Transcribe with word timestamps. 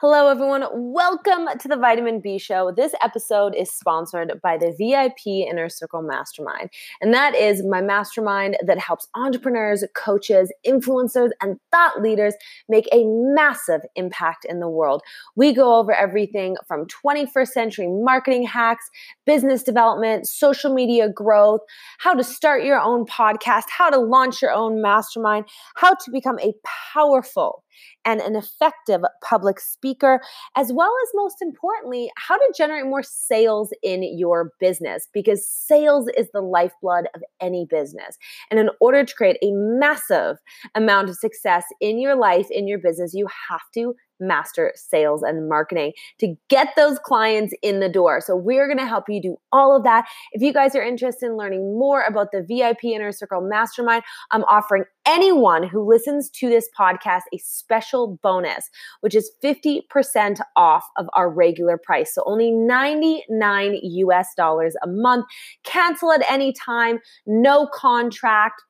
Hello, 0.00 0.28
everyone. 0.28 0.64
Welcome 0.72 1.48
to 1.58 1.66
the 1.66 1.76
Vitamin 1.76 2.20
B 2.20 2.38
Show. 2.38 2.70
This 2.70 2.94
episode 3.02 3.56
is 3.56 3.68
sponsored 3.68 4.40
by 4.40 4.56
the 4.56 4.72
VIP 4.78 5.48
Inner 5.50 5.68
Circle 5.68 6.02
Mastermind. 6.02 6.70
And 7.00 7.12
that 7.12 7.34
is 7.34 7.66
my 7.66 7.82
mastermind 7.82 8.56
that 8.64 8.78
helps 8.78 9.08
entrepreneurs, 9.16 9.82
coaches, 9.96 10.52
influencers, 10.64 11.30
and 11.42 11.58
thought 11.72 12.00
leaders 12.00 12.34
make 12.68 12.86
a 12.92 13.06
massive 13.06 13.80
impact 13.96 14.44
in 14.48 14.60
the 14.60 14.68
world. 14.68 15.02
We 15.34 15.52
go 15.52 15.80
over 15.80 15.92
everything 15.92 16.54
from 16.68 16.86
21st 16.86 17.48
century 17.48 17.88
marketing 17.88 18.44
hacks, 18.44 18.88
business 19.26 19.64
development, 19.64 20.28
social 20.28 20.72
media 20.72 21.08
growth, 21.08 21.62
how 21.98 22.14
to 22.14 22.22
start 22.22 22.62
your 22.62 22.78
own 22.78 23.04
podcast, 23.04 23.64
how 23.76 23.90
to 23.90 23.98
launch 23.98 24.42
your 24.42 24.52
own 24.52 24.80
mastermind, 24.80 25.46
how 25.74 25.94
to 25.94 26.10
become 26.12 26.38
a 26.38 26.52
powerful 26.94 27.64
and 28.08 28.22
an 28.22 28.34
effective 28.34 29.02
public 29.22 29.60
speaker, 29.60 30.18
as 30.56 30.72
well 30.72 30.90
as 31.02 31.10
most 31.14 31.36
importantly, 31.42 32.10
how 32.16 32.38
to 32.38 32.54
generate 32.56 32.86
more 32.86 33.02
sales 33.02 33.70
in 33.82 34.02
your 34.16 34.50
business 34.58 35.06
because 35.12 35.46
sales 35.46 36.08
is 36.16 36.26
the 36.32 36.40
lifeblood 36.40 37.04
of 37.14 37.20
any 37.38 37.66
business. 37.68 38.16
And 38.50 38.58
in 38.58 38.70
order 38.80 39.04
to 39.04 39.14
create 39.14 39.36
a 39.42 39.52
massive 39.52 40.38
amount 40.74 41.10
of 41.10 41.16
success 41.16 41.64
in 41.82 42.00
your 42.00 42.16
life, 42.16 42.46
in 42.50 42.66
your 42.66 42.78
business, 42.78 43.12
you 43.12 43.28
have 43.50 43.60
to 43.74 43.94
master 44.20 44.72
sales 44.74 45.22
and 45.22 45.48
marketing 45.48 45.92
to 46.18 46.34
get 46.48 46.74
those 46.76 46.98
clients 46.98 47.54
in 47.62 47.80
the 47.80 47.88
door. 47.88 48.20
So, 48.20 48.36
we're 48.36 48.66
going 48.66 48.78
to 48.78 48.86
help 48.86 49.04
you 49.08 49.20
do 49.20 49.36
all 49.52 49.76
of 49.76 49.84
that. 49.84 50.06
If 50.32 50.42
you 50.42 50.52
guys 50.52 50.74
are 50.74 50.82
interested 50.82 51.26
in 51.26 51.36
learning 51.36 51.78
more 51.78 52.02
about 52.02 52.32
the 52.32 52.42
VIP 52.42 52.84
Inner 52.84 53.12
Circle 53.12 53.42
Mastermind, 53.42 54.02
I'm 54.30 54.44
offering 54.44 54.84
anyone 55.06 55.66
who 55.66 55.88
listens 55.88 56.28
to 56.30 56.48
this 56.48 56.68
podcast 56.78 57.22
a 57.32 57.38
special 57.38 58.18
bonus, 58.22 58.68
which 59.00 59.14
is 59.14 59.30
50% 59.42 60.40
off 60.56 60.84
of 60.96 61.06
our 61.14 61.30
regular 61.30 61.78
price. 61.78 62.14
So, 62.14 62.22
only 62.26 62.50
99 62.50 63.78
US 63.82 64.28
dollars 64.36 64.76
a 64.82 64.86
month. 64.86 65.26
Cancel 65.64 66.12
at 66.12 66.22
any 66.30 66.52
time, 66.52 66.98
no 67.26 67.66
contract 67.66 68.62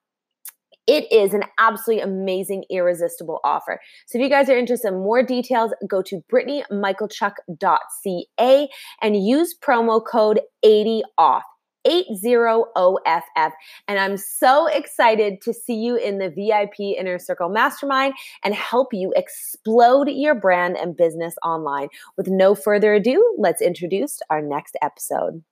it 0.89 1.07
is 1.13 1.35
an 1.35 1.45
absolutely 1.59 2.03
amazing, 2.03 2.65
irresistible 2.71 3.39
offer. 3.45 3.79
So 4.07 4.19
if 4.19 4.23
you 4.23 4.31
guys 4.31 4.49
are 4.49 4.57
interested 4.57 4.89
in 4.89 4.95
more 4.95 5.23
details, 5.23 5.73
go 5.87 6.01
to 6.03 6.25
brittanymichalchuk.ca 6.33 8.69
and 9.03 9.25
use 9.25 9.55
promo 9.63 10.05
code 10.05 10.41
80OFF. 10.65 11.43
80OFF. 11.87 13.53
And 13.87 13.99
I'm 13.99 14.17
so 14.17 14.67
excited 14.67 15.41
to 15.43 15.55
see 15.55 15.75
you 15.75 15.97
in 15.97 16.19
the 16.19 16.29
VIP 16.29 16.99
Inner 16.99 17.19
Circle 17.19 17.49
Mastermind 17.51 18.15
and 18.43 18.55
help 18.55 18.93
you 18.93 19.13
explode 19.15 20.09
your 20.09 20.35
brand 20.35 20.77
and 20.77 20.97
business 20.97 21.35
online. 21.43 21.89
With 22.17 22.29
no 22.29 22.55
further 22.55 22.95
ado, 22.95 23.37
let's 23.39 23.63
introduce 23.63 24.21
our 24.29 24.43
next 24.43 24.77
episode. 24.83 25.43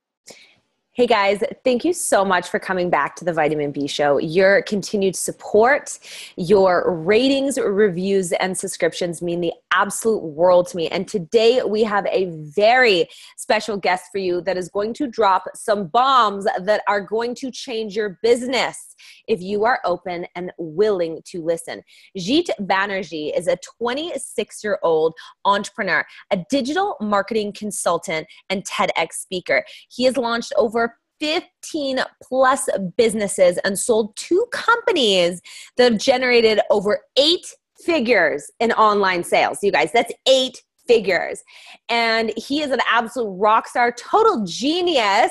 Hey 0.97 1.07
guys, 1.07 1.43
thank 1.63 1.85
you 1.85 1.93
so 1.93 2.25
much 2.25 2.49
for 2.49 2.59
coming 2.59 2.89
back 2.89 3.17
to 3.17 3.25
the 3.27 3.33
Vitamin 3.35 3.71
B 3.71 3.87
Show. 3.87 4.17
Your 4.17 4.63
continued 4.63 5.15
support, 5.15 5.99
your 6.39 6.91
ratings, 6.91 7.59
reviews, 7.59 8.33
and 8.33 8.57
subscriptions 8.57 9.21
mean 9.21 9.43
the 9.43 9.53
absolute 9.73 10.23
world 10.23 10.69
to 10.69 10.77
me. 10.79 10.89
And 10.89 11.07
today 11.07 11.63
we 11.63 11.85
have 11.85 12.07
a 12.07 12.31
very 12.31 13.09
special 13.37 13.77
guest 13.77 14.05
for 14.11 14.17
you 14.17 14.41
that 14.41 14.57
is 14.57 14.71
going 14.71 14.95
to 14.95 15.07
drop 15.07 15.45
some 15.55 15.89
bombs 15.89 16.47
that 16.63 16.81
are 16.89 17.03
going 17.03 17.35
to 17.35 17.51
change 17.51 17.95
your 17.95 18.19
business 18.23 18.97
if 19.29 19.43
you 19.43 19.65
are 19.65 19.81
open 19.85 20.27
and 20.35 20.51
willing 20.57 21.21
to 21.27 21.43
listen. 21.43 21.83
Jeet 22.17 22.49
Banerjee 22.61 23.37
is 23.37 23.49
a 23.49 23.59
26 23.79 24.65
year 24.65 24.79
old 24.83 25.15
entrepreneur, 25.45 26.07
a 26.31 26.39
digital 26.49 26.97
marketing 27.03 27.53
consultant, 27.53 28.27
and 28.49 28.65
TEDx 28.65 29.13
speaker. 29.13 29.63
He 29.91 30.05
has 30.05 30.17
launched 30.17 30.55
over 30.57 30.86
15 31.21 32.01
plus 32.23 32.69
businesses 32.97 33.59
and 33.59 33.79
sold 33.79 34.17
two 34.17 34.47
companies 34.53 35.41
that 35.77 35.93
have 35.93 36.01
generated 36.01 36.61
over 36.71 37.01
eight 37.17 37.47
figures 37.85 38.51
in 38.61 38.73
online 38.73 39.25
sales. 39.25 39.59
You 39.63 39.73
guys, 39.73 39.91
that's 39.93 40.13
eight 40.27 40.63
figures. 40.87 41.43
And 41.89 42.33
he 42.37 42.63
is 42.63 42.71
an 42.71 42.81
absolute 42.89 43.31
rock 43.39 43.69
star, 43.69 43.93
total 43.93 44.45
genius. 44.45 45.31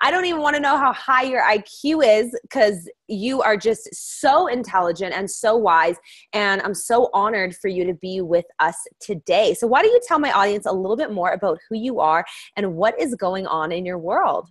I 0.00 0.10
don't 0.10 0.24
even 0.24 0.40
want 0.40 0.56
to 0.56 0.62
know 0.62 0.76
how 0.76 0.92
high 0.92 1.22
your 1.22 1.42
IQ 1.42 2.04
is 2.04 2.36
because 2.42 2.88
you 3.08 3.42
are 3.42 3.56
just 3.56 3.88
so 3.92 4.48
intelligent 4.48 5.14
and 5.14 5.30
so 5.30 5.56
wise. 5.56 5.96
And 6.32 6.60
I'm 6.62 6.74
so 6.74 7.08
honored 7.12 7.54
for 7.56 7.68
you 7.68 7.84
to 7.84 7.94
be 7.94 8.20
with 8.20 8.46
us 8.58 8.76
today. 9.00 9.54
So, 9.54 9.66
why 9.66 9.82
don't 9.82 9.92
you 9.92 10.00
tell 10.06 10.18
my 10.18 10.32
audience 10.32 10.66
a 10.66 10.72
little 10.72 10.96
bit 10.96 11.12
more 11.12 11.30
about 11.30 11.58
who 11.68 11.76
you 11.76 12.00
are 12.00 12.24
and 12.56 12.74
what 12.74 12.98
is 13.00 13.14
going 13.14 13.46
on 13.46 13.70
in 13.70 13.86
your 13.86 13.98
world? 13.98 14.48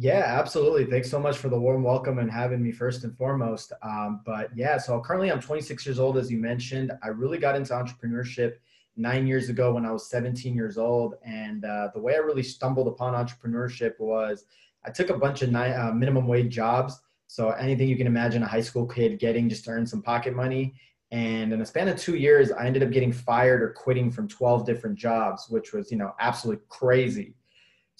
Yeah, 0.00 0.22
absolutely. 0.24 0.84
Thanks 0.84 1.10
so 1.10 1.18
much 1.18 1.38
for 1.38 1.48
the 1.48 1.58
warm 1.58 1.82
welcome 1.82 2.18
and 2.20 2.30
having 2.30 2.62
me 2.62 2.70
first 2.70 3.02
and 3.02 3.16
foremost. 3.16 3.72
Um, 3.82 4.20
but 4.24 4.56
yeah, 4.56 4.78
so 4.78 5.00
currently 5.00 5.32
I'm 5.32 5.40
26 5.40 5.84
years 5.84 5.98
old, 5.98 6.16
as 6.16 6.30
you 6.30 6.38
mentioned. 6.38 6.92
I 7.02 7.08
really 7.08 7.38
got 7.38 7.56
into 7.56 7.72
entrepreneurship 7.72 8.54
nine 8.96 9.26
years 9.26 9.48
ago 9.48 9.72
when 9.74 9.84
I 9.84 9.90
was 9.90 10.08
17 10.08 10.54
years 10.54 10.78
old. 10.78 11.16
And 11.24 11.64
uh, 11.64 11.88
the 11.92 12.00
way 12.00 12.14
I 12.14 12.18
really 12.18 12.44
stumbled 12.44 12.86
upon 12.86 13.14
entrepreneurship 13.14 13.98
was 13.98 14.44
I 14.86 14.90
took 14.90 15.10
a 15.10 15.18
bunch 15.18 15.42
of 15.42 15.50
ni- 15.50 15.72
uh, 15.72 15.92
minimum 15.92 16.28
wage 16.28 16.54
jobs. 16.54 17.00
So 17.26 17.50
anything 17.50 17.88
you 17.88 17.96
can 17.96 18.06
imagine 18.06 18.44
a 18.44 18.48
high 18.48 18.60
school 18.60 18.86
kid 18.86 19.18
getting 19.18 19.48
just 19.48 19.64
to 19.64 19.70
earn 19.70 19.84
some 19.84 20.02
pocket 20.02 20.32
money. 20.34 20.74
And 21.10 21.52
in 21.52 21.60
a 21.60 21.66
span 21.66 21.88
of 21.88 21.98
two 21.98 22.14
years, 22.14 22.52
I 22.52 22.66
ended 22.66 22.84
up 22.84 22.92
getting 22.92 23.10
fired 23.10 23.62
or 23.62 23.70
quitting 23.70 24.12
from 24.12 24.28
12 24.28 24.64
different 24.64 24.96
jobs, 24.96 25.46
which 25.48 25.72
was, 25.72 25.90
you 25.90 25.98
know, 25.98 26.14
absolutely 26.20 26.62
crazy. 26.68 27.34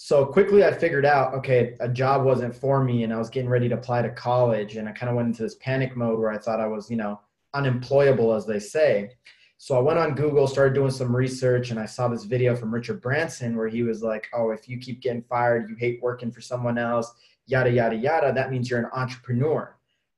So 0.01 0.25
quickly 0.25 0.63
I 0.63 0.71
figured 0.71 1.05
out, 1.05 1.33
okay, 1.33 1.75
a 1.81 1.89
job 1.89 2.23
wasn't 2.23 2.55
for 2.55 2.81
me 2.81 3.03
and 3.03 3.11
I 3.11 3.17
was 3.17 3.29
getting 3.29 3.49
ready 3.49 3.67
to 3.67 3.75
apply 3.75 4.01
to 4.01 4.09
college. 4.09 4.77
And 4.77 4.87
I 4.87 4.93
kind 4.93 5.09
of 5.09 5.17
went 5.17 5.27
into 5.27 5.43
this 5.43 5.55
panic 5.55 5.97
mode 5.97 6.17
where 6.17 6.31
I 6.31 6.37
thought 6.37 6.61
I 6.61 6.67
was, 6.67 6.89
you 6.89 6.95
know, 6.95 7.19
unemployable, 7.53 8.33
as 8.33 8.45
they 8.45 8.59
say. 8.59 9.11
So 9.57 9.75
I 9.75 9.81
went 9.81 9.99
on 9.99 10.15
Google, 10.15 10.47
started 10.47 10.73
doing 10.73 10.89
some 10.89 11.13
research, 11.13 11.71
and 11.71 11.77
I 11.77 11.85
saw 11.85 12.07
this 12.07 12.23
video 12.23 12.55
from 12.55 12.73
Richard 12.73 13.01
Branson 13.01 13.57
where 13.57 13.67
he 13.67 13.83
was 13.83 14.01
like, 14.01 14.29
"Oh, 14.33 14.51
if 14.51 14.69
you 14.69 14.77
keep 14.77 15.01
getting 15.01 15.21
fired, 15.23 15.69
you 15.69 15.75
hate 15.75 16.01
working 16.01 16.31
for 16.31 16.39
someone 16.39 16.77
else, 16.77 17.11
yada 17.45 17.69
yada 17.69 17.97
yada. 17.97 18.31
That 18.31 18.51
means 18.51 18.69
you're 18.69 18.79
an 18.79 18.89
entrepreneur." 18.93 19.75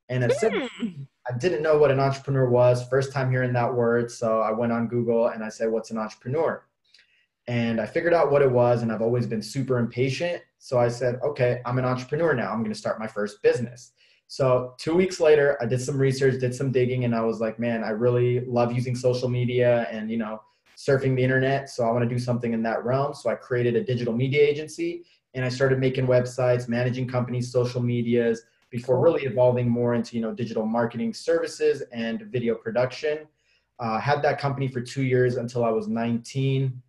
And 0.10 0.24
I 0.24 0.28
said, 0.28 0.54
mm. 0.54 1.08
I 1.28 1.38
didn't 1.40 1.64
know 1.64 1.80
what 1.80 1.90
an 1.90 2.00
entrepreneur 2.00 2.48
was. 2.48 2.88
First 2.88 3.14
time 3.14 3.32
hearing 3.32 3.54
that 3.54 3.74
word, 3.74 4.12
so 4.12 4.42
I 4.42 4.52
went 4.52 4.74
on 4.74 4.88
Google 4.88 5.30
and 5.30 5.44
I 5.44 5.50
said, 5.50 5.72
"What's 5.72 5.90
an 5.90 5.98
entrepreneur?" 5.98 6.64
And 7.52 7.82
I 7.82 7.86
figured 7.86 8.14
out 8.14 8.32
what 8.32 8.42
it 8.42 8.50
was, 8.50 8.82
and 8.82 8.94
I've 8.94 9.02
always 9.02 9.28
been 9.28 9.42
super 9.42 9.78
impatient. 9.78 10.42
So 10.60 10.80
I 10.80 10.88
said, 10.88 11.20
"Okay, 11.22 11.60
I'm 11.66 11.78
an 11.80 11.84
entrepreneur 11.84 12.34
now. 12.34 12.50
I'm 12.50 12.60
going 12.60 12.72
to 12.72 12.84
start 12.84 12.98
my 12.98 13.08
first 13.08 13.44
business." 13.44 13.92
So 14.28 14.74
two 14.78 14.96
weeks 14.96 15.20
later, 15.20 15.58
I 15.62 15.66
did 15.66 15.82
some 15.82 15.98
research, 15.98 16.40
did 16.40 16.56
some 16.56 16.72
digging, 16.72 17.04
and 17.04 17.14
I 17.14 17.20
was 17.20 17.42
like, 17.42 17.60
man, 17.60 17.84
I 17.84 17.90
really 17.90 18.46
love 18.46 18.72
using 18.72 18.96
social 18.96 19.28
media 19.28 19.86
and 19.92 20.10
you 20.10 20.16
know 20.16 20.42
surfing 20.78 21.14
the 21.14 21.24
internet. 21.26 21.70
So 21.70 21.84
I 21.84 21.92
want 21.92 22.04
to 22.08 22.16
do 22.16 22.20
something 22.20 22.54
in 22.54 22.64
that 22.64 22.86
realm. 22.86 23.14
So 23.14 23.30
I 23.30 23.36
created 23.36 23.76
a 23.76 23.84
digital 23.84 24.14
media 24.14 24.42
agency 24.42 25.04
and 25.34 25.44
I 25.44 25.50
started 25.50 25.78
making 25.78 26.08
websites, 26.08 26.70
managing 26.70 27.06
companies' 27.06 27.52
social 27.52 27.82
medias 27.82 28.46
before 28.70 29.02
really 29.02 29.24
evolving 29.24 29.68
more 29.68 29.94
into 29.94 30.16
you 30.16 30.22
know 30.22 30.34
digital 30.34 30.66
marketing 30.66 31.14
services 31.14 31.84
and 31.92 32.22
video 32.32 32.56
production. 32.56 33.28
Uh, 33.78 34.00
had 34.00 34.22
that 34.22 34.40
company 34.40 34.70
for 34.70 34.80
two 34.80 35.04
years 35.04 35.36
until 35.36 35.66
I 35.66 35.70
was 35.70 35.90
19. 35.90 36.82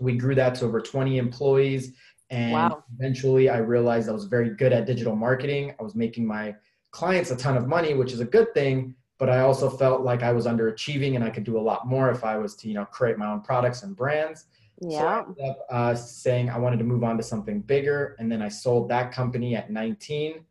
We 0.00 0.16
grew 0.16 0.34
that 0.34 0.54
to 0.56 0.64
over 0.66 0.80
20 0.80 1.18
employees. 1.18 1.92
And 2.30 2.52
wow. 2.52 2.84
eventually 2.98 3.48
I 3.48 3.58
realized 3.58 4.08
I 4.08 4.12
was 4.12 4.24
very 4.24 4.50
good 4.50 4.72
at 4.72 4.86
digital 4.86 5.14
marketing. 5.14 5.74
I 5.78 5.82
was 5.82 5.94
making 5.94 6.26
my 6.26 6.54
clients 6.90 7.30
a 7.30 7.36
ton 7.36 7.56
of 7.56 7.66
money, 7.66 7.94
which 7.94 8.12
is 8.12 8.20
a 8.20 8.24
good 8.24 8.52
thing. 8.54 8.94
But 9.18 9.30
I 9.30 9.40
also 9.40 9.70
felt 9.70 10.02
like 10.02 10.22
I 10.22 10.32
was 10.32 10.46
underachieving 10.46 11.14
and 11.14 11.22
I 11.22 11.30
could 11.30 11.44
do 11.44 11.58
a 11.58 11.60
lot 11.60 11.86
more 11.86 12.10
if 12.10 12.24
I 12.24 12.36
was 12.36 12.56
to, 12.56 12.68
you 12.68 12.74
know, 12.74 12.84
create 12.86 13.16
my 13.16 13.30
own 13.30 13.42
products 13.42 13.82
and 13.84 13.94
brands. 13.94 14.46
Yeah. 14.80 14.98
So 14.98 15.06
I 15.06 15.18
ended 15.20 15.44
up 15.44 15.66
uh, 15.70 15.94
saying 15.94 16.50
I 16.50 16.58
wanted 16.58 16.78
to 16.78 16.84
move 16.84 17.04
on 17.04 17.16
to 17.16 17.22
something 17.22 17.60
bigger. 17.60 18.16
And 18.18 18.30
then 18.30 18.42
I 18.42 18.48
sold 18.48 18.88
that 18.88 19.12
company 19.12 19.54
at 19.54 19.70
19. 19.70 20.44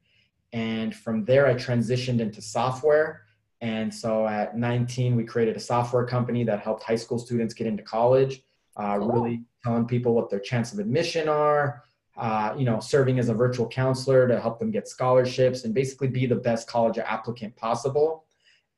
And 0.54 0.96
from 0.96 1.25
there, 1.25 1.48
I 1.48 1.56
transitioned 1.56 2.19
into 2.19 2.42
software. 2.42 3.24
And 3.62 3.94
so 3.94 4.28
at 4.28 4.57
19, 4.57 5.16
we 5.16 5.24
created 5.24 5.56
a 5.56 5.60
software 5.60 6.06
company 6.06 6.44
that 6.44 6.60
helped 6.60 6.84
high 6.84 6.96
school 6.96 7.18
students 7.18 7.54
get 7.54 7.66
into 7.66 7.81
college, 7.81 8.44
uh, 8.75 8.98
cool. 8.98 9.12
really 9.12 9.44
telling 9.64 9.86
people 9.86 10.14
what 10.14 10.30
their 10.30 10.40
chance 10.40 10.74
of 10.74 10.80
admission 10.80 11.30
are, 11.30 11.84
uh, 12.18 12.54
you 12.58 12.66
know, 12.66 12.80
serving 12.80 13.20
as 13.20 13.30
a 13.30 13.34
virtual 13.34 13.68
counselor 13.68 14.28
to 14.28 14.40
help 14.40 14.60
them 14.60 14.72
get 14.72 14.88
scholarships 14.88 15.64
and 15.64 15.74
basically 15.74 16.08
be 16.08 16.25
the 16.25 16.36
best 16.36 16.68
college 16.68 16.98
applicant 16.98 17.56
possible. 17.56 18.25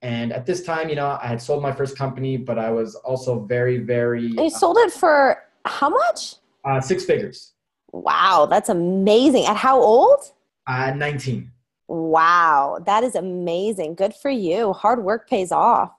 And 0.01 0.31
at 0.31 0.45
this 0.45 0.63
time, 0.63 0.89
you 0.89 0.95
know, 0.95 1.17
I 1.21 1.27
had 1.27 1.41
sold 1.41 1.63
my 1.63 1.71
first 1.71 1.97
company, 1.97 2.37
but 2.37 2.59
I 2.59 2.69
was 2.69 2.95
also 2.95 3.39
very, 3.39 3.79
very. 3.79 4.27
You 4.27 4.45
uh, 4.45 4.49
sold 4.49 4.77
it 4.77 4.91
for 4.91 5.43
how 5.65 5.89
much? 5.89 6.35
Uh, 6.63 6.79
six 6.79 7.05
figures. 7.05 7.53
Wow, 7.91 8.47
that's 8.49 8.69
amazing. 8.69 9.45
At 9.45 9.55
how 9.55 9.81
old? 9.81 10.31
Uh, 10.67 10.91
19. 10.91 11.51
Wow, 11.87 12.79
that 12.85 13.03
is 13.03 13.15
amazing. 13.15 13.95
Good 13.95 14.13
for 14.13 14.29
you. 14.29 14.73
Hard 14.73 15.03
work 15.03 15.29
pays 15.29 15.51
off. 15.51 15.91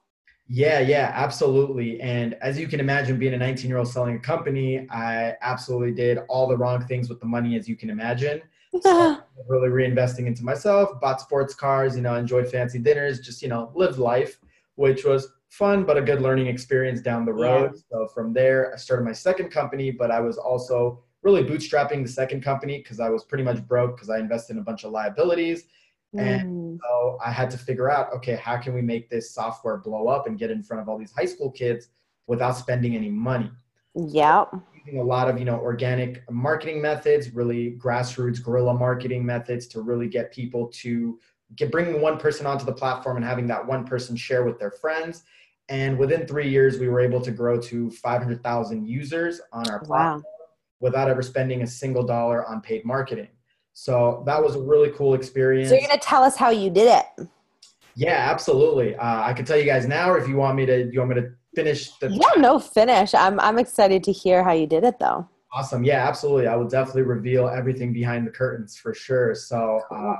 Yeah, 0.48 0.78
yeah, 0.80 1.10
absolutely. 1.14 2.00
And 2.00 2.34
as 2.34 2.58
you 2.58 2.68
can 2.68 2.78
imagine, 2.78 3.18
being 3.18 3.34
a 3.34 3.38
19 3.38 3.68
year 3.68 3.78
old 3.78 3.88
selling 3.88 4.16
a 4.16 4.18
company, 4.18 4.86
I 4.90 5.34
absolutely 5.40 5.92
did 5.92 6.18
all 6.28 6.46
the 6.46 6.56
wrong 6.56 6.86
things 6.86 7.08
with 7.08 7.18
the 7.20 7.26
money, 7.26 7.56
as 7.56 7.68
you 7.68 7.76
can 7.76 7.90
imagine. 7.90 8.42
So 8.82 9.22
really 9.48 9.68
reinvesting 9.68 10.26
into 10.26 10.44
myself, 10.44 11.00
bought 11.00 11.20
sports 11.20 11.54
cars, 11.54 11.96
you 11.96 12.02
know, 12.02 12.14
enjoyed 12.14 12.50
fancy 12.50 12.78
dinners, 12.78 13.20
just, 13.20 13.40
you 13.40 13.48
know, 13.48 13.70
lived 13.74 13.98
life, 13.98 14.38
which 14.74 15.04
was 15.04 15.28
fun, 15.48 15.84
but 15.84 15.96
a 15.96 16.02
good 16.02 16.20
learning 16.20 16.48
experience 16.48 17.00
down 17.00 17.24
the 17.24 17.32
road. 17.32 17.72
Yeah. 17.74 17.80
So 17.90 18.08
from 18.08 18.34
there, 18.34 18.74
I 18.74 18.76
started 18.76 19.04
my 19.04 19.12
second 19.12 19.50
company, 19.50 19.90
but 19.90 20.10
I 20.10 20.20
was 20.20 20.36
also 20.36 21.02
really 21.22 21.42
bootstrapping 21.42 22.02
the 22.02 22.10
second 22.10 22.42
company 22.42 22.78
because 22.78 23.00
I 23.00 23.08
was 23.08 23.24
pretty 23.24 23.44
much 23.44 23.66
broke 23.66 23.96
because 23.96 24.10
I 24.10 24.18
invested 24.18 24.54
in 24.54 24.58
a 24.58 24.64
bunch 24.64 24.84
of 24.84 24.90
liabilities. 24.90 25.64
And 26.14 26.78
mm. 26.78 26.78
so 26.82 27.18
I 27.24 27.30
had 27.30 27.50
to 27.50 27.58
figure 27.58 27.90
out, 27.90 28.12
okay, 28.14 28.36
how 28.36 28.56
can 28.56 28.74
we 28.74 28.82
make 28.82 29.10
this 29.10 29.34
software 29.34 29.78
blow 29.78 30.08
up 30.08 30.26
and 30.26 30.38
get 30.38 30.50
in 30.50 30.62
front 30.62 30.82
of 30.82 30.88
all 30.88 30.98
these 30.98 31.12
high 31.12 31.24
school 31.26 31.50
kids 31.50 31.88
without 32.26 32.52
spending 32.52 32.94
any 32.96 33.10
money? 33.10 33.50
Yeah. 33.94 34.44
Using 34.74 35.00
a 35.00 35.04
lot 35.04 35.28
of, 35.28 35.38
you 35.38 35.44
know, 35.44 35.58
organic 35.58 36.22
marketing 36.30 36.80
methods, 36.80 37.34
really 37.34 37.76
grassroots 37.78 38.42
guerrilla 38.42 38.74
marketing 38.74 39.24
methods 39.24 39.66
to 39.68 39.80
really 39.80 40.08
get 40.08 40.32
people 40.32 40.68
to 40.68 41.18
get 41.54 41.70
bringing 41.70 42.00
one 42.00 42.18
person 42.18 42.46
onto 42.46 42.64
the 42.64 42.72
platform 42.72 43.16
and 43.16 43.24
having 43.24 43.46
that 43.46 43.64
one 43.64 43.84
person 43.84 44.16
share 44.16 44.44
with 44.44 44.58
their 44.58 44.70
friends. 44.70 45.22
And 45.68 45.98
within 45.98 46.26
three 46.26 46.48
years, 46.48 46.78
we 46.78 46.88
were 46.88 47.00
able 47.00 47.20
to 47.20 47.30
grow 47.30 47.60
to 47.60 47.90
500,000 47.90 48.86
users 48.86 49.40
on 49.52 49.68
our 49.68 49.80
platform. 49.80 50.22
Wow 50.22 50.22
without 50.80 51.08
ever 51.08 51.22
spending 51.22 51.62
a 51.62 51.66
single 51.66 52.04
dollar 52.04 52.46
on 52.46 52.60
paid 52.60 52.84
marketing. 52.84 53.28
So 53.78 54.22
that 54.24 54.42
was 54.42 54.56
a 54.56 54.58
really 54.58 54.88
cool 54.92 55.12
experience. 55.12 55.68
So 55.68 55.74
you're 55.74 55.86
going 55.86 56.00
to 56.00 56.04
tell 56.04 56.22
us 56.22 56.34
how 56.34 56.48
you 56.48 56.70
did 56.70 56.88
it. 56.88 57.28
Yeah, 57.94 58.30
absolutely. 58.30 58.96
Uh, 58.96 59.22
I 59.22 59.34
can 59.34 59.44
tell 59.44 59.58
you 59.58 59.66
guys 59.66 59.86
now, 59.86 60.10
or 60.10 60.16
if 60.16 60.26
you 60.26 60.36
want 60.36 60.56
me 60.56 60.64
to, 60.64 60.90
you 60.90 60.98
want 60.98 61.14
me 61.14 61.20
to 61.20 61.28
finish 61.54 61.90
the. 61.98 62.08
Yeah, 62.10 62.40
no, 62.40 62.58
finish. 62.58 63.14
I'm 63.14 63.38
I'm 63.38 63.58
excited 63.58 64.02
to 64.04 64.12
hear 64.12 64.42
how 64.42 64.52
you 64.52 64.66
did 64.66 64.82
it, 64.82 64.98
though. 64.98 65.28
Awesome. 65.52 65.84
Yeah, 65.84 66.08
absolutely. 66.08 66.46
I 66.46 66.56
will 66.56 66.66
definitely 66.66 67.02
reveal 67.02 67.48
everything 67.48 67.92
behind 67.92 68.26
the 68.26 68.30
curtains 68.30 68.78
for 68.78 68.94
sure. 68.94 69.34
So, 69.34 69.82
uh, 69.94 70.16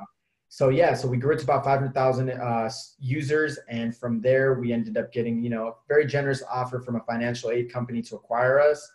so 0.50 0.68
yeah, 0.68 0.92
so 0.92 1.08
we 1.08 1.16
grew 1.16 1.34
to 1.34 1.42
about 1.42 1.64
500,000 1.64 2.30
uh, 2.30 2.70
users, 2.98 3.58
and 3.70 3.96
from 3.96 4.20
there 4.20 4.60
we 4.60 4.70
ended 4.70 4.98
up 4.98 5.14
getting, 5.14 5.42
you 5.42 5.48
know, 5.48 5.68
a 5.68 5.72
very 5.88 6.04
generous 6.04 6.42
offer 6.52 6.78
from 6.78 6.96
a 6.96 7.00
financial 7.04 7.50
aid 7.50 7.72
company 7.72 8.02
to 8.02 8.16
acquire 8.16 8.60
us, 8.60 8.86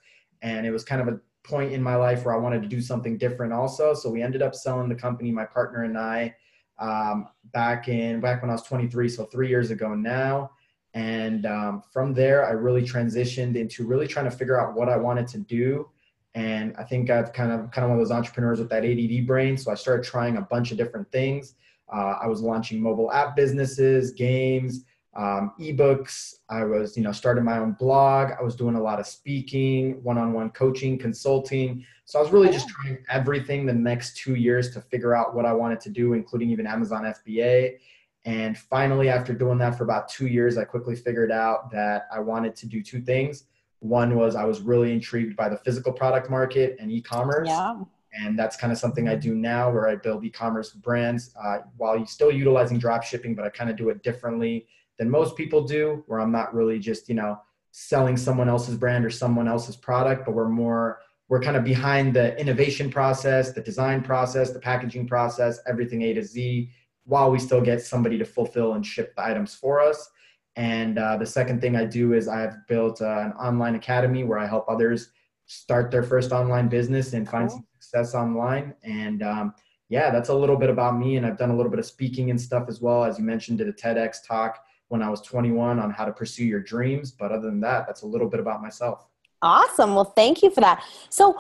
and 0.44 0.68
it 0.68 0.72
was 0.72 0.84
kind 0.84 1.02
of 1.02 1.08
a 1.08 1.20
point 1.44 1.72
in 1.72 1.82
my 1.82 1.96
life 1.96 2.26
where 2.26 2.36
I 2.36 2.38
wanted 2.38 2.62
to 2.62 2.68
do 2.68 2.82
something 2.82 3.18
different 3.18 3.54
also. 3.54 3.94
So 3.94 4.10
we 4.10 4.22
ended 4.22 4.42
up 4.42 4.56
selling 4.56 4.90
the 4.90 4.96
company, 4.96 5.32
my 5.32 5.46
partner 5.46 5.84
and 5.84 5.98
I, 5.98 6.36
um, 6.80 7.28
back 7.54 7.88
in 7.88 8.20
back 8.20 8.42
when 8.42 8.50
I 8.50 8.54
was 8.54 8.64
23, 8.64 9.10
so 9.10 9.26
three 9.26 9.50
years 9.50 9.72
ago 9.72 9.94
now. 9.94 10.52
And 10.94 11.46
um, 11.46 11.84
from 11.92 12.14
there, 12.14 12.46
I 12.46 12.52
really 12.52 12.82
transitioned 12.82 13.56
into 13.56 13.86
really 13.86 14.08
trying 14.08 14.26
to 14.26 14.32
figure 14.32 14.60
out 14.60 14.76
what 14.76 14.90
I 14.90 14.98
wanted 14.98 15.28
to 15.30 15.38
do. 15.40 15.90
And 16.34 16.76
I 16.78 16.84
think 16.84 17.10
I've 17.10 17.34
kind 17.34 17.52
of 17.52 17.72
kind 17.72 17.86
of 17.86 17.92
one 17.92 18.00
of 18.00 18.06
those 18.06 18.16
entrepreneurs 18.16 18.60
with 18.60 18.70
that 18.70 18.86
ADD 18.86 19.26
brain. 19.26 19.58
So 19.58 19.72
I 19.72 19.76
started 19.76 20.06
trying 20.06 20.38
a 20.38 20.42
bunch 20.42 20.72
of 20.72 20.78
different 20.78 21.10
things. 21.12 21.56
Uh, 21.92 22.16
I 22.22 22.28
was 22.28 22.42
launching 22.42 22.82
mobile 22.82 23.12
app 23.12 23.36
businesses, 23.36 24.12
games, 24.12 24.86
um, 25.16 25.54
ebooks. 25.60 26.36
I 26.50 26.64
was, 26.64 26.96
you 26.96 27.04
know, 27.04 27.12
starting 27.12 27.44
my 27.44 27.58
own 27.58 27.74
blog. 27.74 28.32
I 28.40 28.42
was 28.42 28.56
doing 28.56 28.76
a 28.76 28.82
lot 28.82 29.00
of 29.00 29.08
speaking, 29.08 30.02
one-on-one 30.04 30.52
coaching, 30.52 30.98
consulting. 30.98 31.86
So 32.06 32.20
I 32.20 32.22
was 32.22 32.32
really 32.32 32.50
just 32.50 32.70
trying 32.70 32.98
everything 33.10 33.66
the 33.66 33.74
next 33.74 34.18
two 34.18 34.36
years 34.36 34.72
to 34.72 34.82
figure 34.82 35.16
out 35.16 35.36
what 35.36 35.46
I 35.46 35.54
wanted 35.54 35.82
to 35.82 35.90
do, 35.90 36.14
including 36.14 36.50
even 36.50 36.66
Amazon 36.66 37.04
FBA. 37.04 37.78
And 38.24 38.58
finally, 38.58 39.10
after 39.10 39.34
doing 39.34 39.58
that 39.58 39.78
for 39.78 39.84
about 39.84 40.08
two 40.08 40.28
years, 40.28 40.58
I 40.58 40.64
quickly 40.64 40.96
figured 40.96 41.32
out 41.32 41.72
that 41.72 42.08
I 42.14 42.20
wanted 42.20 42.56
to 42.58 42.68
do 42.68 42.82
two 42.82 43.02
things. 43.02 43.46
One 43.80 44.16
was 44.16 44.36
I 44.36 44.46
was 44.46 44.62
really 44.62 44.94
intrigued 44.94 45.36
by 45.36 45.50
the 45.50 45.58
physical 45.58 45.92
product 45.92 46.30
market 46.30 46.78
and 46.80 46.92
e-commerce. 46.92 47.48
Yeah. 47.48 47.82
And 48.14 48.38
that's 48.38 48.58
kind 48.58 48.72
of 48.72 48.78
something 48.78 49.08
I 49.08 49.16
do 49.16 49.34
now 49.34 49.72
where 49.72 49.88
I 49.88 49.96
build 49.96 50.24
e-commerce 50.24 50.72
brands 50.72 51.34
uh, 51.42 51.60
while 51.78 52.06
still 52.06 52.32
utilizing 52.32 52.78
drop 52.78 53.04
shipping, 53.04 53.34
but 53.34 53.46
I 53.46 53.50
kind 53.50 53.70
of 53.70 53.78
do 53.78 53.90
it 53.90 54.04
differently 54.04 54.68
than 55.00 55.10
most 55.10 55.36
people 55.36 55.64
do, 55.64 56.04
where 56.08 56.20
I'm 56.20 56.32
not 56.32 56.54
really 56.54 56.80
just, 56.80 57.10
you 57.10 57.16
know, 57.16 57.40
selling 57.72 58.18
someone 58.18 58.50
else's 58.50 58.76
brand 58.76 59.06
or 59.06 59.10
someone 59.10 59.48
else's 59.48 59.76
product, 59.76 60.26
but 60.26 60.34
we're 60.34 60.50
more, 60.50 61.00
we're 61.30 61.42
kind 61.42 61.56
of 61.56 61.64
behind 61.64 62.14
the 62.14 62.38
innovation 62.40 62.90
process, 62.90 63.54
the 63.54 63.62
design 63.62 64.02
process, 64.02 64.52
the 64.52 64.60
packaging 64.60 65.08
process, 65.08 65.60
everything 65.68 66.02
A 66.02 66.14
to 66.14 66.24
Z, 66.24 66.70
while 67.06 67.32
we 67.32 67.40
still 67.40 67.62
get 67.62 67.82
somebody 67.82 68.18
to 68.18 68.26
fulfill 68.26 68.74
and 68.74 68.86
ship 68.86 69.16
the 69.16 69.24
items 69.24 69.56
for 69.56 69.80
us. 69.80 70.10
And 70.58 71.00
uh, 71.00 71.16
the 71.18 71.26
second 71.26 71.62
thing 71.62 71.78
I 71.78 71.86
do 71.86 72.14
is 72.14 72.28
I've 72.28 72.68
built 72.68 73.02
uh, 73.02 73.20
an 73.20 73.32
online 73.34 73.76
academy 73.76 74.26
where 74.26 74.38
I 74.38 74.46
help 74.46 74.66
others 74.68 75.12
start 75.46 75.92
their 75.92 76.04
first 76.04 76.32
online 76.32 76.68
business 76.68 77.14
and 77.14 77.28
find 77.28 77.50
some 77.50 77.66
success 77.80 78.14
online. 78.14 78.74
And 78.84 79.24
um, 79.24 79.54
yeah, 79.88 80.12
that's 80.12 80.30
a 80.30 80.34
little 80.34 80.58
bit 80.58 80.70
about 80.70 80.98
me. 80.98 81.16
And 81.16 81.26
I've 81.26 81.38
done 81.38 81.52
a 81.52 81.56
little 81.56 81.70
bit 81.70 81.80
of 81.80 81.86
speaking 81.86 82.30
and 82.30 82.40
stuff 82.40 82.66
as 82.68 82.82
well. 82.82 83.06
As 83.06 83.18
you 83.18 83.24
mentioned, 83.24 83.60
did 83.60 83.68
a 83.70 83.74
TEDx 83.74 84.18
talk 84.28 84.64
when 84.92 85.02
I 85.02 85.10
was 85.10 85.22
21 85.22 85.80
on 85.80 85.90
how 85.90 86.04
to 86.04 86.12
pursue 86.12 86.46
your 86.46 86.60
dreams. 86.60 87.12
But 87.12 87.32
other 87.32 87.50
than 87.50 87.62
that, 87.62 87.88
that's 87.88 88.02
a 88.02 88.08
little 88.08 88.28
bit 88.28 88.42
about 88.42 88.62
myself. 88.62 89.08
Awesome. 89.42 89.96
Well, 89.96 90.14
thank 90.16 90.44
you 90.44 90.52
for 90.52 90.60
that. 90.60 90.84
So, 91.10 91.40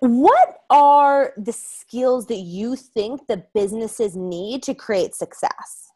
what 0.00 0.62
are 0.70 1.34
the 1.36 1.52
skills 1.52 2.26
that 2.28 2.38
you 2.38 2.74
think 2.76 3.26
that 3.26 3.52
businesses 3.52 4.16
need 4.16 4.62
to 4.62 4.74
create 4.74 5.14
success? 5.14 5.90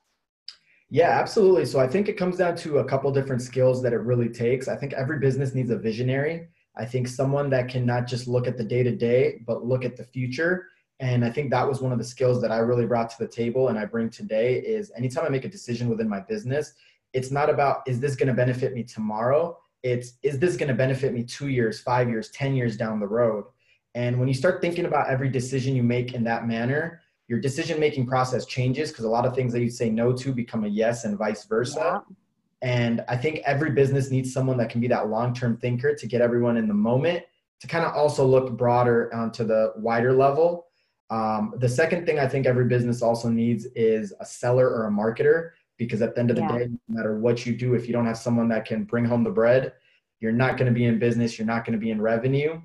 Yeah, 0.90 1.08
absolutely. 1.08 1.64
So 1.64 1.81
I 1.81 1.88
think 1.88 2.08
it 2.08 2.19
comes 2.19 2.37
down 2.37 2.56
to 2.56 2.79
a 2.79 2.84
couple 2.84 3.11
different 3.11 3.40
skills 3.40 3.82
that 3.82 3.94
it 3.94 4.00
really 4.00 4.29
takes. 4.29 4.69
I 4.69 4.76
think 4.76 4.93
every 4.93 5.19
business 5.19 5.55
needs 5.55 5.70
a 5.70 5.79
visionary. 5.79 6.49
I 6.76 6.84
think 6.84 7.08
someone 7.08 7.49
that 7.50 7.69
can 7.69 7.87
not 7.87 8.06
just 8.06 8.29
look 8.29 8.46
at 8.46 8.58
the 8.58 8.62
day 8.62 8.82
to 8.82 8.94
day, 8.94 9.40
but 9.46 9.64
look 9.64 9.84
at 9.84 9.96
the 9.96 10.05
future 10.05 10.67
and 11.00 11.25
i 11.25 11.31
think 11.31 11.50
that 11.50 11.66
was 11.66 11.81
one 11.81 11.93
of 11.93 11.98
the 11.98 12.04
skills 12.04 12.40
that 12.40 12.50
i 12.50 12.58
really 12.58 12.87
brought 12.87 13.10
to 13.10 13.16
the 13.19 13.28
table 13.28 13.69
and 13.69 13.78
i 13.78 13.84
bring 13.84 14.08
today 14.08 14.56
is 14.58 14.93
anytime 14.96 15.25
i 15.25 15.28
make 15.28 15.44
a 15.44 15.48
decision 15.48 15.88
within 15.88 16.08
my 16.08 16.20
business 16.20 16.75
it's 17.16 17.31
not 17.31 17.48
about 17.48 17.82
is 17.87 17.98
this 17.98 18.14
going 18.14 18.28
to 18.28 18.34
benefit 18.34 18.75
me 18.75 18.82
tomorrow? 18.82 19.58
It's 19.82 20.19
is 20.22 20.38
this 20.38 20.54
going 20.56 20.69
to 20.69 20.75
benefit 20.75 21.14
me 21.14 21.25
two 21.25 21.48
years 21.48 21.81
five 21.81 22.10
years 22.10 22.31
ten 22.31 22.54
years 22.54 22.76
down 22.76 23.00
the 23.00 23.08
road? 23.08 23.44
And 23.94 24.19
when 24.19 24.28
you 24.28 24.34
start 24.34 24.60
thinking 24.60 24.84
about 24.84 25.08
every 25.08 25.31
decision 25.31 25.75
you 25.75 25.82
make 25.82 26.12
in 26.12 26.22
that 26.25 26.46
manner 26.46 27.00
your 27.28 27.40
decision 27.40 27.81
making 27.81 28.06
process 28.06 28.44
changes 28.44 28.90
because 28.90 29.04
a 29.04 29.08
lot 29.08 29.26
of 29.26 29.34
things 29.34 29.52
that 29.52 29.60
you 29.60 29.70
say 29.70 29.90
no 29.90 30.12
to 30.12 30.32
become 30.32 30.64
a 30.64 30.69
yes 30.69 31.04
and 31.04 31.19
vice 31.19 31.44
versa. 31.46 32.04
Yeah. 32.12 32.14
and 32.62 33.04
i 33.08 33.16
think 33.16 33.40
every 33.44 33.70
business 33.70 34.10
needs 34.10 34.32
someone 34.32 34.56
that 34.58 34.70
can 34.70 34.81
be 34.81 34.87
that 34.87 35.08
long-term 35.08 35.56
thinker 35.56 35.94
to 35.94 36.06
get 36.06 36.20
everyone 36.20 36.56
in 36.56 36.69
the 36.69 36.75
moment 36.75 37.24
to 37.60 37.67
kind 37.67 37.84
of 37.84 37.94
also 37.94 38.24
look 38.24 38.56
broader 38.56 39.12
onto 39.12 39.43
the 39.43 39.72
wider 39.76 40.12
level 40.12 40.66
um, 41.10 41.55
the 41.58 41.69
second 41.69 42.05
thing 42.05 42.19
I 42.19 42.27
think 42.27 42.46
every 42.46 42.65
business 42.65 43.03
also 43.03 43.29
needs 43.29 43.67
is 43.77 44.13
a 44.20 44.25
seller 44.25 44.69
or 44.69 44.86
a 44.86 44.91
marketer 44.91 45.51
because 45.77 46.03
at 46.03 46.15
the 46.15 46.20
end 46.20 46.31
of 46.31 46.36
the 46.36 46.43
yeah. 46.43 46.58
day, 46.58 46.69
no 46.89 46.96
matter 46.96 47.19
what 47.19 47.46
you 47.46 47.55
do, 47.55 47.75
if 47.75 47.86
you 47.86 47.93
don't 47.93 48.06
have 48.06 48.19
someone 48.19 48.48
that 48.48 48.65
can 48.65 48.84
bring 48.84 49.05
home 49.05 49.22
the 49.22 49.31
bread, 49.31 49.72
you're 50.20 50.32
not 50.32 50.56
going 50.56 50.67
to 50.67 50.75
be 50.75 50.86
in 50.86 50.98
business, 50.98 51.39
you're 51.39 51.46
not 51.46 51.65
going 51.65 51.75
to 51.75 51.79
be 51.79 51.91
in 51.91 52.01
revenue. 52.01 52.60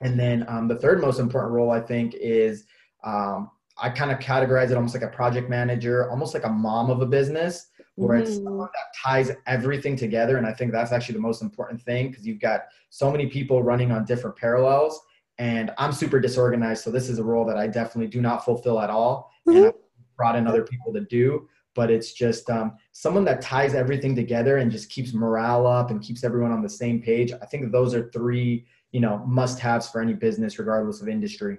And 0.00 0.18
then 0.18 0.44
um, 0.48 0.66
the 0.66 0.76
third 0.76 1.00
most 1.00 1.20
important 1.20 1.52
role 1.52 1.70
I 1.70 1.80
think 1.80 2.14
is 2.14 2.64
um, 3.04 3.50
I 3.76 3.90
kind 3.90 4.10
of 4.10 4.18
categorize 4.18 4.70
it 4.70 4.76
almost 4.76 4.94
like 4.94 5.04
a 5.04 5.08
project 5.08 5.48
manager, 5.48 6.10
almost 6.10 6.34
like 6.34 6.44
a 6.44 6.48
mom 6.50 6.90
of 6.90 7.02
a 7.02 7.06
business, 7.06 7.68
where 7.96 8.18
mm-hmm. 8.18 8.26
it's 8.26 8.36
someone 8.36 8.68
that 8.72 9.00
ties 9.00 9.30
everything 9.46 9.94
together. 9.96 10.38
And 10.38 10.46
I 10.46 10.52
think 10.52 10.72
that's 10.72 10.92
actually 10.92 11.14
the 11.14 11.20
most 11.20 11.42
important 11.42 11.80
thing 11.82 12.10
because 12.10 12.26
you've 12.26 12.40
got 12.40 12.64
so 12.90 13.10
many 13.10 13.26
people 13.26 13.62
running 13.62 13.92
on 13.92 14.04
different 14.04 14.36
parallels 14.36 15.00
and 15.38 15.72
I'm 15.78 15.92
super 15.92 16.20
disorganized. 16.20 16.84
So 16.84 16.90
this 16.90 17.08
is 17.08 17.18
a 17.18 17.24
role 17.24 17.44
that 17.46 17.56
I 17.56 17.66
definitely 17.66 18.10
do 18.10 18.20
not 18.20 18.44
fulfill 18.44 18.80
at 18.80 18.90
all. 18.90 19.32
Mm-hmm. 19.48 19.56
And 19.56 19.66
I 19.66 19.72
brought 20.16 20.36
in 20.36 20.46
other 20.46 20.62
people 20.62 20.92
to 20.92 21.00
do, 21.00 21.48
but 21.74 21.90
it's 21.90 22.12
just 22.12 22.48
um, 22.50 22.76
someone 22.92 23.24
that 23.24 23.40
ties 23.40 23.74
everything 23.74 24.14
together 24.14 24.58
and 24.58 24.70
just 24.70 24.90
keeps 24.90 25.12
morale 25.12 25.66
up 25.66 25.90
and 25.90 26.00
keeps 26.00 26.24
everyone 26.24 26.52
on 26.52 26.62
the 26.62 26.68
same 26.68 27.02
page. 27.02 27.32
I 27.32 27.46
think 27.46 27.70
those 27.72 27.94
are 27.94 28.10
three, 28.10 28.66
you 28.92 29.00
know, 29.00 29.24
must 29.26 29.58
haves 29.58 29.88
for 29.88 30.00
any 30.00 30.14
business, 30.14 30.58
regardless 30.58 31.02
of 31.02 31.08
industry. 31.08 31.58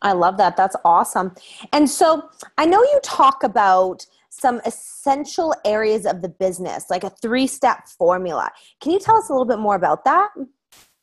I 0.00 0.12
love 0.12 0.36
that. 0.38 0.56
That's 0.56 0.76
awesome. 0.84 1.34
And 1.72 1.90
so 1.90 2.22
I 2.56 2.66
know 2.66 2.80
you 2.82 3.00
talk 3.02 3.42
about 3.42 4.06
some 4.30 4.60
essential 4.64 5.54
areas 5.64 6.06
of 6.06 6.22
the 6.22 6.28
business, 6.28 6.86
like 6.88 7.04
a 7.04 7.10
three 7.10 7.46
step 7.46 7.88
formula. 7.88 8.50
Can 8.80 8.92
you 8.92 8.98
tell 9.00 9.16
us 9.16 9.28
a 9.28 9.32
little 9.32 9.46
bit 9.46 9.58
more 9.58 9.74
about 9.74 10.04
that? 10.04 10.30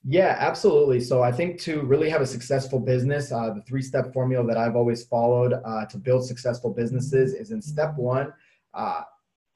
Yeah, 0.05 0.37
absolutely. 0.39 1.01
So 1.01 1.21
I 1.21 1.31
think 1.31 1.59
to 1.61 1.81
really 1.81 2.09
have 2.09 2.21
a 2.21 2.25
successful 2.25 2.79
business, 2.79 3.31
uh, 3.31 3.53
the 3.53 3.61
three 3.63 3.81
step 3.81 4.13
formula 4.13 4.45
that 4.47 4.57
I've 4.57 4.75
always 4.75 5.03
followed 5.03 5.53
uh, 5.65 5.85
to 5.87 5.97
build 5.97 6.25
successful 6.25 6.73
businesses 6.73 7.33
is 7.33 7.51
in 7.51 7.61
step 7.61 7.95
one, 7.97 8.33
uh, 8.73 9.01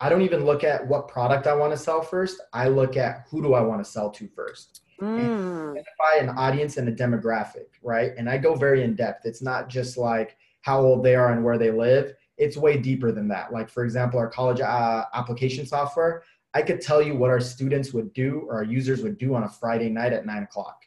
I 0.02 0.10
don't 0.10 0.22
even 0.22 0.44
look 0.44 0.66
at 0.66 0.86
what 0.86 1.08
product 1.08 1.48
I 1.48 1.56
want 1.56 1.72
to 1.72 1.78
sell 1.78 2.02
first. 2.02 2.42
I 2.52 2.68
look 2.68 2.98
at 2.98 3.26
who 3.30 3.42
do 3.42 3.54
I 3.54 3.62
want 3.62 3.84
to 3.84 3.90
sell 3.90 4.12
to 4.12 4.28
first. 4.36 4.82
Mm. 5.02 5.72
Identify 5.72 6.16
an 6.20 6.30
audience 6.38 6.76
and 6.76 6.90
a 6.90 6.92
demographic, 6.92 7.68
right? 7.82 8.12
And 8.18 8.30
I 8.30 8.38
go 8.38 8.54
very 8.54 8.84
in 8.84 8.96
depth. 8.96 9.26
It's 9.26 9.42
not 9.42 9.70
just 9.70 9.98
like 9.98 10.36
how 10.62 10.82
old 10.82 11.06
they 11.06 11.16
are 11.16 11.32
and 11.32 11.44
where 11.44 11.58
they 11.58 11.72
live. 11.72 12.14
It's 12.38 12.58
way 12.58 12.78
deeper 12.78 13.14
than 13.14 13.30
that. 13.30 13.54
Like 13.54 13.70
for 13.70 13.86
example, 13.86 14.20
our 14.20 14.30
college 14.30 14.60
uh, 14.60 15.06
application 15.14 15.66
software. 15.66 16.24
I 16.54 16.62
could 16.62 16.82
tell 16.82 17.02
you 17.02 17.16
what 17.16 17.30
our 17.30 17.40
students 17.40 17.94
would 17.94 18.14
do 18.14 18.46
or 18.48 18.56
our 18.56 18.64
users 18.64 19.02
would 19.02 19.18
do 19.18 19.36
on 19.36 19.44
a 19.44 19.50
Friday 19.50 19.90
night 19.90 20.14
at 20.14 20.26
nine 20.26 20.44
o'clock. 20.44 20.84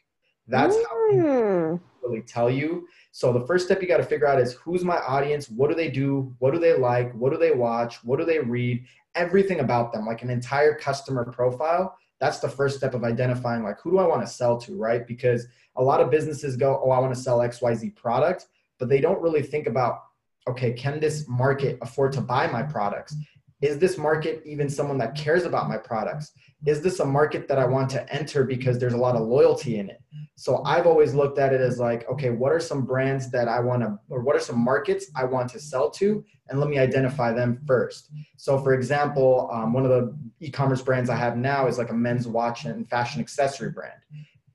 That's 0.47 0.75
mm. 0.75 0.83
how 0.87 1.09
we 1.11 1.79
really 2.07 2.21
tell 2.21 2.49
you. 2.49 2.87
So 3.11 3.33
the 3.33 3.45
first 3.45 3.65
step 3.65 3.81
you 3.81 3.87
got 3.87 3.97
to 3.97 4.03
figure 4.03 4.27
out 4.27 4.39
is 4.39 4.53
who's 4.53 4.83
my 4.83 4.97
audience, 4.97 5.49
what 5.49 5.69
do 5.69 5.75
they 5.75 5.89
do, 5.89 6.33
what 6.39 6.53
do 6.53 6.59
they 6.59 6.77
like, 6.77 7.13
what 7.13 7.31
do 7.31 7.37
they 7.37 7.51
watch, 7.51 8.03
what 8.03 8.17
do 8.19 8.25
they 8.25 8.39
read, 8.39 8.85
everything 9.15 9.59
about 9.59 9.91
them, 9.91 10.05
like 10.05 10.21
an 10.21 10.29
entire 10.29 10.75
customer 10.75 11.25
profile. 11.25 11.97
That's 12.19 12.39
the 12.39 12.49
first 12.49 12.77
step 12.77 12.93
of 12.93 13.03
identifying 13.03 13.63
like 13.63 13.79
who 13.81 13.91
do 13.91 13.97
I 13.99 14.07
want 14.07 14.21
to 14.21 14.27
sell 14.27 14.57
to, 14.61 14.75
right? 14.75 15.05
Because 15.05 15.47
a 15.75 15.83
lot 15.83 16.01
of 16.01 16.09
businesses 16.09 16.55
go, 16.55 16.81
"Oh, 16.83 16.89
I 16.89 16.99
want 16.99 17.13
to 17.13 17.19
sell 17.19 17.39
XYZ 17.39 17.95
product," 17.95 18.47
but 18.79 18.89
they 18.89 19.01
don't 19.01 19.21
really 19.21 19.43
think 19.43 19.67
about, 19.67 20.03
okay, 20.47 20.73
can 20.73 20.99
this 20.99 21.27
market 21.27 21.77
afford 21.81 22.13
to 22.13 22.21
buy 22.21 22.47
my 22.47 22.63
products? 22.63 23.15
Is 23.61 23.79
this 23.79 23.97
market 23.97 24.43
even 24.45 24.69
someone 24.69 24.97
that 24.99 25.15
cares 25.15 25.43
about 25.43 25.67
my 25.67 25.77
products? 25.77 26.31
Is 26.65 26.81
this 26.81 26.99
a 26.99 27.05
market 27.05 27.47
that 27.47 27.57
I 27.57 27.65
want 27.65 27.89
to 27.91 28.13
enter 28.13 28.43
because 28.43 28.77
there's 28.77 28.93
a 28.93 28.97
lot 28.97 29.15
of 29.15 29.27
loyalty 29.27 29.79
in 29.79 29.89
it? 29.89 29.99
So 30.35 30.63
I've 30.63 30.85
always 30.85 31.15
looked 31.15 31.39
at 31.39 31.53
it 31.53 31.61
as 31.61 31.79
like, 31.79 32.07
okay, 32.07 32.29
what 32.29 32.51
are 32.51 32.59
some 32.59 32.85
brands 32.85 33.31
that 33.31 33.47
I 33.47 33.59
want 33.59 33.81
to, 33.81 33.97
or 34.09 34.21
what 34.21 34.35
are 34.35 34.39
some 34.39 34.59
markets 34.59 35.07
I 35.15 35.23
want 35.23 35.49
to 35.51 35.59
sell 35.59 35.89
to? 35.91 36.23
And 36.49 36.59
let 36.59 36.69
me 36.69 36.77
identify 36.77 37.33
them 37.33 37.59
first. 37.65 38.11
So, 38.37 38.59
for 38.59 38.73
example, 38.73 39.49
um, 39.51 39.73
one 39.73 39.85
of 39.85 39.89
the 39.89 40.15
e 40.39 40.51
commerce 40.51 40.81
brands 40.81 41.09
I 41.09 41.15
have 41.15 41.37
now 41.37 41.67
is 41.67 41.79
like 41.79 41.89
a 41.89 41.95
men's 41.95 42.27
watch 42.27 42.65
and 42.65 42.87
fashion 42.87 43.19
accessory 43.19 43.71
brand. 43.71 43.99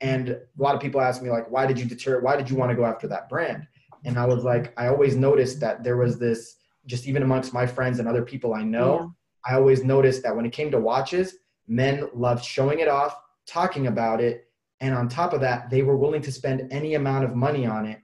And 0.01 0.31
a 0.31 0.41
lot 0.57 0.75
of 0.75 0.81
people 0.81 1.01
ask 1.01 1.23
me, 1.23 1.31
like, 1.31 1.51
why 1.51 1.67
did 1.67 1.79
you 1.79 1.85
deter, 1.85 2.21
why 2.21 2.37
did 2.37 2.49
you 2.51 2.57
want 2.57 2.71
to 2.71 2.77
go 2.77 2.85
after 2.85 3.09
that 3.09 3.29
brand? 3.29 3.67
And 4.05 4.19
I 4.19 4.27
was 4.27 4.45
like, 4.45 4.73
I 4.77 4.89
always 4.89 5.17
noticed 5.17 5.61
that 5.61 5.85
there 5.85 5.97
was 5.97 6.19
this, 6.19 6.57
just 6.87 7.07
even 7.07 7.23
amongst 7.23 7.53
my 7.53 7.67
friends 7.67 7.99
and 7.99 8.09
other 8.09 8.23
people 8.23 8.55
I 8.55 8.63
know, 8.63 9.15
yeah. 9.47 9.55
I 9.55 9.57
always 9.59 9.85
noticed 9.85 10.23
that 10.23 10.35
when 10.35 10.47
it 10.47 10.53
came 10.53 10.71
to 10.71 10.81
watches, 10.81 11.37
men 11.67 12.09
loved 12.15 12.45
showing 12.45 12.81
it 12.81 12.89
off, 12.89 13.17
talking 13.47 13.87
about 13.87 14.21
it, 14.21 14.49
and 14.81 14.95
on 14.95 15.09
top 15.09 15.33
of 15.33 15.41
that, 15.41 15.71
they 15.71 15.83
were 15.83 15.97
willing 15.97 16.23
to 16.23 16.33
spend 16.33 16.73
any 16.73 16.95
amount 16.95 17.25
of 17.25 17.37
money 17.37 17.67
on 17.67 17.87
it, 17.87 18.01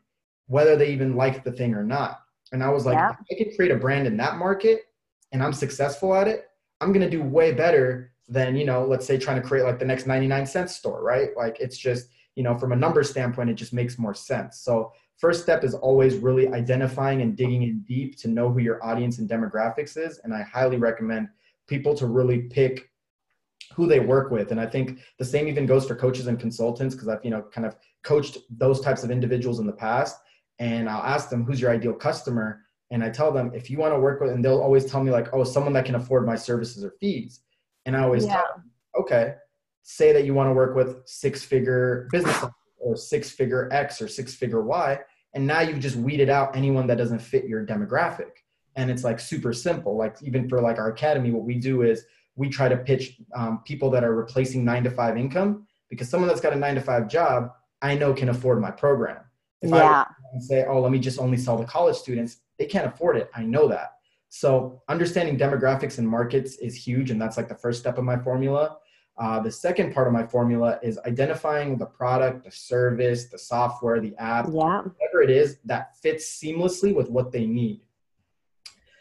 whether 0.46 0.76
they 0.76 0.92
even 0.92 1.16
liked 1.16 1.44
the 1.44 1.52
thing 1.52 1.74
or 1.74 1.82
not. 1.82 2.20
And 2.52 2.62
I 2.62 2.68
was 2.70 2.86
like, 2.86 2.94
yeah. 2.94 3.12
I 3.30 3.34
could 3.36 3.56
create 3.56 3.72
a 3.72 3.76
brand 3.76 4.06
in 4.06 4.16
that 4.18 4.36
market 4.36 4.82
and 5.32 5.42
I'm 5.42 5.52
successful 5.52 6.14
at 6.14 6.28
it, 6.28 6.46
I'm 6.80 6.92
gonna 6.92 7.10
do 7.10 7.22
way 7.22 7.52
better 7.52 8.12
than, 8.28 8.56
you 8.56 8.64
know, 8.64 8.84
let's 8.84 9.06
say 9.06 9.18
trying 9.18 9.40
to 9.40 9.46
create 9.46 9.64
like 9.64 9.78
the 9.78 9.84
next 9.84 10.06
99 10.06 10.46
cent 10.46 10.70
store, 10.70 11.02
right? 11.02 11.30
Like 11.36 11.58
it's 11.60 11.76
just, 11.76 12.08
you 12.38 12.44
know, 12.44 12.56
from 12.56 12.70
a 12.70 12.76
number 12.76 13.02
standpoint, 13.02 13.50
it 13.50 13.54
just 13.54 13.72
makes 13.72 13.98
more 13.98 14.14
sense. 14.14 14.60
So 14.60 14.92
first 15.16 15.42
step 15.42 15.64
is 15.64 15.74
always 15.74 16.14
really 16.18 16.46
identifying 16.46 17.20
and 17.20 17.36
digging 17.36 17.64
in 17.64 17.80
deep 17.80 18.16
to 18.18 18.28
know 18.28 18.48
who 18.48 18.60
your 18.60 18.82
audience 18.82 19.18
and 19.18 19.28
demographics 19.28 19.96
is. 19.96 20.20
And 20.22 20.32
I 20.32 20.42
highly 20.42 20.76
recommend 20.76 21.30
people 21.66 21.96
to 21.96 22.06
really 22.06 22.42
pick 22.42 22.90
who 23.74 23.88
they 23.88 23.98
work 23.98 24.30
with. 24.30 24.52
And 24.52 24.60
I 24.60 24.66
think 24.66 25.00
the 25.18 25.24
same 25.24 25.48
even 25.48 25.66
goes 25.66 25.84
for 25.84 25.96
coaches 25.96 26.28
and 26.28 26.38
consultants 26.38 26.94
because 26.94 27.08
I've, 27.08 27.24
you 27.24 27.30
know, 27.30 27.42
kind 27.42 27.66
of 27.66 27.74
coached 28.04 28.38
those 28.48 28.80
types 28.80 29.02
of 29.02 29.10
individuals 29.10 29.58
in 29.58 29.66
the 29.66 29.72
past. 29.72 30.16
And 30.60 30.88
I'll 30.88 31.02
ask 31.02 31.30
them, 31.30 31.44
who's 31.44 31.60
your 31.60 31.72
ideal 31.72 31.92
customer? 31.92 32.60
And 32.92 33.02
I 33.02 33.10
tell 33.10 33.32
them, 33.32 33.50
if 33.52 33.68
you 33.68 33.78
want 33.78 33.94
to 33.94 33.98
work 33.98 34.20
with, 34.20 34.30
and 34.30 34.44
they'll 34.44 34.62
always 34.62 34.84
tell 34.84 35.02
me, 35.02 35.10
like, 35.10 35.34
oh, 35.34 35.42
someone 35.42 35.72
that 35.72 35.86
can 35.86 35.96
afford 35.96 36.24
my 36.24 36.36
services 36.36 36.84
or 36.84 36.92
fees. 37.00 37.40
And 37.84 37.96
I 37.96 38.04
always 38.04 38.24
yeah. 38.24 38.34
tell 38.34 38.46
them, 38.54 38.70
okay, 39.00 39.34
say 39.82 40.12
that 40.12 40.24
you 40.24 40.34
want 40.34 40.48
to 40.48 40.52
work 40.52 40.76
with 40.76 41.02
six 41.06 41.42
figure 41.42 42.08
business 42.12 42.44
or 42.78 42.96
six 42.96 43.30
figure 43.30 43.68
X 43.72 44.00
or 44.00 44.08
six 44.08 44.34
figure 44.34 44.62
Y. 44.62 44.98
And 45.34 45.46
now 45.46 45.60
you've 45.60 45.80
just 45.80 45.96
weeded 45.96 46.30
out 46.30 46.56
anyone 46.56 46.86
that 46.86 46.98
doesn't 46.98 47.20
fit 47.20 47.46
your 47.46 47.64
demographic. 47.64 48.30
And 48.76 48.90
it's 48.90 49.04
like 49.04 49.18
super 49.20 49.52
simple. 49.52 49.96
Like 49.96 50.16
even 50.22 50.48
for 50.48 50.60
like 50.60 50.78
our 50.78 50.90
academy, 50.90 51.30
what 51.30 51.44
we 51.44 51.56
do 51.56 51.82
is 51.82 52.04
we 52.36 52.48
try 52.48 52.68
to 52.68 52.76
pitch 52.76 53.20
um, 53.34 53.62
people 53.64 53.90
that 53.90 54.04
are 54.04 54.14
replacing 54.14 54.64
nine 54.64 54.84
to 54.84 54.90
five 54.90 55.16
income 55.16 55.66
because 55.90 56.08
someone 56.08 56.28
that's 56.28 56.40
got 56.40 56.52
a 56.52 56.56
nine 56.56 56.76
to 56.76 56.80
five 56.80 57.08
job, 57.08 57.50
I 57.82 57.94
know 57.94 58.14
can 58.14 58.28
afford 58.28 58.60
my 58.60 58.70
program. 58.70 59.18
If 59.60 59.70
yeah. 59.70 60.04
I 60.04 60.38
say, 60.38 60.64
oh, 60.68 60.80
let 60.80 60.92
me 60.92 60.98
just 60.98 61.18
only 61.18 61.36
sell 61.36 61.58
to 61.58 61.64
college 61.64 61.96
students, 61.96 62.38
they 62.58 62.66
can't 62.66 62.86
afford 62.86 63.16
it. 63.16 63.30
I 63.34 63.42
know 63.42 63.68
that. 63.68 63.92
So 64.28 64.82
understanding 64.88 65.38
demographics 65.38 65.98
and 65.98 66.08
markets 66.08 66.56
is 66.56 66.74
huge, 66.74 67.10
and 67.10 67.20
that's 67.20 67.36
like 67.36 67.48
the 67.48 67.54
first 67.54 67.80
step 67.80 67.98
of 67.98 68.04
my 68.04 68.18
formula. 68.18 68.76
Uh, 69.18 69.40
the 69.40 69.50
second 69.50 69.92
part 69.92 70.06
of 70.06 70.12
my 70.12 70.24
formula 70.24 70.78
is 70.82 70.98
identifying 71.06 71.76
the 71.76 71.86
product, 71.86 72.44
the 72.44 72.50
service, 72.50 73.26
the 73.26 73.38
software, 73.38 74.00
the 74.00 74.14
app, 74.18 74.46
yeah. 74.46 74.52
whatever 74.52 75.22
it 75.22 75.30
is 75.30 75.58
that 75.64 75.96
fits 75.96 76.40
seamlessly 76.40 76.94
with 76.94 77.10
what 77.10 77.32
they 77.32 77.44
need. 77.44 77.80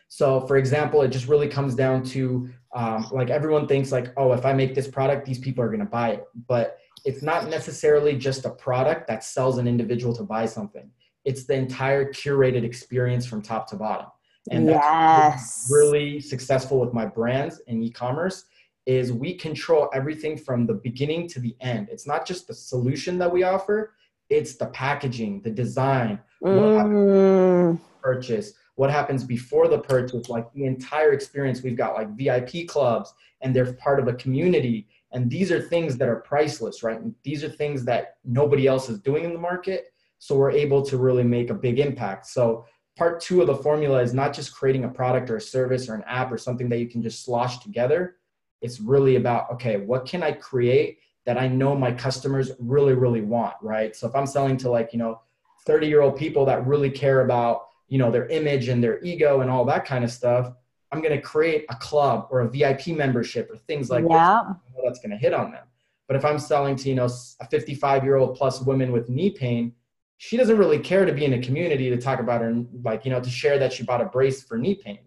So, 0.08 0.42
for 0.42 0.58
example, 0.58 1.04
it 1.04 1.10
just 1.10 1.28
really 1.28 1.48
comes 1.48 1.76
down 1.76 2.02
to 2.06 2.50
um, 2.74 3.08
like 3.12 3.30
everyone 3.30 3.68
thinks 3.68 3.92
like, 3.92 4.12
oh, 4.18 4.34
if 4.34 4.46
I 4.46 4.54
make 4.54 4.74
this 4.74 4.88
product, 4.88 5.26
these 5.26 5.38
people 5.38 5.64
are 5.64 5.68
going 5.68 5.82
to 5.82 5.86
buy 5.86 6.12
it. 6.12 6.26
But 6.48 6.80
it's 7.06 7.22
not 7.22 7.48
necessarily 7.50 8.18
just 8.18 8.46
a 8.46 8.50
product 8.50 9.08
that 9.08 9.24
sells 9.24 9.60
an 9.60 9.68
individual 9.68 10.16
to 10.16 10.24
buy 10.24 10.48
something. 10.48 10.90
It's 11.26 11.46
the 11.46 11.54
entire 11.54 12.12
curated 12.12 12.64
experience 12.64 13.26
from 13.26 13.42
top 13.44 13.68
to 13.70 13.76
bottom. 13.76 14.08
And 14.50 14.68
yes. 14.68 15.68
really 15.70 16.22
successful 16.22 16.80
with 16.80 16.94
my 16.94 17.06
brands 17.06 17.62
in 17.68 17.84
e-commerce 17.84 18.46
is 18.88 19.12
we 19.12 19.36
control 19.36 19.90
everything 19.94 20.38
from 20.38 20.66
the 20.66 20.74
beginning 20.74 21.28
to 21.28 21.40
the 21.40 21.56
end. 21.60 21.90
It's 21.92 22.08
not 22.08 22.26
just 22.26 22.48
the 22.48 22.54
solution 22.54 23.20
that 23.20 23.32
we 23.32 23.44
offer, 23.44 23.94
it's 24.30 24.56
the 24.56 24.68
packaging, 24.68 25.42
the 25.42 25.52
design, 25.52 26.20
mm. 26.44 27.80
purchase, 28.02 28.54
what 28.76 28.90
happens 28.90 29.24
before 29.24 29.68
the 29.68 29.80
purchase, 29.80 30.30
like 30.30 30.52
the 30.54 30.66
entire 30.66 31.12
experience. 31.12 31.62
We've 31.62 31.78
got 31.78 31.96
like 31.96 32.16
VIP 32.16 32.68
clubs 32.68 33.14
and 33.42 33.54
they're 33.54 33.74
part 33.74 34.00
of 34.00 34.08
a 34.08 34.14
community. 34.14 34.88
And 35.12 35.30
these 35.30 35.52
are 35.52 35.62
things 35.62 35.98
that 35.98 36.08
are 36.08 36.18
priceless, 36.18 36.82
right? 36.84 37.00
And 37.00 37.14
these 37.24 37.44
are 37.44 37.50
things 37.50 37.84
that 37.86 38.18
nobody 38.24 38.68
else 38.68 38.88
is 38.90 39.00
doing 39.00 39.26
in 39.26 39.34
the 39.34 39.40
market. 39.40 39.88
So 40.20 40.38
we're 40.38 40.52
able 40.52 40.82
to 40.84 40.98
really 40.98 41.24
make 41.24 41.50
a 41.50 41.54
big 41.54 41.80
impact. 41.80 42.28
So 42.28 42.66
part 42.98 43.20
two 43.20 43.42
of 43.42 43.48
the 43.48 43.56
formula 43.56 44.02
is 44.02 44.14
not 44.14 44.34
just 44.34 44.54
creating 44.54 44.86
a 44.86 44.90
product 44.90 45.30
or 45.30 45.38
a 45.38 45.42
service 45.42 45.90
or 45.90 45.96
an 45.96 46.04
app 46.08 46.32
or 46.32 46.38
something 46.38 46.70
that 46.70 46.80
you 46.80 46.88
can 46.88 47.02
just 47.02 47.26
slosh 47.26 47.60
together. 47.60 48.16
It's 48.62 48.80
really 48.80 49.16
about, 49.16 49.52
okay, 49.52 49.78
what 49.78 50.06
can 50.06 50.24
I 50.24 50.32
create 50.32 51.00
that 51.26 51.38
I 51.38 51.48
know 51.48 51.76
my 51.76 51.92
customers 51.92 52.52
really, 52.60 52.94
really 52.94 53.22
want, 53.22 53.56
right? 53.62 53.96
So 53.96 54.08
if 54.08 54.16
I'm 54.16 54.26
selling 54.26 54.58
to 54.58 54.70
like, 54.70 54.94
you 54.94 55.00
know, 55.00 55.22
30 55.68 55.88
year 55.88 56.02
old 56.02 56.18
people 56.18 56.46
that 56.46 56.66
really 56.66 56.90
care 56.90 57.22
about 57.22 57.68
you 57.88 57.98
know 57.98 58.12
their 58.12 58.28
image 58.28 58.68
and 58.70 58.84
their 58.84 59.00
ego 59.04 59.42
and 59.42 59.50
all 59.50 59.66
that 59.66 59.86
kind 59.86 60.04
of 60.04 60.12
stuff 60.12 60.54
i'm 60.92 61.02
going 61.02 61.14
to 61.14 61.22
create 61.22 61.66
a 61.70 61.76
club 61.76 62.28
or 62.32 62.42
a 62.42 62.50
vip 62.50 62.88
membership 62.88 63.50
or 63.52 63.58
things 63.58 63.90
like 63.90 64.06
yeah. 64.10 64.44
that 64.48 64.82
that's 64.84 65.00
going 65.00 65.12
to 65.12 65.18
hit 65.18 65.34
on 65.34 65.52
them 65.52 65.66
but 66.08 66.16
if 66.16 66.26
i'm 66.26 66.40
selling 66.40 66.76
to 66.76 66.90
you 66.90 66.96
know 66.96 67.10
a 67.40 67.48
55 67.48 68.04
year 68.04 68.16
old 68.16 68.36
plus 68.36 68.62
woman 68.62 68.92
with 68.92 69.10
knee 69.10 69.30
pain 69.30 69.74
she 70.18 70.38
doesn't 70.38 70.58
really 70.58 70.80
care 70.80 71.06
to 71.06 71.14
be 71.14 71.26
in 71.26 71.34
a 71.34 71.42
community 71.42 71.90
to 71.90 71.98
talk 71.98 72.20
about 72.20 72.42
her 72.42 72.64
like 72.84 73.06
you 73.06 73.12
know 73.12 73.20
to 73.20 73.30
share 73.30 73.60
that 73.60 73.72
she 73.72 73.84
bought 73.84 74.02
a 74.02 74.06
brace 74.06 74.44
for 74.44 74.58
knee 74.58 74.76
pain 74.76 75.00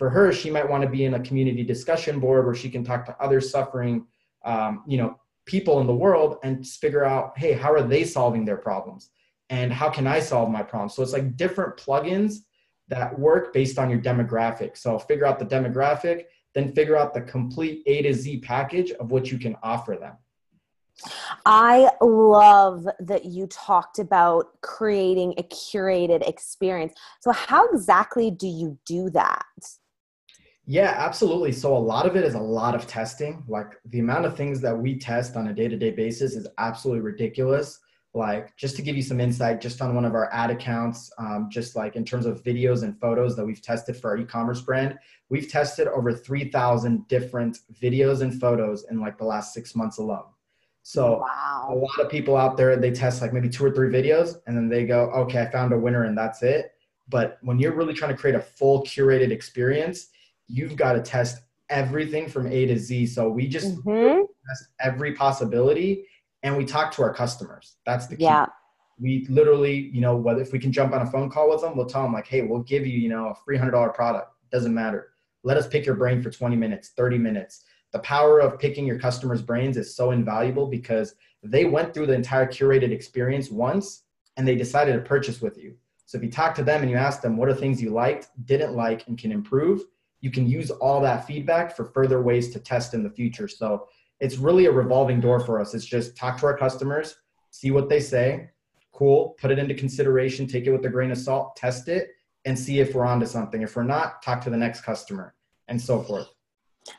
for 0.00 0.08
her 0.08 0.32
she 0.32 0.50
might 0.50 0.68
want 0.68 0.82
to 0.82 0.88
be 0.88 1.04
in 1.04 1.14
a 1.14 1.20
community 1.20 1.62
discussion 1.62 2.18
board 2.18 2.44
where 2.46 2.54
she 2.54 2.70
can 2.70 2.82
talk 2.82 3.04
to 3.04 3.16
other 3.20 3.40
suffering 3.40 4.04
um, 4.44 4.82
you 4.88 4.98
know 4.98 5.14
people 5.44 5.80
in 5.80 5.86
the 5.86 5.94
world 5.94 6.38
and 6.42 6.66
figure 6.66 7.04
out 7.04 7.38
hey 7.38 7.52
how 7.52 7.70
are 7.70 7.82
they 7.82 8.02
solving 8.02 8.44
their 8.44 8.56
problems 8.56 9.10
and 9.50 9.72
how 9.72 9.90
can 9.90 10.06
I 10.06 10.20
solve 10.20 10.48
my 10.48 10.62
problem? 10.62 10.88
So 10.88 11.02
it's 11.02 11.12
like 11.12 11.36
different 11.36 11.76
plugins 11.76 12.36
that 12.88 13.16
work 13.18 13.52
based 13.52 13.78
on 13.78 13.90
your 13.90 14.00
demographic. 14.00 14.76
So 14.76 14.98
figure 14.98 15.26
out 15.26 15.38
the 15.38 15.44
demographic, 15.44 16.26
then 16.54 16.72
figure 16.72 16.96
out 16.96 17.12
the 17.12 17.20
complete 17.22 17.82
A 17.86 18.02
to 18.02 18.14
Z 18.14 18.38
package 18.38 18.92
of 18.92 19.10
what 19.10 19.30
you 19.30 19.38
can 19.38 19.56
offer 19.62 19.96
them. 19.96 20.14
I 21.46 21.90
love 22.00 22.86
that 23.00 23.24
you 23.24 23.46
talked 23.46 23.98
about 23.98 24.60
creating 24.60 25.34
a 25.38 25.42
curated 25.42 26.28
experience. 26.28 26.92
So, 27.20 27.32
how 27.32 27.70
exactly 27.70 28.30
do 28.30 28.46
you 28.46 28.76
do 28.84 29.08
that? 29.10 29.46
Yeah, 30.66 30.94
absolutely. 30.96 31.52
So, 31.52 31.76
a 31.76 31.78
lot 31.78 32.06
of 32.06 32.16
it 32.16 32.24
is 32.24 32.34
a 32.34 32.40
lot 32.40 32.74
of 32.74 32.86
testing. 32.86 33.42
Like 33.48 33.72
the 33.86 33.98
amount 33.98 34.26
of 34.26 34.36
things 34.36 34.60
that 34.60 34.76
we 34.76 34.98
test 34.98 35.36
on 35.36 35.48
a 35.48 35.54
day 35.54 35.68
to 35.68 35.76
day 35.76 35.90
basis 35.90 36.34
is 36.36 36.46
absolutely 36.58 37.00
ridiculous 37.02 37.80
like 38.12 38.56
just 38.56 38.74
to 38.76 38.82
give 38.82 38.96
you 38.96 39.02
some 39.02 39.20
insight 39.20 39.60
just 39.60 39.80
on 39.80 39.94
one 39.94 40.04
of 40.04 40.14
our 40.14 40.32
ad 40.32 40.50
accounts 40.50 41.12
um, 41.18 41.48
just 41.50 41.76
like 41.76 41.94
in 41.94 42.04
terms 42.04 42.26
of 42.26 42.42
videos 42.42 42.82
and 42.82 42.98
photos 42.98 43.36
that 43.36 43.44
we've 43.44 43.62
tested 43.62 43.96
for 43.96 44.10
our 44.10 44.16
e-commerce 44.16 44.60
brand 44.60 44.98
we've 45.28 45.48
tested 45.48 45.86
over 45.88 46.12
3000 46.12 47.06
different 47.06 47.58
videos 47.80 48.22
and 48.22 48.40
photos 48.40 48.84
in 48.90 49.00
like 49.00 49.16
the 49.16 49.24
last 49.24 49.54
six 49.54 49.76
months 49.76 49.98
alone 49.98 50.26
so 50.82 51.18
wow. 51.18 51.68
a 51.70 51.74
lot 51.74 52.00
of 52.00 52.10
people 52.10 52.36
out 52.36 52.56
there 52.56 52.76
they 52.76 52.90
test 52.90 53.22
like 53.22 53.32
maybe 53.32 53.48
two 53.48 53.64
or 53.64 53.70
three 53.70 53.92
videos 53.92 54.38
and 54.46 54.56
then 54.56 54.68
they 54.68 54.84
go 54.84 55.10
okay 55.10 55.42
i 55.42 55.50
found 55.50 55.72
a 55.72 55.78
winner 55.78 56.04
and 56.04 56.18
that's 56.18 56.42
it 56.42 56.72
but 57.08 57.38
when 57.42 57.60
you're 57.60 57.74
really 57.74 57.94
trying 57.94 58.10
to 58.10 58.20
create 58.20 58.34
a 58.34 58.40
full 58.40 58.82
curated 58.82 59.30
experience 59.30 60.08
you've 60.50 60.76
got 60.76 60.94
to 60.94 61.00
test 61.00 61.42
everything 61.68 62.28
from 62.28 62.46
a 62.48 62.66
to 62.66 62.78
z 62.78 63.06
so 63.06 63.28
we 63.28 63.46
just 63.46 63.76
mm-hmm. 63.76 64.22
test 64.48 64.68
every 64.80 65.12
possibility 65.14 66.04
and 66.42 66.56
we 66.56 66.64
talk 66.64 66.92
to 66.92 67.02
our 67.02 67.12
customers. 67.12 67.76
That's 67.84 68.06
the 68.06 68.16
key. 68.16 68.24
Yeah. 68.24 68.46
We 68.98 69.26
literally, 69.28 69.90
you 69.92 70.00
know, 70.00 70.16
whether 70.16 70.40
if 70.40 70.52
we 70.52 70.58
can 70.58 70.72
jump 70.72 70.92
on 70.92 71.02
a 71.02 71.10
phone 71.10 71.30
call 71.30 71.50
with 71.50 71.62
them, 71.62 71.76
we'll 71.76 71.86
tell 71.86 72.02
them 72.02 72.12
like, 72.12 72.26
hey, 72.26 72.42
we'll 72.42 72.62
give 72.62 72.86
you, 72.86 72.98
you 72.98 73.08
know, 73.08 73.28
a 73.28 73.34
three 73.44 73.56
hundred 73.56 73.72
dollar 73.72 73.90
product. 73.90 74.32
Doesn't 74.50 74.74
matter. 74.74 75.08
Let 75.42 75.56
us 75.56 75.66
pick 75.66 75.86
your 75.86 75.94
brain 75.94 76.20
for 76.22 76.30
20 76.30 76.54
minutes, 76.56 76.90
30 76.96 77.18
minutes. 77.18 77.64
the 77.92 77.98
power 78.00 78.38
of 78.38 78.58
picking 78.58 78.86
your 78.86 78.98
customers' 79.00 79.42
brains 79.42 79.76
is 79.76 79.96
so 79.96 80.12
invaluable 80.12 80.66
because 80.66 81.14
they 81.42 81.64
went 81.64 81.92
through 81.92 82.06
the 82.06 82.12
entire 82.12 82.46
curated 82.46 82.92
experience 82.92 83.50
once 83.50 84.04
and 84.36 84.46
they 84.46 84.54
decided 84.54 84.92
to 84.92 85.00
purchase 85.00 85.40
with 85.40 85.58
you. 85.58 85.74
So 86.06 86.16
if 86.16 86.22
you 86.22 86.30
talk 86.30 86.54
to 86.56 86.62
them 86.62 86.82
and 86.82 86.90
you 86.90 86.96
ask 86.96 87.20
them 87.20 87.36
what 87.36 87.48
are 87.48 87.54
things 87.54 87.82
you 87.82 87.90
liked, 87.90 88.28
didn't 88.44 88.74
like, 88.74 89.08
and 89.08 89.18
can 89.18 89.32
improve, 89.32 89.82
you 90.20 90.30
can 90.30 90.48
use 90.48 90.70
all 90.70 91.00
that 91.00 91.26
feedback 91.26 91.74
for 91.74 91.84
further 91.86 92.22
ways 92.22 92.50
to 92.50 92.60
test 92.60 92.94
in 92.94 93.02
the 93.02 93.10
future. 93.10 93.48
So 93.48 93.88
it's 94.20 94.36
really 94.36 94.66
a 94.66 94.72
revolving 94.72 95.20
door 95.20 95.40
for 95.40 95.60
us. 95.60 95.74
It's 95.74 95.84
just 95.84 96.16
talk 96.16 96.38
to 96.40 96.46
our 96.46 96.56
customers, 96.56 97.16
see 97.50 97.70
what 97.70 97.88
they 97.88 98.00
say, 98.00 98.50
cool, 98.92 99.34
put 99.40 99.50
it 99.50 99.58
into 99.58 99.74
consideration, 99.74 100.46
take 100.46 100.66
it 100.66 100.72
with 100.72 100.84
a 100.84 100.90
grain 100.90 101.10
of 101.10 101.18
salt, 101.18 101.56
test 101.56 101.88
it, 101.88 102.10
and 102.44 102.58
see 102.58 102.80
if 102.80 102.94
we're 102.94 103.06
onto 103.06 103.26
something. 103.26 103.62
If 103.62 103.76
we're 103.76 103.82
not, 103.82 104.22
talk 104.22 104.42
to 104.42 104.50
the 104.50 104.56
next 104.56 104.82
customer 104.82 105.34
and 105.68 105.80
so 105.80 106.02
forth. 106.02 106.28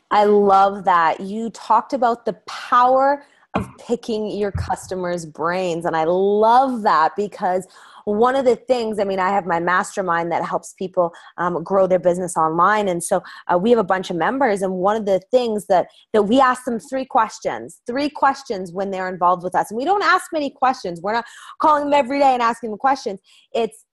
I 0.10 0.25
love 0.25 0.84
that. 0.86 1.20
You 1.20 1.50
talked 1.51 1.94
about 1.94 2.25
the 2.25 2.34
power 2.48 3.24
of 3.56 3.68
picking 3.78 4.32
your 4.32 4.51
customers' 4.51 5.25
brains. 5.25 5.86
And 5.86 5.96
I 5.96 6.06
love 6.06 6.84
that 6.84 7.16
because 7.16 7.68
one 8.05 8.36
of 8.36 8.46
the 8.46 8.55
things, 8.55 9.00
I 9.00 9.03
mean, 9.03 9.20
I 9.20 9.29
have 9.29 9.46
my 9.46 9.60
mastermind 9.60 10.31
that 10.31 10.46
helps 10.46 10.74
people 10.74 11.12
um, 11.38 11.63
grow 11.63 11.88
their 11.88 12.00
business 12.00 12.36
online. 12.38 12.88
And 12.88 13.03
so 13.03 13.22
uh, 13.48 13.58
we 13.58 13.70
have 13.72 13.79
a 13.79 13.84
bunch 13.84 14.10
of 14.10 14.15
members. 14.15 14.62
And 14.62 14.74
one 14.74 14.96
of 14.96 15.05
the 15.05 15.22
things 15.31 15.67
that, 15.67 15.88
that 16.13 16.24
we 16.24 16.39
ask 16.39 16.65
them 16.65 16.79
three 16.79 17.05
questions, 17.05 17.81
three 17.88 18.10
questions 18.10 18.72
when 18.72 18.91
they're 18.91 19.10
involved 19.10 19.43
with 19.43 19.55
us. 19.55 19.72
And 19.72 19.77
we 19.77 19.86
don't 19.86 20.03
ask 20.03 20.25
many 20.31 20.50
questions. 20.50 21.01
We're 21.01 21.13
not 21.13 21.25
calling 21.62 21.86
them 21.86 21.93
every 21.93 22.20
day 22.20 22.34
and 22.34 22.41
asking 22.41 22.72
them 22.72 22.79
questions. 22.79 23.20
It's 23.53 23.86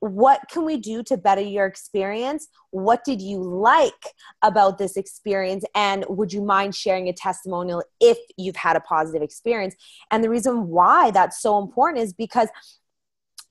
what 0.00 0.40
can 0.50 0.64
we 0.64 0.78
do 0.78 1.02
to 1.04 1.16
better 1.16 1.42
your 1.42 1.66
experience? 1.66 2.48
What 2.70 3.04
did 3.04 3.20
you 3.20 3.42
like 3.42 4.14
about 4.42 4.78
this 4.78 4.96
experience? 4.96 5.62
And 5.74 6.04
would 6.08 6.32
you 6.32 6.42
mind 6.42 6.74
sharing 6.74 7.08
a 7.08 7.12
testimonial 7.12 7.82
if 8.00 8.18
you've 8.38 8.56
had 8.56 8.76
a 8.76 8.80
positive 8.80 9.22
experience? 9.22 9.74
And 10.10 10.24
the 10.24 10.30
reason 10.30 10.68
why 10.68 11.10
that's 11.10 11.40
so 11.40 11.58
important 11.58 12.02
is 12.02 12.14
because 12.14 12.48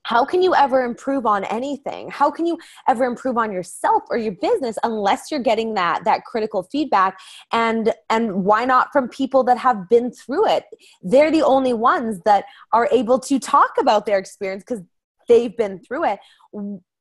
how 0.10 0.26
can 0.26 0.42
you 0.42 0.54
ever 0.56 0.84
improve 0.84 1.26
on 1.26 1.44
anything 1.46 2.10
how 2.10 2.30
can 2.30 2.46
you 2.46 2.58
ever 2.88 3.06
improve 3.06 3.38
on 3.38 3.52
yourself 3.52 4.04
or 4.10 4.18
your 4.18 4.34
business 4.34 4.78
unless 4.84 5.32
you're 5.32 5.40
getting 5.52 5.74
that 5.74 6.04
that 6.06 6.26
critical 6.26 6.64
feedback 6.64 7.20
and 7.52 7.94
and 8.10 8.44
why 8.44 8.66
not 8.66 8.92
from 8.92 9.08
people 9.08 9.44
that 9.44 9.58
have 9.58 9.88
been 9.90 10.12
through 10.12 10.48
it 10.48 10.64
they're 11.04 11.32
the 11.32 11.44
only 11.44 11.74
ones 11.74 12.20
that 12.26 12.46
are 12.74 12.88
able 12.92 13.20
to 13.20 13.40
talk 13.40 13.72
about 13.80 14.06
their 14.06 14.18
experience 14.18 14.64
because 14.64 14.84
they've 15.30 15.56
been 15.56 15.80
through 15.80 16.04
it. 16.04 16.20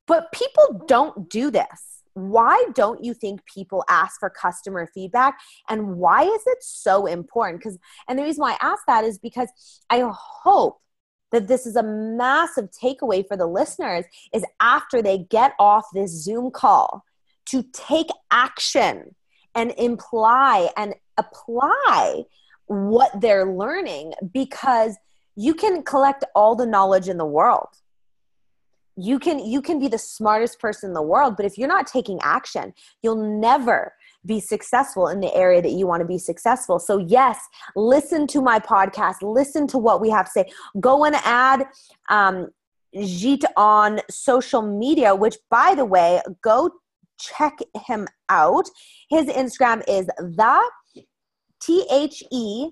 But 0.07 0.31
people 0.31 0.85
don't 0.87 1.29
do 1.29 1.51
this. 1.51 2.03
Why 2.15 2.65
don't 2.75 3.03
you 3.03 3.15
think 3.15 3.45
people 3.47 3.85
ask 3.89 4.21
for 4.21 4.31
customer 4.31 4.89
feedback? 4.95 5.39
And 5.69 5.97
why 5.97 6.23
is 6.23 6.43
it 6.47 6.59
so 6.61 7.07
important? 7.07 7.61
Because, 7.61 7.79
and 8.09 8.19
the 8.19 8.23
reason 8.23 8.43
why 8.43 8.53
I 8.53 8.67
ask 8.73 8.83
that 8.87 9.05
is 9.05 9.19
because 9.19 9.49
I 9.91 10.09
hope 10.13 10.81
that 11.33 11.49
this 11.49 11.67
is 11.67 11.77
a 11.77 11.83
massive 11.83 12.71
takeaway 12.71 13.27
for 13.27 13.37
the 13.37 13.47
listeners 13.47 14.05
is 14.33 14.45
after 14.61 15.03
they 15.03 15.19
get 15.19 15.53
off 15.59 15.87
this 15.93 16.11
Zoom 16.11 16.51
call 16.51 17.05
to 17.47 17.63
take 17.73 18.09
action 18.31 19.15
and 19.55 19.73
imply 19.79 20.71
and 20.77 20.95
apply 21.17 22.25
what 22.67 23.11
they're 23.21 23.51
learning 23.53 24.13
because 24.33 24.97
you 25.35 25.55
can 25.55 25.83
collect 25.83 26.25
all 26.35 26.55
the 26.55 26.67
knowledge 26.67 27.09
in 27.09 27.17
the 27.17 27.27
world. 27.27 27.69
You 28.97 29.19
can 29.19 29.39
you 29.39 29.63
can 29.63 29.79
be 29.79 29.89
the 29.89 29.99
smartest 29.99 30.59
person 30.59 30.91
in 30.91 30.95
the 30.95 31.03
world 31.03 31.37
but 31.37 31.47
if 31.47 31.57
you're 31.57 31.69
not 31.69 31.87
taking 31.87 32.19
action 32.21 32.75
you'll 33.01 33.39
never 33.39 33.93
be 34.27 34.41
successful 34.41 35.09
in 35.09 35.21
the 35.21 35.35
area 35.35 35.63
that 35.63 35.71
you 35.73 35.87
want 35.87 36.01
to 36.01 36.07
be 36.07 36.19
successful. 36.19 36.79
So 36.79 36.99
yes 36.99 37.39
listen 37.77 38.27
to 38.29 38.41
my 38.41 38.59
podcast. 38.59 39.17
Listen 39.23 39.67
to 39.69 39.79
what 39.79 40.01
we 40.01 40.11
have 40.11 40.27
to 40.27 40.31
say. 40.31 40.51
Go 40.81 41.05
and 41.05 41.17
add 41.25 41.67
um, 42.11 42.49
Jeet 42.97 43.45
on 43.57 44.01
social 44.11 44.63
media 44.63 45.15
which 45.15 45.37
by 45.51 45.75
the 45.75 45.85
way 45.85 46.21
go 46.43 46.71
check 47.21 47.59
him 47.87 48.07
out. 48.29 48.69
His 49.11 49.27
instagram 49.27 49.83
is 49.89 50.07
the 50.07 50.71
t-h-e 51.61 52.71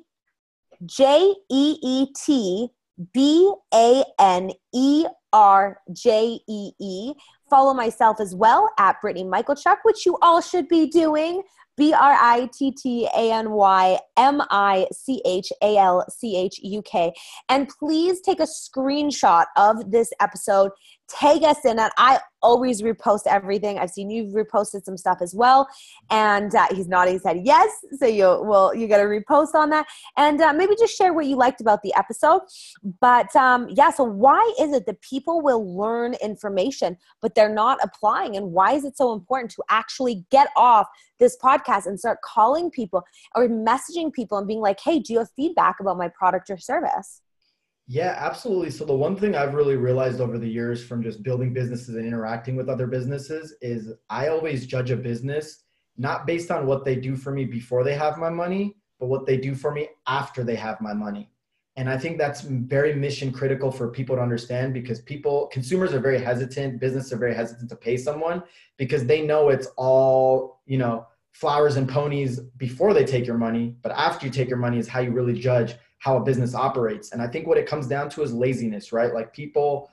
j-e-e-t 0.84 2.70
B 3.12 3.52
A 3.74 4.04
N 4.18 4.50
E 4.72 5.06
R 5.32 5.78
J 5.92 6.40
E 6.48 6.72
E. 6.80 7.12
Follow 7.48 7.74
myself 7.74 8.20
as 8.20 8.34
well 8.34 8.70
at 8.78 9.00
Brittany 9.00 9.24
Michalchuk, 9.24 9.78
which 9.84 10.04
you 10.04 10.18
all 10.22 10.40
should 10.40 10.68
be 10.68 10.88
doing. 10.88 11.42
B 11.76 11.92
R 11.92 12.16
I 12.18 12.48
T 12.56 12.72
T 12.72 13.06
A 13.14 13.32
N 13.32 13.50
Y 13.50 13.98
M 14.16 14.40
I 14.50 14.86
C 14.92 15.20
H 15.26 15.52
A 15.62 15.76
L 15.76 16.04
C 16.08 16.36
H 16.36 16.58
U 16.62 16.82
K. 16.82 17.12
And 17.48 17.68
please 17.68 18.20
take 18.20 18.40
a 18.40 18.46
screenshot 18.46 19.44
of 19.56 19.90
this 19.90 20.10
episode 20.20 20.70
tag 21.08 21.42
us 21.44 21.64
in 21.64 21.78
it. 21.78 21.92
I 21.98 22.20
always 22.42 22.82
repost 22.82 23.22
everything. 23.26 23.78
I've 23.78 23.90
seen 23.90 24.10
you've 24.10 24.34
reposted 24.34 24.84
some 24.84 24.96
stuff 24.96 25.18
as 25.20 25.34
well, 25.34 25.68
and 26.10 26.54
uh, 26.54 26.66
he's 26.70 26.88
nodding 26.88 27.14
his 27.14 27.24
head 27.24 27.40
yes. 27.44 27.70
So 27.98 28.06
you 28.06 28.24
will 28.42 28.74
you 28.74 28.88
got 28.88 28.98
to 28.98 29.04
repost 29.04 29.54
on 29.54 29.70
that, 29.70 29.86
and 30.16 30.40
uh, 30.40 30.52
maybe 30.52 30.74
just 30.78 30.96
share 30.96 31.12
what 31.12 31.26
you 31.26 31.36
liked 31.36 31.60
about 31.60 31.82
the 31.82 31.94
episode. 31.96 32.42
But 33.00 33.34
um, 33.36 33.68
yeah, 33.70 33.90
so 33.90 34.04
why 34.04 34.52
is 34.60 34.72
it 34.72 34.86
that 34.86 35.00
people 35.02 35.40
will 35.42 35.76
learn 35.76 36.14
information 36.14 36.96
but 37.22 37.34
they're 37.34 37.52
not 37.52 37.78
applying, 37.82 38.36
and 38.36 38.52
why 38.52 38.72
is 38.72 38.84
it 38.84 38.96
so 38.96 39.12
important 39.12 39.50
to 39.52 39.62
actually 39.70 40.24
get 40.30 40.48
off 40.56 40.86
this 41.18 41.36
podcast 41.42 41.86
and 41.86 41.98
start 41.98 42.18
calling 42.22 42.70
people 42.70 43.02
or 43.34 43.48
messaging 43.48 44.12
people 44.12 44.38
and 44.38 44.46
being 44.46 44.60
like, 44.60 44.78
hey, 44.80 44.98
do 44.98 45.12
you 45.12 45.18
have 45.20 45.30
feedback 45.34 45.76
about 45.80 45.96
my 45.96 46.08
product 46.08 46.50
or 46.50 46.58
service? 46.58 47.22
Yeah, 47.88 48.16
absolutely. 48.18 48.70
So 48.70 48.84
the 48.84 48.94
one 48.94 49.14
thing 49.14 49.36
I've 49.36 49.54
really 49.54 49.76
realized 49.76 50.20
over 50.20 50.38
the 50.38 50.48
years 50.48 50.84
from 50.84 51.02
just 51.02 51.22
building 51.22 51.52
businesses 51.52 51.94
and 51.94 52.04
interacting 52.06 52.56
with 52.56 52.68
other 52.68 52.88
businesses 52.88 53.54
is 53.60 53.92
I 54.10 54.28
always 54.28 54.66
judge 54.66 54.90
a 54.90 54.96
business 54.96 55.62
not 55.96 56.26
based 56.26 56.50
on 56.50 56.66
what 56.66 56.84
they 56.84 56.96
do 56.96 57.16
for 57.16 57.30
me 57.30 57.44
before 57.44 57.84
they 57.84 57.94
have 57.94 58.18
my 58.18 58.28
money, 58.28 58.76
but 58.98 59.06
what 59.06 59.24
they 59.24 59.36
do 59.36 59.54
for 59.54 59.70
me 59.72 59.88
after 60.06 60.42
they 60.42 60.56
have 60.56 60.80
my 60.80 60.92
money. 60.92 61.30
And 61.76 61.88
I 61.88 61.96
think 61.96 62.18
that's 62.18 62.40
very 62.40 62.94
mission 62.94 63.30
critical 63.30 63.70
for 63.70 63.88
people 63.88 64.16
to 64.16 64.22
understand 64.22 64.74
because 64.74 65.00
people, 65.00 65.46
consumers 65.48 65.92
are 65.94 66.00
very 66.00 66.18
hesitant, 66.18 66.80
businesses 66.80 67.12
are 67.12 67.18
very 67.18 67.34
hesitant 67.34 67.68
to 67.68 67.76
pay 67.76 67.96
someone 67.96 68.42
because 68.78 69.04
they 69.04 69.22
know 69.22 69.50
it's 69.50 69.68
all, 69.76 70.60
you 70.66 70.78
know, 70.78 71.06
flowers 71.32 71.76
and 71.76 71.86
ponies 71.88 72.40
before 72.56 72.94
they 72.94 73.04
take 73.04 73.26
your 73.26 73.36
money, 73.36 73.76
but 73.82 73.92
after 73.92 74.26
you 74.26 74.32
take 74.32 74.48
your 74.48 74.58
money 74.58 74.78
is 74.78 74.88
how 74.88 75.00
you 75.00 75.10
really 75.10 75.38
judge 75.38 75.76
how 75.98 76.16
a 76.16 76.20
business 76.20 76.54
operates. 76.54 77.12
And 77.12 77.22
I 77.22 77.26
think 77.26 77.46
what 77.46 77.58
it 77.58 77.66
comes 77.66 77.86
down 77.86 78.08
to 78.10 78.22
is 78.22 78.32
laziness, 78.32 78.92
right? 78.92 79.12
Like 79.12 79.32
people, 79.32 79.90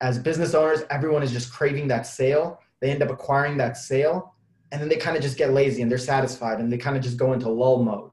as 0.00 0.18
business 0.18 0.54
owners, 0.54 0.82
everyone 0.90 1.22
is 1.22 1.32
just 1.32 1.52
craving 1.52 1.88
that 1.88 2.06
sale. 2.06 2.60
They 2.80 2.90
end 2.90 3.02
up 3.02 3.10
acquiring 3.10 3.56
that 3.58 3.76
sale, 3.76 4.34
and 4.72 4.80
then 4.80 4.88
they 4.88 4.96
kind 4.96 5.16
of 5.16 5.22
just 5.22 5.38
get 5.38 5.52
lazy 5.52 5.82
and 5.82 5.90
they're 5.90 5.98
satisfied 5.98 6.58
and 6.58 6.70
they 6.70 6.76
kind 6.76 6.96
of 6.96 7.02
just 7.02 7.16
go 7.16 7.32
into 7.32 7.48
lull 7.48 7.82
mode. 7.82 8.10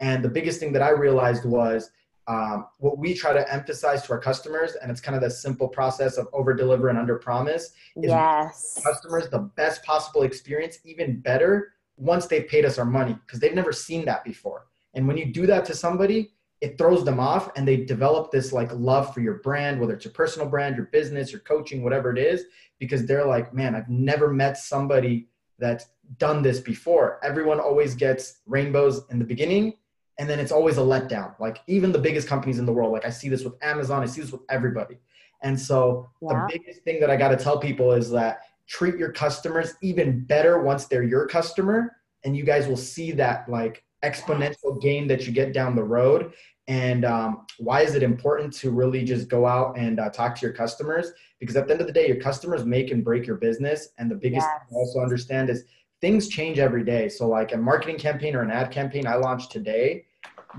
And 0.00 0.22
the 0.22 0.28
biggest 0.28 0.60
thing 0.60 0.72
that 0.74 0.82
I 0.82 0.90
realized 0.90 1.44
was 1.44 1.90
um, 2.26 2.66
what 2.78 2.98
we 2.98 3.14
try 3.14 3.32
to 3.32 3.52
emphasize 3.52 4.02
to 4.04 4.12
our 4.12 4.18
customers, 4.18 4.76
and 4.80 4.90
it's 4.90 5.00
kind 5.00 5.14
of 5.14 5.22
the 5.22 5.30
simple 5.30 5.68
process 5.68 6.16
of 6.16 6.28
over 6.32 6.54
deliver 6.54 6.88
and 6.88 6.98
under 6.98 7.16
promise. 7.16 7.72
yes. 7.96 8.80
Customers 8.84 9.28
the 9.28 9.50
best 9.56 9.82
possible 9.84 10.22
experience, 10.22 10.78
even 10.84 11.20
better 11.20 11.72
once 11.96 12.26
they've 12.26 12.48
paid 12.48 12.64
us 12.64 12.78
our 12.78 12.84
money 12.84 13.16
because 13.26 13.40
they've 13.40 13.54
never 13.54 13.72
seen 13.72 14.04
that 14.04 14.24
before. 14.24 14.66
And 14.94 15.06
when 15.06 15.16
you 15.16 15.26
do 15.26 15.46
that 15.46 15.64
to 15.66 15.74
somebody, 15.74 16.33
it 16.64 16.78
throws 16.78 17.04
them 17.04 17.20
off 17.20 17.50
and 17.56 17.68
they 17.68 17.76
develop 17.76 18.30
this 18.30 18.50
like 18.50 18.72
love 18.72 19.12
for 19.12 19.20
your 19.20 19.34
brand, 19.34 19.78
whether 19.78 19.92
it's 19.92 20.06
your 20.06 20.14
personal 20.14 20.48
brand, 20.48 20.76
your 20.76 20.86
business, 20.86 21.30
your 21.30 21.42
coaching, 21.42 21.84
whatever 21.84 22.10
it 22.10 22.16
is, 22.16 22.46
because 22.78 23.04
they're 23.04 23.26
like, 23.26 23.52
man, 23.52 23.74
I've 23.74 23.90
never 23.90 24.32
met 24.32 24.56
somebody 24.56 25.28
that's 25.58 25.88
done 26.16 26.40
this 26.40 26.60
before. 26.60 27.20
Everyone 27.22 27.60
always 27.60 27.94
gets 27.94 28.40
rainbows 28.46 29.04
in 29.10 29.18
the 29.18 29.26
beginning 29.26 29.74
and 30.18 30.28
then 30.28 30.40
it's 30.40 30.52
always 30.52 30.78
a 30.78 30.80
letdown. 30.80 31.38
Like 31.38 31.58
even 31.66 31.92
the 31.92 31.98
biggest 31.98 32.26
companies 32.28 32.58
in 32.58 32.64
the 32.64 32.72
world, 32.72 32.92
like 32.92 33.04
I 33.04 33.10
see 33.10 33.28
this 33.28 33.44
with 33.44 33.62
Amazon, 33.62 34.02
I 34.02 34.06
see 34.06 34.22
this 34.22 34.32
with 34.32 34.42
everybody. 34.48 34.96
And 35.42 35.60
so 35.60 36.08
the 36.22 36.48
biggest 36.50 36.80
thing 36.84 36.98
that 37.00 37.10
I 37.10 37.16
got 37.16 37.28
to 37.28 37.36
tell 37.36 37.58
people 37.58 37.92
is 37.92 38.08
that 38.12 38.40
treat 38.66 38.96
your 38.96 39.12
customers 39.12 39.74
even 39.82 40.24
better 40.24 40.62
once 40.62 40.86
they're 40.86 41.02
your 41.02 41.26
customer 41.26 41.96
and 42.24 42.34
you 42.34 42.42
guys 42.42 42.66
will 42.66 42.78
see 42.78 43.12
that 43.12 43.46
like 43.50 43.84
exponential 44.04 44.80
gain 44.80 45.06
that 45.08 45.26
you 45.26 45.32
get 45.32 45.52
down 45.52 45.74
the 45.74 45.82
road 45.82 46.32
and 46.66 47.04
um, 47.04 47.46
why 47.58 47.82
is 47.82 47.94
it 47.94 48.02
important 48.02 48.52
to 48.54 48.70
really 48.70 49.04
just 49.04 49.28
go 49.28 49.46
out 49.46 49.76
and 49.76 50.00
uh, 50.00 50.08
talk 50.08 50.34
to 50.36 50.46
your 50.46 50.54
customers? 50.54 51.12
Because 51.38 51.56
at 51.56 51.66
the 51.66 51.72
end 51.72 51.80
of 51.82 51.86
the 51.86 51.92
day 51.92 52.06
your 52.06 52.20
customers 52.20 52.64
make 52.64 52.90
and 52.90 53.04
break 53.04 53.26
your 53.26 53.36
business. 53.36 53.88
And 53.98 54.10
the 54.10 54.14
biggest 54.14 54.46
yes. 54.46 54.68
thing 54.68 54.78
also 54.78 55.00
understand 55.00 55.50
is 55.50 55.64
things 56.00 56.28
change 56.28 56.58
every 56.58 56.82
day. 56.82 57.08
So 57.08 57.28
like 57.28 57.52
a 57.52 57.56
marketing 57.56 57.98
campaign 57.98 58.34
or 58.34 58.42
an 58.42 58.50
ad 58.50 58.70
campaign 58.70 59.06
i 59.06 59.16
launched 59.16 59.50
today 59.50 60.06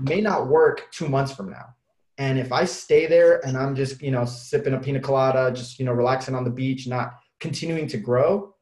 may 0.00 0.20
not 0.20 0.46
work 0.46 0.88
two 0.92 1.08
months 1.08 1.32
from 1.32 1.50
now. 1.50 1.74
And 2.18 2.38
if 2.38 2.50
i 2.50 2.64
stay 2.64 3.06
there 3.06 3.44
and 3.46 3.58
i'm 3.58 3.74
just 3.74 4.00
you 4.00 4.10
know 4.10 4.24
sipping 4.24 4.72
a 4.72 4.78
pina 4.78 5.00
colada 5.00 5.52
just 5.54 5.78
you 5.78 5.84
know 5.84 5.92
relaxing 5.92 6.34
on 6.34 6.44
the 6.44 6.50
beach 6.50 6.86
not 6.86 7.18
continuing 7.40 7.86
to 7.88 7.98
grow 7.98 8.54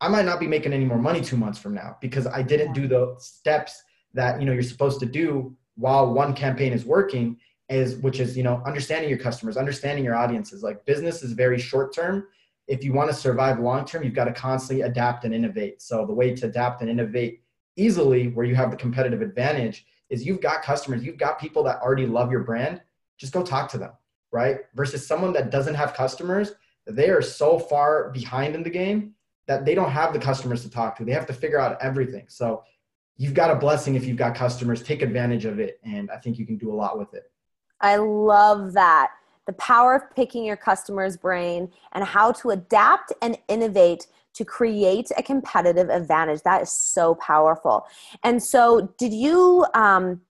i 0.00 0.08
might 0.08 0.24
not 0.24 0.40
be 0.40 0.48
making 0.48 0.72
any 0.72 0.84
more 0.84 0.98
money 0.98 1.20
two 1.20 1.36
months 1.36 1.56
from 1.56 1.72
now 1.72 1.96
because 2.00 2.26
i 2.26 2.42
didn't 2.42 2.72
do 2.72 2.88
the 2.88 3.14
steps 3.20 3.80
that 4.12 4.40
you 4.40 4.44
know 4.44 4.52
you're 4.52 4.60
supposed 4.74 4.98
to 4.98 5.06
do 5.06 5.56
while 5.76 6.12
one 6.12 6.34
campaign 6.34 6.72
is 6.72 6.84
working 6.84 7.38
is 7.68 7.96
which 7.96 8.20
is 8.20 8.36
you 8.36 8.42
know 8.42 8.62
understanding 8.64 9.08
your 9.08 9.18
customers 9.18 9.56
understanding 9.56 10.04
your 10.04 10.14
audiences. 10.14 10.62
Like 10.62 10.84
business 10.84 11.22
is 11.22 11.32
very 11.32 11.58
short 11.58 11.94
term. 11.94 12.26
If 12.68 12.82
you 12.82 12.92
want 12.92 13.10
to 13.10 13.16
survive 13.16 13.60
long 13.60 13.84
term 13.84 14.02
you've 14.02 14.14
got 14.14 14.24
to 14.24 14.32
constantly 14.32 14.82
adapt 14.82 15.24
and 15.24 15.34
innovate. 15.34 15.82
So 15.82 16.06
the 16.06 16.14
way 16.14 16.34
to 16.34 16.46
adapt 16.46 16.80
and 16.80 16.90
innovate 16.90 17.42
easily 17.76 18.28
where 18.28 18.46
you 18.46 18.54
have 18.54 18.70
the 18.70 18.76
competitive 18.76 19.20
advantage 19.20 19.86
is 20.08 20.24
you've 20.24 20.40
got 20.40 20.62
customers 20.62 21.04
you've 21.04 21.18
got 21.18 21.40
people 21.40 21.62
that 21.64 21.80
already 21.80 22.06
love 22.06 22.30
your 22.30 22.44
brand. 22.44 22.80
Just 23.18 23.32
go 23.32 23.42
talk 23.42 23.70
to 23.70 23.78
them 23.78 23.92
right? 24.32 24.58
Versus 24.74 25.06
someone 25.06 25.32
that 25.32 25.50
doesn't 25.50 25.76
have 25.76 25.94
customers 25.94 26.52
they 26.86 27.10
are 27.10 27.22
so 27.22 27.58
far 27.58 28.10
behind 28.10 28.54
in 28.54 28.62
the 28.62 28.70
game 28.70 29.14
that 29.46 29.64
they 29.64 29.74
don't 29.74 29.90
have 29.90 30.12
the 30.12 30.18
customers 30.18 30.62
to 30.62 30.70
talk 30.70 30.96
to. 30.96 31.04
They 31.04 31.12
have 31.12 31.26
to 31.26 31.32
figure 31.32 31.60
out 31.60 31.78
everything. 31.80 32.26
So 32.28 32.62
you've 33.16 33.34
got 33.34 33.50
a 33.50 33.54
blessing 33.54 33.94
if 33.94 34.04
you've 34.04 34.16
got 34.16 34.34
customers. 34.34 34.82
Take 34.82 35.02
advantage 35.02 35.44
of 35.44 35.58
it 35.58 35.80
and 35.84 36.10
i 36.10 36.16
think 36.16 36.38
you 36.38 36.46
can 36.46 36.56
do 36.56 36.72
a 36.72 36.74
lot 36.74 36.98
with 36.98 37.14
it. 37.14 37.30
I 37.80 37.96
love 37.96 38.72
that. 38.72 39.10
The 39.46 39.52
power 39.54 39.94
of 39.94 40.14
picking 40.14 40.44
your 40.44 40.56
customer's 40.56 41.16
brain 41.16 41.70
and 41.92 42.04
how 42.04 42.32
to 42.32 42.50
adapt 42.50 43.12
and 43.22 43.38
innovate 43.48 44.06
to 44.34 44.44
create 44.44 45.10
a 45.16 45.22
competitive 45.22 45.88
advantage. 45.88 46.42
That 46.42 46.62
is 46.62 46.72
so 46.72 47.14
powerful. 47.14 47.86
And 48.22 48.42
so 48.42 48.92
did 48.98 49.12
you 49.12 49.66
um, 49.74 50.20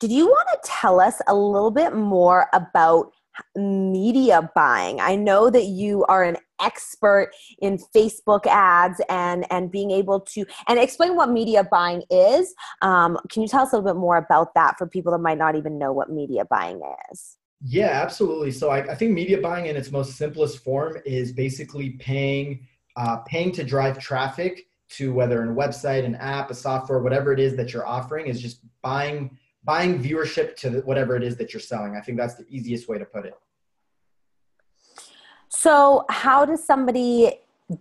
did 0.00 0.10
you 0.10 0.26
want 0.26 0.48
to 0.52 0.68
tell 0.68 1.00
us 1.00 1.20
a 1.28 1.34
little 1.34 1.70
bit 1.70 1.94
more 1.94 2.48
about 2.52 3.12
media 3.54 4.50
buying? 4.54 5.00
I 5.00 5.14
know 5.14 5.48
that 5.48 5.66
you 5.66 6.04
are 6.06 6.24
an 6.24 6.38
expert 6.62 7.30
in 7.60 7.78
facebook 7.94 8.46
ads 8.46 9.00
and 9.08 9.46
and 9.50 9.70
being 9.70 9.90
able 9.90 10.20
to 10.20 10.44
and 10.68 10.78
explain 10.78 11.16
what 11.16 11.30
media 11.30 11.64
buying 11.70 12.02
is 12.10 12.54
um, 12.82 13.18
can 13.30 13.42
you 13.42 13.48
tell 13.48 13.62
us 13.62 13.72
a 13.72 13.76
little 13.76 13.92
bit 13.92 13.98
more 13.98 14.16
about 14.16 14.54
that 14.54 14.76
for 14.78 14.86
people 14.86 15.12
that 15.12 15.18
might 15.18 15.38
not 15.38 15.56
even 15.56 15.78
know 15.78 15.92
what 15.92 16.10
media 16.10 16.44
buying 16.46 16.80
is 17.12 17.36
yeah 17.64 18.00
absolutely 18.02 18.50
so 18.50 18.70
i, 18.70 18.78
I 18.78 18.94
think 18.94 19.12
media 19.12 19.40
buying 19.40 19.66
in 19.66 19.76
its 19.76 19.90
most 19.90 20.16
simplest 20.16 20.58
form 20.58 20.96
is 21.04 21.32
basically 21.32 21.90
paying 21.90 22.66
uh, 22.96 23.16
paying 23.18 23.52
to 23.52 23.64
drive 23.64 23.98
traffic 23.98 24.66
to 24.90 25.14
whether 25.14 25.42
a 25.42 25.54
website 25.54 26.04
an 26.04 26.14
app 26.16 26.50
a 26.50 26.54
software 26.54 26.98
whatever 27.00 27.32
it 27.32 27.40
is 27.40 27.56
that 27.56 27.72
you're 27.72 27.86
offering 27.86 28.26
is 28.26 28.40
just 28.40 28.60
buying 28.82 29.30
buying 29.64 30.02
viewership 30.02 30.56
to 30.56 30.80
whatever 30.80 31.16
it 31.16 31.22
is 31.22 31.36
that 31.36 31.52
you're 31.52 31.60
selling. 31.60 31.96
I 31.96 32.00
think 32.00 32.18
that's 32.18 32.34
the 32.34 32.46
easiest 32.48 32.88
way 32.88 32.98
to 32.98 33.04
put 33.04 33.26
it. 33.26 33.34
So, 35.62 36.04
how 36.08 36.44
does 36.44 36.64
somebody 36.64 37.34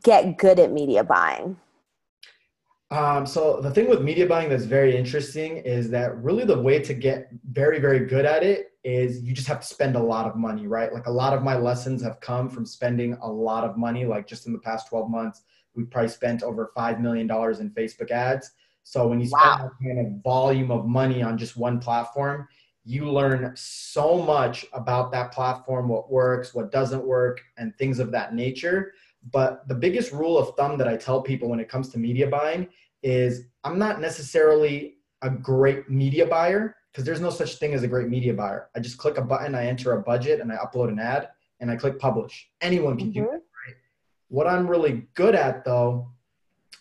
get 0.04 0.38
good 0.38 0.60
at 0.60 0.72
media 0.72 1.04
buying? 1.04 1.58
Um, 2.92 3.26
so 3.26 3.60
the 3.60 3.72
thing 3.72 3.90
with 3.90 4.04
media 4.04 4.28
buying 4.28 4.50
that's 4.50 4.66
very 4.66 4.96
interesting 4.96 5.58
is 5.58 5.90
that 5.90 6.16
really 6.22 6.46
the 6.46 6.62
way 6.62 6.78
to 6.78 6.94
get 6.94 7.30
very 7.50 7.80
very 7.80 8.06
good 8.06 8.24
at 8.24 8.44
it 8.44 8.74
is 8.84 9.24
you 9.24 9.34
just 9.34 9.48
have 9.48 9.62
to 9.62 9.66
spend 9.66 9.96
a 9.96 10.04
lot 10.04 10.28
of 10.28 10.36
money 10.36 10.68
right 10.68 10.94
like 10.94 11.08
a 11.08 11.12
lot 11.12 11.34
of 11.34 11.42
my 11.42 11.56
lessons 11.56 12.04
have 12.04 12.20
come 12.20 12.50
from 12.50 12.66
spending 12.66 13.18
a 13.22 13.32
lot 13.32 13.64
of 13.64 13.78
money 13.78 14.06
like 14.06 14.28
just 14.28 14.46
in 14.46 14.54
the 14.54 14.60
past 14.60 14.90
12 14.90 15.10
months 15.10 15.42
we've 15.74 15.90
probably 15.90 16.10
spent 16.10 16.44
over 16.44 16.72
$5 16.78 17.00
million 17.00 17.28
in 17.62 17.70
facebook 17.72 18.12
ads 18.12 18.52
so 18.84 19.08
when 19.08 19.20
you 19.20 19.28
spend 19.28 19.44
wow. 19.44 19.72
that 19.80 19.96
kind 19.96 20.06
of 20.06 20.24
volume 20.24 20.72
of 20.72 20.88
money 20.88 21.22
on 21.22 21.38
just 21.38 21.56
one 21.56 21.80
platform, 21.80 22.48
you 22.84 23.10
learn 23.10 23.52
so 23.56 24.22
much 24.22 24.66
about 24.74 25.12
that 25.12 25.32
platform, 25.32 25.88
what 25.88 26.12
works, 26.12 26.54
what 26.54 26.72
doesn't 26.72 27.04
work, 27.04 27.42
and 27.58 27.76
things 27.78 28.00
of 28.00 28.12
that 28.12 28.34
nature. 28.34 28.94
But 29.32 29.68
the 29.68 29.76
biggest 29.76 30.12
rule 30.12 30.38
of 30.38 30.56
thumb 30.56 30.78
that 30.80 30.88
I 30.88 30.98
tell 30.98 31.22
people 31.22 31.50
when 31.50 31.60
it 31.60 31.70
comes 31.70 31.90
to 31.90 32.00
media 32.00 32.28
buying 32.28 32.68
is 33.04 33.46
I'm 33.64 33.78
not 33.78 34.02
necessarily 34.02 34.98
a 35.22 35.30
great 35.30 35.90
media 35.90 36.26
buyer 36.26 36.76
because 36.92 37.06
there's 37.06 37.22
no 37.22 37.30
such 37.30 37.56
thing 37.56 37.74
as 37.74 37.84
a 37.84 37.88
great 37.88 38.10
media 38.10 38.34
buyer. 38.34 38.70
I 38.76 38.80
just 38.80 38.98
click 38.98 39.18
a 39.18 39.22
button, 39.22 39.56
I 39.56 39.68
enter 39.68 39.94
a 39.94 40.02
budget, 40.02 40.42
and 40.42 40.52
I 40.52 40.58
upload 40.58 40.90
an 40.90 41.00
ad, 41.00 41.30
and 41.60 41.70
I 41.70 41.76
click 41.76 42.00
publish. 42.00 42.50
Anyone 42.62 42.98
can 42.98 43.12
mm-hmm. 43.12 43.24
do 43.24 43.30
it, 43.30 43.44
right? 43.66 43.76
What 44.30 44.48
I'm 44.48 44.68
really 44.68 45.08
good 45.14 45.36
at 45.36 45.64
though 45.64 46.10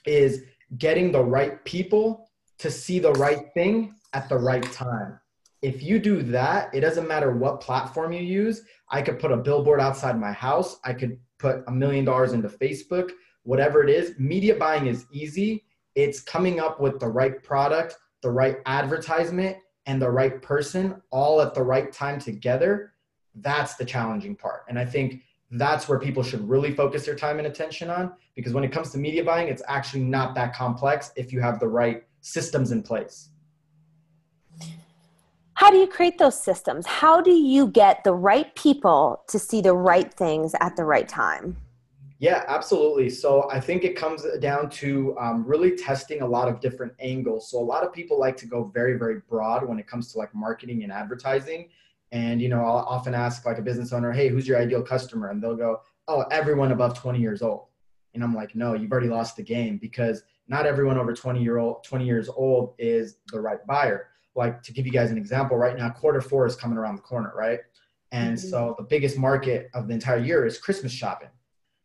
is 0.07 0.45
getting 0.79 1.13
the 1.13 1.23
right 1.23 1.63
people 1.65 2.31
to 2.59 2.71
see 2.71 2.99
the 2.99 3.13
right 3.13 3.53
thing 3.55 3.95
at 4.15 4.29
the 4.29 4.37
right 4.37 4.63
time. 4.73 5.20
If 5.63 5.83
you 5.83 5.99
do 5.99 6.23
that, 6.23 6.75
it 6.75 6.81
doesn't 6.81 7.07
matter 7.07 7.33
what 7.33 7.61
platform 7.61 8.13
you 8.13 8.23
use. 8.23 8.63
I 8.91 9.03
could 9.03 9.19
put 9.19 9.31
a 9.31 9.37
billboard 9.37 9.81
outside 9.81 10.19
my 10.19 10.33
house. 10.33 10.79
I 10.85 10.95
could 10.95 11.19
put 11.39 11.63
a 11.67 11.73
million 11.73 12.05
dollars 12.05 12.33
into 12.33 12.49
Facebook, 12.49 13.11
whatever 13.43 13.83
it 13.83 13.91
is. 13.91 14.19
Media 14.19 14.55
buying 14.55 14.87
is 14.87 15.07
easy. 15.13 15.65
It's 15.95 16.21
coming 16.21 16.61
up 16.61 16.81
with 16.81 16.99
the 16.99 17.09
right 17.09 17.43
product, 17.43 17.97
the 18.23 18.31
right 18.31 18.59
advertisement, 18.67 19.59
and 19.87 20.01
the 20.01 20.11
right 20.11 20.41
person 20.41 21.01
all 21.11 21.41
at 21.43 21.55
the 21.55 21.63
right 21.63 21.93
time 21.93 22.19
together. 22.19 22.95
That's 23.35 23.75
the 23.75 23.85
challenging 23.85 24.37
part. 24.37 24.63
And 24.69 24.79
I 24.79 24.85
think 24.85 25.23
that's 25.51 25.89
where 25.89 25.99
people 25.99 26.23
should 26.23 26.49
really 26.49 26.73
focus 26.75 27.05
their 27.05 27.17
time 27.17 27.39
and 27.39 27.47
attention 27.47 27.91
on 27.91 28.13
because 28.37 28.53
when 28.53 28.63
it 28.63 28.71
comes 28.71 28.91
to 28.93 28.99
media 28.99 29.25
buying 29.25 29.49
it's 29.49 29.63
actually 29.67 30.03
not 30.03 30.35
that 30.35 30.55
complex 30.55 31.11
if 31.17 31.33
you 31.33 31.41
have 31.41 31.59
the 31.59 31.67
right 31.67 32.05
systems 32.21 32.71
in 32.71 32.83
place 32.83 33.31
how 35.61 35.71
do 35.71 35.77
you 35.77 35.87
create 35.87 36.17
those 36.19 36.41
systems 36.41 36.87
how 36.87 37.21
do 37.21 37.33
you 37.33 37.67
get 37.69 38.03
the 38.03 38.15
right 38.15 38.55
people 38.55 39.23
to 39.29 39.39
see 39.39 39.61
the 39.61 39.75
right 39.75 40.13
things 40.15 40.55
at 40.61 40.75
the 40.77 40.85
right 40.85 41.09
time 41.09 41.57
yeah 42.19 42.45
absolutely 42.49 43.11
so 43.11 43.49
i 43.51 43.61
think 43.61 43.85
it 43.85 43.95
comes 43.95 44.25
down 44.41 44.71
to 44.71 45.17
um, 45.19 45.45
really 45.45 45.77
testing 45.77 46.23
a 46.23 46.27
lot 46.27 46.49
of 46.49 46.61
different 46.61 46.93
angles 46.99 47.51
so 47.51 47.59
a 47.59 47.69
lot 47.75 47.85
of 47.85 47.93
people 47.93 48.19
like 48.19 48.37
to 48.37 48.47
go 48.47 48.65
very 48.65 48.95
very 48.99 49.21
broad 49.29 49.69
when 49.69 49.79
it 49.79 49.87
comes 49.87 50.11
to 50.11 50.19
like 50.19 50.35
marketing 50.35 50.83
and 50.83 50.93
advertising 50.93 51.69
and 52.13 52.41
you 52.43 52.49
know, 52.49 52.65
I'll 52.65 52.85
often 52.89 53.15
ask 53.15 53.47
like 53.47 53.59
a 53.59 53.63
business 53.63 53.93
owner, 53.93 54.13
"Hey, 54.13 54.29
who's 54.29 54.49
your 54.49 54.59
ideal 54.59 54.83
customer?" 54.83 55.31
And 55.31 55.43
they'll 55.43 55.57
go, 55.57 55.81
"Oh, 56.09 56.23
everyone 56.31 56.73
above 56.73 56.99
20 56.99 57.21
years 57.21 57.43
old." 57.43 57.67
And 58.15 58.25
I'm 58.25 58.35
like, 58.35 58.55
"No, 58.57 58.75
you've 58.75 58.91
already 58.91 59.09
lost 59.09 59.37
the 59.37 59.43
game 59.43 59.79
because 59.79 60.25
not 60.49 60.67
everyone 60.67 60.99
over 60.99 61.15
20 61.15 61.43
year 61.43 61.59
old 61.59 61.85
20 61.85 62.05
years 62.05 62.29
old 62.29 62.75
is 62.79 63.19
the 63.33 63.41
right 63.41 63.65
buyer." 63.67 64.10
Like 64.35 64.63
to 64.63 64.73
give 64.73 64.87
you 64.87 64.93
guys 64.93 65.11
an 65.11 65.19
example, 65.19 65.57
right 65.57 65.77
now 65.77 65.91
quarter 65.91 66.21
4 66.21 66.47
is 66.47 66.57
coming 66.57 66.79
around 66.79 66.97
the 66.97 67.03
corner, 67.03 67.33
right? 67.37 67.61
And 68.13 68.37
mm-hmm. 68.37 68.49
so 68.49 68.75
the 68.79 68.85
biggest 68.85 69.19
market 69.19 69.71
of 69.75 69.89
the 69.89 69.95
entire 69.95 70.19
year 70.19 70.47
is 70.47 70.59
Christmas 70.59 70.93
shopping. 70.93 71.29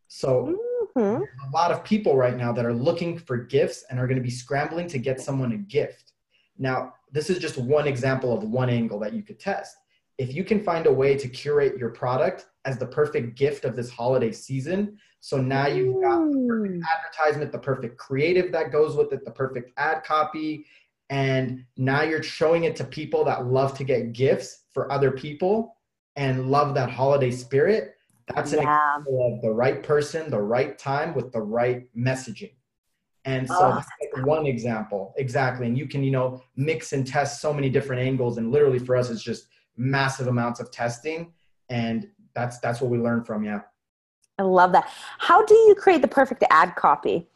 So 0.07 0.55
mm-hmm. 0.97 1.23
a 1.23 1.51
lot 1.53 1.71
of 1.71 1.83
people 1.83 2.15
right 2.15 2.37
now 2.37 2.51
that 2.51 2.65
are 2.65 2.73
looking 2.73 3.17
for 3.17 3.37
gifts 3.37 3.85
and 3.89 3.99
are 3.99 4.07
going 4.07 4.17
to 4.17 4.23
be 4.23 4.29
scrambling 4.29 4.87
to 4.87 4.99
get 4.99 5.19
someone 5.19 5.51
a 5.51 5.57
gift. 5.57 6.13
Now, 6.57 6.93
this 7.11 7.29
is 7.29 7.39
just 7.39 7.57
one 7.57 7.87
example 7.87 8.35
of 8.35 8.43
one 8.43 8.69
angle 8.69 8.99
that 8.99 9.13
you 9.13 9.23
could 9.23 9.39
test 9.39 9.75
if 10.17 10.33
you 10.33 10.43
can 10.43 10.63
find 10.63 10.85
a 10.85 10.91
way 10.91 11.17
to 11.17 11.27
curate 11.27 11.77
your 11.77 11.89
product 11.89 12.47
as 12.63 12.77
the 12.77 12.85
perfect 12.85 13.37
gift 13.37 13.65
of 13.65 13.75
this 13.75 13.89
holiday 13.89 14.31
season, 14.31 14.97
so 15.19 15.37
now 15.37 15.67
you've 15.67 16.01
got 16.01 16.31
the 16.31 16.45
perfect 16.47 16.83
advertisement, 16.95 17.51
the 17.51 17.59
perfect 17.59 17.97
creative 17.97 18.51
that 18.51 18.71
goes 18.71 18.95
with 18.95 19.11
it, 19.11 19.25
the 19.25 19.31
perfect 19.31 19.71
ad 19.77 20.03
copy, 20.03 20.65
and 21.09 21.65
now 21.77 22.01
you're 22.01 22.23
showing 22.23 22.63
it 22.63 22.75
to 22.77 22.83
people 22.83 23.23
that 23.25 23.45
love 23.45 23.77
to 23.77 23.83
get 23.83 24.13
gifts 24.13 24.63
for 24.73 24.91
other 24.91 25.11
people 25.11 25.75
and 26.15 26.49
love 26.49 26.73
that 26.75 26.89
holiday 26.89 27.31
spirit. 27.31 27.95
That's 28.33 28.53
an 28.53 28.63
yeah. 28.63 28.97
example 28.97 29.33
of 29.33 29.41
the 29.41 29.51
right 29.51 29.83
person, 29.83 30.31
the 30.31 30.41
right 30.41 30.77
time 30.79 31.13
with 31.13 31.31
the 31.31 31.41
right 31.41 31.87
messaging. 31.95 32.53
And 33.25 33.47
so 33.47 33.55
oh, 33.57 33.73
that's 33.75 33.87
like 34.01 34.25
one 34.25 34.45
example. 34.45 35.13
Exactly. 35.17 35.67
And 35.67 35.77
you 35.77 35.87
can, 35.87 36.03
you 36.03 36.11
know, 36.11 36.41
mix 36.55 36.93
and 36.93 37.05
test 37.05 37.41
so 37.41 37.53
many 37.53 37.69
different 37.69 38.01
angles. 38.01 38.37
And 38.37 38.51
literally 38.51 38.79
for 38.79 38.95
us, 38.95 39.09
it's 39.09 39.23
just 39.23 39.47
massive 39.77 40.27
amounts 40.27 40.59
of 40.59 40.71
testing 40.71 41.33
and 41.69 42.07
that's 42.33 42.59
that's 42.59 42.81
what 42.81 42.89
we 42.89 42.97
learn 42.97 43.23
from 43.23 43.43
yeah 43.43 43.61
i 44.39 44.43
love 44.43 44.71
that 44.71 44.89
how 45.17 45.43
do 45.45 45.53
you 45.53 45.75
create 45.75 46.01
the 46.01 46.07
perfect 46.07 46.43
ad 46.49 46.75
copy 46.75 47.27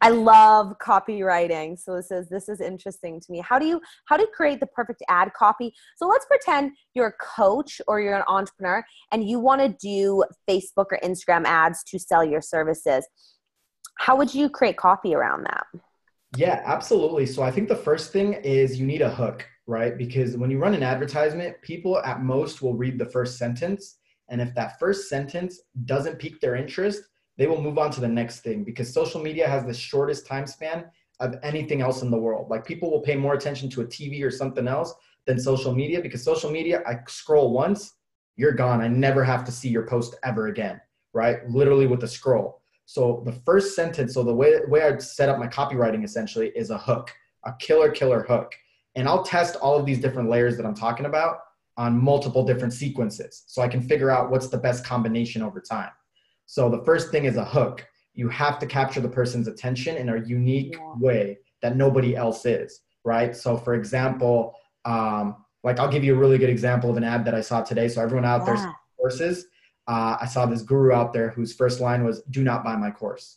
i 0.00 0.10
love 0.10 0.74
copywriting 0.78 1.78
so 1.78 1.96
this 1.96 2.10
is 2.10 2.28
this 2.28 2.48
is 2.48 2.60
interesting 2.60 3.20
to 3.20 3.30
me 3.30 3.40
how 3.40 3.58
do 3.58 3.66
you 3.66 3.80
how 4.06 4.16
do 4.16 4.22
you 4.22 4.28
create 4.34 4.60
the 4.60 4.66
perfect 4.66 5.02
ad 5.08 5.32
copy 5.34 5.72
so 5.96 6.06
let's 6.06 6.26
pretend 6.26 6.72
you're 6.94 7.08
a 7.08 7.12
coach 7.24 7.80
or 7.86 8.00
you're 8.00 8.16
an 8.16 8.24
entrepreneur 8.28 8.84
and 9.12 9.28
you 9.28 9.38
want 9.38 9.60
to 9.60 9.68
do 9.80 10.24
facebook 10.48 10.86
or 10.90 10.98
instagram 11.02 11.44
ads 11.44 11.82
to 11.84 11.98
sell 11.98 12.24
your 12.24 12.40
services 12.40 13.06
how 13.98 14.16
would 14.16 14.32
you 14.34 14.48
create 14.48 14.76
copy 14.76 15.14
around 15.14 15.44
that 15.44 15.66
yeah 16.36 16.62
absolutely 16.64 17.26
so 17.26 17.42
i 17.42 17.50
think 17.50 17.68
the 17.68 17.76
first 17.76 18.12
thing 18.12 18.34
is 18.34 18.78
you 18.78 18.86
need 18.86 19.02
a 19.02 19.10
hook 19.10 19.46
right? 19.68 19.98
Because 19.98 20.36
when 20.36 20.50
you 20.50 20.58
run 20.58 20.74
an 20.74 20.82
advertisement, 20.82 21.60
people 21.60 21.98
at 21.98 22.22
most 22.22 22.62
will 22.62 22.74
read 22.74 22.98
the 22.98 23.04
first 23.04 23.36
sentence. 23.36 23.98
And 24.30 24.40
if 24.40 24.54
that 24.54 24.78
first 24.78 25.08
sentence 25.08 25.60
doesn't 25.84 26.18
pique 26.18 26.40
their 26.40 26.56
interest, 26.56 27.02
they 27.38 27.46
will 27.46 27.62
move 27.62 27.78
on 27.78 27.90
to 27.92 28.00
the 28.00 28.08
next 28.08 28.40
thing 28.40 28.64
because 28.64 28.92
social 28.92 29.22
media 29.22 29.48
has 29.48 29.64
the 29.64 29.72
shortest 29.72 30.26
time 30.26 30.46
span 30.46 30.84
of 31.20 31.36
anything 31.42 31.80
else 31.80 32.02
in 32.02 32.10
the 32.10 32.18
world. 32.18 32.50
Like 32.50 32.66
people 32.66 32.90
will 32.90 33.00
pay 33.00 33.16
more 33.16 33.34
attention 33.34 33.70
to 33.70 33.80
a 33.80 33.86
TV 33.86 34.22
or 34.22 34.30
something 34.30 34.68
else 34.68 34.92
than 35.26 35.38
social 35.38 35.74
media 35.74 36.00
because 36.00 36.22
social 36.22 36.50
media, 36.50 36.82
I 36.86 36.98
scroll 37.08 37.52
once, 37.52 37.94
you're 38.36 38.52
gone. 38.52 38.80
I 38.80 38.88
never 38.88 39.24
have 39.24 39.44
to 39.44 39.52
see 39.52 39.68
your 39.68 39.86
post 39.86 40.16
ever 40.24 40.48
again, 40.48 40.80
right? 41.12 41.48
Literally 41.48 41.86
with 41.86 42.02
a 42.02 42.08
scroll. 42.08 42.60
So 42.86 43.22
the 43.24 43.32
first 43.32 43.76
sentence, 43.76 44.14
so 44.14 44.24
the 44.24 44.34
way, 44.34 44.60
way 44.66 44.82
I'd 44.82 45.02
set 45.02 45.28
up 45.28 45.38
my 45.38 45.48
copywriting 45.48 46.04
essentially 46.04 46.50
is 46.56 46.70
a 46.70 46.78
hook, 46.78 47.12
a 47.44 47.52
killer, 47.58 47.90
killer 47.90 48.22
hook. 48.22 48.54
and 48.96 49.06
I'll 49.06 49.22
test 49.22 49.56
all 49.56 49.78
of 49.78 49.86
these 49.86 50.00
different 50.00 50.28
layers 50.28 50.56
that 50.56 50.66
I'm 50.66 50.74
talking 50.74 51.06
about 51.06 51.38
on 51.76 52.02
multiple 52.02 52.44
different 52.44 52.72
sequences 52.72 53.44
so 53.46 53.62
I 53.62 53.68
can 53.68 53.80
figure 53.80 54.10
out 54.10 54.30
what's 54.30 54.48
the 54.48 54.58
best 54.58 54.84
combination 54.84 55.42
over 55.42 55.60
time. 55.60 55.90
So 56.48 56.70
the 56.70 56.82
first 56.82 57.10
thing 57.10 57.26
is 57.26 57.36
a 57.36 57.44
hook. 57.44 57.86
You 58.14 58.30
have 58.30 58.58
to 58.60 58.66
capture 58.66 59.02
the 59.02 59.08
person's 59.08 59.48
attention 59.48 59.98
in 59.98 60.08
a 60.08 60.16
unique 60.24 60.74
yeah. 60.74 60.94
way 60.98 61.38
that 61.60 61.76
nobody 61.76 62.16
else 62.16 62.46
is, 62.46 62.80
right? 63.04 63.36
So 63.36 63.58
for 63.58 63.74
example, 63.74 64.54
um, 64.86 65.44
like 65.62 65.78
I'll 65.78 65.92
give 65.92 66.04
you 66.04 66.14
a 66.14 66.18
really 66.18 66.38
good 66.38 66.48
example 66.48 66.88
of 66.88 66.96
an 66.96 67.04
ad 67.04 67.26
that 67.26 67.34
I 67.34 67.42
saw 67.42 67.62
today. 67.62 67.86
So 67.86 68.00
everyone 68.00 68.24
out 68.24 68.46
yeah. 68.46 68.54
there 68.54 68.76
courses, 68.96 69.44
uh, 69.88 70.16
I 70.22 70.24
saw 70.24 70.46
this 70.46 70.62
guru 70.62 70.90
out 70.90 71.12
there 71.12 71.28
whose 71.28 71.52
first 71.52 71.80
line 71.80 72.02
was 72.02 72.22
"Do 72.30 72.42
not 72.42 72.64
buy 72.64 72.76
my 72.76 72.90
course." 72.90 73.36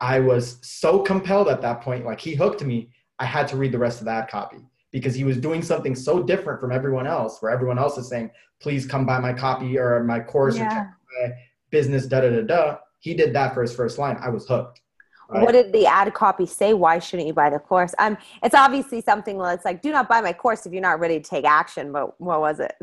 I 0.00 0.18
was 0.18 0.58
so 0.62 0.98
compelled 0.98 1.48
at 1.48 1.62
that 1.62 1.82
point, 1.82 2.04
like 2.04 2.20
he 2.20 2.34
hooked 2.34 2.64
me. 2.64 2.90
I 3.20 3.26
had 3.26 3.46
to 3.48 3.56
read 3.56 3.70
the 3.70 3.78
rest 3.78 4.00
of 4.00 4.06
that 4.06 4.28
copy 4.28 4.58
because 4.90 5.14
he 5.14 5.22
was 5.22 5.36
doing 5.36 5.62
something 5.62 5.94
so 5.94 6.20
different 6.20 6.60
from 6.60 6.72
everyone 6.72 7.06
else, 7.06 7.40
where 7.40 7.52
everyone 7.52 7.78
else 7.78 7.96
is 7.96 8.08
saying, 8.08 8.32
please 8.60 8.86
come 8.86 9.06
buy 9.06 9.20
my 9.20 9.32
copy 9.32 9.78
or 9.78 10.02
my 10.02 10.18
course 10.18 10.56
yeah. 10.56 10.66
or 10.66 10.70
check 10.70 10.90
my 11.22 11.32
business, 11.70 12.06
da 12.06 12.20
da 12.20 12.30
da 12.30 12.42
da. 12.42 12.76
He 12.98 13.14
did 13.14 13.32
that 13.34 13.54
for 13.54 13.62
his 13.62 13.74
first 13.74 13.98
line. 13.98 14.16
I 14.20 14.28
was 14.28 14.46
hooked. 14.46 14.80
Right? 15.28 15.42
What 15.42 15.52
did 15.52 15.72
the 15.72 15.86
ad 15.86 16.12
copy 16.12 16.44
say? 16.44 16.74
Why 16.74 16.98
shouldn't 16.98 17.28
you 17.28 17.32
buy 17.32 17.50
the 17.50 17.58
course? 17.58 17.94
Um, 17.98 18.18
it's 18.42 18.54
obviously 18.54 19.00
something 19.00 19.38
that's 19.38 19.64
like, 19.64 19.80
do 19.80 19.92
not 19.92 20.08
buy 20.08 20.20
my 20.20 20.32
course 20.32 20.66
if 20.66 20.72
you're 20.72 20.82
not 20.82 20.98
ready 20.98 21.20
to 21.20 21.28
take 21.28 21.44
action. 21.44 21.92
But 21.92 22.20
what 22.20 22.40
was 22.40 22.60
it? 22.60 22.74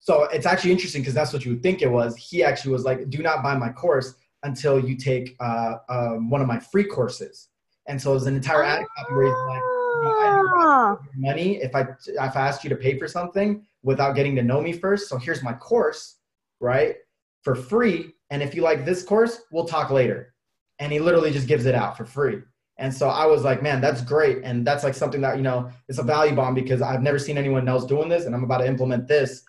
So 0.00 0.24
it's 0.24 0.46
actually 0.46 0.72
interesting 0.72 1.02
because 1.02 1.12
that's 1.12 1.32
what 1.32 1.44
you 1.44 1.52
would 1.52 1.62
think 1.62 1.82
it 1.82 1.90
was. 1.90 2.16
He 2.16 2.42
actually 2.42 2.72
was 2.72 2.84
like, 2.84 3.10
do 3.10 3.22
not 3.22 3.42
buy 3.42 3.54
my 3.54 3.68
course 3.70 4.14
until 4.42 4.82
you 4.82 4.96
take 4.96 5.36
uh, 5.40 5.74
um, 5.90 6.30
one 6.30 6.40
of 6.40 6.46
my 6.46 6.58
free 6.58 6.84
courses. 6.84 7.48
And 7.86 8.00
so 8.00 8.12
it 8.12 8.14
was 8.14 8.26
an 8.26 8.34
entire 8.34 8.62
ad 8.62 8.86
copy 8.96 9.14
where 9.14 9.26
he's 9.26 9.34
like, 9.48 9.62
Ah. 10.02 10.96
money 11.16 11.56
if 11.56 11.74
I 11.74 11.82
if 12.06 12.36
I 12.36 12.48
asked 12.48 12.64
you 12.64 12.70
to 12.70 12.76
pay 12.76 12.98
for 12.98 13.06
something 13.06 13.66
without 13.82 14.14
getting 14.14 14.34
to 14.36 14.42
know 14.42 14.60
me 14.60 14.72
first. 14.72 15.08
So 15.08 15.18
here's 15.18 15.42
my 15.42 15.52
course, 15.52 16.16
right? 16.60 16.96
For 17.42 17.54
free. 17.54 18.14
And 18.30 18.42
if 18.42 18.54
you 18.54 18.62
like 18.62 18.84
this 18.84 19.02
course, 19.02 19.42
we'll 19.50 19.66
talk 19.66 19.90
later. 19.90 20.34
And 20.78 20.92
he 20.92 20.98
literally 20.98 21.30
just 21.30 21.46
gives 21.46 21.66
it 21.66 21.74
out 21.74 21.96
for 21.96 22.04
free. 22.04 22.40
And 22.80 22.92
so 22.92 23.10
I 23.10 23.26
was 23.26 23.44
like, 23.44 23.62
man, 23.62 23.82
that's 23.82 24.00
great. 24.00 24.38
And 24.42 24.66
that's 24.66 24.82
like 24.84 24.94
something 24.94 25.20
that, 25.20 25.36
you 25.36 25.42
know, 25.42 25.70
it's 25.88 25.98
a 25.98 26.02
value 26.02 26.34
bomb 26.34 26.54
because 26.54 26.80
I've 26.80 27.02
never 27.02 27.18
seen 27.18 27.36
anyone 27.36 27.68
else 27.68 27.84
doing 27.84 28.08
this. 28.08 28.24
And 28.24 28.34
I'm 28.34 28.42
about 28.42 28.58
to 28.58 28.66
implement 28.66 29.06
this 29.06 29.44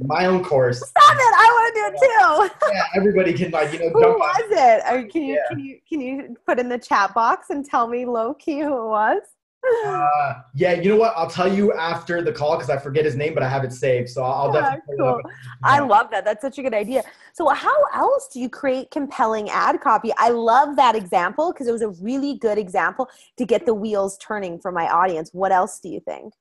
my 0.00 0.24
own 0.24 0.42
course. 0.42 0.78
Stop 0.78 1.14
it. 1.14 1.34
I 1.36 1.48
want 1.52 1.74
to 1.74 1.80
do 1.80 2.46
it 2.46 2.60
too. 2.60 2.72
yeah, 2.72 2.84
everybody 2.96 3.34
can 3.34 3.50
like, 3.50 3.74
you 3.74 3.78
know, 3.80 3.90
who 3.90 4.00
was 4.00 4.44
it? 4.50 4.82
i 4.86 5.02
can 5.04 5.22
you, 5.22 5.34
yeah. 5.34 5.40
can 5.50 5.58
you, 5.58 5.78
can 5.86 6.00
you 6.00 6.36
put 6.46 6.58
in 6.58 6.70
the 6.70 6.78
chat 6.78 7.12
box 7.12 7.50
and 7.50 7.62
tell 7.62 7.88
me 7.88 8.06
low 8.06 8.32
key 8.32 8.60
who 8.60 8.86
it 8.86 8.88
was? 8.88 9.20
Uh, 9.64 10.34
yeah, 10.54 10.72
you 10.72 10.88
know 10.88 10.96
what? 10.96 11.14
I'll 11.16 11.30
tell 11.30 11.52
you 11.52 11.72
after 11.72 12.20
the 12.20 12.32
call 12.32 12.56
because 12.56 12.68
I 12.68 12.76
forget 12.78 13.04
his 13.04 13.14
name, 13.14 13.32
but 13.32 13.42
I 13.42 13.48
have 13.48 13.62
it 13.64 13.72
saved. 13.72 14.08
So 14.08 14.22
I'll 14.24 14.52
yeah, 14.52 14.76
definitely. 14.76 14.96
Cool. 14.98 15.20
I 15.62 15.78
love 15.78 16.10
that. 16.10 16.24
That's 16.24 16.42
such 16.42 16.58
a 16.58 16.62
good 16.62 16.74
idea. 16.74 17.04
So, 17.32 17.48
how 17.48 17.84
else 17.94 18.28
do 18.32 18.40
you 18.40 18.48
create 18.48 18.90
compelling 18.90 19.50
ad 19.50 19.80
copy? 19.80 20.12
I 20.18 20.30
love 20.30 20.76
that 20.76 20.96
example 20.96 21.52
because 21.52 21.68
it 21.68 21.72
was 21.72 21.82
a 21.82 21.90
really 22.02 22.38
good 22.38 22.58
example 22.58 23.08
to 23.36 23.44
get 23.44 23.64
the 23.64 23.74
wheels 23.74 24.18
turning 24.18 24.58
for 24.58 24.72
my 24.72 24.88
audience. 24.88 25.30
What 25.32 25.52
else 25.52 25.78
do 25.78 25.88
you 25.88 26.00
think? 26.00 26.34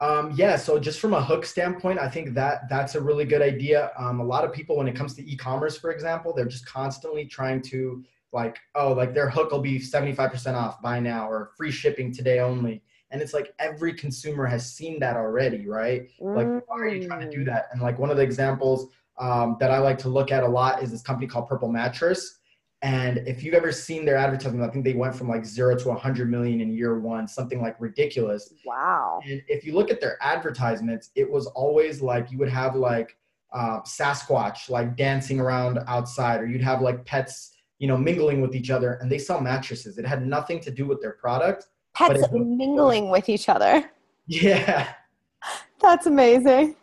Um, 0.00 0.32
yeah, 0.36 0.56
so 0.56 0.78
just 0.78 1.00
from 1.00 1.14
a 1.14 1.22
hook 1.22 1.46
standpoint, 1.46 1.98
I 1.98 2.08
think 2.08 2.34
that 2.34 2.68
that's 2.68 2.96
a 2.96 3.00
really 3.00 3.24
good 3.24 3.40
idea. 3.40 3.92
Um, 3.96 4.20
a 4.20 4.24
lot 4.24 4.44
of 4.44 4.52
people, 4.52 4.76
when 4.76 4.88
it 4.88 4.94
comes 4.94 5.14
to 5.14 5.30
e-commerce, 5.30 5.78
for 5.78 5.90
example, 5.90 6.34
they're 6.34 6.44
just 6.44 6.66
constantly 6.66 7.24
trying 7.24 7.62
to 7.62 8.04
like, 8.36 8.58
oh, 8.74 8.92
like 8.92 9.14
their 9.14 9.28
hook 9.28 9.50
will 9.50 9.60
be 9.60 9.80
75% 9.80 10.54
off 10.54 10.80
buy 10.82 11.00
now 11.00 11.28
or 11.28 11.50
free 11.56 11.72
shipping 11.72 12.12
today 12.12 12.38
only. 12.38 12.82
And 13.10 13.22
it's 13.22 13.32
like 13.32 13.54
every 13.58 13.94
consumer 13.94 14.44
has 14.46 14.70
seen 14.70 15.00
that 15.00 15.16
already, 15.16 15.66
right? 15.66 16.08
Like, 16.20 16.46
why 16.46 16.76
are 16.76 16.88
you 16.88 17.06
trying 17.06 17.28
to 17.28 17.34
do 17.34 17.42
mm. 17.42 17.46
that? 17.46 17.68
And 17.72 17.80
like 17.80 17.98
one 17.98 18.10
of 18.10 18.16
the 18.16 18.22
examples 18.22 18.88
um, 19.18 19.56
that 19.58 19.70
I 19.70 19.78
like 19.78 19.96
to 19.98 20.08
look 20.08 20.30
at 20.30 20.42
a 20.42 20.48
lot 20.48 20.82
is 20.82 20.90
this 20.90 21.02
company 21.02 21.26
called 21.26 21.48
Purple 21.48 21.68
Mattress. 21.68 22.38
And 22.82 23.18
if 23.26 23.42
you've 23.42 23.54
ever 23.54 23.72
seen 23.72 24.04
their 24.04 24.16
advertisement, 24.16 24.68
I 24.68 24.70
think 24.70 24.84
they 24.84 24.92
went 24.92 25.14
from 25.14 25.28
like 25.28 25.46
zero 25.46 25.76
to 25.78 25.88
100 25.88 26.30
million 26.30 26.60
in 26.60 26.74
year 26.74 26.98
one, 27.00 27.26
something 27.26 27.62
like 27.62 27.80
ridiculous. 27.80 28.52
Wow. 28.66 29.20
And 29.24 29.42
if 29.48 29.64
you 29.64 29.72
look 29.72 29.90
at 29.90 30.00
their 30.00 30.18
advertisements, 30.20 31.10
it 31.14 31.30
was 31.30 31.46
always 31.46 32.02
like 32.02 32.30
you 32.30 32.36
would 32.38 32.50
have 32.50 32.76
like 32.76 33.16
uh, 33.54 33.80
Sasquatch 33.80 34.68
like 34.68 34.94
dancing 34.94 35.40
around 35.40 35.78
outside, 35.86 36.42
or 36.42 36.46
you'd 36.46 36.60
have 36.60 36.82
like 36.82 37.06
pets 37.06 37.55
you 37.78 37.88
know, 37.88 37.96
mingling 37.96 38.40
with 38.40 38.54
each 38.54 38.70
other 38.70 38.94
and 38.94 39.10
they 39.10 39.18
sell 39.18 39.40
mattresses. 39.40 39.98
It 39.98 40.06
had 40.06 40.26
nothing 40.26 40.60
to 40.60 40.70
do 40.70 40.86
with 40.86 41.00
their 41.00 41.12
product. 41.12 41.66
Pets 41.94 42.24
mingling 42.32 43.10
with 43.10 43.28
each 43.28 43.48
other. 43.48 43.90
Yeah. 44.28 44.92
That's 45.80 46.06
amazing. 46.06 46.74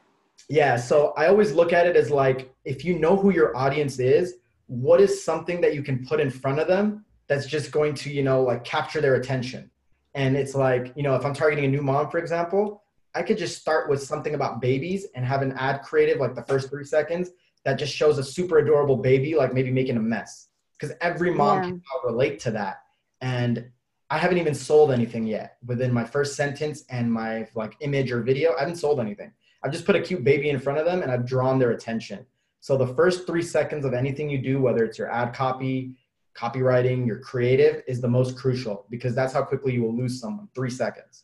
Yeah. 0.49 0.77
So 0.77 1.13
I 1.17 1.27
always 1.27 1.51
look 1.51 1.73
at 1.73 1.85
it 1.85 1.97
as 1.97 2.09
like, 2.09 2.55
if 2.63 2.85
you 2.85 2.97
know 2.97 3.17
who 3.17 3.31
your 3.31 3.53
audience 3.53 3.99
is, 3.99 4.35
what 4.67 5.01
is 5.01 5.25
something 5.25 5.59
that 5.59 5.75
you 5.75 5.83
can 5.83 6.05
put 6.05 6.21
in 6.21 6.29
front 6.29 6.59
of 6.59 6.69
them 6.69 7.03
that's 7.27 7.45
just 7.45 7.73
going 7.73 7.95
to, 7.95 8.09
you 8.09 8.23
know, 8.23 8.41
like 8.41 8.63
capture 8.63 9.01
their 9.01 9.15
attention? 9.15 9.69
And 10.15 10.37
it's 10.37 10.55
like, 10.55 10.93
you 10.95 11.03
know, 11.03 11.15
if 11.15 11.25
I'm 11.25 11.33
targeting 11.33 11.65
a 11.65 11.67
new 11.67 11.81
mom, 11.81 12.09
for 12.09 12.17
example, 12.17 12.83
I 13.13 13.23
could 13.23 13.37
just 13.37 13.59
start 13.59 13.89
with 13.89 14.01
something 14.01 14.35
about 14.35 14.61
babies 14.61 15.07
and 15.15 15.25
have 15.25 15.41
an 15.41 15.51
ad 15.57 15.81
creative 15.81 16.19
like 16.21 16.33
the 16.33 16.43
first 16.43 16.69
three 16.69 16.85
seconds 16.85 17.31
that 17.65 17.77
just 17.77 17.93
shows 17.93 18.19
a 18.19 18.23
super 18.23 18.59
adorable 18.59 18.95
baby, 18.95 19.35
like 19.35 19.53
maybe 19.53 19.69
making 19.69 19.97
a 19.97 20.01
mess 20.01 20.47
because 20.83 20.97
every 20.99 21.31
mom 21.31 21.63
yeah. 21.63 21.69
can 21.69 21.81
relate 22.03 22.39
to 22.39 22.51
that. 22.51 22.81
And 23.21 23.69
I 24.09 24.17
haven't 24.17 24.37
even 24.37 24.53
sold 24.53 24.91
anything 24.91 25.25
yet 25.25 25.57
within 25.65 25.93
my 25.93 26.03
first 26.03 26.35
sentence 26.35 26.83
and 26.89 27.11
my 27.11 27.47
like 27.55 27.75
image 27.79 28.11
or 28.11 28.21
video. 28.21 28.53
I 28.57 28.59
haven't 28.59 28.75
sold 28.75 28.99
anything. 28.99 29.31
I've 29.63 29.71
just 29.71 29.85
put 29.85 29.95
a 29.95 30.01
cute 30.01 30.25
baby 30.25 30.49
in 30.49 30.59
front 30.59 30.79
of 30.79 30.85
them 30.85 31.01
and 31.01 31.09
I've 31.09 31.25
drawn 31.25 31.57
their 31.57 31.71
attention. 31.71 32.25
So 32.59 32.75
the 32.75 32.87
first 32.87 33.25
three 33.25 33.41
seconds 33.41 33.85
of 33.85 33.93
anything 33.93 34.29
you 34.29 34.39
do, 34.39 34.59
whether 34.59 34.83
it's 34.83 34.97
your 34.97 35.09
ad 35.09 35.33
copy, 35.33 35.95
copywriting, 36.35 37.07
your 37.07 37.19
creative, 37.19 37.81
is 37.87 38.01
the 38.01 38.09
most 38.09 38.37
crucial 38.37 38.85
because 38.89 39.15
that's 39.15 39.31
how 39.31 39.43
quickly 39.43 39.73
you 39.73 39.83
will 39.83 39.95
lose 39.95 40.19
someone. 40.19 40.49
Three 40.53 40.69
seconds. 40.69 41.23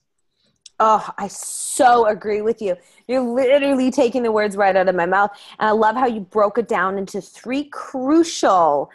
Oh, 0.79 1.05
I 1.17 1.27
so 1.27 2.05
agree 2.05 2.41
with 2.41 2.61
you. 2.61 2.77
You're 3.09 3.21
literally 3.21 3.91
taking 3.91 4.23
the 4.23 4.31
words 4.31 4.55
right 4.55 4.73
out 4.73 4.87
of 4.87 4.95
my 4.95 5.05
mouth. 5.05 5.31
And 5.59 5.67
I 5.67 5.71
love 5.71 5.97
how 5.97 6.07
you 6.07 6.21
broke 6.21 6.57
it 6.57 6.69
down 6.69 6.97
into 6.97 7.19
three 7.19 7.65
crucial 7.65 8.89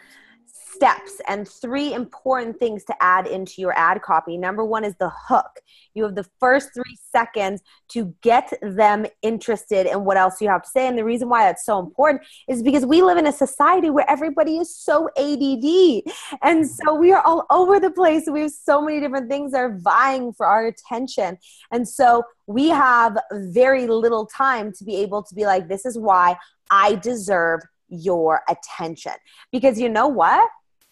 steps 0.74 1.20
and 1.28 1.48
three 1.48 1.94
important 1.94 2.58
things 2.58 2.84
to 2.84 2.94
add 3.02 3.26
into 3.26 3.60
your 3.60 3.76
ad 3.76 4.02
copy. 4.02 4.36
Number 4.36 4.64
one 4.64 4.84
is 4.84 4.94
the 4.98 5.10
hook. 5.10 5.60
You 5.94 6.02
have 6.04 6.14
the 6.14 6.26
first 6.40 6.70
three 6.74 6.98
seconds 7.12 7.62
to 7.88 8.14
get 8.22 8.52
them 8.62 9.06
interested 9.22 9.86
in 9.86 10.04
what 10.04 10.16
else 10.16 10.40
you 10.40 10.48
have 10.48 10.62
to 10.62 10.68
say. 10.68 10.86
And 10.86 10.98
the 10.98 11.04
reason 11.04 11.28
why 11.28 11.44
that's 11.44 11.64
so 11.64 11.78
important 11.78 12.22
is 12.48 12.62
because 12.62 12.84
we 12.84 13.02
live 13.02 13.18
in 13.18 13.26
a 13.26 13.32
society 13.32 13.90
where 13.90 14.08
everybody 14.10 14.58
is 14.58 14.74
so 14.74 15.08
ADD. 15.16 16.12
And 16.42 16.68
so 16.68 16.94
we 16.94 17.12
are 17.12 17.22
all 17.22 17.46
over 17.50 17.78
the 17.78 17.90
place. 17.90 18.24
We 18.26 18.42
have 18.42 18.52
so 18.52 18.82
many 18.82 19.00
different 19.00 19.30
things 19.30 19.52
that 19.52 19.58
are 19.58 19.78
vying 19.78 20.32
for 20.32 20.46
our 20.46 20.66
attention. 20.66 21.38
And 21.70 21.88
so 21.88 22.24
we 22.46 22.68
have 22.68 23.16
very 23.32 23.86
little 23.86 24.26
time 24.26 24.72
to 24.72 24.84
be 24.84 24.96
able 24.96 25.22
to 25.22 25.34
be 25.34 25.46
like, 25.46 25.68
this 25.68 25.86
is 25.86 25.96
why 25.96 26.36
I 26.70 26.96
deserve 26.96 27.60
your 27.88 28.42
attention. 28.48 29.12
Because 29.52 29.78
you 29.78 29.88
know 29.88 30.08
what? 30.08 30.48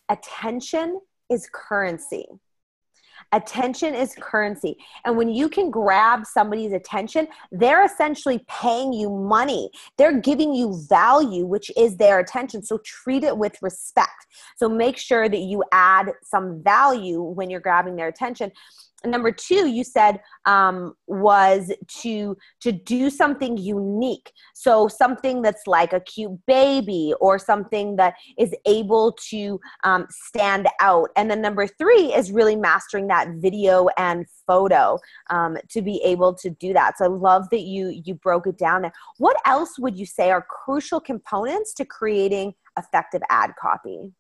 Attention 0.09 1.01
is 1.31 1.49
currency. 1.53 2.27
Attention 3.33 3.95
is 3.95 4.15
currency. 4.21 4.77
And 5.05 5.17
when 5.17 5.29
you 5.29 5.49
can 5.49 5.71
grab 5.71 6.27
somebody's 6.27 6.73
attention, 6.73 7.29
they're 7.51 7.85
essentially 7.85 8.45
paying 8.49 8.93
you 8.93 9.09
money. 9.09 9.71
They're 9.97 10.21
giving 10.21 10.53
you 10.53 10.83
value, 10.89 11.47
which 11.47 11.71
is 11.77 11.97
their 11.97 12.19
attention. 12.19 12.63
So 12.63 12.79
treat 12.85 13.25
it 13.25 13.37
with 13.37 13.57
respect. 13.63 14.27
So 14.57 14.69
make 14.69 14.99
sure 14.99 15.29
that 15.29 15.39
you 15.39 15.63
add 15.73 16.13
some 16.25 16.63
value 16.63 17.23
when 17.23 17.49
you're 17.49 17.61
grabbing 17.61 17.97
their 17.97 18.09
attention 18.09 18.53
number 19.05 19.33
two 19.33 19.69
you 19.69 19.85
said 19.85 20.21
um, 20.47 20.95
was 21.07 21.73
to 22.01 22.37
to 22.61 22.73
do 22.73 23.11
something 23.11 23.57
unique. 23.57 24.33
So 24.55 24.89
something 24.89 25.43
that's 25.43 25.67
like 25.67 25.93
a 25.93 26.01
cute 26.01 26.39
baby 26.47 27.15
or 27.21 27.39
something 27.39 27.97
that 27.97 28.15
is 28.39 28.55
able 28.67 29.17
to 29.31 29.61
um, 29.85 30.07
stand 30.11 30.69
out. 30.81 31.11
And 31.17 31.31
then 31.31 31.41
number 31.41 31.67
three 31.67 32.15
is 32.15 32.33
really 32.33 32.57
mastering 32.57 33.07
that 33.09 33.29
video 33.37 33.89
and 33.97 34.27
photo 34.47 34.99
um, 35.31 35.57
to 35.71 35.83
be 35.83 36.01
able 36.05 36.35
to 36.35 36.51
do 36.51 36.73
that. 36.73 36.99
So 36.99 37.05
i 37.05 37.09
love 37.09 37.49
that 37.51 37.63
you 37.63 38.01
you 38.05 38.15
broke 38.15 38.47
it 38.47 38.59
down. 38.59 38.83
There 38.83 38.93
what 39.19 39.37
else 39.47 39.79
would 39.79 39.97
you 39.99 40.07
say 40.07 40.31
are 40.31 40.47
crucial 40.49 41.01
components 41.01 41.75
to 41.75 41.85
creating 41.85 42.55
effective 42.79 43.23
ad 43.31 43.53
copy 43.61 44.13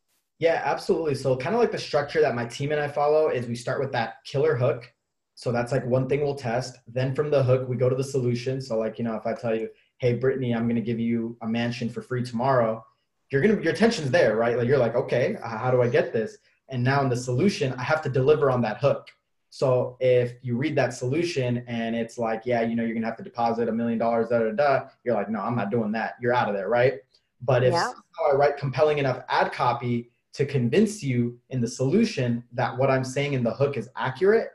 yeah, 0.42 0.60
absolutely. 0.64 1.14
So 1.14 1.36
kind 1.36 1.54
of 1.54 1.60
like 1.60 1.70
the 1.70 1.78
structure 1.78 2.20
that 2.20 2.34
my 2.34 2.44
team 2.44 2.72
and 2.72 2.80
I 2.80 2.88
follow 2.88 3.28
is 3.28 3.46
we 3.46 3.54
start 3.54 3.78
with 3.78 3.92
that 3.92 4.24
killer 4.24 4.56
hook. 4.56 4.92
So 5.36 5.52
that's 5.52 5.70
like 5.70 5.86
one 5.86 6.08
thing 6.08 6.20
we'll 6.20 6.34
test. 6.34 6.78
Then 6.88 7.14
from 7.14 7.30
the 7.30 7.44
hook, 7.44 7.68
we 7.68 7.76
go 7.76 7.88
to 7.88 7.94
the 7.94 8.02
solution. 8.02 8.60
So 8.60 8.76
like, 8.76 8.98
you 8.98 9.04
know, 9.04 9.14
if 9.14 9.24
I 9.24 9.34
tell 9.34 9.54
you, 9.54 9.68
hey, 9.98 10.14
Brittany, 10.14 10.52
I'm 10.52 10.64
going 10.64 10.74
to 10.74 10.82
give 10.82 10.98
you 10.98 11.36
a 11.42 11.46
mansion 11.46 11.88
for 11.88 12.02
free 12.02 12.24
tomorrow, 12.24 12.84
you're 13.30 13.40
going 13.40 13.56
to, 13.56 13.62
your 13.62 13.72
attention's 13.72 14.10
there, 14.10 14.34
right? 14.34 14.58
Like 14.58 14.66
you're 14.66 14.78
like, 14.78 14.96
okay, 14.96 15.36
how 15.44 15.70
do 15.70 15.80
I 15.80 15.86
get 15.86 16.12
this? 16.12 16.38
And 16.70 16.82
now 16.82 17.02
in 17.02 17.08
the 17.08 17.16
solution, 17.16 17.72
I 17.74 17.84
have 17.84 18.02
to 18.02 18.08
deliver 18.08 18.50
on 18.50 18.60
that 18.62 18.78
hook. 18.78 19.06
So 19.50 19.96
if 20.00 20.32
you 20.42 20.56
read 20.56 20.74
that 20.76 20.92
solution 20.92 21.62
and 21.68 21.94
it's 21.94 22.18
like, 22.18 22.42
yeah, 22.46 22.62
you 22.62 22.74
know, 22.74 22.82
you're 22.82 22.94
gonna 22.94 23.06
have 23.06 23.18
to 23.18 23.22
deposit 23.22 23.68
a 23.68 23.72
million 23.72 24.00
dollars, 24.00 24.30
da 24.30 24.40
da 24.40 24.50
da, 24.50 24.88
you're 25.04 25.14
like, 25.14 25.30
no, 25.30 25.38
I'm 25.38 25.54
not 25.54 25.70
doing 25.70 25.92
that. 25.92 26.14
You're 26.20 26.34
out 26.34 26.48
of 26.48 26.56
there, 26.56 26.68
right? 26.68 26.94
But 27.42 27.62
if 27.62 27.72
yeah. 27.72 27.92
I 28.32 28.34
write 28.34 28.56
compelling 28.56 28.98
enough 28.98 29.24
ad 29.28 29.52
copy 29.52 30.11
to 30.34 30.46
convince 30.46 31.02
you 31.02 31.38
in 31.50 31.60
the 31.60 31.68
solution 31.68 32.42
that 32.52 32.76
what 32.76 32.90
I'm 32.90 33.04
saying 33.04 33.34
in 33.34 33.42
the 33.42 33.52
hook 33.52 33.76
is 33.76 33.88
accurate, 33.96 34.48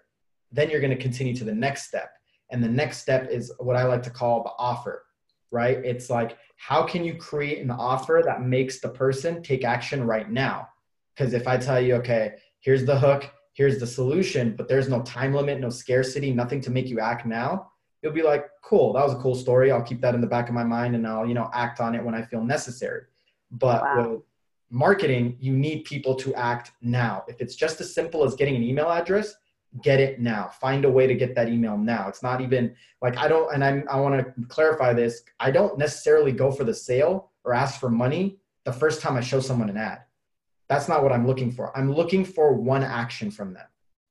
then 0.52 0.70
you're 0.70 0.82
gonna 0.82 0.96
continue 0.96 1.36
to 1.36 1.44
the 1.44 1.54
next 1.54 1.88
step. 1.88 2.12
And 2.50 2.64
the 2.64 2.70
next 2.70 3.00
step 3.00 3.30
is 3.30 3.52
what 3.60 3.76
I 3.76 3.84
like 3.84 4.04
to 4.04 4.10
call 4.10 4.44
the 4.44 4.52
offer, 4.58 5.06
right? 5.52 5.78
It's 5.84 6.10
like, 6.10 6.38
how 6.56 6.84
can 6.84 7.04
you 7.04 7.16
create 7.16 7.62
an 7.62 7.72
offer 7.72 8.22
that 8.26 8.42
makes 8.42 8.80
the 8.80 8.90
person 8.90 9.44
take 9.44 9.64
action 9.64 10.06
right 10.06 10.30
now? 10.30 10.68
Because 11.16 11.34
if 11.34 11.48
I 11.48 11.58
tell 11.58 11.80
you, 11.80 11.96
okay, 11.96 12.34
here's 12.60 12.86
the 12.86 12.98
hook, 12.98 13.30
here's 13.54 13.80
the 13.80 13.88
solution, 13.88 14.56
but 14.56 14.68
there's 14.68 14.88
no 14.88 15.02
time 15.02 15.34
limit, 15.34 15.60
no 15.60 15.70
scarcity, 15.70 16.32
nothing 16.32 16.62
to 16.62 16.72
make 16.72 16.88
you 16.88 17.00
act 17.00 17.26
now, 17.26 17.72
you'll 18.02 18.14
be 18.14 18.22
like, 18.22 18.46
cool, 18.64 18.94
that 18.94 19.04
was 19.04 19.14
a 19.14 19.18
cool 19.18 19.36
story. 19.36 19.72
I'll 19.72 19.82
keep 19.82 20.02
that 20.02 20.16
in 20.16 20.22
the 20.22 20.28
back 20.28 20.48
of 20.48 20.56
my 20.56 20.64
mind 20.64 20.96
and 20.96 21.08
I'll, 21.08 21.26
you 21.26 21.34
know, 21.34 21.50
act 21.54 21.80
on 21.80 21.96
it 21.96 22.04
when 22.04 22.16
I 22.16 22.22
feel 22.22 22.44
necessary. 22.44 23.04
But 23.52 23.82
wow. 23.82 24.24
Marketing, 24.70 25.38
you 25.40 25.54
need 25.54 25.86
people 25.86 26.16
to 26.16 26.34
act 26.36 26.72
now. 26.82 27.24
If 27.28 27.42
it's 27.42 27.56
just 27.56 27.80
as 27.82 27.94
simple 27.94 28.24
as 28.24 28.36
getting 28.36 28.56
an 28.56 28.64
email 28.64 28.90
address, 28.90 29.36
get 29.82 30.00
it 30.00 30.20
now. 30.20 30.50
Find 30.60 30.86
a 30.86 30.90
way 30.90 31.08
to 31.08 31.16
get 31.16 31.36
that 31.36 31.50
email 31.50 31.78
now. 31.78 32.08
It's 32.08 32.24
not 32.24 32.42
even 32.42 32.76
like 33.02 33.18
I 33.18 33.28
don't, 33.28 33.54
and 33.54 33.64
I'm, 33.64 33.86
I 33.90 34.00
want 34.00 34.20
to 34.20 34.48
clarify 34.48 34.94
this. 34.94 35.22
I 35.40 35.52
don't 35.52 35.78
necessarily 35.78 36.32
go 36.32 36.52
for 36.52 36.64
the 36.64 36.74
sale 36.74 37.32
or 37.44 37.54
ask 37.54 37.80
for 37.80 37.90
money 37.90 38.38
the 38.66 38.74
first 38.74 39.02
time 39.02 39.16
I 39.16 39.22
show 39.22 39.40
someone 39.40 39.70
an 39.70 39.78
ad. 39.78 40.00
That's 40.68 40.90
not 40.90 41.04
what 41.04 41.14
I'm 41.14 41.26
looking 41.26 41.52
for. 41.52 41.76
I'm 41.78 41.92
looking 41.92 42.26
for 42.26 42.54
one 42.54 42.84
action 42.84 43.32
from 43.32 43.54
them. 43.54 43.68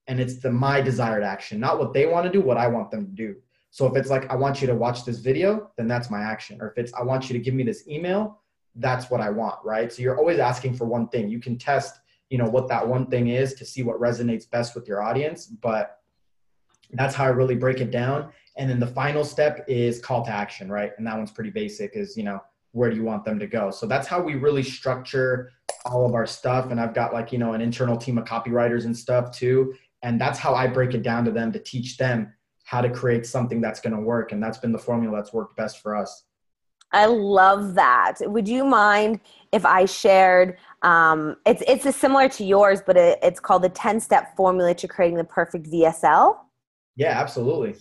And 0.06 0.20
it's 0.20 0.36
the 0.36 0.50
my 0.50 0.80
desired 0.80 1.22
action, 1.22 1.60
not 1.60 1.78
what 1.78 1.92
they 1.92 2.06
want 2.06 2.24
to 2.26 2.32
do, 2.32 2.40
what 2.40 2.56
I 2.56 2.66
want 2.68 2.90
them 2.90 3.06
to 3.06 3.12
do. 3.12 3.36
So 3.70 3.86
if 3.86 3.96
it's 3.96 4.08
like, 4.08 4.30
I 4.30 4.36
want 4.36 4.62
you 4.62 4.66
to 4.68 4.74
watch 4.74 5.04
this 5.04 5.18
video, 5.18 5.70
then 5.76 5.86
that's 5.86 6.08
my 6.10 6.22
action. 6.22 6.62
Or 6.62 6.70
if 6.70 6.78
it's, 6.78 6.94
I 6.94 7.02
want 7.02 7.28
you 7.28 7.34
to 7.36 7.44
give 7.44 7.52
me 7.52 7.62
this 7.62 7.86
email, 7.86 8.40
that's 8.76 9.10
what 9.10 9.20
I 9.20 9.30
want, 9.30 9.56
right? 9.64 9.92
So 9.92 10.02
you're 10.02 10.18
always 10.18 10.38
asking 10.38 10.74
for 10.74 10.84
one 10.84 11.08
thing. 11.08 11.28
You 11.28 11.40
can 11.40 11.58
test, 11.58 11.98
you 12.30 12.38
know, 12.38 12.48
what 12.48 12.68
that 12.68 12.86
one 12.86 13.06
thing 13.06 13.28
is 13.28 13.54
to 13.54 13.64
see 13.64 13.82
what 13.82 14.00
resonates 14.00 14.48
best 14.48 14.74
with 14.74 14.86
your 14.86 15.02
audience, 15.02 15.46
but 15.46 16.00
that's 16.92 17.14
how 17.14 17.24
I 17.24 17.28
really 17.28 17.56
break 17.56 17.80
it 17.80 17.90
down. 17.90 18.30
And 18.56 18.70
then 18.70 18.80
the 18.80 18.86
final 18.86 19.24
step 19.24 19.64
is 19.68 20.00
call 20.00 20.24
to 20.24 20.30
action, 20.30 20.70
right? 20.70 20.92
And 20.98 21.06
that 21.06 21.16
one's 21.16 21.30
pretty 21.30 21.50
basic 21.50 21.96
is, 21.96 22.16
you 22.16 22.22
know, 22.22 22.40
where 22.72 22.90
do 22.90 22.96
you 22.96 23.04
want 23.04 23.24
them 23.24 23.38
to 23.38 23.46
go? 23.46 23.70
So 23.70 23.86
that's 23.86 24.06
how 24.06 24.20
we 24.20 24.34
really 24.34 24.62
structure 24.62 25.50
all 25.86 26.06
of 26.06 26.14
our 26.14 26.26
stuff. 26.26 26.70
And 26.70 26.80
I've 26.80 26.94
got 26.94 27.12
like, 27.12 27.32
you 27.32 27.38
know, 27.38 27.54
an 27.54 27.60
internal 27.60 27.96
team 27.96 28.18
of 28.18 28.24
copywriters 28.24 28.84
and 28.84 28.96
stuff 28.96 29.30
too. 29.30 29.74
And 30.02 30.20
that's 30.20 30.38
how 30.38 30.54
I 30.54 30.66
break 30.66 30.94
it 30.94 31.02
down 31.02 31.24
to 31.24 31.30
them 31.30 31.52
to 31.52 31.58
teach 31.58 31.96
them 31.96 32.32
how 32.64 32.80
to 32.80 32.90
create 32.90 33.24
something 33.24 33.60
that's 33.60 33.80
going 33.80 33.94
to 33.94 34.00
work. 34.00 34.32
And 34.32 34.42
that's 34.42 34.58
been 34.58 34.72
the 34.72 34.78
formula 34.78 35.16
that's 35.16 35.32
worked 35.32 35.56
best 35.56 35.80
for 35.80 35.96
us. 35.96 36.24
I 36.96 37.04
love 37.04 37.74
that. 37.74 38.14
Would 38.22 38.48
you 38.48 38.64
mind 38.64 39.20
if 39.52 39.66
I 39.66 39.85
shared? 39.85 40.56
Um, 40.80 41.37
it's 41.44 41.62
it's 41.68 41.94
similar 41.94 42.26
to 42.30 42.44
yours, 42.44 42.80
but 42.87 42.96
it, 42.96 43.18
it's 43.22 43.38
called 43.38 43.62
the 43.62 43.68
ten 43.68 44.00
step 44.00 44.35
formula 44.35 44.74
to 44.74 44.88
creating 44.88 45.18
the 45.18 45.24
perfect 45.24 45.70
VSL. 45.70 46.38
Yeah, 46.96 47.20
absolutely. 47.20 47.76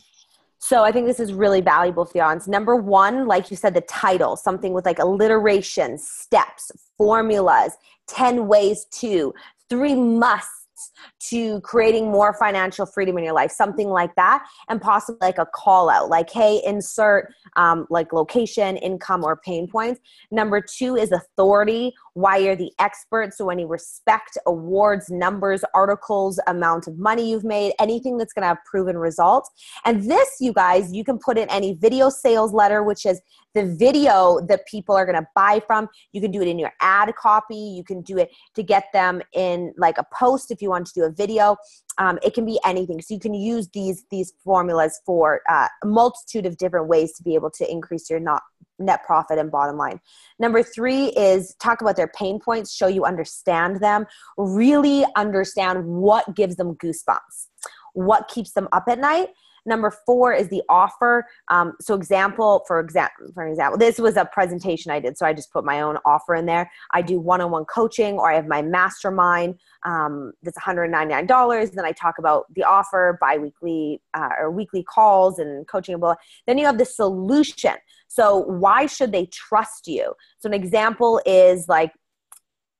So 0.60 0.84
I 0.84 0.91
think 0.91 1.08
this 1.08 1.21
is 1.21 1.32
really 1.32 1.62
valuable 1.62 2.04
for 2.04 2.12
the 2.12 2.19
audience. 2.19 2.47
Number 2.47 2.75
one, 2.75 3.25
like 3.25 3.49
you 3.51 3.56
said, 3.56 3.73
the 3.73 3.82
title, 3.82 4.36
something 4.36 4.73
with 4.73 4.86
like 4.86 4.99
alliteration, 4.99 5.97
steps, 5.97 6.71
formulas, 6.97 7.78
10 8.08 8.47
ways 8.47 8.86
to, 8.99 9.34
three 9.69 9.95
musts 9.95 10.64
to 11.30 11.62
creating 11.62 12.12
more 12.12 12.34
financial 12.34 12.86
freedom 12.86 13.17
in 13.17 13.24
your 13.24 13.34
life, 13.34 13.52
something 13.52 13.89
like 13.89 14.15
that, 14.15 14.43
and 14.69 14.82
possibly 14.82 15.17
like 15.21 15.38
a 15.38 15.45
call 15.45 15.89
out, 15.89 16.10
like, 16.10 16.30
hey, 16.30 16.62
insert 16.65 17.34
um, 17.56 17.88
like 17.89 18.13
location, 18.13 18.78
income, 18.78 19.24
or 19.24 19.38
pain 19.38 19.67
points. 19.67 20.00
Number 20.32 20.62
two 20.62 20.95
is 20.95 21.12
authority, 21.12 21.93
why 22.13 22.38
you're 22.38 22.56
the 22.56 22.71
expert. 22.80 23.34
So, 23.34 23.50
any 23.50 23.65
respect, 23.65 24.38
awards, 24.45 25.10
numbers, 25.10 25.63
articles, 25.74 26.39
amount 26.48 26.88
of 26.88 26.98
money 26.98 27.30
you've 27.30 27.43
made, 27.43 27.74
anything 27.80 28.17
that's 28.17 28.34
going 28.34 28.43
to 28.43 28.48
have 28.48 28.63
proven 28.65 28.98
results. 28.98 29.50
And 29.86 30.10
this, 30.10 30.38
you 30.39 30.54
guys, 30.54 30.93
you 30.93 31.04
can 31.04 31.19
put 31.19 31.38
in 31.38 31.50
any 31.50 31.74
video 31.74 32.10
sales 32.10 32.54
letter, 32.54 32.84
which 32.84 33.06
is 33.06 33.21
the 33.56 33.76
video 33.76 34.39
that 34.48 34.68
people 34.68 34.96
are 34.96 35.06
going 35.06 35.20
to 35.20 35.28
buy 35.34 35.62
from. 35.65 35.89
You 36.12 36.22
can 36.22 36.30
do 36.30 36.41
it 36.41 36.48
in 36.48 36.60
your 36.60 36.74
ad 36.82 37.13
copy. 37.15 37.56
You 37.56 37.84
can 37.84 38.02
do 38.02 38.18
it 38.18 38.30
to 38.56 38.62
get 38.62 38.86
them 38.94 39.22
in 39.34 39.74
like 39.78 39.98
a 39.98 40.06
post 40.13 40.52
if 40.52 40.62
you 40.62 40.70
want 40.70 40.86
to 40.88 40.94
do 40.94 41.04
a 41.06 41.12
video. 41.12 41.58
Um, 41.98 42.20
it 42.22 42.34
can 42.34 42.46
be 42.46 42.60
anything. 42.65 43.02
So 43.02 43.13
you 43.13 43.20
can 43.20 43.34
use 43.34 43.70
these 43.74 44.06
these 44.12 44.34
formulas 44.44 45.02
for 45.06 45.41
uh, 45.50 45.68
a 45.84 45.88
multitude 45.88 46.46
of 46.46 46.58
different 46.58 46.88
ways 46.88 47.13
to 47.13 47.24
be 47.24 47.34
able 47.36 47.50
to 47.52 47.72
increase 47.72 48.10
your 48.10 48.20
not 48.20 48.44
net 48.78 49.04
profit 49.06 49.39
and 49.39 49.50
bottom 49.50 49.78
line. 49.78 50.00
Number 50.39 50.62
three 50.62 51.08
is 51.08 51.56
talk 51.62 51.82
about 51.82 51.96
their 51.96 52.10
pain 52.10 52.39
points, 52.39 52.74
show 52.74 52.88
you 52.88 53.06
understand 53.06 53.80
them, 53.80 54.06
really 54.38 55.06
understand 55.15 55.86
what 55.86 56.36
gives 56.36 56.58
them 56.58 56.76
goosebumps, 56.76 57.48
what 57.94 58.28
keeps 58.28 58.52
them 58.52 58.68
up 58.74 58.84
at 58.89 59.00
night, 59.00 59.30
Number 59.65 59.91
four 60.06 60.34
is 60.34 60.49
the 60.49 60.62
offer. 60.69 61.25
Um, 61.49 61.73
so 61.82 61.95
example, 61.95 62.63
for 62.67 62.80
example, 62.80 63.28
for 63.34 63.47
example, 63.47 63.78
this 63.78 63.97
was 63.97 64.15
a 64.17 64.25
presentation 64.25 64.91
I 64.91 64.99
did, 64.99 65.17
so 65.17 65.25
I 65.25 65.34
just 65.34 65.51
put 65.51 65.65
my 65.65 65.82
own 65.82 65.97
offer 66.06 66.36
in 66.36 66.45
there. 66.45 66.69
I 66.91 67.01
do 67.01 67.19
one-on-one 67.19 67.65
coaching, 67.65 68.15
or 68.15 68.32
I 68.32 68.36
have 68.36 68.47
my 68.47 68.62
mastermind 68.62 69.56
um, 69.84 70.34
that's 70.43 70.58
$199. 70.58 71.71
Then 71.71 71.86
I 71.86 71.91
talk 71.91 72.15
about 72.19 72.45
the 72.54 72.63
offer, 72.63 73.17
biweekly 73.21 74.01
uh, 74.13 74.30
or 74.39 74.51
weekly 74.51 74.84
calls 74.84 75.39
and 75.39 75.67
coaching. 75.67 75.97
Blah. 75.99 76.15
Then 76.47 76.58
you 76.58 76.65
have 76.65 76.78
the 76.78 76.86
solution. 76.86 77.75
So 78.08 78.39
why 78.39 78.86
should 78.86 79.12
they 79.12 79.28
trust 79.28 79.88
you? 79.88 80.13
So 80.39 80.47
an 80.47 80.54
example 80.54 81.21
is 81.25 81.67
like 81.67 81.91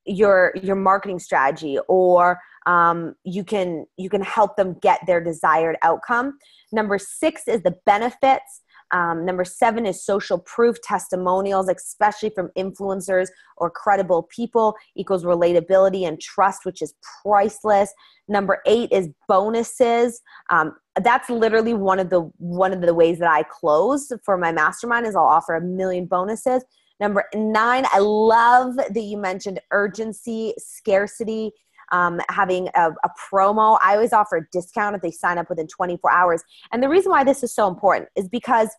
your 0.04 0.52
your 0.62 0.76
marketing 0.76 1.18
strategy 1.18 1.78
or 1.88 2.38
um, 2.66 3.14
you 3.24 3.44
can 3.44 3.86
you 3.96 4.10
can 4.10 4.22
help 4.22 4.56
them 4.56 4.76
get 4.82 5.00
their 5.06 5.22
desired 5.22 5.76
outcome. 5.82 6.38
Number 6.72 6.98
six 6.98 7.42
is 7.46 7.62
the 7.62 7.76
benefits. 7.86 8.62
Um, 8.92 9.24
number 9.24 9.44
seven 9.44 9.84
is 9.84 10.04
social 10.04 10.38
proof 10.38 10.80
testimonials 10.80 11.68
especially 11.68 12.30
from 12.30 12.50
influencers 12.56 13.26
or 13.56 13.68
credible 13.68 14.28
people 14.30 14.76
equals 14.94 15.24
relatability 15.24 16.06
and 16.06 16.20
trust 16.20 16.64
which 16.64 16.82
is 16.82 16.94
priceless. 17.22 17.92
Number 18.28 18.62
eight 18.64 18.90
is 18.92 19.08
bonuses. 19.26 20.20
Um, 20.50 20.76
that's 21.02 21.28
literally 21.28 21.74
one 21.74 21.98
of 21.98 22.10
the 22.10 22.20
one 22.38 22.72
of 22.72 22.80
the 22.80 22.94
ways 22.94 23.18
that 23.18 23.28
i 23.30 23.42
close 23.42 24.10
for 24.24 24.38
my 24.38 24.52
mastermind 24.52 25.06
is 25.06 25.14
i'll 25.16 25.22
offer 25.24 25.54
a 25.54 25.60
million 25.60 26.06
bonuses. 26.06 26.64
Number 27.00 27.24
nine 27.34 27.86
i 27.92 27.98
love 27.98 28.76
that 28.76 29.02
you 29.02 29.18
mentioned 29.18 29.60
urgency 29.72 30.54
scarcity 30.58 31.52
um, 31.92 32.20
having 32.28 32.68
a, 32.74 32.90
a 32.90 33.10
promo. 33.30 33.78
I 33.82 33.94
always 33.94 34.12
offer 34.12 34.36
a 34.36 34.46
discount 34.52 34.96
if 34.96 35.02
they 35.02 35.10
sign 35.10 35.38
up 35.38 35.48
within 35.48 35.66
24 35.66 36.10
hours. 36.10 36.42
And 36.72 36.82
the 36.82 36.88
reason 36.88 37.10
why 37.10 37.24
this 37.24 37.42
is 37.42 37.54
so 37.54 37.68
important 37.68 38.08
is 38.16 38.28
because 38.28 38.70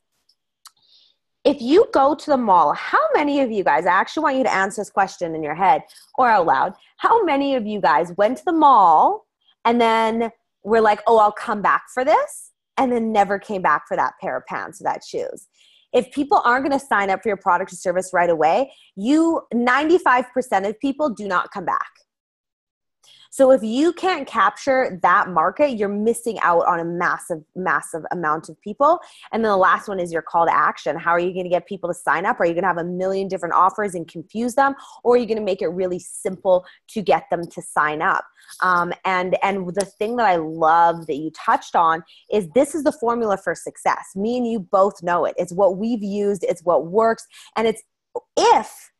if 1.47 1.61
you 1.61 1.87
go 1.93 2.13
to 2.13 2.29
the 2.29 2.37
mall, 2.37 2.73
how 2.73 2.99
many 3.13 3.39
of 3.39 3.49
you 3.49 3.63
guys, 3.63 3.85
I 3.85 3.91
actually 3.91 4.23
want 4.23 4.35
you 4.35 4.43
to 4.43 4.53
answer 4.53 4.81
this 4.81 4.89
question 4.89 5.33
in 5.33 5.41
your 5.41 5.55
head 5.55 5.81
or 6.17 6.27
out 6.27 6.45
loud. 6.45 6.73
How 6.97 7.23
many 7.23 7.55
of 7.55 7.65
you 7.65 7.79
guys 7.79 8.11
went 8.17 8.37
to 8.39 8.45
the 8.45 8.51
mall 8.51 9.25
and 9.63 9.79
then 9.79 10.29
were 10.63 10.81
like, 10.81 11.01
oh, 11.07 11.19
I'll 11.19 11.31
come 11.31 11.61
back 11.61 11.83
for 11.93 12.03
this, 12.03 12.51
and 12.75 12.91
then 12.91 13.13
never 13.13 13.39
came 13.39 13.61
back 13.61 13.87
for 13.87 13.95
that 13.95 14.13
pair 14.19 14.35
of 14.35 14.45
pants 14.45 14.81
or 14.81 14.83
that 14.85 15.05
shoes? 15.07 15.47
If 15.93 16.11
people 16.11 16.41
aren't 16.43 16.67
going 16.67 16.77
to 16.77 16.85
sign 16.85 17.09
up 17.09 17.23
for 17.23 17.29
your 17.29 17.37
product 17.37 17.71
or 17.71 17.77
service 17.77 18.11
right 18.13 18.29
away, 18.29 18.73
you 18.97 19.41
95% 19.53 20.67
of 20.67 20.77
people 20.81 21.09
do 21.09 21.29
not 21.29 21.51
come 21.51 21.63
back. 21.63 21.87
So 23.29 23.51
if 23.51 23.63
you 23.63 23.93
can't 23.93 24.27
capture 24.27 24.99
that 25.01 25.29
market, 25.29 25.77
you're 25.77 25.89
missing 25.89 26.39
out 26.39 26.65
on 26.65 26.79
a 26.79 26.85
massive, 26.85 27.43
massive 27.55 28.03
amount 28.11 28.49
of 28.49 28.59
people. 28.61 28.99
And 29.31 29.43
then 29.43 29.51
the 29.51 29.57
last 29.57 29.87
one 29.87 29.99
is 29.99 30.11
your 30.11 30.21
call 30.21 30.45
to 30.45 30.53
action. 30.53 30.97
How 30.97 31.11
are 31.11 31.19
you 31.19 31.33
going 31.33 31.45
to 31.45 31.49
get 31.49 31.65
people 31.65 31.89
to 31.89 31.93
sign 31.93 32.25
up? 32.25 32.39
Are 32.39 32.45
you 32.45 32.53
going 32.53 32.63
to 32.63 32.67
have 32.67 32.77
a 32.77 32.83
million 32.83 33.27
different 33.27 33.55
offers 33.55 33.95
and 33.95 34.07
confuse 34.07 34.55
them? 34.55 34.75
Or 35.03 35.15
are 35.15 35.17
you 35.17 35.25
going 35.25 35.37
to 35.37 35.43
make 35.43 35.61
it 35.61 35.67
really 35.67 35.99
simple 35.99 36.65
to 36.89 37.01
get 37.01 37.25
them 37.29 37.47
to 37.47 37.61
sign 37.61 38.01
up? 38.01 38.25
Um, 38.61 38.93
and 39.05 39.37
and 39.43 39.67
the 39.75 39.85
thing 39.85 40.15
that 40.17 40.25
I 40.25 40.37
love 40.37 41.07
that 41.07 41.15
you 41.15 41.31
touched 41.31 41.75
on 41.75 42.03
is 42.31 42.47
this 42.55 42.75
is 42.75 42.83
the 42.83 42.91
formula 42.91 43.37
for 43.37 43.53
success. 43.55 44.15
Me 44.15 44.37
and 44.37 44.47
you 44.47 44.59
both 44.59 45.03
know 45.03 45.25
it. 45.25 45.35
It's 45.37 45.53
what 45.53 45.77
we've 45.77 46.03
used. 46.03 46.43
It's 46.43 46.63
what 46.63 46.87
works. 46.87 47.25
And 47.55 47.67
it's 47.67 47.81
if 48.37 48.91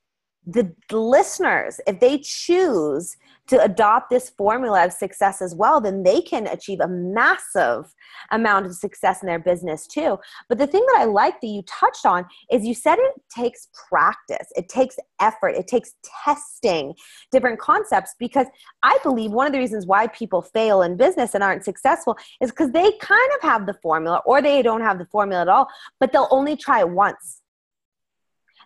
the 0.46 0.74
listeners, 0.92 1.82
if 1.88 2.00
they 2.00 2.20
choose 2.20 3.18
to 3.48 3.62
adopt 3.64 4.10
this 4.10 4.30
formula 4.30 4.86
of 4.86 4.94
success 4.94 5.42
as 5.42 5.56
well, 5.56 5.80
then 5.80 6.04
they 6.04 6.22
can 6.22 6.48
achieve 6.48 6.80
a 6.80 6.88
massive 6.88 7.94
amount 8.32 8.66
of 8.66 8.76
success 8.76 9.22
in 9.22 9.28
their 9.28 9.40
business 9.40 9.88
too. 9.88 10.18
But 10.50 10.58
the 10.58 10.68
thing 10.68 10.86
that 10.94 11.02
I 11.02 11.06
like 11.06 11.40
that 11.42 11.48
you 11.48 11.62
touched 11.64 12.06
on 12.06 12.26
is 12.52 12.66
you 12.66 12.74
said 12.74 12.98
it 13.00 13.22
takes 13.34 13.70
practice, 13.90 14.48
it 14.56 14.70
takes 14.70 14.98
effort, 15.20 15.50
it 15.50 15.68
takes 15.68 15.94
testing 16.24 16.94
different 17.32 17.60
concepts 17.60 18.16
because 18.20 18.48
I 18.84 18.98
believe 19.04 19.32
one 19.32 19.48
of 19.48 19.54
the 19.54 19.60
reasons 19.60 19.86
why 19.86 20.08
people 20.08 20.42
fail 20.42 20.82
in 20.82 20.98
business 20.98 21.34
and 21.34 21.44
aren't 21.44 21.64
successful 21.64 22.18
is 22.42 22.52
because 22.52 22.72
they 22.72 22.92
kind 23.00 23.32
of 23.36 23.42
have 23.42 23.66
the 23.66 23.76
formula 23.82 24.22
or 24.26 24.42
they 24.42 24.62
don't 24.62 24.82
have 24.82 25.00
the 25.00 25.06
formula 25.06 25.42
at 25.42 25.48
all, 25.48 25.68
but 26.00 26.12
they'll 26.12 26.28
only 26.32 26.56
try 26.56 26.82
it 26.82 26.90
once 26.90 27.42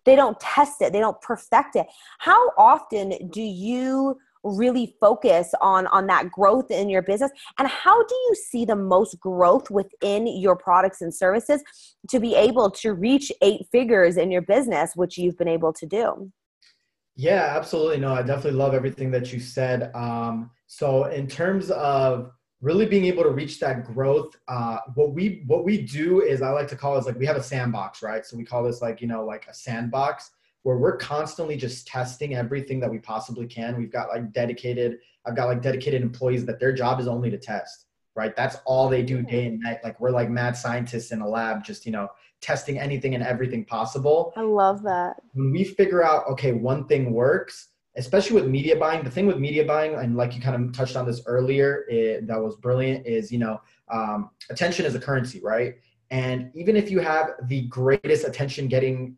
they 0.04 0.16
don't 0.16 0.40
test 0.40 0.82
it 0.82 0.92
they 0.92 1.00
don't 1.00 1.22
perfect 1.22 1.76
it 1.76 1.86
how 2.18 2.50
often 2.58 3.14
do 3.30 3.42
you 3.42 4.18
really 4.44 4.96
focus 5.00 5.54
on 5.62 5.88
on 5.88 6.08
that 6.08 6.32
growth 6.32 6.72
in 6.72 6.90
your 6.90 7.02
business? 7.02 7.32
And 7.58 7.68
how 7.68 8.04
do 8.06 8.16
you 8.16 8.36
see 8.36 8.66
the 8.66 8.76
most 8.76 9.20
growth 9.20 9.70
within 9.70 10.28
your 10.28 10.56
products 10.56 11.02
and 11.02 11.14
services 11.14 11.64
to 12.10 12.20
be 12.20 12.36
able 12.36 12.72
to 12.72 12.94
reach 12.94 13.32
eight 13.42 13.66
figures 13.72 14.18
in 14.18 14.32
your 14.32 14.42
business 14.42 14.96
which 14.96 15.18
you've 15.18 15.38
been 15.38 15.48
able 15.48 15.74
to 15.74 15.86
do? 15.86 16.32
Yeah 17.16 17.54
absolutely. 17.56 17.98
No 17.98 18.14
i 18.14 18.22
definitely 18.22 18.60
love 18.60 18.74
everything 18.74 19.12
that 19.12 19.32
you 19.34 19.40
said. 19.40 19.92
Um, 19.96 20.52
so 20.68 21.06
in 21.06 21.28
terms 21.28 21.70
of 21.72 22.32
really 22.62 22.86
being 22.86 23.06
able 23.06 23.24
to 23.24 23.30
reach 23.30 23.60
that 23.60 23.84
growth 23.84 24.36
uh, 24.48 24.78
what 24.94 25.14
we 25.14 25.44
what 25.48 25.66
we 25.66 25.82
do 25.82 26.22
is 26.22 26.44
i 26.44 26.50
like 26.50 26.68
to 26.68 26.76
call 26.76 26.96
it 26.96 27.06
like 27.06 27.18
we 27.18 27.26
have 27.26 27.36
a 27.36 27.44
sandbox 27.44 28.02
right? 28.04 28.26
So 28.26 28.38
we 28.38 28.46
call 28.46 28.64
this 28.64 28.82
like 28.82 29.02
you 29.02 29.08
know 29.08 29.26
like 29.26 29.48
a 29.48 29.54
sandbox 29.54 30.32
where 30.64 30.78
we're 30.78 30.98
constantly 30.98 31.56
just 31.56 31.88
testing 31.88 32.36
everything 32.36 32.80
that 32.80 32.90
we 32.90 33.00
possibly 33.00 33.48
can. 33.48 33.78
We've 33.78 33.92
got 33.92 34.10
like 34.10 34.32
dedicated 34.32 35.00
i've 35.26 35.36
got 35.36 35.46
like 35.46 35.62
dedicated 35.62 36.02
employees 36.02 36.46
that 36.46 36.60
their 36.60 36.74
job 36.74 37.00
is 37.00 37.08
only 37.08 37.30
to 37.30 37.38
test 37.38 37.86
right? 38.16 38.36
That's 38.36 38.58
all 38.66 38.90
they 38.90 39.04
do 39.04 39.22
day 39.22 39.46
and 39.48 39.60
night. 39.60 39.80
Like 39.84 40.00
we're 40.00 40.12
like 40.12 40.30
mad 40.30 40.58
scientists 40.58 41.12
in 41.12 41.22
a 41.22 41.28
lab 41.28 41.64
just 41.64 41.86
you 41.86 41.92
know 41.92 42.10
testing 42.42 42.80
anything 42.80 43.14
and 43.16 43.24
everything 43.24 43.66
possible. 43.66 44.34
I 44.36 44.42
love 44.42 44.84
that. 44.84 45.22
When 45.34 45.52
we 45.52 45.64
figure 45.64 46.04
out 46.04 46.28
okay 46.28 46.54
one 46.54 46.88
thing 46.88 47.14
works 47.14 47.70
especially 47.98 48.36
with 48.40 48.50
media 48.50 48.74
buying, 48.74 49.04
the 49.04 49.12
thing 49.12 49.28
with 49.28 49.38
media 49.38 49.66
buying, 49.66 49.96
and 49.96 50.16
like 50.16 50.34
you 50.34 50.42
kind 50.42 50.56
of 50.56 50.72
touched 50.72 50.96
on 50.96 51.06
this 51.06 51.22
earlier, 51.26 51.84
it, 51.90 52.26
that 52.26 52.42
was 52.42 52.56
brilliant, 52.56 53.06
is 53.06 53.34
you 53.34 53.38
know, 53.38 53.60
um, 53.92 54.30
attention 54.50 54.86
is 54.86 54.96
a 54.96 55.00
currency, 55.00 55.42
right? 55.44 55.76
And 56.10 56.52
even 56.56 56.78
if 56.78 56.90
you 56.90 57.02
have 57.02 57.32
the 57.50 57.64
greatest 57.64 58.26
attention 58.26 58.70
getting 58.70 59.18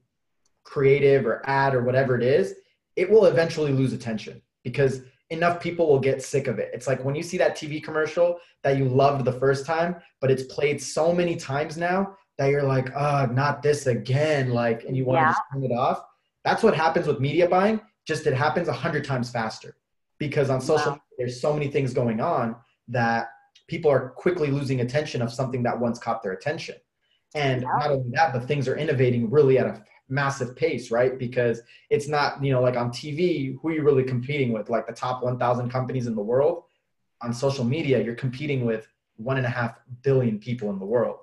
creative 0.64 1.26
or 1.26 1.42
ad 1.46 1.76
or 1.76 1.84
whatever 1.84 2.16
it 2.16 2.24
is, 2.24 2.56
it 2.96 3.10
will 3.10 3.26
eventually 3.26 3.72
lose 3.72 3.94
attention 3.94 4.42
because 4.64 5.02
enough 5.30 5.60
people 5.60 5.88
will 5.88 6.00
get 6.00 6.22
sick 6.22 6.48
of 6.48 6.60
it. 6.60 6.70
It's 6.74 6.88
like 6.88 7.04
when 7.04 7.16
you 7.16 7.24
see 7.24 7.38
that 7.38 7.58
TV 7.58 7.84
commercial 7.84 8.40
that 8.64 8.78
you 8.78 8.86
loved 8.86 9.26
the 9.26 9.34
first 9.34 9.66
time, 9.66 9.96
but 10.22 10.30
it's 10.30 10.44
played 10.44 10.82
so 10.82 11.14
many 11.14 11.36
times 11.36 11.78
now 11.78 12.16
that 12.38 12.48
you're 12.48 12.64
like, 12.64 12.90
oh, 12.96 13.26
not 13.26 13.64
this 13.64 13.88
again. 13.88 14.50
Like, 14.50 14.84
and 14.84 14.96
you 14.96 15.06
want 15.06 15.20
to 15.20 15.32
just 15.32 15.42
turn 15.52 15.64
it 15.64 15.74
off. 15.74 16.04
That's 16.46 16.64
what 16.64 16.76
happens 16.76 17.08
with 17.08 17.20
media 17.20 17.48
buying 17.48 17.80
just 18.06 18.28
it 18.28 18.34
happens 18.34 18.68
a 18.68 18.74
hundred 18.74 19.06
times 19.06 19.30
faster 19.30 19.78
because 20.20 20.50
on 20.50 20.62
social 20.62 20.92
wow. 20.92 20.94
media, 20.94 21.16
there's 21.18 21.42
so 21.42 21.54
many 21.54 21.68
things 21.68 21.94
going 21.94 22.20
on 22.20 22.56
that 22.90 23.30
people 23.68 23.90
are 23.90 24.10
quickly 24.10 24.50
losing 24.50 24.82
attention 24.82 25.22
of 25.22 25.32
something 25.32 25.64
that 25.64 25.80
once 25.80 26.00
caught 26.00 26.22
their 26.22 26.34
attention. 26.34 26.76
And 27.36 27.62
yeah. 27.62 27.68
not 27.80 27.92
only 27.92 28.12
that, 28.14 28.34
but 28.34 28.46
things 28.46 28.68
are 28.68 28.76
innovating 28.76 29.30
really 29.30 29.58
at 29.58 29.66
a 29.66 29.84
massive 30.10 30.56
pace, 30.56 30.92
right? 30.92 31.18
Because 31.18 31.62
it's 31.90 32.08
not, 32.08 32.44
you 32.44 32.52
know, 32.52 32.62
like 32.62 32.76
on 32.76 32.90
TV, 32.92 33.58
who 33.60 33.70
are 33.70 33.74
you 33.74 33.84
really 33.84 34.04
competing 34.04 34.52
with? 34.52 34.70
Like 34.70 34.88
the 34.88 34.94
top 34.94 35.24
1,000 35.24 35.70
companies 35.70 36.08
in 36.08 36.16
the 36.16 36.22
world. 36.22 36.64
On 37.22 37.34
social 37.34 37.64
media, 37.64 38.02
you're 38.02 38.16
competing 38.16 38.66
with 38.66 38.88
one 39.16 39.38
and 39.38 39.46
a 39.46 39.50
half 39.50 39.76
billion 40.02 40.40
people 40.40 40.70
in 40.72 40.80
the 40.80 40.86
world. 40.86 41.20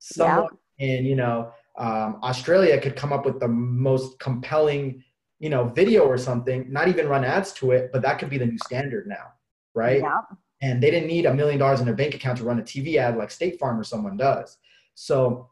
Someone 0.00 0.48
yeah. 0.78 0.86
in, 0.86 1.04
you 1.04 1.14
know, 1.14 1.52
um, 1.78 2.18
Australia 2.22 2.80
could 2.80 2.96
come 2.96 3.12
up 3.12 3.24
with 3.24 3.38
the 3.40 3.48
most 3.48 4.18
compelling 4.18 5.02
you 5.44 5.50
know, 5.50 5.64
video 5.64 6.04
or 6.04 6.16
something, 6.16 6.72
not 6.72 6.88
even 6.88 7.06
run 7.06 7.22
ads 7.22 7.52
to 7.52 7.72
it, 7.72 7.90
but 7.92 8.00
that 8.00 8.18
could 8.18 8.30
be 8.30 8.38
the 8.38 8.46
new 8.46 8.56
standard 8.64 9.06
now, 9.06 9.32
right? 9.74 10.00
Yeah. 10.00 10.20
And 10.62 10.82
they 10.82 10.90
didn't 10.90 11.08
need 11.08 11.26
a 11.26 11.34
million 11.34 11.58
dollars 11.58 11.80
in 11.80 11.86
their 11.86 11.94
bank 11.94 12.14
account 12.14 12.38
to 12.38 12.44
run 12.44 12.58
a 12.58 12.62
TV 12.62 12.96
ad 12.96 13.18
like 13.18 13.30
State 13.30 13.58
Farm 13.58 13.78
or 13.78 13.84
someone 13.84 14.16
does. 14.16 14.56
So 14.94 15.50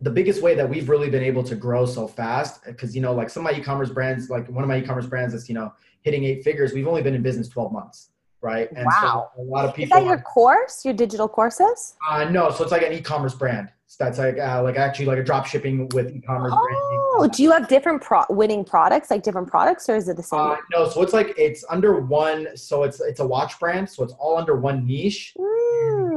the 0.00 0.10
biggest 0.10 0.42
way 0.42 0.54
that 0.54 0.68
we've 0.68 0.88
really 0.88 1.10
been 1.10 1.22
able 1.22 1.42
to 1.44 1.56
grow 1.56 1.84
so 1.84 2.06
fast, 2.06 2.64
because 2.64 2.94
you 2.94 3.02
know, 3.02 3.12
like 3.12 3.30
some 3.30 3.44
of 3.44 3.52
my 3.52 3.58
e-commerce 3.58 3.90
brands, 3.90 4.30
like 4.30 4.48
one 4.48 4.62
of 4.62 4.68
my 4.68 4.78
e-commerce 4.78 5.06
brands 5.06 5.32
that's 5.34 5.48
you 5.48 5.54
know 5.54 5.72
hitting 6.02 6.24
eight 6.24 6.44
figures, 6.44 6.72
we've 6.72 6.86
only 6.86 7.02
been 7.02 7.14
in 7.14 7.22
business 7.22 7.48
12 7.48 7.72
months 7.72 8.10
right? 8.40 8.70
And 8.72 8.86
wow. 8.86 9.30
so 9.36 9.42
a 9.42 9.44
lot 9.44 9.64
of 9.64 9.74
people. 9.74 9.96
Is 9.96 10.04
that 10.04 10.08
your 10.08 10.20
course, 10.20 10.84
your 10.84 10.94
digital 10.94 11.28
courses? 11.28 11.96
Uh, 12.08 12.24
no, 12.24 12.50
so 12.50 12.62
it's 12.62 12.72
like 12.72 12.82
an 12.82 12.92
e-commerce 12.92 13.34
brand. 13.34 13.72
So 13.86 14.04
that's 14.04 14.18
like 14.18 14.38
uh, 14.38 14.62
like 14.62 14.76
actually 14.76 15.06
like 15.06 15.18
a 15.18 15.24
drop 15.24 15.46
shipping 15.46 15.88
with 15.94 16.14
e-commerce. 16.14 16.52
Oh, 16.54 17.28
do 17.32 17.42
you 17.42 17.50
have 17.52 17.68
different 17.68 18.02
pro- 18.02 18.26
winning 18.28 18.62
products, 18.62 19.10
like 19.10 19.22
different 19.22 19.48
products, 19.48 19.88
or 19.88 19.96
is 19.96 20.10
it 20.10 20.18
the 20.18 20.22
same? 20.22 20.40
Uh, 20.40 20.56
no, 20.70 20.88
so 20.90 21.00
it's 21.00 21.14
like 21.14 21.32
it's 21.38 21.64
under 21.70 21.98
one. 22.00 22.54
So 22.54 22.82
it's 22.82 23.00
it's 23.00 23.20
a 23.20 23.26
watch 23.26 23.58
brand, 23.58 23.88
so 23.88 24.04
it's 24.04 24.12
all 24.18 24.36
under 24.36 24.56
one 24.56 24.86
niche. 24.86 25.32
Mm. 25.38 26.07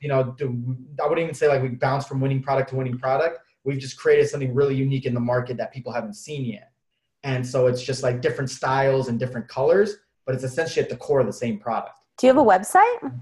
You 0.00 0.08
know, 0.08 0.36
I 0.40 1.08
wouldn't 1.08 1.22
even 1.22 1.34
say 1.34 1.48
like 1.48 1.62
we 1.62 1.68
bounce 1.68 2.06
from 2.06 2.20
winning 2.20 2.42
product 2.42 2.70
to 2.70 2.76
winning 2.76 2.98
product. 2.98 3.40
We've 3.64 3.78
just 3.78 3.98
created 3.98 4.28
something 4.28 4.54
really 4.54 4.74
unique 4.74 5.06
in 5.06 5.14
the 5.14 5.20
market 5.20 5.56
that 5.58 5.72
people 5.72 5.92
haven't 5.92 6.14
seen 6.14 6.44
yet. 6.44 6.72
And 7.22 7.46
so 7.46 7.66
it's 7.66 7.82
just 7.82 8.02
like 8.02 8.22
different 8.22 8.50
styles 8.50 9.08
and 9.08 9.18
different 9.18 9.46
colors 9.48 9.96
but 10.30 10.36
it's 10.36 10.44
essentially 10.44 10.80
at 10.80 10.88
the 10.88 10.96
core 10.96 11.18
of 11.18 11.26
the 11.26 11.32
same 11.32 11.58
product. 11.58 11.98
Do 12.18 12.28
you 12.28 12.32
have 12.32 12.40
a 12.40 12.46
website? 12.46 13.12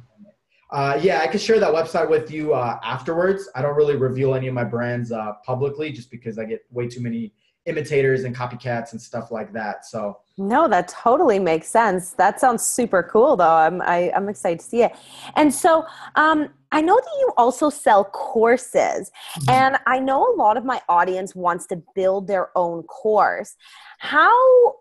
Uh, 0.70 0.98
yeah, 1.00 1.20
I 1.20 1.26
can 1.26 1.40
share 1.40 1.58
that 1.58 1.72
website 1.72 2.10
with 2.10 2.30
you 2.30 2.52
uh, 2.52 2.78
afterwards. 2.84 3.48
I 3.54 3.62
don't 3.62 3.76
really 3.76 3.96
reveal 3.96 4.34
any 4.34 4.46
of 4.46 4.52
my 4.52 4.64
brands 4.64 5.10
uh, 5.10 5.32
publicly 5.42 5.90
just 5.90 6.10
because 6.10 6.38
I 6.38 6.44
get 6.44 6.66
way 6.70 6.86
too 6.86 7.00
many 7.00 7.32
imitators 7.68 8.24
and 8.24 8.34
copycats 8.34 8.92
and 8.92 9.00
stuff 9.00 9.30
like 9.30 9.52
that. 9.52 9.84
So 9.84 10.18
no, 10.38 10.68
that 10.68 10.86
totally 10.88 11.40
makes 11.40 11.68
sense. 11.68 12.10
That 12.12 12.40
sounds 12.40 12.64
super 12.64 13.02
cool, 13.02 13.36
though. 13.36 13.54
I'm 13.54 13.82
I, 13.82 13.96
am 13.96 14.10
i 14.14 14.16
am 14.16 14.28
excited 14.28 14.60
to 14.60 14.64
see 14.64 14.82
it. 14.84 14.92
And 15.36 15.52
so, 15.52 15.84
um, 16.14 16.48
I 16.70 16.82
know 16.82 16.96
that 16.96 17.16
you 17.20 17.32
also 17.36 17.70
sell 17.70 18.04
courses, 18.04 19.10
mm-hmm. 19.10 19.50
and 19.50 19.78
I 19.86 19.98
know 19.98 20.22
a 20.22 20.36
lot 20.36 20.56
of 20.56 20.64
my 20.64 20.80
audience 20.88 21.34
wants 21.34 21.66
to 21.68 21.82
build 21.94 22.28
their 22.28 22.50
own 22.56 22.82
course. 22.84 23.56
How 23.98 24.30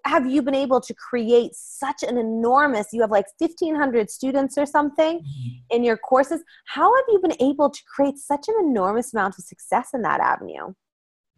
have 0.06 0.28
you 0.28 0.42
been 0.42 0.54
able 0.54 0.82
to 0.82 0.94
create 0.94 1.52
such 1.56 2.04
an 2.04 2.18
enormous? 2.18 2.88
You 2.92 3.02
have 3.02 3.12
like 3.12 3.26
1,500 3.40 4.12
students 4.12 4.58
or 4.58 4.66
something 4.66 5.20
mm-hmm. 5.20 5.76
in 5.76 5.84
your 5.84 5.98
courses. 5.98 6.42
How 6.66 6.94
have 6.94 7.06
you 7.08 7.20
been 7.20 7.38
able 7.40 7.70
to 7.70 7.82
create 7.96 8.18
such 8.18 8.48
an 8.48 8.56
enormous 8.60 9.14
amount 9.14 9.40
of 9.40 9.46
success 9.46 9.90
in 9.94 10.02
that 10.04 10.20
avenue? 10.20 10.74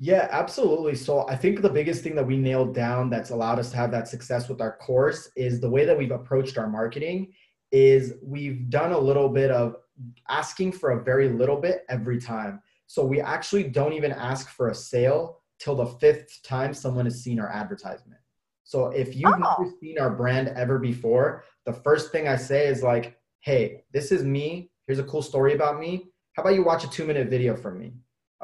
Yeah, 0.02 0.30
absolutely. 0.32 0.96
So 0.96 1.28
I 1.28 1.36
think 1.36 1.62
the 1.62 1.70
biggest 1.70 2.04
thing 2.04 2.16
that 2.16 2.26
we 2.26 2.38
nailed 2.38 2.74
down 2.74 3.10
that's 3.10 3.32
allowed 3.32 3.60
us 3.60 3.70
to 3.72 3.78
have 3.78 3.92
that 3.92 4.08
success 4.08 4.48
with 4.48 4.62
our 4.62 4.78
course 4.78 5.30
is 5.36 5.60
the 5.60 5.70
way 5.70 5.84
that 5.84 5.98
we've 5.98 6.12
approached 6.12 6.58
our 6.58 6.70
marketing 6.70 7.34
is 7.74 8.14
we've 8.24 8.70
done 8.70 8.94
a 8.94 8.98
little 8.98 9.28
bit 9.28 9.52
of 9.52 9.76
asking 10.30 10.72
for 10.72 10.92
a 10.92 11.04
very 11.04 11.28
little 11.28 11.58
bit 11.58 11.86
every 11.90 12.20
time. 12.20 12.62
So 12.88 13.04
we 13.06 13.20
actually 13.20 13.64
don't 13.64 13.92
even 13.92 14.14
ask 14.14 14.50
for 14.50 14.70
a 14.70 14.76
sale 14.76 15.42
till 15.60 15.76
the 15.76 15.86
fifth 15.86 16.42
time 16.44 16.74
someone 16.74 17.06
has 17.06 17.22
seen 17.22 17.38
our 17.38 17.50
advertisement. 17.50 18.22
So 18.64 18.88
if 18.88 19.16
you've 19.16 19.34
oh. 19.34 19.58
never 19.60 19.72
seen 19.82 20.00
our 20.00 20.12
brand 20.12 20.48
ever 20.50 20.80
before, 20.80 21.44
the 21.66 21.74
first 21.74 22.12
thing 22.14 22.28
I 22.28 22.38
say 22.38 22.68
is 22.68 22.82
like, 22.82 23.18
hey, 23.42 23.84
this 23.92 24.14
is 24.14 24.24
me. 24.24 24.72
Here's 24.88 25.00
a 25.00 25.04
cool 25.04 25.22
story 25.22 25.54
about 25.54 25.78
me. 25.78 26.06
How 26.34 26.44
about 26.44 26.56
you 26.56 26.64
watch 26.64 26.86
a 26.86 26.90
two 26.90 27.06
minute 27.06 27.28
video 27.28 27.56
from 27.56 27.78
me? 27.78 27.94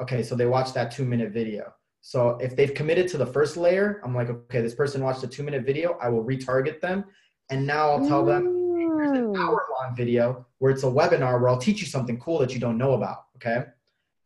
Okay, 0.00 0.22
so 0.22 0.34
they 0.34 0.46
watched 0.46 0.74
that 0.74 0.90
two 0.90 1.04
minute 1.04 1.32
video. 1.32 1.72
So 2.00 2.38
if 2.40 2.54
they've 2.54 2.72
committed 2.72 3.08
to 3.08 3.18
the 3.18 3.26
first 3.26 3.56
layer, 3.56 4.00
I'm 4.04 4.14
like, 4.14 4.28
okay, 4.28 4.60
this 4.60 4.74
person 4.74 5.02
watched 5.02 5.24
a 5.24 5.26
two 5.26 5.42
minute 5.42 5.64
video. 5.64 5.98
I 6.00 6.08
will 6.08 6.24
retarget 6.24 6.80
them. 6.80 7.04
And 7.50 7.66
now 7.66 7.90
I'll 7.90 8.06
tell 8.06 8.24
them, 8.24 8.44
here's 8.76 9.10
an 9.10 9.36
hour 9.36 9.66
long 9.74 9.96
video 9.96 10.46
where 10.58 10.70
it's 10.70 10.82
a 10.82 10.86
webinar 10.86 11.40
where 11.40 11.48
I'll 11.48 11.58
teach 11.58 11.80
you 11.80 11.86
something 11.86 12.18
cool 12.18 12.38
that 12.38 12.52
you 12.54 12.60
don't 12.60 12.78
know 12.78 12.92
about. 12.94 13.24
Okay. 13.36 13.64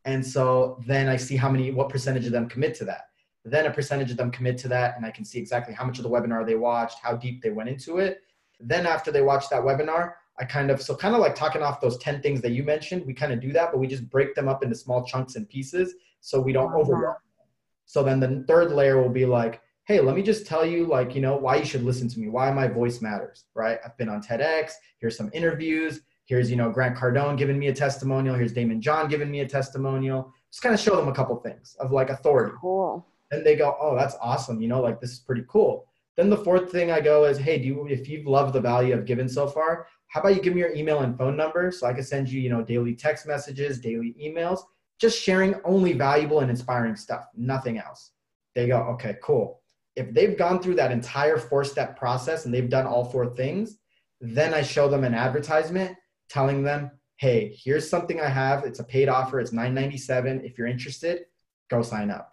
And 0.04 0.26
so 0.26 0.82
then 0.86 1.08
I 1.08 1.16
see 1.16 1.36
how 1.36 1.50
many, 1.50 1.70
what 1.70 1.88
percentage 1.88 2.26
of 2.26 2.32
them 2.32 2.48
commit 2.48 2.74
to 2.76 2.84
that. 2.86 3.08
Then 3.44 3.66
a 3.66 3.70
percentage 3.70 4.10
of 4.10 4.16
them 4.16 4.30
commit 4.30 4.58
to 4.58 4.68
that. 4.68 4.96
And 4.96 5.04
I 5.04 5.10
can 5.10 5.24
see 5.24 5.38
exactly 5.38 5.74
how 5.74 5.84
much 5.84 5.98
of 5.98 6.04
the 6.04 6.10
webinar 6.10 6.46
they 6.46 6.56
watched, 6.56 6.98
how 7.02 7.16
deep 7.16 7.42
they 7.42 7.50
went 7.50 7.68
into 7.68 7.98
it. 7.98 8.22
Then 8.58 8.86
after 8.86 9.10
they 9.10 9.22
watch 9.22 9.48
that 9.48 9.62
webinar, 9.62 10.12
I 10.40 10.44
kind 10.44 10.70
of 10.70 10.80
so 10.80 10.96
kind 10.96 11.14
of 11.14 11.20
like 11.20 11.34
talking 11.34 11.62
off 11.62 11.80
those 11.80 11.98
10 11.98 12.22
things 12.22 12.40
that 12.40 12.52
you 12.52 12.62
mentioned, 12.62 13.04
we 13.04 13.12
kind 13.12 13.32
of 13.32 13.40
do 13.40 13.52
that, 13.52 13.70
but 13.70 13.78
we 13.78 13.86
just 13.86 14.08
break 14.08 14.34
them 14.34 14.48
up 14.48 14.64
into 14.64 14.74
small 14.74 15.04
chunks 15.04 15.36
and 15.36 15.48
pieces 15.48 15.94
so 16.20 16.40
we 16.40 16.52
don't 16.52 16.68
uh-huh. 16.68 16.78
overwhelm 16.78 17.02
them. 17.02 17.46
So 17.84 18.02
then 18.02 18.20
the 18.20 18.44
third 18.48 18.72
layer 18.72 19.00
will 19.00 19.10
be 19.10 19.26
like, 19.26 19.60
hey, 19.84 20.00
let 20.00 20.14
me 20.14 20.22
just 20.22 20.46
tell 20.46 20.64
you 20.64 20.86
like, 20.86 21.14
you 21.14 21.20
know, 21.20 21.36
why 21.36 21.56
you 21.56 21.64
should 21.64 21.82
listen 21.82 22.08
to 22.08 22.20
me, 22.20 22.28
why 22.28 22.50
my 22.52 22.68
voice 22.68 23.02
matters, 23.02 23.44
right? 23.54 23.78
I've 23.84 23.96
been 23.98 24.08
on 24.08 24.22
TEDx, 24.22 24.72
here's 24.98 25.16
some 25.16 25.30
interviews, 25.32 26.00
here's, 26.24 26.48
you 26.48 26.56
know, 26.56 26.70
Grant 26.70 26.96
Cardone 26.96 27.36
giving 27.36 27.58
me 27.58 27.66
a 27.66 27.74
testimonial, 27.74 28.34
here's 28.34 28.54
Daymond 28.54 28.80
John 28.80 29.08
giving 29.08 29.30
me 29.30 29.40
a 29.40 29.48
testimonial. 29.48 30.32
Just 30.52 30.62
kind 30.62 30.74
of 30.74 30.80
show 30.80 30.96
them 30.96 31.08
a 31.08 31.12
couple 31.12 31.36
things 31.36 31.76
of 31.80 31.90
like 31.90 32.10
authority. 32.10 32.54
Cool. 32.60 33.04
And 33.32 33.44
they 33.44 33.56
go, 33.56 33.76
oh, 33.80 33.96
that's 33.96 34.16
awesome, 34.22 34.62
you 34.62 34.68
know, 34.68 34.80
like 34.80 35.00
this 35.00 35.10
is 35.10 35.18
pretty 35.18 35.44
cool 35.48 35.86
Then 36.16 36.30
the 36.30 36.36
fourth 36.36 36.70
thing 36.70 36.90
I 36.90 37.00
go 37.00 37.24
is, 37.24 37.38
hey, 37.38 37.58
do 37.58 37.66
you, 37.66 37.86
if 37.88 38.08
you've 38.08 38.26
loved 38.26 38.52
the 38.52 38.60
value 38.60 38.94
I've 38.94 39.04
given 39.04 39.28
so 39.28 39.48
far, 39.48 39.86
how 40.10 40.20
about 40.20 40.34
you 40.34 40.42
give 40.42 40.54
me 40.54 40.60
your 40.60 40.74
email 40.74 41.00
and 41.00 41.16
phone 41.16 41.36
number 41.36 41.70
so 41.70 41.86
I 41.86 41.92
can 41.92 42.02
send 42.02 42.28
you, 42.28 42.40
you 42.40 42.50
know, 42.50 42.62
daily 42.62 42.94
text 42.94 43.28
messages, 43.28 43.78
daily 43.78 44.16
emails, 44.20 44.60
just 45.00 45.22
sharing 45.22 45.54
only 45.64 45.92
valuable 45.92 46.40
and 46.40 46.50
inspiring 46.50 46.96
stuff, 46.96 47.26
nothing 47.36 47.78
else. 47.78 48.10
They 48.56 48.66
go, 48.66 48.78
okay, 48.94 49.16
cool. 49.22 49.62
If 49.94 50.12
they've 50.12 50.36
gone 50.36 50.60
through 50.60 50.74
that 50.76 50.90
entire 50.90 51.38
four 51.38 51.62
step 51.62 51.96
process 51.96 52.44
and 52.44 52.52
they've 52.52 52.68
done 52.68 52.86
all 52.86 53.04
four 53.04 53.36
things, 53.36 53.78
then 54.20 54.52
I 54.52 54.62
show 54.62 54.88
them 54.88 55.04
an 55.04 55.14
advertisement 55.14 55.96
telling 56.28 56.64
them, 56.64 56.90
hey, 57.18 57.56
here's 57.62 57.88
something 57.88 58.20
I 58.20 58.28
have. 58.28 58.64
It's 58.64 58.80
a 58.80 58.84
paid 58.84 59.08
offer. 59.08 59.38
It's 59.38 59.52
$9.97. 59.52 60.44
If 60.44 60.58
you're 60.58 60.66
interested, 60.66 61.26
go 61.68 61.82
sign 61.82 62.10
up. 62.10 62.32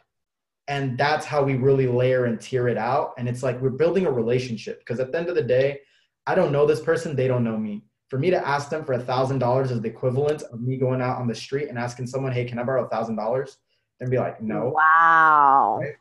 And 0.68 0.98
that's 0.98 1.28
how 1.28 1.44
we 1.44 1.56
really 1.56 1.88
layer 1.88 2.26
and 2.26 2.42
tier 2.42 2.68
it 2.70 2.78
out. 2.78 3.14
And 3.20 3.30
it's 3.30 3.44
like 3.44 3.62
we're 3.62 3.70
building 3.70 4.08
a 4.08 4.12
relationship 4.12 4.80
because 4.80 5.00
at 5.00 5.12
the 5.12 5.18
end 5.20 5.30
of 5.30 5.36
the 5.36 5.44
day, 5.44 5.80
I 6.28 6.36
don't 6.36 6.52
know 6.52 6.68
this 6.68 6.82
person, 6.82 7.16
they 7.16 7.28
don't 7.28 7.44
know 7.44 7.58
me. 7.58 7.84
For 8.10 8.20
me 8.20 8.30
to 8.30 8.48
ask 8.48 8.70
them 8.70 8.86
for 8.86 8.94
a 8.94 9.00
thousand 9.00 9.40
dollars 9.40 9.72
is 9.72 9.82
the 9.82 9.90
equivalent 9.90 10.44
of 10.44 10.62
me 10.62 10.78
going 10.78 11.02
out 11.02 11.18
on 11.18 11.28
the 11.28 11.36
street 11.36 11.70
and 11.70 11.78
asking 11.78 12.08
someone, 12.08 12.32
"Hey, 12.32 12.46
can 12.46 12.60
I 12.60 12.64
borrow 12.64 12.86
a 12.86 12.90
thousand 12.90 13.16
dollars?" 13.16 13.58
And 14.00 14.10
be 14.10 14.18
like, 14.18 14.42
"No." 14.42 14.70
Wow. 14.76 15.80
Right? 15.82 15.96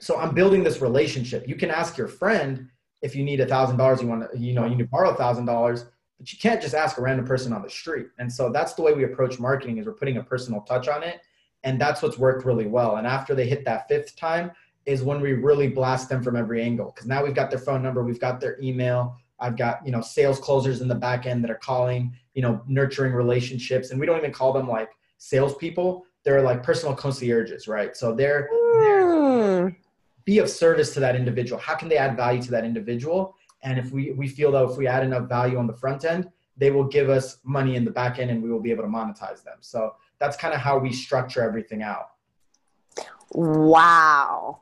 So 0.00 0.18
I'm 0.18 0.34
building 0.34 0.64
this 0.64 0.82
relationship. 0.82 1.48
You 1.48 1.54
can 1.54 1.70
ask 1.70 1.96
your 1.96 2.08
friend 2.08 2.68
if 3.04 3.14
you 3.14 3.22
need 3.22 3.40
a 3.40 3.46
thousand 3.46 3.76
dollars, 3.76 4.00
you 4.00 4.08
want 4.08 4.30
to, 4.32 4.38
you 4.38 4.54
know, 4.54 4.64
you 4.64 4.76
need 4.76 4.84
to 4.84 4.88
borrow 4.88 5.10
a 5.10 5.14
thousand 5.14 5.44
dollars, 5.44 5.84
but 6.18 6.32
you 6.32 6.38
can't 6.38 6.60
just 6.60 6.74
ask 6.74 6.96
a 6.96 7.02
random 7.02 7.26
person 7.26 7.52
on 7.52 7.62
the 7.62 7.68
street. 7.68 8.06
And 8.18 8.32
so 8.32 8.50
that's 8.50 8.72
the 8.72 8.82
way 8.82 8.94
we 8.94 9.04
approach 9.04 9.38
marketing 9.38 9.76
is 9.76 9.86
we're 9.86 9.92
putting 9.92 10.16
a 10.16 10.22
personal 10.22 10.62
touch 10.62 10.88
on 10.88 11.02
it. 11.02 11.20
And 11.64 11.78
that's 11.78 12.00
what's 12.02 12.18
worked 12.18 12.46
really 12.46 12.66
well. 12.66 12.96
And 12.96 13.06
after 13.06 13.34
they 13.34 13.46
hit 13.46 13.64
that 13.66 13.88
fifth 13.88 14.16
time 14.16 14.52
is 14.86 15.02
when 15.02 15.20
we 15.20 15.34
really 15.34 15.68
blast 15.68 16.08
them 16.08 16.22
from 16.22 16.34
every 16.34 16.62
angle. 16.62 16.92
Cause 16.92 17.06
now 17.06 17.22
we've 17.22 17.34
got 17.34 17.50
their 17.50 17.58
phone 17.58 17.82
number, 17.82 18.02
we've 18.02 18.20
got 18.20 18.40
their 18.40 18.58
email, 18.62 19.16
I've 19.44 19.58
got, 19.58 19.84
you 19.84 19.92
know, 19.92 20.00
sales 20.00 20.40
closers 20.40 20.80
in 20.80 20.88
the 20.88 20.94
back 20.94 21.26
end 21.26 21.44
that 21.44 21.50
are 21.50 21.56
calling, 21.56 22.16
you 22.32 22.40
know, 22.40 22.62
nurturing 22.66 23.12
relationships. 23.12 23.90
And 23.90 24.00
we 24.00 24.06
don't 24.06 24.16
even 24.16 24.32
call 24.32 24.54
them 24.54 24.66
like 24.66 24.88
salespeople. 25.18 26.06
They're 26.24 26.40
like 26.40 26.62
personal 26.62 26.94
concierges, 26.94 27.68
right? 27.68 27.94
So 27.94 28.14
they're, 28.14 28.48
they're 28.80 29.68
hmm. 29.68 29.74
be 30.24 30.38
of 30.38 30.48
service 30.48 30.94
to 30.94 31.00
that 31.00 31.14
individual. 31.14 31.60
How 31.60 31.74
can 31.74 31.90
they 31.90 31.98
add 31.98 32.16
value 32.16 32.40
to 32.40 32.50
that 32.52 32.64
individual? 32.64 33.36
And 33.62 33.78
if 33.78 33.92
we, 33.92 34.12
we 34.12 34.28
feel 34.28 34.50
that 34.52 34.64
if 34.64 34.78
we 34.78 34.86
add 34.86 35.04
enough 35.04 35.28
value 35.28 35.58
on 35.58 35.66
the 35.66 35.74
front 35.74 36.06
end, 36.06 36.30
they 36.56 36.70
will 36.70 36.84
give 36.84 37.10
us 37.10 37.36
money 37.44 37.76
in 37.76 37.84
the 37.84 37.90
back 37.90 38.18
end 38.18 38.30
and 38.30 38.42
we 38.42 38.50
will 38.50 38.60
be 38.60 38.70
able 38.70 38.84
to 38.84 38.88
monetize 38.88 39.44
them. 39.44 39.58
So 39.60 39.94
that's 40.18 40.38
kind 40.38 40.54
of 40.54 40.60
how 40.60 40.78
we 40.78 40.90
structure 40.90 41.42
everything 41.42 41.82
out. 41.82 42.12
Wow. 43.34 44.60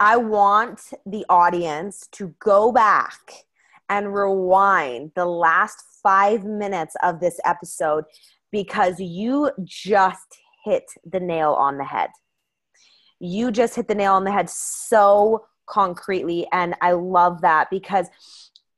I 0.00 0.16
want 0.16 0.92
the 1.06 1.24
audience 1.28 2.08
to 2.12 2.34
go 2.40 2.72
back 2.72 3.44
and 3.88 4.14
rewind 4.14 5.12
the 5.14 5.26
last 5.26 5.82
five 6.02 6.44
minutes 6.44 6.96
of 7.02 7.20
this 7.20 7.38
episode 7.44 8.04
because 8.52 8.98
you 8.98 9.50
just 9.64 10.38
hit 10.64 10.84
the 11.04 11.20
nail 11.20 11.52
on 11.52 11.78
the 11.78 11.84
head. 11.84 12.10
You 13.20 13.50
just 13.50 13.74
hit 13.74 13.88
the 13.88 13.94
nail 13.94 14.14
on 14.14 14.24
the 14.24 14.32
head 14.32 14.48
so 14.48 15.44
concretely. 15.66 16.46
And 16.52 16.74
I 16.80 16.92
love 16.92 17.40
that 17.42 17.68
because 17.70 18.08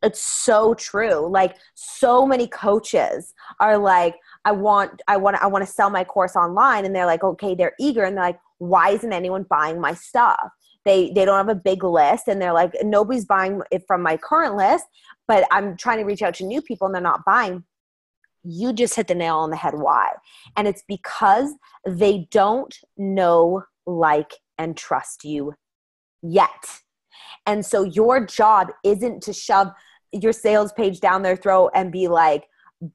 it's 0.02 0.20
so 0.20 0.74
true. 0.74 1.28
Like 1.30 1.56
so 1.74 2.26
many 2.26 2.46
coaches 2.46 3.34
are 3.58 3.76
like, 3.76 4.16
I 4.44 4.52
want, 4.52 5.02
I 5.08 5.18
want, 5.18 5.36
I 5.42 5.46
want 5.46 5.64
to 5.66 5.70
sell 5.70 5.90
my 5.90 6.04
course 6.04 6.36
online. 6.36 6.84
And 6.84 6.94
they're 6.94 7.06
like, 7.06 7.22
okay, 7.22 7.54
they're 7.54 7.74
eager. 7.78 8.04
And 8.04 8.16
they're 8.16 8.24
like, 8.24 8.40
why 8.58 8.90
isn't 8.90 9.12
anyone 9.12 9.44
buying 9.48 9.80
my 9.80 9.94
stuff? 9.94 10.50
They 10.84 11.12
they 11.14 11.24
don't 11.24 11.36
have 11.36 11.48
a 11.48 11.60
big 11.60 11.84
list 11.84 12.28
and 12.28 12.40
they're 12.40 12.52
like 12.52 12.72
nobody's 12.82 13.24
buying 13.24 13.60
it 13.70 13.82
from 13.86 14.02
my 14.02 14.16
current 14.16 14.56
list 14.56 14.84
but 15.28 15.46
i'm 15.50 15.76
trying 15.76 15.98
to 15.98 16.04
reach 16.04 16.22
out 16.22 16.34
to 16.34 16.44
new 16.44 16.62
people 16.62 16.86
and 16.86 16.94
they're 16.94 17.02
not 17.02 17.24
buying. 17.24 17.64
You 18.42 18.72
just 18.72 18.94
hit 18.94 19.08
the 19.08 19.14
nail 19.14 19.36
on 19.36 19.50
the 19.50 19.56
head. 19.56 19.74
Why? 19.74 20.10
And 20.56 20.66
it's 20.66 20.82
because 20.88 21.52
they 21.86 22.26
don't 22.30 22.74
know 22.96 23.64
like 23.86 24.32
and 24.58 24.76
trust 24.76 25.24
you 25.24 25.54
yet. 26.22 26.80
And 27.46 27.64
so 27.64 27.82
your 27.82 28.24
job 28.24 28.68
isn't 28.84 29.22
to 29.24 29.32
shove 29.32 29.68
your 30.12 30.32
sales 30.32 30.72
page 30.72 31.00
down 31.00 31.22
their 31.22 31.36
throat 31.36 31.70
and 31.74 31.92
be 31.92 32.08
like 32.08 32.46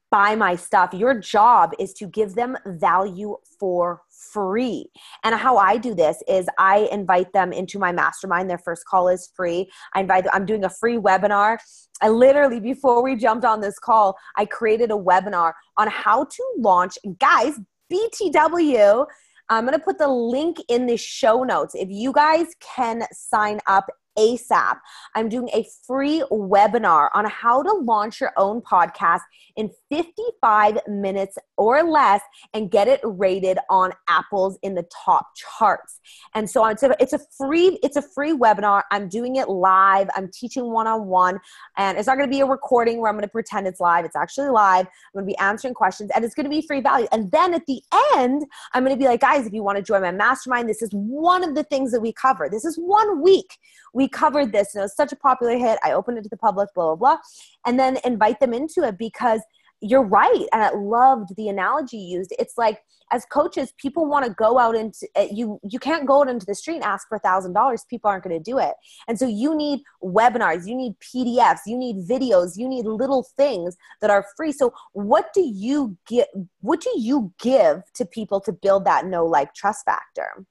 buy 0.09 0.36
my 0.36 0.55
stuff. 0.55 0.93
Your 0.93 1.19
job 1.19 1.71
is 1.79 1.93
to 1.93 2.07
give 2.07 2.36
them 2.36 2.57
value 2.65 3.38
for 3.59 4.01
free. 4.33 4.89
And 5.23 5.36
how 5.36 5.57
I 5.57 5.77
do 5.77 5.93
this 5.93 6.21
is 6.27 6.47
I 6.57 6.89
invite 6.91 7.31
them 7.33 7.53
into 7.53 7.77
my 7.77 7.91
mastermind. 7.91 8.49
Their 8.49 8.57
first 8.57 8.86
call 8.86 9.09
is 9.09 9.31
free. 9.36 9.69
I 9.93 10.01
invite 10.01 10.25
I'm 10.33 10.45
doing 10.45 10.65
a 10.65 10.69
free 10.69 10.97
webinar. 10.97 11.57
I 12.01 12.09
literally 12.09 12.59
before 12.59 13.03
we 13.03 13.15
jumped 13.15 13.45
on 13.45 13.61
this 13.61 13.79
call, 13.79 14.17
I 14.36 14.45
created 14.45 14.91
a 14.91 14.95
webinar 14.95 15.53
on 15.77 15.88
how 15.88 16.25
to 16.25 16.43
launch 16.57 16.97
guys 17.19 17.59
BTW 17.91 19.05
I'm 19.49 19.65
going 19.65 19.77
to 19.77 19.83
put 19.83 19.99
the 19.99 20.07
link 20.07 20.57
in 20.69 20.88
the 20.88 20.97
show 20.97 21.43
notes. 21.43 21.75
If 21.75 21.89
you 21.91 22.11
guys 22.11 22.47
can 22.59 23.03
sign 23.11 23.59
up 23.67 23.86
ASAP. 24.18 24.80
I'm 25.16 25.30
doing 25.30 25.49
a 25.53 25.66
free 25.86 26.24
webinar 26.32 27.09
on 27.13 27.26
how 27.26 27.61
to 27.63 27.72
launch 27.72 28.22
your 28.22 28.32
own 28.38 28.61
podcast 28.61 29.22
in 29.55 29.70
55 29.89 30.80
minutes 30.88 31.38
or 31.57 31.84
less 31.84 32.22
and 32.53 32.70
get 32.70 32.88
it 32.88 32.99
rated 33.03 33.57
on 33.70 33.91
Apple's 34.09 34.57
in 34.61 34.76
the 34.76 34.86
top 35.05 35.28
charts. 35.36 35.99
And 36.34 36.49
so 36.49 36.66
it's 36.66 36.84
a, 36.84 36.95
it's 36.99 37.13
a 37.13 37.20
free 37.38 37.80
it's 37.84 37.95
a 37.95 38.01
free 38.01 38.34
webinar. 38.34 38.84
I'm 38.91 39.07
doing 39.07 39.38
it 39.38 39.49
live. 39.49 40.09
I'm 40.16 40.30
teaching 40.32 40.72
one-on-one 40.72 41.39
and 41.78 41.97
it's 41.97 42.07
not 42.07 42.18
going 42.18 42.30
to 42.30 42.34
be 42.34 42.41
a 42.41 42.45
recording 42.45 42.99
where 42.99 43.09
I'm 43.09 43.16
going 43.16 43.24
to 43.24 43.32
pretend 43.32 43.68
it's 43.68 43.80
live. 43.80 44.05
It's 44.05 44.16
actually 44.16 44.49
live. 44.49 44.86
I'm 44.86 45.13
going 45.13 45.26
to 45.26 45.32
be 45.32 45.38
answering 45.38 45.74
questions 45.74 46.11
and 46.16 46.26
it's 46.26 46.36
going 46.36 46.45
to 46.45 46.49
be 46.49 46.66
free 46.66 46.82
value. 46.82 47.07
And 47.11 47.32
then 47.32 47.53
at 47.53 47.66
the 47.68 47.82
end, 48.16 48.45
I'm 48.74 48.84
going 48.84 48.95
to 48.95 48.99
be 48.99 49.07
like, 49.07 49.22
guys, 49.22 49.45
if 49.45 49.53
you 49.53 49.63
want 49.63 49.78
to 49.78 49.84
join 49.84 50.01
my 50.01 50.11
mastermind, 50.11 50.70
this 50.70 50.82
is 50.82 50.89
one 50.91 51.43
of 51.43 51.55
the 51.55 51.63
things 51.63 51.91
that 51.91 52.01
we 52.01 52.13
cover. 52.13 52.49
This 52.49 52.66
is 52.66 52.78
one 52.78 53.22
week. 53.22 53.57
We 53.93 54.05
covered 54.08 54.51
this 54.51 54.74
and 54.74 54.82
it 54.82 54.86
was 54.86 54.95
such 54.95 55.12
a 55.12 55.18
popular 55.18 55.58
hit. 55.58 55.80
I 55.84 55.91
opened 55.91 56.18
it 56.18 56.24
to 56.24 56.30
the 56.30 56.38
public, 56.38 56.70
blah, 56.74 56.95
blah, 56.95 57.16
blah. 57.16 57.18
And 57.66 57.80
then 57.80 57.97
invite 58.03 58.39
them 58.39 58.53
into 58.53 58.84
it 58.84 58.97
because– 58.97 59.41
you're 59.82 60.03
right 60.03 60.45
and 60.53 60.64
i 60.64 60.72
loved 60.74 61.36
the 61.36 61.49
analogy 61.49 61.97
used 61.97 62.34
it's 62.39 62.58
like 62.58 62.80
as 63.12 63.26
coaches 63.26 63.74
people 63.78 64.06
want 64.08 64.26
to 64.26 64.32
go 64.32 64.58
out 64.58 64.76
into 64.76 65.08
uh, 65.16 65.28
you 65.32 65.60
you 65.64 65.80
can't 65.80 66.08
go 66.08 66.22
out 66.22 66.30
into 66.30 66.45
the 66.45 66.56
street 66.56 66.76
and 66.76 66.84
ask 66.84 67.08
for 67.08 67.16
a 67.18 67.20
thousand 67.20 67.53
dollars 67.53 67.86
people 67.89 68.10
aren't 68.10 68.24
going 68.24 68.36
to 68.36 68.51
do 68.51 68.58
it 68.58 68.74
and 69.08 69.20
so 69.20 69.28
you 69.28 69.56
need 69.56 69.82
webinars 70.03 70.66
you 70.68 70.76
need 70.76 70.93
pdfs 70.99 71.60
you 71.66 71.78
need 71.78 71.97
videos 72.08 72.53
you 72.56 72.68
need 72.68 72.86
little 72.86 73.26
things 73.36 73.76
that 74.01 74.10
are 74.10 74.26
free 74.36 74.51
so 74.51 74.74
what 74.93 75.28
do 75.34 75.41
you 75.41 75.97
get 76.08 76.30
what 76.62 76.80
do 76.82 76.91
you 76.95 77.34
give 77.39 77.82
to 77.93 78.06
people 78.06 78.39
to 78.39 78.51
build 78.51 78.86
that 78.86 79.06
no 79.06 79.26
like 79.26 79.53
trust 79.53 79.84
factor 79.86 80.45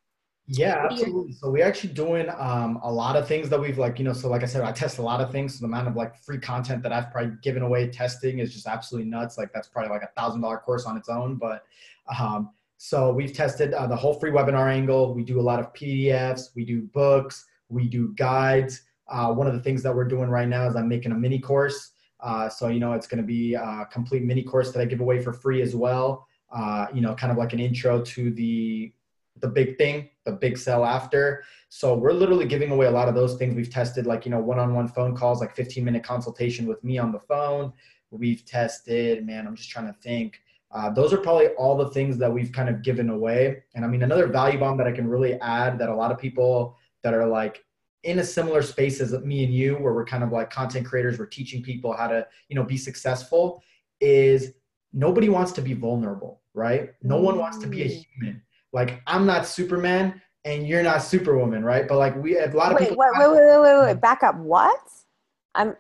yeah, 0.47 0.87
absolutely. 0.91 1.33
So 1.33 1.51
we're 1.51 1.65
actually 1.65 1.95
doing 1.95 2.29
um, 2.37 2.79
a 2.83 2.93
lot 2.93 3.17
of 3.17 3.27
things 3.27 3.49
that 3.49 3.59
we've 3.59 3.79
like, 3.79 3.99
you 3.99 4.05
know, 4.05 4.13
so 4.13 4.29
like 4.29 4.43
I 4.43 4.47
said, 4.47 4.63
I 4.63 4.73
test 4.73 4.99
a 4.99 5.03
lot 5.03 5.21
of 5.23 5.33
things. 5.33 5.55
So 5.55 5.61
the 5.61 5.67
amount 5.67 5.89
of 5.89 5.97
like 5.97 6.17
free 6.17 6.39
content 6.39 6.83
that 6.83 6.93
I've 6.93 7.11
probably 7.11 7.33
given 7.43 7.63
away 7.63 7.89
testing 7.89 8.41
is 8.41 8.53
just 8.53 8.67
absolutely 8.67 9.09
nuts. 9.09 9.39
Like 9.39 9.53
that's 9.55 9.69
probably 9.69 9.91
like 9.91 10.03
a 10.03 10.11
thousand 10.21 10.43
dollar 10.43 10.59
course 10.59 10.85
on 10.85 10.99
its 10.99 11.09
own. 11.09 11.37
But 11.37 11.65
um, 12.19 12.51
so 12.77 13.11
we've 13.11 13.33
tested 13.33 13.73
uh, 13.73 13.87
the 13.87 13.97
whole 13.97 14.15
free 14.21 14.31
webinar 14.31 14.71
angle. 14.71 15.15
We 15.15 15.25
do 15.25 15.41
a 15.41 15.43
lot 15.43 15.61
of 15.61 15.73
PDFs, 15.73 16.55
we 16.55 16.67
do 16.67 16.83
books, 16.93 17.47
we 17.71 17.89
do 17.89 18.13
guides. 18.15 18.83
Uh, 19.09 19.33
one 19.33 19.47
of 19.47 19.55
the 19.55 19.61
things 19.61 19.83
that 19.83 19.95
we're 19.95 20.05
doing 20.05 20.29
right 20.29 20.49
now 20.49 20.69
is 20.69 20.77
I'm 20.77 20.89
making 20.89 21.13
a 21.13 21.15
mini 21.15 21.39
course. 21.39 21.93
Uh, 22.21 22.51
so, 22.51 22.69
you 22.69 22.81
know, 22.81 22.93
it's 22.93 23.07
going 23.07 23.23
to 23.23 23.27
be 23.27 23.55
a 23.55 23.89
complete 23.91 24.25
mini 24.25 24.43
course 24.43 24.73
that 24.73 24.81
I 24.81 24.85
give 24.85 25.01
away 25.01 25.23
for 25.23 25.33
free 25.33 25.63
as 25.63 25.75
well. 25.75 26.27
Uh, 26.55 26.87
you 26.93 27.01
know, 27.01 27.15
kind 27.15 27.31
of 27.31 27.39
like 27.39 27.53
an 27.55 27.61
intro 27.61 28.03
to 28.03 28.31
the 28.31 28.93
the 29.41 29.49
big 29.49 29.77
thing, 29.77 30.11
the 30.25 30.33
big 30.33 30.57
sell 30.57 30.85
after. 30.85 31.45
So 31.69 31.95
we're 31.97 32.13
literally 32.13 32.47
giving 32.47 32.71
away 32.71 32.87
a 32.87 32.91
lot 32.91 33.09
of 33.09 33.15
those 33.15 33.35
things. 33.37 33.55
We've 33.55 33.71
tested 33.71 34.07
like, 34.07 34.25
you 34.25 34.31
know, 34.31 34.41
one-on-one 34.41 34.89
phone 34.89 35.17
calls, 35.17 35.41
like 35.41 35.55
15 35.57 35.85
minute 35.85 36.05
consultation 36.05 36.67
with 36.67 36.83
me 36.85 36.99
on 36.99 37.13
the 37.13 37.21
phone. 37.21 37.73
We've 38.11 38.45
tested, 38.45 39.27
man, 39.27 39.47
I'm 39.47 39.57
just 39.57 39.71
trying 39.71 39.87
to 39.87 39.99
think. 40.01 40.41
Uh, 40.71 40.91
those 40.91 41.13
are 41.13 41.19
probably 41.19 41.49
all 41.49 41.77
the 41.77 41.91
things 41.91 42.17
that 42.19 42.33
we've 42.33 42.53
kind 42.53 42.69
of 42.69 42.83
given 42.83 43.11
away. 43.11 43.63
And 43.75 43.85
I 43.85 43.89
mean, 43.89 44.03
another 44.03 44.27
value 44.27 44.59
bomb 44.59 44.77
that 44.79 44.87
I 44.87 44.93
can 44.93 45.07
really 45.07 45.35
add 45.41 45.79
that 45.79 45.89
a 45.89 45.95
lot 45.95 46.11
of 46.11 46.19
people 46.19 46.77
that 47.03 47.15
are 47.15 47.27
like 47.27 47.65
in 48.03 48.19
a 48.19 48.25
similar 48.25 48.63
space 48.63 49.01
as 49.01 49.13
me 49.25 49.45
and 49.45 49.53
you, 49.53 49.77
where 49.77 49.95
we're 49.95 50.05
kind 50.05 50.23
of 50.23 50.31
like 50.31 50.51
content 50.51 50.87
creators, 50.87 51.19
we're 51.19 51.27
teaching 51.27 51.63
people 51.63 51.93
how 51.93 52.07
to, 52.07 52.27
you 52.49 52.57
know, 52.57 52.65
be 52.65 52.77
successful 52.77 53.63
is 54.01 54.53
nobody 54.93 55.29
wants 55.29 55.53
to 55.53 55.63
be 55.63 55.75
vulnerable, 55.75 56.43
right? 56.55 56.91
No 57.03 57.19
one 57.19 57.39
wants 57.39 57.59
to 57.59 57.67
be 57.67 57.83
a 57.83 57.87
mm. 57.87 58.07
human 58.13 58.43
like 58.75 59.01
I'm 59.07 59.25
not 59.25 59.47
Superman 59.47 60.21
and 60.45 60.67
you're 60.67 60.83
not 60.83 60.99
Superwoman, 60.99 61.65
right? 61.65 61.89
But 61.89 61.97
like 61.97 62.17
we 62.17 62.33
have 62.33 62.53
a 62.53 62.57
lot 62.57 62.73
of 62.73 62.79
wait, 62.79 62.91
people. 62.91 62.99
Wait, 62.99 63.11
wait, 63.19 63.31
wait, 63.31 63.61
wait, 63.61 63.61
wait, 63.61 63.87
wait, 63.87 64.01
back 64.01 64.23
up. 64.23 64.37
What? 64.37 64.79
I'm. 65.55 65.75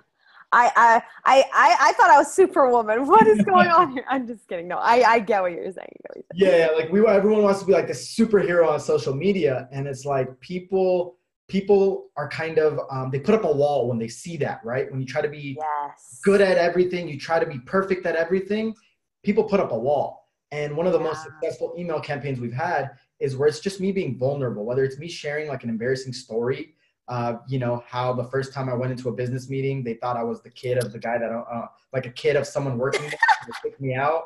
I, 0.52 0.70
I, 0.76 1.02
I, 1.24 1.44
I 1.52 1.76
I 1.80 1.92
thought 1.94 2.10
I 2.10 2.18
was 2.18 2.32
Superwoman. 2.32 3.06
What 3.08 3.26
is 3.26 3.42
going 3.44 3.66
on 3.66 3.90
here? 3.90 4.04
I'm 4.08 4.24
just 4.24 4.46
kidding. 4.48 4.68
No, 4.68 4.76
I, 4.76 5.02
I 5.02 5.18
get 5.18 5.42
what 5.42 5.50
you're 5.50 5.64
saying. 5.64 5.74
What 5.74 6.16
you're 6.16 6.48
saying. 6.48 6.60
Yeah, 6.60 6.76
like 6.76 6.92
we, 6.92 7.04
everyone 7.04 7.42
wants 7.42 7.58
to 7.60 7.66
be 7.66 7.72
like 7.72 7.88
the 7.88 7.92
superhero 7.92 8.68
on 8.68 8.78
social 8.78 9.14
media, 9.14 9.68
and 9.72 9.88
it's 9.88 10.04
like 10.04 10.38
people, 10.38 11.16
people 11.48 12.10
are 12.16 12.28
kind 12.28 12.58
of 12.58 12.78
um, 12.88 13.10
they 13.10 13.18
put 13.18 13.34
up 13.34 13.42
a 13.42 13.52
wall 13.52 13.88
when 13.88 13.98
they 13.98 14.06
see 14.06 14.36
that 14.36 14.60
right 14.64 14.88
when 14.92 15.00
you 15.00 15.06
try 15.06 15.20
to 15.20 15.28
be 15.28 15.58
yes. 15.58 16.20
good 16.22 16.40
at 16.40 16.56
everything 16.56 17.08
you 17.08 17.18
try 17.18 17.38
to 17.38 17.46
be 17.46 17.58
perfect 17.60 18.06
at 18.06 18.16
everything 18.16 18.74
people 19.24 19.44
put 19.44 19.60
up 19.60 19.72
a 19.72 19.78
wall 19.78 20.23
and 20.54 20.76
one 20.76 20.86
of 20.86 20.92
the 20.92 21.00
most 21.00 21.22
successful 21.22 21.74
email 21.76 22.00
campaigns 22.00 22.38
we've 22.38 22.52
had 22.52 22.90
is 23.18 23.36
where 23.36 23.48
it's 23.48 23.60
just 23.60 23.80
me 23.80 23.92
being 23.92 24.16
vulnerable 24.18 24.64
whether 24.64 24.84
it's 24.84 24.98
me 24.98 25.08
sharing 25.08 25.48
like 25.48 25.64
an 25.64 25.70
embarrassing 25.70 26.12
story 26.12 26.74
uh, 27.08 27.34
you 27.48 27.58
know 27.58 27.82
how 27.86 28.12
the 28.12 28.24
first 28.24 28.52
time 28.52 28.68
i 28.68 28.74
went 28.74 28.92
into 28.92 29.08
a 29.08 29.12
business 29.12 29.48
meeting 29.48 29.82
they 29.82 29.94
thought 29.94 30.16
i 30.16 30.22
was 30.22 30.42
the 30.42 30.50
kid 30.50 30.78
of 30.78 30.92
the 30.92 30.98
guy 30.98 31.18
that 31.18 31.30
uh, 31.30 31.66
like 31.92 32.06
a 32.06 32.10
kid 32.10 32.36
of 32.36 32.46
someone 32.46 32.78
working 32.78 33.02
there 33.02 33.18
pick 33.62 33.80
me 33.80 33.94
out 33.94 34.24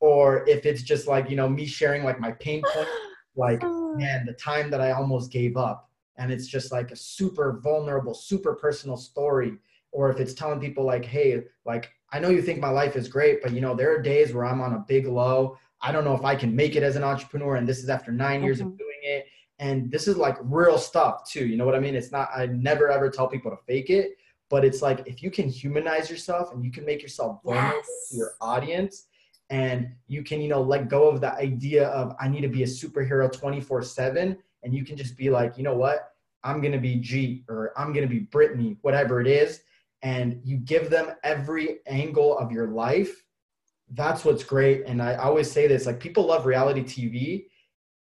or 0.00 0.48
if 0.48 0.66
it's 0.66 0.82
just 0.82 1.06
like 1.06 1.28
you 1.30 1.36
know 1.36 1.48
me 1.48 1.66
sharing 1.66 2.04
like 2.04 2.20
my 2.20 2.32
pain 2.32 2.62
point 2.72 2.88
like 3.36 3.62
man 3.96 4.24
the 4.26 4.32
time 4.34 4.70
that 4.70 4.80
i 4.80 4.92
almost 4.92 5.32
gave 5.32 5.56
up. 5.56 5.90
And 6.20 6.30
it's 6.30 6.46
just 6.46 6.70
like 6.70 6.90
a 6.90 6.96
super 6.96 7.60
vulnerable, 7.64 8.12
super 8.12 8.54
personal 8.54 8.98
story. 8.98 9.54
Or 9.90 10.10
if 10.10 10.20
it's 10.20 10.34
telling 10.34 10.60
people 10.60 10.84
like, 10.84 11.04
hey, 11.04 11.44
like 11.64 11.90
I 12.12 12.18
know 12.18 12.28
you 12.28 12.42
think 12.42 12.58
my 12.58 12.70
life 12.70 12.96
is 12.96 13.08
great, 13.08 13.42
but 13.42 13.52
you 13.52 13.60
know, 13.60 13.74
there 13.74 13.94
are 13.94 14.02
days 14.02 14.32
where 14.32 14.44
I'm 14.44 14.60
on 14.60 14.74
a 14.74 14.84
big 14.86 15.06
low. 15.06 15.58
I 15.80 15.92
don't 15.92 16.04
know 16.04 16.14
if 16.14 16.24
I 16.24 16.34
can 16.34 16.54
make 16.54 16.76
it 16.76 16.82
as 16.82 16.96
an 16.96 17.04
entrepreneur. 17.04 17.56
And 17.56 17.68
this 17.68 17.78
is 17.78 17.88
after 17.88 18.12
9 18.12 18.42
years 18.42 18.58
mm-hmm. 18.58 18.68
of 18.68 18.78
doing 18.78 18.98
it. 19.02 19.26
And 19.58 19.90
this 19.90 20.08
is 20.08 20.16
like 20.16 20.36
real 20.42 20.78
stuff 20.78 21.30
too. 21.30 21.46
You 21.46 21.56
know 21.56 21.66
what 21.66 21.74
I 21.74 21.80
mean? 21.80 21.94
It's 21.94 22.10
not, 22.10 22.30
I 22.34 22.46
never 22.46 22.90
ever 22.90 23.10
tell 23.10 23.28
people 23.28 23.50
to 23.50 23.58
fake 23.66 23.90
it, 23.90 24.16
but 24.48 24.64
it's 24.64 24.82
like 24.82 25.06
if 25.06 25.22
you 25.22 25.30
can 25.30 25.48
humanize 25.48 26.10
yourself 26.10 26.52
and 26.52 26.64
you 26.64 26.72
can 26.72 26.84
make 26.84 27.02
yourself 27.02 27.40
vulnerable 27.44 27.76
yes. 27.76 28.08
to 28.10 28.16
your 28.16 28.32
audience 28.40 29.06
and 29.50 29.90
you 30.06 30.22
can, 30.22 30.40
you 30.40 30.48
know, 30.48 30.62
let 30.62 30.88
go 30.88 31.08
of 31.08 31.20
the 31.20 31.32
idea 31.34 31.88
of 31.88 32.14
I 32.20 32.28
need 32.28 32.40
to 32.40 32.48
be 32.48 32.62
a 32.62 32.66
superhero 32.66 33.30
24 33.30 33.82
7 33.82 34.36
and 34.62 34.74
you 34.74 34.84
can 34.84 34.96
just 34.96 35.16
be 35.16 35.30
like, 35.30 35.56
you 35.56 35.62
know 35.62 35.76
what? 35.76 36.14
I'm 36.42 36.60
going 36.60 36.72
to 36.72 36.78
be 36.78 36.96
Jeet 36.96 37.44
or 37.48 37.72
I'm 37.76 37.92
going 37.92 38.06
to 38.06 38.12
be 38.12 38.20
Brittany, 38.20 38.78
whatever 38.80 39.20
it 39.20 39.26
is. 39.26 39.60
And 40.02 40.40
you 40.44 40.56
give 40.58 40.90
them 40.90 41.12
every 41.22 41.80
angle 41.86 42.38
of 42.38 42.50
your 42.52 42.68
life. 42.68 43.24
That's 43.92 44.24
what's 44.24 44.44
great. 44.44 44.84
And 44.86 45.02
I 45.02 45.16
always 45.16 45.50
say 45.50 45.66
this 45.66 45.86
like, 45.86 46.00
people 46.00 46.26
love 46.26 46.46
reality 46.46 46.82
TV, 46.82 47.46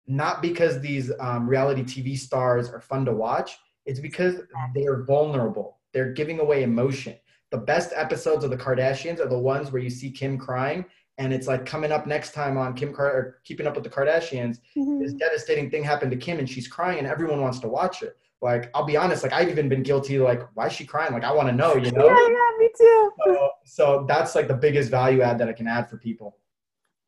not 0.08 0.41
because 0.41 0.82
these 0.82 1.12
um, 1.20 1.48
reality 1.48 1.84
TV 1.84 2.18
stars 2.18 2.70
are 2.70 2.82
fun 2.82 3.06
to 3.06 3.14
watch, 3.14 3.58
it's 3.86 4.00
because 4.00 4.41
they're 4.74 5.04
vulnerable. 5.04 5.80
They're 5.93 6.12
giving 6.12 6.39
away 6.39 6.64
emotion. 6.64 7.16
The 7.52 7.58
best 7.60 7.93
episodes 7.96 8.43
of 8.43 8.50
the 8.50 8.58
Kardashians 8.58 9.20
are 9.20 9.30
the 9.30 9.38
ones 9.38 9.72
where 9.72 9.82
you 9.82 9.89
see 9.89 10.12
Kim 10.12 10.38
crying 10.38 10.86
and 11.18 11.34
it's 11.34 11.48
like 11.48 11.66
coming 11.66 11.91
up 11.91 12.08
next 12.08 12.34
time 12.34 12.58
on 12.58 12.74
Kim 12.74 12.93
Car- 12.93 13.14
or 13.14 13.39
Keeping 13.43 13.68
Up 13.68 13.76
with 13.76 13.84
the 13.84 13.89
Kardashians. 13.89 14.60
Mm-hmm. 14.76 15.00
This 15.00 15.14
devastating 15.14 15.70
thing 15.70 15.84
happened 15.84 16.12
to 16.12 16.18
Kim, 16.18 16.39
and 16.39 16.50
she's 16.50 16.68
crying, 16.68 17.00
and 17.00 17.08
everyone 17.08 17.41
wants 17.41 17.60
to 17.60 17.68
watch 17.68 18.04
it 18.04 18.18
like 18.41 18.69
I'll 18.73 18.86
be 18.86 18.97
honest, 18.97 19.23
like 19.23 19.33
I've 19.33 19.49
even 19.49 19.69
been 19.69 19.83
guilty. 19.83 20.19
Like, 20.19 20.41
why 20.53 20.67
is 20.67 20.73
she 20.73 20.86
crying? 20.86 21.13
Like 21.13 21.23
I 21.23 21.31
want 21.31 21.47
to 21.49 21.55
know, 21.55 21.75
you 21.75 21.91
know? 21.91 22.05
yeah, 22.05 22.27
yeah, 22.27 22.49
me 22.59 22.69
too. 22.77 23.11
So, 23.25 23.49
so 23.65 24.05
that's 24.07 24.36
like 24.36 24.47
the 24.47 24.55
biggest 24.55 24.91
value 24.91 25.21
add 25.21 25.39
that 25.39 25.49
I 25.49 25.53
can 25.53 25.67
add 25.67 25.89
for 25.89 25.97
people. 25.97 26.38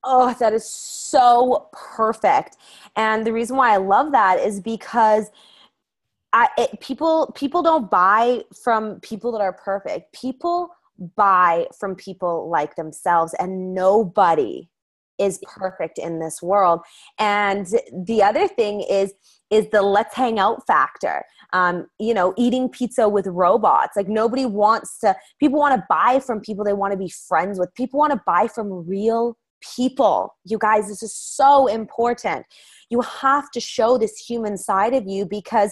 Oh, 0.03 0.33
that 0.39 0.53
is 0.53 0.69
so 0.69 1.69
perfect. 1.73 2.57
And 2.95 3.25
the 3.25 3.33
reason 3.33 3.57
why 3.57 3.73
I 3.73 3.77
love 3.77 4.11
that 4.13 4.39
is 4.39 4.61
because 4.61 5.29
I 6.33 6.47
it, 6.57 6.79
people 6.79 7.31
people 7.35 7.61
don't 7.61 7.89
buy 7.89 8.43
from 8.63 8.99
people 9.01 9.31
that 9.33 9.41
are 9.41 9.53
perfect. 9.53 10.13
People 10.13 10.69
buy 11.15 11.67
from 11.77 11.95
people 11.95 12.49
like 12.49 12.75
themselves 12.75 13.35
and 13.39 13.73
nobody 13.73 14.69
is 15.19 15.39
perfect 15.43 15.97
in 15.97 16.19
this 16.19 16.41
world. 16.41 16.81
And 17.19 17.67
the 18.05 18.21
other 18.23 18.47
thing 18.47 18.81
is 18.81 19.13
is 19.49 19.69
the 19.69 19.81
let's 19.81 20.15
hang 20.15 20.39
out 20.39 20.65
factor. 20.67 21.23
Um, 21.53 21.87
you 21.99 22.13
know, 22.13 22.33
eating 22.37 22.69
pizza 22.69 23.07
with 23.07 23.27
robots. 23.27 23.95
Like 23.95 24.09
nobody 24.09 24.45
wants 24.45 24.99
to, 24.99 25.15
people 25.39 25.59
want 25.59 25.75
to 25.75 25.85
buy 25.89 26.19
from 26.19 26.41
people 26.41 26.65
they 26.65 26.73
want 26.73 26.91
to 26.91 26.97
be 26.97 27.09
friends 27.09 27.57
with. 27.57 27.73
People 27.75 27.99
want 27.99 28.11
to 28.11 28.21
buy 28.25 28.47
from 28.47 28.87
real 28.87 29.37
people. 29.75 30.35
You 30.45 30.57
guys, 30.57 30.87
this 30.87 31.01
is 31.01 31.15
so 31.15 31.67
important. 31.67 32.45
You 32.89 33.01
have 33.01 33.49
to 33.51 33.59
show 33.59 33.97
this 33.97 34.17
human 34.17 34.57
side 34.57 34.93
of 34.93 35.05
you 35.07 35.25
because 35.25 35.71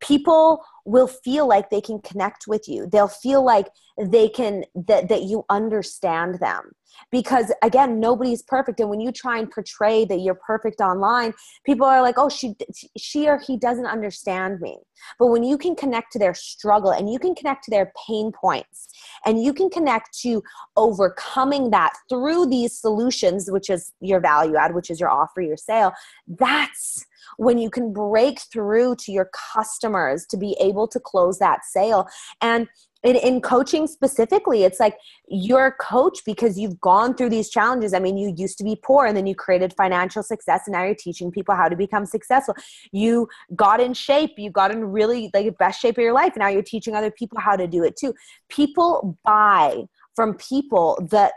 people 0.00 0.64
will 0.86 1.08
feel 1.08 1.46
like 1.46 1.68
they 1.68 1.80
can 1.80 2.00
connect 2.00 2.46
with 2.46 2.68
you. 2.68 2.86
They'll 2.86 3.08
feel 3.08 3.44
like 3.44 3.68
they 3.98 4.28
can, 4.28 4.64
that, 4.74 5.08
that 5.08 5.22
you 5.22 5.44
understand 5.50 6.38
them. 6.40 6.72
Because 7.10 7.52
again 7.62 8.00
nobody's 8.00 8.42
perfect. 8.42 8.80
And 8.80 8.88
when 8.88 9.00
you 9.00 9.12
try 9.12 9.38
and 9.38 9.50
portray 9.50 10.06
that 10.06 10.20
you're 10.20 10.38
perfect 10.46 10.80
online 10.80 11.34
people 11.66 11.86
are 11.86 12.00
like 12.00 12.14
oh 12.16 12.30
she 12.30 12.54
she 12.96 13.28
or 13.28 13.38
he 13.38 13.58
doesn't 13.58 13.84
understand 13.84 14.60
me. 14.60 14.78
But 15.18 15.26
when 15.26 15.44
you 15.44 15.58
can 15.58 15.76
connect 15.76 16.12
to 16.12 16.18
their 16.18 16.32
struggle 16.32 16.92
and 16.92 17.12
you 17.12 17.18
can 17.18 17.34
connect 17.34 17.64
to 17.64 17.70
their 17.70 17.92
pain 18.06 18.32
points 18.32 18.88
and 19.26 19.42
you 19.42 19.52
can 19.52 19.68
connect 19.68 20.18
to 20.20 20.42
overcoming 20.76 21.70
that 21.70 21.92
through 22.08 22.46
these 22.46 22.80
solutions 22.80 23.50
which 23.50 23.68
is 23.68 23.92
your 24.00 24.20
value 24.20 24.56
add 24.56 24.74
which 24.74 24.90
is 24.90 24.98
your 24.98 25.10
offer 25.10 25.42
your 25.42 25.56
sale 25.56 25.92
that's 26.26 27.04
when 27.38 27.58
you 27.58 27.70
can 27.70 27.92
break 27.92 28.40
through 28.52 28.96
to 28.96 29.12
your 29.12 29.30
customers 29.54 30.26
to 30.26 30.36
be 30.36 30.56
able 30.60 30.88
to 30.88 31.00
close 31.00 31.38
that 31.38 31.64
sale. 31.64 32.06
And 32.40 32.68
in, 33.02 33.16
in 33.16 33.40
coaching 33.40 33.86
specifically 33.86 34.64
it's 34.64 34.80
like 34.80 34.96
you're 35.28 35.66
a 35.66 35.72
coach 35.72 36.20
because 36.24 36.58
you've 36.58 36.80
gone 36.80 37.14
through 37.14 37.30
these 37.30 37.50
challenges. 37.50 37.94
I 37.94 37.98
mean 37.98 38.16
you 38.16 38.34
used 38.36 38.58
to 38.58 38.64
be 38.64 38.76
poor 38.82 39.06
and 39.06 39.16
then 39.16 39.26
you 39.26 39.34
created 39.34 39.74
financial 39.76 40.22
success 40.22 40.62
and 40.66 40.72
now 40.72 40.84
you're 40.84 40.94
teaching 40.94 41.30
people 41.30 41.54
how 41.54 41.68
to 41.68 41.76
become 41.76 42.06
successful. 42.06 42.54
You 42.92 43.28
got 43.54 43.80
in 43.80 43.94
shape 43.94 44.32
you 44.38 44.50
got 44.50 44.70
in 44.70 44.84
really 44.84 45.30
like 45.34 45.46
the 45.46 45.52
best 45.52 45.80
shape 45.80 45.98
of 45.98 46.02
your 46.02 46.14
life 46.14 46.32
now 46.36 46.48
you're 46.48 46.62
teaching 46.62 46.94
other 46.94 47.10
people 47.10 47.38
how 47.40 47.56
to 47.56 47.66
do 47.66 47.84
it 47.84 47.96
too. 47.96 48.14
People 48.48 49.18
buy 49.24 49.84
from 50.14 50.34
people 50.34 50.98
that 51.10 51.32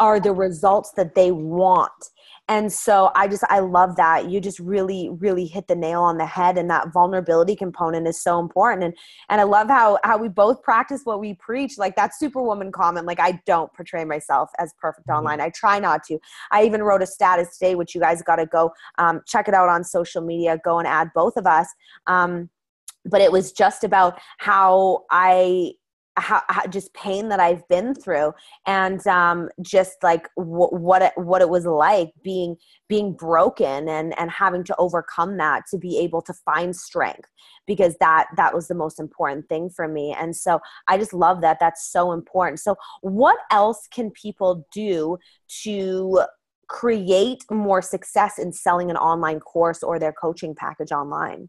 are 0.00 0.18
the 0.18 0.32
results 0.32 0.92
that 0.96 1.14
they 1.14 1.30
want 1.30 2.10
and 2.50 2.70
so 2.70 3.12
i 3.14 3.26
just 3.28 3.44
i 3.48 3.60
love 3.60 3.96
that. 3.96 4.28
You 4.28 4.40
just 4.40 4.58
really 4.58 5.08
really 5.18 5.46
hit 5.46 5.68
the 5.68 5.76
nail 5.76 6.02
on 6.02 6.18
the 6.18 6.26
head 6.26 6.58
and 6.58 6.68
that 6.68 6.92
vulnerability 6.92 7.56
component 7.56 8.06
is 8.06 8.20
so 8.22 8.40
important. 8.40 8.82
And 8.84 8.94
and 9.30 9.40
i 9.40 9.44
love 9.44 9.68
how 9.68 9.98
how 10.04 10.18
we 10.18 10.28
both 10.28 10.62
practice 10.62 11.02
what 11.04 11.20
we 11.20 11.34
preach. 11.34 11.78
Like 11.78 11.96
that 11.96 12.14
superwoman 12.14 12.72
comment. 12.72 13.06
Like 13.06 13.20
i 13.20 13.40
don't 13.46 13.72
portray 13.72 14.04
myself 14.04 14.50
as 14.58 14.74
perfect 14.78 15.06
mm-hmm. 15.06 15.18
online. 15.18 15.40
I 15.40 15.50
try 15.50 15.78
not 15.78 16.02
to. 16.04 16.18
I 16.50 16.64
even 16.64 16.82
wrote 16.82 17.02
a 17.02 17.06
status 17.06 17.56
today 17.56 17.76
which 17.76 17.94
you 17.94 18.00
guys 18.00 18.20
got 18.20 18.36
to 18.36 18.46
go 18.46 18.72
um, 18.98 19.22
check 19.26 19.48
it 19.48 19.54
out 19.54 19.68
on 19.68 19.84
social 19.84 20.20
media. 20.20 20.58
Go 20.64 20.78
and 20.78 20.88
add 20.88 21.10
both 21.14 21.36
of 21.36 21.46
us. 21.46 21.68
Um, 22.08 22.50
but 23.04 23.20
it 23.20 23.32
was 23.32 23.52
just 23.52 23.84
about 23.84 24.18
how 24.38 25.04
i 25.10 25.72
how, 26.16 26.42
how, 26.48 26.66
just 26.66 26.92
pain 26.94 27.28
that 27.28 27.40
I've 27.40 27.66
been 27.68 27.94
through, 27.94 28.32
and 28.66 29.04
um, 29.06 29.48
just 29.62 30.02
like 30.02 30.28
what 30.34 31.02
it, 31.02 31.12
what 31.16 31.42
it 31.42 31.48
was 31.48 31.64
like 31.64 32.10
being 32.22 32.56
being 32.88 33.12
broken 33.14 33.88
and 33.88 34.18
and 34.18 34.30
having 34.30 34.64
to 34.64 34.76
overcome 34.76 35.36
that 35.38 35.62
to 35.70 35.78
be 35.78 35.98
able 35.98 36.22
to 36.22 36.32
find 36.32 36.74
strength 36.74 37.30
because 37.66 37.96
that 38.00 38.26
that 38.36 38.54
was 38.54 38.68
the 38.68 38.74
most 38.74 38.98
important 38.98 39.48
thing 39.48 39.70
for 39.70 39.86
me. 39.86 40.14
And 40.18 40.34
so 40.34 40.60
I 40.88 40.98
just 40.98 41.14
love 41.14 41.40
that. 41.42 41.58
That's 41.60 41.90
so 41.90 42.12
important. 42.12 42.60
So 42.60 42.76
what 43.02 43.38
else 43.50 43.86
can 43.92 44.10
people 44.10 44.66
do 44.72 45.18
to 45.62 46.22
create 46.68 47.44
more 47.50 47.82
success 47.82 48.38
in 48.38 48.52
selling 48.52 48.90
an 48.90 48.96
online 48.96 49.40
course 49.40 49.82
or 49.82 49.98
their 49.98 50.12
coaching 50.12 50.54
package 50.54 50.92
online? 50.92 51.48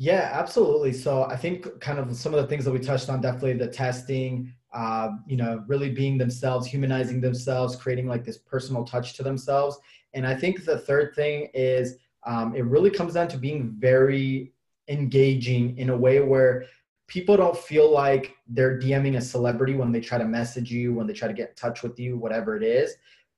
Yeah, 0.00 0.30
absolutely. 0.32 0.94
So 0.94 1.24
I 1.24 1.36
think 1.36 1.78
kind 1.78 1.98
of 1.98 2.16
some 2.16 2.32
of 2.32 2.40
the 2.40 2.46
things 2.46 2.64
that 2.64 2.72
we 2.72 2.78
touched 2.78 3.10
on, 3.10 3.20
definitely 3.20 3.52
the 3.52 3.66
testing, 3.66 4.50
uh, 4.72 5.10
you 5.26 5.36
know, 5.36 5.62
really 5.66 5.90
being 5.90 6.16
themselves, 6.16 6.66
humanizing 6.66 7.20
themselves, 7.20 7.76
creating 7.76 8.06
like 8.08 8.24
this 8.24 8.38
personal 8.38 8.82
touch 8.82 9.12
to 9.18 9.22
themselves. 9.22 9.78
And 10.14 10.26
I 10.26 10.34
think 10.34 10.64
the 10.64 10.78
third 10.78 11.14
thing 11.14 11.50
is 11.52 11.96
um, 12.26 12.56
it 12.56 12.64
really 12.64 12.88
comes 12.88 13.12
down 13.12 13.28
to 13.28 13.36
being 13.36 13.74
very 13.78 14.54
engaging 14.88 15.76
in 15.76 15.90
a 15.90 15.96
way 15.96 16.20
where 16.20 16.64
people 17.06 17.36
don't 17.36 17.56
feel 17.58 17.90
like 17.90 18.34
they're 18.48 18.78
DMing 18.78 19.18
a 19.18 19.20
celebrity 19.20 19.74
when 19.74 19.92
they 19.92 20.00
try 20.00 20.16
to 20.16 20.24
message 20.24 20.72
you, 20.72 20.94
when 20.94 21.06
they 21.06 21.12
try 21.12 21.28
to 21.28 21.34
get 21.34 21.50
in 21.50 21.54
touch 21.56 21.82
with 21.82 22.00
you, 22.00 22.16
whatever 22.16 22.56
it 22.56 22.62
is, 22.62 22.94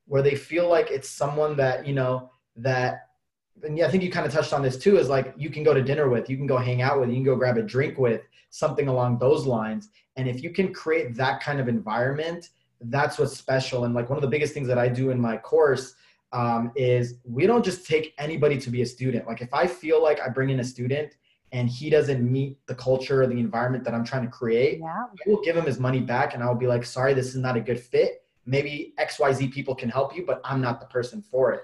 where 0.06 0.22
they 0.22 0.36
feel 0.36 0.68
like 0.68 0.92
it's 0.92 1.10
someone 1.10 1.56
that, 1.56 1.88
you 1.88 1.92
know, 1.92 2.30
that 2.54 3.08
and 3.62 3.78
yeah, 3.78 3.86
I 3.86 3.90
think 3.90 4.02
you 4.02 4.10
kind 4.10 4.26
of 4.26 4.32
touched 4.32 4.52
on 4.52 4.62
this 4.62 4.76
too, 4.76 4.98
is 4.98 5.08
like 5.08 5.34
you 5.36 5.50
can 5.50 5.62
go 5.62 5.74
to 5.74 5.82
dinner 5.82 6.08
with, 6.08 6.28
you 6.28 6.36
can 6.36 6.46
go 6.46 6.58
hang 6.58 6.82
out 6.82 7.00
with, 7.00 7.08
you 7.08 7.16
can 7.16 7.24
go 7.24 7.36
grab 7.36 7.56
a 7.56 7.62
drink 7.62 7.98
with, 7.98 8.22
something 8.50 8.88
along 8.88 9.18
those 9.18 9.46
lines. 9.46 9.88
And 10.16 10.28
if 10.28 10.42
you 10.42 10.50
can 10.50 10.72
create 10.72 11.14
that 11.16 11.42
kind 11.42 11.58
of 11.60 11.68
environment, 11.68 12.50
that's 12.82 13.18
what's 13.18 13.36
special. 13.36 13.84
And 13.84 13.94
like 13.94 14.08
one 14.08 14.18
of 14.18 14.22
the 14.22 14.28
biggest 14.28 14.52
things 14.52 14.68
that 14.68 14.78
I 14.78 14.88
do 14.88 15.10
in 15.10 15.20
my 15.20 15.36
course 15.36 15.94
um, 16.32 16.72
is 16.74 17.14
we 17.24 17.46
don't 17.46 17.64
just 17.64 17.86
take 17.86 18.14
anybody 18.18 18.58
to 18.58 18.70
be 18.70 18.82
a 18.82 18.86
student. 18.86 19.26
Like 19.26 19.40
if 19.40 19.52
I 19.54 19.66
feel 19.66 20.02
like 20.02 20.20
I 20.20 20.28
bring 20.28 20.50
in 20.50 20.60
a 20.60 20.64
student 20.64 21.16
and 21.52 21.68
he 21.68 21.90
doesn't 21.90 22.30
meet 22.30 22.58
the 22.66 22.74
culture 22.74 23.22
or 23.22 23.26
the 23.26 23.38
environment 23.38 23.84
that 23.84 23.94
I'm 23.94 24.04
trying 24.04 24.24
to 24.24 24.30
create, 24.30 24.80
yeah. 24.80 25.04
I 25.06 25.30
will 25.30 25.42
give 25.42 25.56
him 25.56 25.64
his 25.64 25.78
money 25.78 26.00
back 26.00 26.34
and 26.34 26.42
I'll 26.42 26.54
be 26.54 26.66
like, 26.66 26.84
sorry, 26.84 27.14
this 27.14 27.28
is 27.28 27.36
not 27.36 27.56
a 27.56 27.60
good 27.60 27.78
fit. 27.78 28.24
Maybe 28.44 28.94
XYZ 28.98 29.52
people 29.52 29.74
can 29.74 29.88
help 29.88 30.16
you, 30.16 30.24
but 30.26 30.40
I'm 30.44 30.60
not 30.60 30.80
the 30.80 30.86
person 30.86 31.22
for 31.22 31.52
it. 31.52 31.62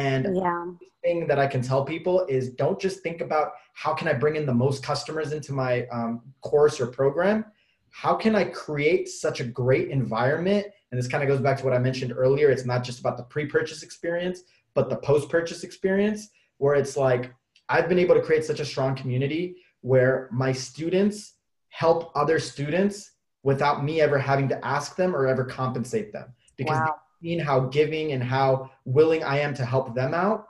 And 0.00 0.36
yeah. 0.36 0.64
thing 1.02 1.26
that 1.26 1.38
I 1.38 1.46
can 1.46 1.62
tell 1.62 1.84
people 1.84 2.26
is 2.28 2.50
don't 2.50 2.80
just 2.80 3.00
think 3.00 3.20
about 3.20 3.52
how 3.74 3.92
can 3.94 4.08
I 4.08 4.14
bring 4.14 4.36
in 4.36 4.46
the 4.46 4.54
most 4.54 4.82
customers 4.82 5.32
into 5.32 5.52
my 5.52 5.86
um, 5.88 6.22
course 6.40 6.80
or 6.80 6.86
program. 6.86 7.44
How 7.90 8.14
can 8.14 8.34
I 8.34 8.44
create 8.44 9.08
such 9.08 9.40
a 9.40 9.44
great 9.44 9.90
environment? 9.90 10.66
And 10.90 10.98
this 10.98 11.08
kind 11.08 11.22
of 11.22 11.28
goes 11.28 11.40
back 11.40 11.58
to 11.58 11.64
what 11.64 11.74
I 11.74 11.78
mentioned 11.78 12.12
earlier. 12.16 12.50
It's 12.50 12.64
not 12.64 12.84
just 12.84 13.00
about 13.00 13.16
the 13.16 13.24
pre-purchase 13.24 13.82
experience, 13.82 14.42
but 14.74 14.88
the 14.88 14.96
post-purchase 14.96 15.64
experience, 15.64 16.28
where 16.58 16.74
it's 16.74 16.96
like 16.96 17.32
I've 17.68 17.88
been 17.88 17.98
able 17.98 18.14
to 18.14 18.22
create 18.22 18.44
such 18.44 18.60
a 18.60 18.64
strong 18.64 18.94
community 18.94 19.56
where 19.80 20.28
my 20.32 20.52
students 20.52 21.34
help 21.68 22.10
other 22.14 22.38
students 22.38 23.12
without 23.42 23.84
me 23.84 24.00
ever 24.00 24.18
having 24.18 24.48
to 24.48 24.64
ask 24.64 24.96
them 24.96 25.14
or 25.16 25.26
ever 25.26 25.44
compensate 25.44 26.12
them 26.12 26.32
because 26.56 26.78
wow. 26.78 26.94
Seen 27.22 27.38
how 27.38 27.60
giving 27.60 28.12
and 28.12 28.22
how 28.22 28.70
willing 28.84 29.22
I 29.22 29.38
am 29.40 29.54
to 29.54 29.64
help 29.64 29.94
them 29.94 30.14
out. 30.14 30.48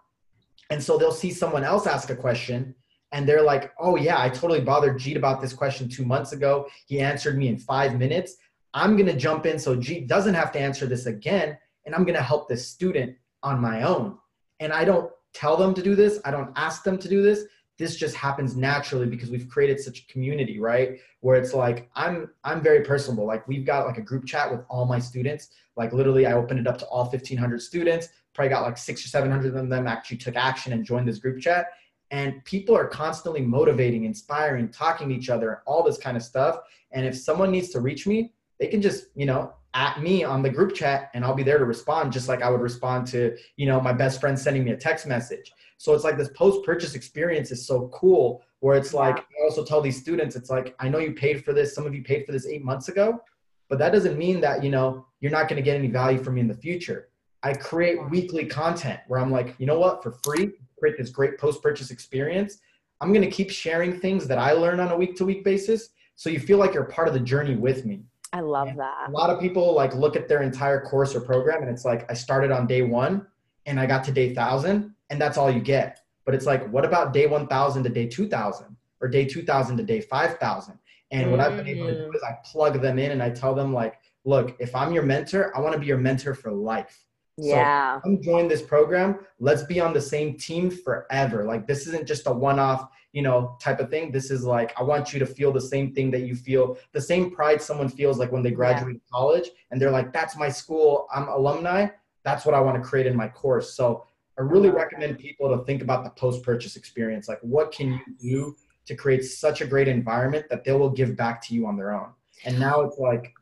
And 0.71 0.83
so 0.83 0.97
they'll 0.97 1.13
see 1.13 1.33
someone 1.33 1.65
else 1.65 1.87
ask 1.87 2.11
a 2.11 2.17
question 2.17 2.75
and 3.13 3.29
they're 3.29 3.43
like, 3.43 3.73
oh, 3.81 3.97
yeah, 3.97 4.21
I 4.21 4.29
totally 4.29 4.61
bothered 4.61 4.99
Jeet 4.99 5.17
about 5.17 5.41
this 5.41 5.53
question 5.53 5.89
two 5.89 6.05
months 6.05 6.33
ago. 6.33 6.69
He 6.87 7.01
answered 7.01 7.37
me 7.37 7.49
in 7.49 7.59
five 7.59 7.99
minutes. 7.99 8.37
I'm 8.73 8.97
going 8.97 9.09
to 9.09 9.17
jump 9.17 9.47
in 9.47 9.59
so 9.59 9.77
Jeet 9.77 10.07
doesn't 10.07 10.35
have 10.35 10.53
to 10.53 10.61
answer 10.61 10.87
this 10.87 11.07
again. 11.07 11.59
And 11.87 11.95
I'm 11.95 12.05
going 12.05 12.17
to 12.17 12.23
help 12.23 12.49
this 12.49 12.69
student 12.69 13.17
on 13.43 13.61
my 13.61 13.83
own. 13.83 14.17
And 14.61 14.73
I 14.73 14.85
don't 14.85 15.11
tell 15.33 15.57
them 15.57 15.75
to 15.75 15.83
do 15.83 15.95
this, 15.95 16.21
I 16.25 16.31
don't 16.31 16.53
ask 16.57 16.83
them 16.83 16.99
to 16.99 17.09
do 17.09 17.23
this 17.23 17.45
this 17.81 17.97
just 17.97 18.15
happens 18.15 18.55
naturally 18.55 19.07
because 19.07 19.31
we've 19.31 19.49
created 19.49 19.81
such 19.81 20.01
a 20.01 20.07
community 20.13 20.61
right? 20.61 20.99
Where 21.21 21.37
it's 21.41 21.55
like 21.55 21.89
i'm 21.97 22.31
i'm 22.45 22.63
very 22.63 22.85
personable. 22.85 23.27
Like 23.27 23.49
we've 23.49 23.65
got 23.65 23.87
like 23.87 23.97
a 23.97 24.03
group 24.03 24.27
chat 24.27 24.51
with 24.51 24.61
all 24.69 24.85
my 24.85 24.99
students. 24.99 25.49
Like 25.77 25.95
literally 25.95 26.27
i 26.27 26.35
opened 26.35 26.61
it 26.61 26.67
up 26.67 26.77
to 26.79 26.87
all 26.87 27.05
1500 27.05 27.61
students 27.61 28.11
probably 28.35 28.51
got 28.51 28.63
like 28.63 28.77
six 28.79 29.05
or 29.05 29.09
700 29.09 29.57
of 29.57 29.69
them 29.69 29.87
actually 29.87 30.19
took 30.19 30.37
action 30.37 30.73
and 30.73 30.85
joined 30.85 31.09
this 31.09 31.19
group 31.19 31.41
chat. 31.41 31.67
And 32.13 32.45
people 32.45 32.77
are 32.77 32.87
constantly 32.87 33.41
motivating 33.41 34.05
inspiring 34.05 34.69
talking 34.69 35.09
to 35.09 35.15
each 35.15 35.31
other 35.31 35.63
all 35.67 35.83
this 35.83 35.97
kind 35.97 36.17
of 36.17 36.23
stuff. 36.23 36.59
And 36.93 37.07
if 37.07 37.17
someone 37.17 37.51
needs 37.51 37.71
to 37.71 37.81
reach 37.81 38.07
me 38.07 38.33
they 38.59 38.67
can 38.67 38.83
just 38.83 39.07
you 39.15 39.25
know 39.25 39.55
at 39.75 40.03
me 40.03 40.25
on 40.25 40.43
the 40.43 40.51
group 40.51 40.75
chat 40.75 41.11
and 41.15 41.25
I'll 41.25 41.35
be 41.35 41.43
there 41.43 41.59
to 41.59 41.65
respond 41.65 42.13
just 42.13 42.29
like 42.29 42.43
I 42.43 42.51
would 42.51 42.61
respond 42.61 43.07
to, 43.09 43.37
you 43.57 43.67
know, 43.67 43.81
my 43.81 43.93
best 43.93 44.21
friend 44.21 44.39
sending 44.39 44.65
me 44.65 44.73
a 44.73 44.77
text 44.77 45.07
message. 45.07 45.53
So 45.79 45.95
it's 45.95 46.05
like 46.05 46.19
this 46.19 46.31
post 46.31 46.65
purchase 46.65 46.95
experience 46.95 47.51
is 47.51 47.67
so 47.67 47.89
cool 47.89 48.43
where 48.59 48.77
it's 48.77 48.93
like 48.93 49.19
I 49.19 49.45
also 49.45 49.65
tell 49.65 49.81
these 49.81 49.99
students 49.99 50.37
it's 50.37 50.51
like 50.51 50.75
I 50.81 50.89
know 50.89 50.99
you 50.99 51.13
paid 51.13 51.45
for 51.45 51.53
this, 51.53 51.75
some 51.75 51.87
of 51.87 51.95
you 51.95 52.03
paid 52.03 52.27
for 52.27 52.33
this 52.33 52.47
8 52.47 52.65
months 52.65 52.89
ago, 52.89 53.23
but 53.69 53.79
that 53.79 53.93
doesn't 53.93 54.19
mean 54.19 54.41
that, 54.41 54.63
you 54.63 54.71
know, 54.71 55.07
you're 55.21 55.31
not 55.31 55.49
going 55.49 55.57
to 55.57 55.63
get 55.63 55.77
any 55.77 55.89
value 55.89 56.23
from 56.23 56.35
me 56.35 56.41
in 56.41 56.49
the 56.49 56.55
future. 56.55 57.09
I 57.43 57.55
create 57.55 58.11
weekly 58.11 58.45
content 58.45 59.01
where 59.07 59.21
I'm 59.21 59.31
like, 59.31 59.55
you 59.59 59.67
know 59.67 59.79
what, 59.79 60.03
for 60.03 60.13
free, 60.25 60.53
create 60.79 60.99
this 60.99 61.11
great 61.11 61.39
post 61.39 61.63
purchase 61.63 61.91
experience. 61.91 62.59
I'm 63.01 63.13
going 63.13 63.25
to 63.25 63.31
keep 63.31 63.51
sharing 63.51 63.99
things 63.99 64.27
that 64.27 64.39
I 64.39 64.53
learn 64.53 64.81
on 64.81 64.91
a 64.91 64.97
week 64.97 65.17
to 65.17 65.25
week 65.25 65.45
basis 65.45 65.91
so 66.17 66.29
you 66.29 66.39
feel 66.39 66.59
like 66.59 66.75
you're 66.75 66.85
part 66.85 67.09
of 67.09 67.15
the 67.15 67.21
journey 67.21 67.57
with 67.57 67.87
me. 67.87 68.03
I 68.33 68.41
love 68.41 68.69
and 68.69 68.79
that. 68.79 69.09
A 69.09 69.11
lot 69.11 69.31
of 69.31 69.41
people 69.41 69.75
like 69.75 69.95
look 69.95 70.17
at 70.17 70.29
their 70.29 70.43
entire 70.43 70.81
course 70.81 71.15
or 71.15 71.21
program 71.21 71.63
and 71.63 71.71
it's 71.71 71.85
like 71.85 72.11
I 72.11 72.15
started 72.15 72.51
on 72.51 72.67
day 72.67 72.83
1 72.83 73.27
and 73.67 73.81
I 73.81 73.87
got 73.87 74.05
to 74.05 74.13
day 74.13 74.29
1000 74.29 74.95
and 75.11 75.21
that's 75.21 75.37
all 75.37 75.51
you 75.51 75.61
get. 75.61 76.01
But 76.25 76.35
it's 76.35 76.47
like 76.47 76.69
what 76.71 76.85
about 76.85 77.13
day 77.13 77.27
1000 77.27 77.83
to 77.83 77.89
day 77.89 78.07
2000 78.07 78.77
or 79.01 79.09
day 79.09 79.25
2000 79.25 79.77
to 79.77 79.83
day 79.83 80.01
5000? 80.01 80.79
And 81.11 81.27
mm. 81.27 81.31
what 81.31 81.41
I've 81.41 81.57
been 81.57 81.67
able 81.67 81.87
to 81.89 82.07
do 82.07 82.13
is 82.13 82.23
I 82.23 82.37
plug 82.45 82.81
them 82.81 82.99
in 82.99 83.11
and 83.11 83.23
I 83.23 83.31
tell 83.31 83.55
them 83.55 83.73
like, 83.73 83.99
look, 84.25 84.57
if 84.61 84.75
I'm 84.75 84.93
your 84.93 85.03
mentor, 85.03 85.57
I 85.57 85.61
want 85.61 85.73
to 85.75 85.81
be 85.81 85.87
your 85.87 85.99
mentor 85.99 86.35
for 86.35 86.53
life. 86.53 87.05
Yeah. 87.37 87.97
So 87.97 88.01
come 88.03 88.23
join 88.23 88.49
this 88.49 88.63
program. 88.63 89.21
Let's 89.39 89.63
be 89.63 89.81
on 89.81 89.93
the 89.93 90.01
same 90.01 90.37
team 90.37 90.71
forever. 90.71 91.45
Like 91.45 91.67
this 91.67 91.87
isn't 91.87 92.07
just 92.07 92.27
a 92.27 92.33
one-off, 92.33 92.89
you 93.13 93.23
know, 93.23 93.57
type 93.61 93.81
of 93.81 93.91
thing. 93.91 94.13
This 94.13 94.31
is 94.31 94.45
like 94.45 94.73
I 94.79 94.83
want 94.83 95.13
you 95.13 95.19
to 95.21 95.27
feel 95.27 95.53
the 95.53 95.61
same 95.61 95.95
thing 95.95 96.11
that 96.11 96.21
you 96.21 96.35
feel, 96.35 96.77
the 96.93 97.01
same 97.01 97.31
pride 97.31 97.63
someone 97.63 97.89
feels 97.89 98.19
like 98.19 98.33
when 98.33 98.43
they 98.43 98.51
graduate 98.51 98.97
yeah. 98.97 99.11
college 99.13 99.51
and 99.71 99.81
they're 99.81 99.91
like, 99.91 100.13
that's 100.13 100.37
my 100.37 100.49
school, 100.49 101.07
I'm 101.15 101.29
alumni. 101.29 101.89
That's 102.25 102.45
what 102.45 102.55
I 102.55 102.61
want 102.61 102.83
to 102.83 102.87
create 102.87 103.07
in 103.07 103.17
my 103.17 103.29
course. 103.29 103.75
So 103.75 104.05
I 104.39 104.43
really 104.43 104.69
uh-huh. 104.69 104.79
recommend 104.79 105.19
people 105.19 105.57
to 105.57 105.65
think 105.65 105.83
about 105.83 106.05
the 106.05 106.11
post-purchase 106.11 106.77
experience. 106.77 107.29
Like 107.29 107.41
what 107.41 107.73
can 107.73 107.93
you 107.93 108.01
do 108.21 108.57
to 108.87 108.95
create 108.95 109.25
such 109.25 109.61
a 109.61 109.67
great 109.67 109.89
environment 109.89 110.47
that 110.51 110.65
they 110.65 110.73
will 110.73 110.91
give 110.91 111.17
back 111.17 111.41
to 111.47 111.55
you 111.55 111.67
on 111.67 111.77
their 111.77 111.93
own? 111.93 112.11
And 112.45 112.59
now 112.59 112.81
it's 112.83 112.99
like, 112.99 113.33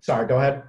sorry, 0.00 0.26
go 0.26 0.38
ahead. 0.38 0.64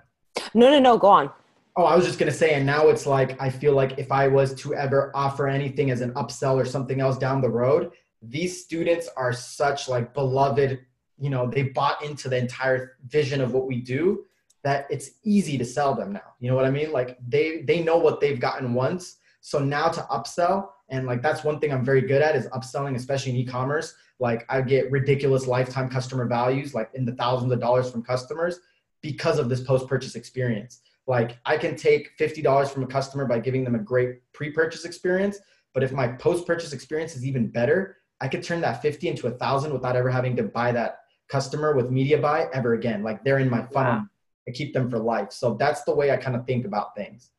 No, 0.53 0.69
no, 0.69 0.79
no, 0.79 0.97
go 0.97 1.07
on. 1.07 1.31
Oh, 1.77 1.83
I 1.83 1.95
was 1.95 2.05
just 2.05 2.19
gonna 2.19 2.31
say, 2.31 2.53
and 2.53 2.65
now 2.65 2.87
it's 2.87 3.05
like 3.05 3.39
I 3.41 3.49
feel 3.49 3.73
like 3.73 3.97
if 3.97 4.11
I 4.11 4.27
was 4.27 4.53
to 4.55 4.73
ever 4.73 5.11
offer 5.13 5.47
anything 5.47 5.91
as 5.91 6.01
an 6.01 6.13
upsell 6.13 6.55
or 6.55 6.65
something 6.65 7.01
else 7.01 7.17
down 7.17 7.41
the 7.41 7.49
road, 7.49 7.91
these 8.21 8.63
students 8.63 9.09
are 9.17 9.33
such 9.33 9.89
like 9.89 10.13
beloved, 10.13 10.79
you 11.19 11.29
know, 11.29 11.47
they 11.49 11.63
bought 11.63 12.01
into 12.01 12.29
the 12.29 12.37
entire 12.37 12.97
vision 13.07 13.41
of 13.41 13.53
what 13.53 13.67
we 13.67 13.81
do 13.81 14.25
that 14.63 14.87
it's 14.89 15.11
easy 15.23 15.57
to 15.57 15.65
sell 15.65 15.93
them 15.93 16.11
now. 16.11 16.33
You 16.39 16.49
know 16.49 16.55
what 16.55 16.65
I 16.65 16.71
mean? 16.71 16.91
Like 16.91 17.17
they 17.27 17.61
they 17.61 17.83
know 17.83 17.97
what 17.97 18.19
they've 18.19 18.39
gotten 18.39 18.73
once. 18.73 19.17
So 19.41 19.59
now 19.59 19.89
to 19.89 20.01
upsell, 20.09 20.69
and 20.89 21.05
like 21.05 21.21
that's 21.21 21.43
one 21.43 21.59
thing 21.59 21.71
I'm 21.71 21.85
very 21.85 22.01
good 22.01 22.21
at 22.21 22.35
is 22.35 22.47
upselling, 22.47 22.95
especially 22.95 23.33
in 23.33 23.37
e-commerce. 23.37 23.95
Like 24.19 24.45
I 24.49 24.61
get 24.61 24.91
ridiculous 24.91 25.45
lifetime 25.45 25.89
customer 25.89 26.25
values, 26.25 26.73
like 26.73 26.89
in 26.93 27.05
the 27.05 27.15
thousands 27.15 27.51
of 27.51 27.59
dollars 27.59 27.91
from 27.91 28.01
customers 28.01 28.59
because 29.01 29.37
of 29.37 29.49
this 29.49 29.61
post-purchase 29.61 30.15
experience. 30.15 30.79
Like 31.07 31.37
I 31.45 31.57
can 31.57 31.75
take 31.75 32.17
$50 32.17 32.69
from 32.69 32.83
a 32.83 32.87
customer 32.87 33.25
by 33.25 33.39
giving 33.39 33.63
them 33.63 33.75
a 33.75 33.79
great 33.79 34.21
pre-purchase 34.33 34.85
experience, 34.85 35.37
but 35.73 35.83
if 35.83 35.91
my 35.91 36.07
post-purchase 36.07 36.73
experience 36.73 37.15
is 37.15 37.25
even 37.25 37.47
better, 37.47 37.97
I 38.21 38.27
could 38.27 38.43
turn 38.43 38.61
that 38.61 38.81
50 38.81 39.07
into 39.09 39.27
a 39.27 39.31
thousand 39.31 39.73
without 39.73 39.95
ever 39.95 40.09
having 40.09 40.35
to 40.37 40.43
buy 40.43 40.71
that 40.71 40.99
customer 41.27 41.75
with 41.75 41.91
media 41.91 42.17
buy 42.17 42.47
ever 42.53 42.73
again. 42.73 43.03
Like 43.03 43.23
they're 43.23 43.39
in 43.39 43.49
my 43.49 43.63
funnel. 43.63 43.93
Wow. 43.93 44.05
I 44.47 44.51
keep 44.51 44.73
them 44.73 44.89
for 44.89 44.99
life. 44.99 45.31
So 45.31 45.55
that's 45.55 45.83
the 45.83 45.93
way 45.93 46.11
I 46.11 46.17
kind 46.17 46.35
of 46.35 46.45
think 46.45 46.65
about 46.65 46.95
things. 46.95 47.31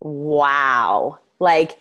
Wow. 0.00 1.18
Like 1.38 1.78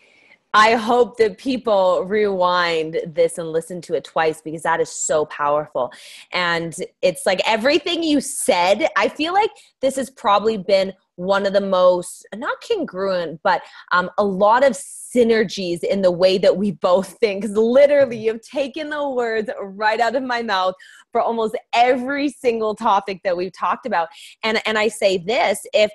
I 0.53 0.73
hope 0.73 1.17
that 1.17 1.37
people 1.37 2.03
rewind 2.03 2.99
this 3.07 3.37
and 3.37 3.51
listen 3.51 3.79
to 3.81 3.93
it 3.93 4.03
twice 4.03 4.41
because 4.41 4.63
that 4.63 4.81
is 4.81 4.89
so 4.89 5.25
powerful. 5.25 5.93
And 6.33 6.75
it's 7.01 7.25
like 7.25 7.41
everything 7.47 8.03
you 8.03 8.19
said, 8.19 8.87
I 8.97 9.07
feel 9.07 9.33
like 9.33 9.51
this 9.79 9.95
has 9.95 10.09
probably 10.09 10.57
been 10.57 10.93
one 11.21 11.45
of 11.45 11.53
the 11.53 11.61
most 11.61 12.25
not 12.35 12.57
congruent 12.67 13.39
but 13.43 13.61
um, 13.91 14.09
a 14.17 14.23
lot 14.23 14.63
of 14.63 14.73
synergies 14.73 15.83
in 15.83 16.01
the 16.01 16.11
way 16.11 16.37
that 16.37 16.55
we 16.55 16.71
both 16.71 17.17
think. 17.19 17.41
Because 17.41 17.57
literally 17.57 18.17
you've 18.17 18.41
taken 18.41 18.89
the 18.89 19.09
words 19.09 19.49
right 19.61 19.99
out 19.99 20.15
of 20.15 20.23
my 20.23 20.41
mouth 20.41 20.73
for 21.11 21.21
almost 21.21 21.57
every 21.73 22.29
single 22.29 22.75
topic 22.75 23.19
that 23.23 23.35
we've 23.35 23.53
talked 23.53 23.85
about. 23.85 24.07
And 24.43 24.61
and 24.65 24.77
i 24.77 24.87
say 24.87 25.17
this 25.17 25.65
if 25.73 25.91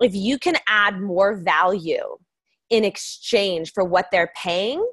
if 0.00 0.14
you 0.14 0.38
can 0.38 0.56
add 0.68 1.00
more 1.00 1.36
value 1.36 2.16
in 2.70 2.84
exchange 2.84 3.72
for 3.72 3.84
what 3.84 4.06
they're 4.10 4.32
paying 4.36 4.84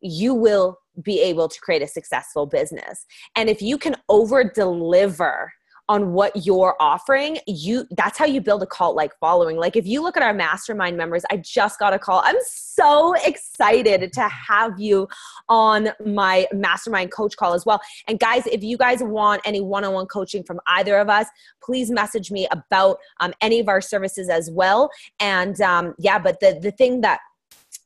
you 0.00 0.34
will 0.34 0.78
be 1.02 1.20
able 1.20 1.48
to 1.48 1.60
create 1.60 1.82
a 1.82 1.86
successful 1.86 2.46
business. 2.46 3.04
And 3.34 3.48
if 3.48 3.60
you 3.60 3.78
can 3.78 3.96
over 4.08 4.44
deliver 4.44 5.52
on 5.88 6.12
what 6.12 6.32
you're 6.44 6.76
offering, 6.80 7.38
you 7.46 7.86
that's 7.92 8.18
how 8.18 8.24
you 8.24 8.40
build 8.40 8.62
a 8.62 8.66
cult 8.66 8.96
like 8.96 9.16
following. 9.18 9.56
Like 9.56 9.76
if 9.76 9.86
you 9.86 10.02
look 10.02 10.16
at 10.16 10.22
our 10.22 10.34
mastermind 10.34 10.96
members, 10.96 11.24
I 11.30 11.36
just 11.36 11.78
got 11.78 11.94
a 11.94 11.98
call. 11.98 12.22
I'm 12.24 12.36
so 12.44 13.14
excited 13.24 14.12
to 14.12 14.22
have 14.22 14.78
you 14.78 15.08
on 15.48 15.90
my 16.04 16.46
mastermind 16.52 17.12
coach 17.12 17.36
call 17.36 17.54
as 17.54 17.64
well. 17.64 17.80
And 18.08 18.18
guys, 18.18 18.46
if 18.46 18.62
you 18.62 18.76
guys 18.76 19.02
want 19.02 19.42
any 19.44 19.60
one-on-one 19.60 20.06
coaching 20.06 20.42
from 20.42 20.60
either 20.66 20.98
of 20.98 21.08
us, 21.08 21.26
please 21.62 21.90
message 21.90 22.30
me 22.30 22.48
about 22.50 22.98
um, 23.20 23.32
any 23.40 23.60
of 23.60 23.68
our 23.68 23.80
services 23.80 24.28
as 24.28 24.50
well. 24.50 24.90
And 25.20 25.60
um, 25.60 25.94
yeah, 25.98 26.18
but 26.18 26.40
the 26.40 26.58
the 26.60 26.72
thing 26.72 27.00
that 27.02 27.20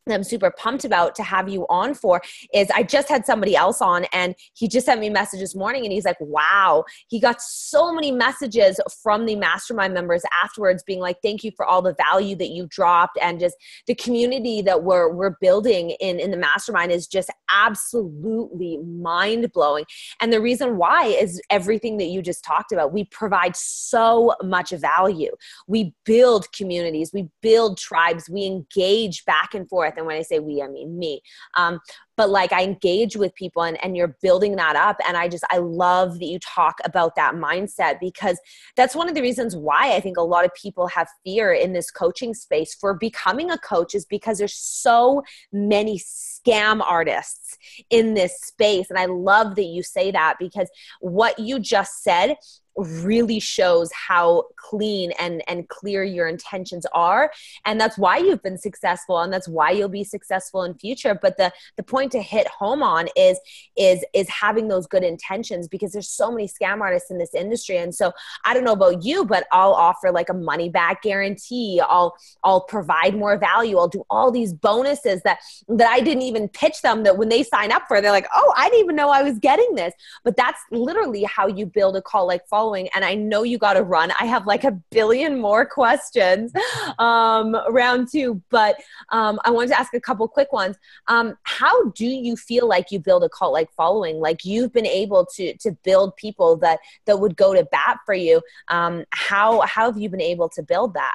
I'm 0.08 0.24
super 0.24 0.50
pumped 0.50 0.84
about 0.84 1.14
to 1.16 1.22
have 1.22 1.48
you 1.48 1.66
on 1.68 1.94
for 1.94 2.22
is 2.54 2.70
I 2.74 2.82
just 2.82 3.08
had 3.08 3.26
somebody 3.26 3.54
else 3.54 3.80
on 3.80 4.06
and 4.12 4.34
he 4.54 4.66
just 4.66 4.86
sent 4.86 5.00
me 5.00 5.08
a 5.08 5.12
message 5.12 5.40
this 5.40 5.54
morning 5.54 5.84
and 5.84 5.92
he's 5.92 6.04
like, 6.04 6.16
wow, 6.20 6.84
he 7.08 7.20
got 7.20 7.40
so 7.40 7.92
many 7.92 8.10
messages 8.10 8.80
from 9.02 9.26
the 9.26 9.36
mastermind 9.36 9.94
members 9.94 10.22
afterwards 10.42 10.82
being 10.82 11.00
like, 11.00 11.18
thank 11.22 11.44
you 11.44 11.50
for 11.56 11.66
all 11.66 11.82
the 11.82 11.94
value 11.94 12.34
that 12.36 12.50
you 12.50 12.66
dropped 12.70 13.18
and 13.20 13.40
just 13.40 13.56
the 13.86 13.94
community 13.94 14.62
that 14.62 14.82
we're, 14.82 15.12
we're 15.12 15.36
building 15.40 15.90
in, 16.00 16.18
in 16.18 16.30
the 16.30 16.36
mastermind 16.36 16.92
is 16.92 17.06
just 17.06 17.30
absolutely 17.50 18.78
mind 18.78 19.52
blowing. 19.52 19.84
And 20.20 20.32
the 20.32 20.40
reason 20.40 20.76
why 20.76 21.06
is 21.06 21.40
everything 21.50 21.98
that 21.98 22.06
you 22.06 22.22
just 22.22 22.44
talked 22.44 22.72
about. 22.72 22.92
We 22.92 23.04
provide 23.04 23.56
so 23.56 24.34
much 24.42 24.70
value. 24.70 25.30
We 25.66 25.94
build 26.04 26.50
communities, 26.52 27.10
we 27.12 27.28
build 27.42 27.78
tribes, 27.78 28.28
we 28.28 28.44
engage 28.44 29.24
back 29.24 29.54
and 29.54 29.68
forth 29.68 29.89
forth. 29.90 29.98
And 29.98 30.06
when 30.06 30.16
I 30.16 30.22
say 30.22 30.38
we, 30.38 30.62
I 30.62 30.68
mean 30.68 30.98
me. 30.98 31.22
Um, 31.54 31.80
but 32.16 32.30
like 32.30 32.52
I 32.52 32.62
engage 32.62 33.16
with 33.16 33.34
people 33.34 33.62
and, 33.62 33.82
and 33.82 33.96
you're 33.96 34.16
building 34.22 34.56
that 34.56 34.76
up. 34.76 34.98
And 35.06 35.16
I 35.16 35.28
just, 35.28 35.44
I 35.50 35.58
love 35.58 36.18
that 36.18 36.26
you 36.26 36.38
talk 36.38 36.78
about 36.84 37.16
that 37.16 37.34
mindset 37.34 37.98
because 37.98 38.38
that's 38.76 38.94
one 38.94 39.08
of 39.08 39.14
the 39.14 39.22
reasons 39.22 39.56
why 39.56 39.94
I 39.94 40.00
think 40.00 40.18
a 40.18 40.22
lot 40.22 40.44
of 40.44 40.52
people 40.54 40.86
have 40.88 41.08
fear 41.24 41.52
in 41.52 41.72
this 41.72 41.90
coaching 41.90 42.34
space 42.34 42.74
for 42.74 42.94
becoming 42.94 43.50
a 43.50 43.58
coach 43.58 43.94
is 43.94 44.04
because 44.04 44.38
there's 44.38 44.56
so 44.56 45.22
many 45.52 45.98
scam 45.98 46.82
artists 46.82 47.56
in 47.88 48.14
this 48.14 48.38
space. 48.40 48.90
And 48.90 48.98
I 48.98 49.06
love 49.06 49.54
that 49.56 49.64
you 49.64 49.82
say 49.82 50.10
that 50.10 50.36
because 50.38 50.68
what 51.00 51.38
you 51.38 51.58
just 51.58 52.02
said 52.02 52.36
really 52.76 53.40
shows 53.40 53.90
how 53.92 54.44
clean 54.56 55.12
and 55.18 55.42
and 55.48 55.68
clear 55.68 56.04
your 56.04 56.28
intentions 56.28 56.86
are. 56.92 57.30
And 57.66 57.80
that's 57.80 57.98
why 57.98 58.18
you've 58.18 58.42
been 58.42 58.58
successful 58.58 59.20
and 59.20 59.32
that's 59.32 59.48
why 59.48 59.70
you'll 59.70 59.88
be 59.88 60.04
successful 60.04 60.62
in 60.62 60.74
future. 60.74 61.18
But 61.20 61.36
the 61.36 61.52
the 61.76 61.82
point 61.82 62.12
to 62.12 62.22
hit 62.22 62.46
home 62.48 62.82
on 62.82 63.08
is 63.16 63.38
is 63.76 64.04
is 64.14 64.28
having 64.28 64.68
those 64.68 64.86
good 64.86 65.02
intentions 65.02 65.68
because 65.68 65.92
there's 65.92 66.08
so 66.08 66.30
many 66.30 66.48
scam 66.48 66.80
artists 66.80 67.10
in 67.10 67.18
this 67.18 67.34
industry. 67.34 67.78
And 67.78 67.94
so 67.94 68.12
i 68.44 68.54
don't 68.54 68.64
know 68.64 68.72
about 68.72 69.04
you 69.04 69.24
but 69.24 69.46
i'll 69.52 69.72
offer 69.72 70.10
like 70.10 70.28
a 70.28 70.34
money 70.34 70.68
back 70.68 71.02
guarantee. 71.02 71.80
I'll 71.82 72.14
i'll 72.44 72.62
provide 72.62 73.16
more 73.16 73.36
value. 73.36 73.78
I'll 73.78 73.88
do 73.88 74.04
all 74.10 74.30
these 74.30 74.52
bonuses 74.52 75.22
that 75.22 75.38
that 75.68 75.90
i 75.90 76.00
didn't 76.00 76.22
even 76.22 76.48
pitch 76.48 76.82
them 76.82 77.02
that 77.04 77.18
when 77.18 77.28
they 77.28 77.42
sign 77.42 77.72
up 77.72 77.82
for 77.88 78.00
they're 78.00 78.10
like 78.10 78.28
oh 78.34 78.52
i 78.56 78.68
didn't 78.68 78.84
even 78.84 78.96
know 78.96 79.10
i 79.10 79.22
was 79.22 79.38
getting 79.38 79.74
this. 79.74 79.94
But 80.24 80.36
that's 80.36 80.60
literally 80.70 81.24
how 81.24 81.46
you 81.46 81.66
build 81.66 81.96
a 81.96 82.02
call 82.02 82.26
like 82.26 82.46
following 82.60 82.88
and 82.94 83.04
i 83.04 83.14
know 83.14 83.42
you 83.42 83.56
got 83.56 83.74
to 83.74 83.82
run. 83.82 84.12
I 84.20 84.26
have 84.26 84.46
like 84.46 84.64
a 84.64 84.72
billion 84.90 85.40
more 85.40 85.64
questions 85.64 86.52
um, 86.98 87.56
round 87.70 88.08
two 88.12 88.42
but 88.50 88.76
um, 89.10 89.38
i 89.44 89.50
wanted 89.50 89.68
to 89.68 89.80
ask 89.80 89.94
a 89.94 90.00
couple 90.00 90.26
quick 90.28 90.52
ones. 90.52 90.76
Um, 91.06 91.36
how 91.44 91.90
do 91.90 92.06
you 92.06 92.36
feel 92.36 92.68
like 92.68 92.90
you 92.90 92.98
build 92.98 93.24
a 93.24 93.28
cult 93.28 93.52
like 93.52 93.70
following? 93.72 94.16
Like 94.20 94.44
you've 94.44 94.72
been 94.72 94.86
able 94.86 95.26
to 95.36 95.56
to 95.58 95.72
build 95.84 96.16
people 96.16 96.56
that 96.58 96.78
that 97.06 97.18
would 97.20 97.36
go 97.36 97.54
to 97.54 97.64
bat 97.64 97.98
for 98.06 98.14
you. 98.14 98.42
Um, 98.68 99.04
how 99.10 99.60
how 99.62 99.84
have 99.90 99.98
you 99.98 100.08
been 100.08 100.20
able 100.20 100.48
to 100.50 100.62
build 100.62 100.94
that? 100.94 101.14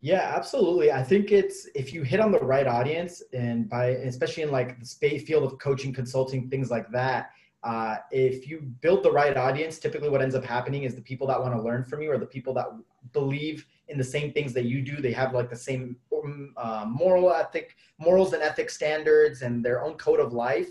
Yeah, 0.00 0.32
absolutely. 0.34 0.90
I 0.90 1.02
think 1.02 1.30
it's 1.30 1.68
if 1.74 1.92
you 1.94 2.02
hit 2.02 2.20
on 2.20 2.32
the 2.32 2.40
right 2.40 2.66
audience 2.66 3.22
and 3.32 3.68
by 3.68 3.86
especially 4.12 4.42
in 4.42 4.50
like 4.50 4.80
the 4.80 4.86
space 4.86 5.22
field 5.22 5.44
of 5.44 5.58
coaching, 5.58 5.92
consulting, 5.92 6.48
things 6.48 6.70
like 6.70 6.90
that, 6.90 7.30
uh, 7.64 7.96
if 8.10 8.48
you 8.48 8.60
build 8.80 9.04
the 9.04 9.10
right 9.10 9.36
audience, 9.36 9.78
typically 9.78 10.08
what 10.08 10.20
ends 10.20 10.34
up 10.34 10.44
happening 10.44 10.82
is 10.82 10.94
the 10.94 11.00
people 11.00 11.26
that 11.28 11.40
want 11.40 11.54
to 11.54 11.62
learn 11.62 11.84
from 11.84 12.02
you 12.02 12.10
are 12.10 12.18
the 12.18 12.26
people 12.26 12.52
that 12.54 12.66
believe 13.12 13.66
in 13.88 13.96
the 13.96 14.04
same 14.04 14.32
things 14.32 14.52
that 14.52 14.64
you 14.64 14.82
do. 14.82 15.00
They 15.00 15.12
have 15.12 15.32
like 15.32 15.48
the 15.48 15.56
same 15.56 15.96
um, 16.12 16.52
uh, 16.56 16.84
moral 16.88 17.32
ethic, 17.32 17.76
morals 17.98 18.32
and 18.32 18.42
ethic 18.42 18.68
standards, 18.68 19.42
and 19.42 19.64
their 19.64 19.84
own 19.84 19.94
code 19.94 20.18
of 20.18 20.32
life. 20.32 20.70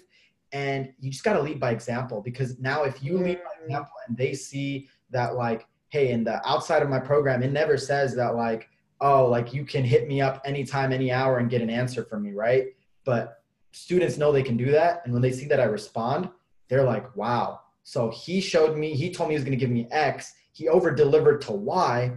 And 0.51 0.91
you 0.99 1.11
just 1.11 1.23
got 1.23 1.33
to 1.33 1.41
lead 1.41 1.61
by 1.61 1.71
example 1.71 2.21
because 2.21 2.59
now 2.59 2.83
if 2.83 3.01
you 3.01 3.17
lead 3.17 3.39
by 3.41 3.63
example 3.63 3.93
and 4.07 4.17
they 4.17 4.33
see 4.33 4.89
that 5.11 5.35
like, 5.35 5.65
hey, 5.89 6.11
in 6.11 6.25
the 6.25 6.45
outside 6.47 6.83
of 6.83 6.89
my 6.89 6.99
program, 6.99 7.41
it 7.41 7.51
never 7.51 7.77
says 7.77 8.13
that 8.15 8.35
like, 8.35 8.67
oh, 8.99 9.27
like 9.27 9.53
you 9.53 9.63
can 9.63 9.85
hit 9.85 10.09
me 10.09 10.19
up 10.19 10.41
anytime, 10.43 10.91
any 10.91 11.09
hour 11.09 11.37
and 11.37 11.49
get 11.49 11.61
an 11.61 11.69
answer 11.69 12.03
from 12.03 12.23
me, 12.23 12.33
right? 12.33 12.65
But 13.05 13.43
students 13.71 14.17
know 14.17 14.31
they 14.31 14.43
can 14.43 14.57
do 14.57 14.71
that, 14.71 15.01
and 15.05 15.13
when 15.13 15.21
they 15.21 15.31
see 15.31 15.45
that 15.47 15.59
I 15.59 15.63
respond 15.63 16.29
they're 16.71 16.85
like, 16.85 17.13
wow. 17.17 17.59
So 17.83 18.09
he 18.09 18.39
showed 18.39 18.77
me, 18.77 18.95
he 18.95 19.11
told 19.11 19.27
me 19.27 19.33
he 19.33 19.37
was 19.37 19.43
going 19.43 19.59
to 19.59 19.63
give 19.63 19.69
me 19.69 19.89
X. 19.91 20.33
He 20.53 20.69
over 20.69 20.89
delivered 20.89 21.41
to 21.41 21.51
Y. 21.51 22.13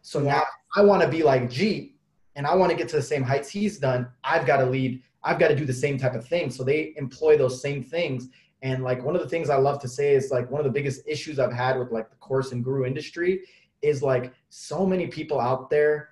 So 0.00 0.18
now 0.18 0.44
I 0.74 0.82
want 0.82 1.02
to 1.02 1.08
be 1.08 1.22
like 1.22 1.50
Jeet 1.50 1.92
and 2.34 2.46
I 2.46 2.54
want 2.54 2.70
to 2.70 2.76
get 2.76 2.88
to 2.88 2.96
the 2.96 3.02
same 3.02 3.22
heights 3.22 3.50
he's 3.50 3.78
done. 3.78 4.08
I've 4.24 4.46
got 4.46 4.56
to 4.58 4.64
lead, 4.64 5.02
I've 5.24 5.38
got 5.38 5.48
to 5.48 5.54
do 5.54 5.66
the 5.66 5.74
same 5.74 5.98
type 5.98 6.14
of 6.14 6.26
thing. 6.26 6.48
So 6.48 6.64
they 6.64 6.94
employ 6.96 7.36
those 7.36 7.60
same 7.60 7.84
things. 7.84 8.28
And 8.62 8.82
like 8.82 9.04
one 9.04 9.14
of 9.14 9.20
the 9.20 9.28
things 9.28 9.50
I 9.50 9.56
love 9.56 9.78
to 9.82 9.88
say 9.88 10.14
is 10.14 10.30
like 10.30 10.50
one 10.50 10.58
of 10.58 10.64
the 10.64 10.72
biggest 10.72 11.02
issues 11.06 11.38
I've 11.38 11.52
had 11.52 11.78
with 11.78 11.92
like 11.92 12.08
the 12.08 12.16
course 12.16 12.52
and 12.52 12.64
guru 12.64 12.86
industry 12.86 13.42
is 13.82 14.02
like 14.02 14.32
so 14.48 14.86
many 14.86 15.08
people 15.08 15.38
out 15.38 15.68
there 15.68 16.08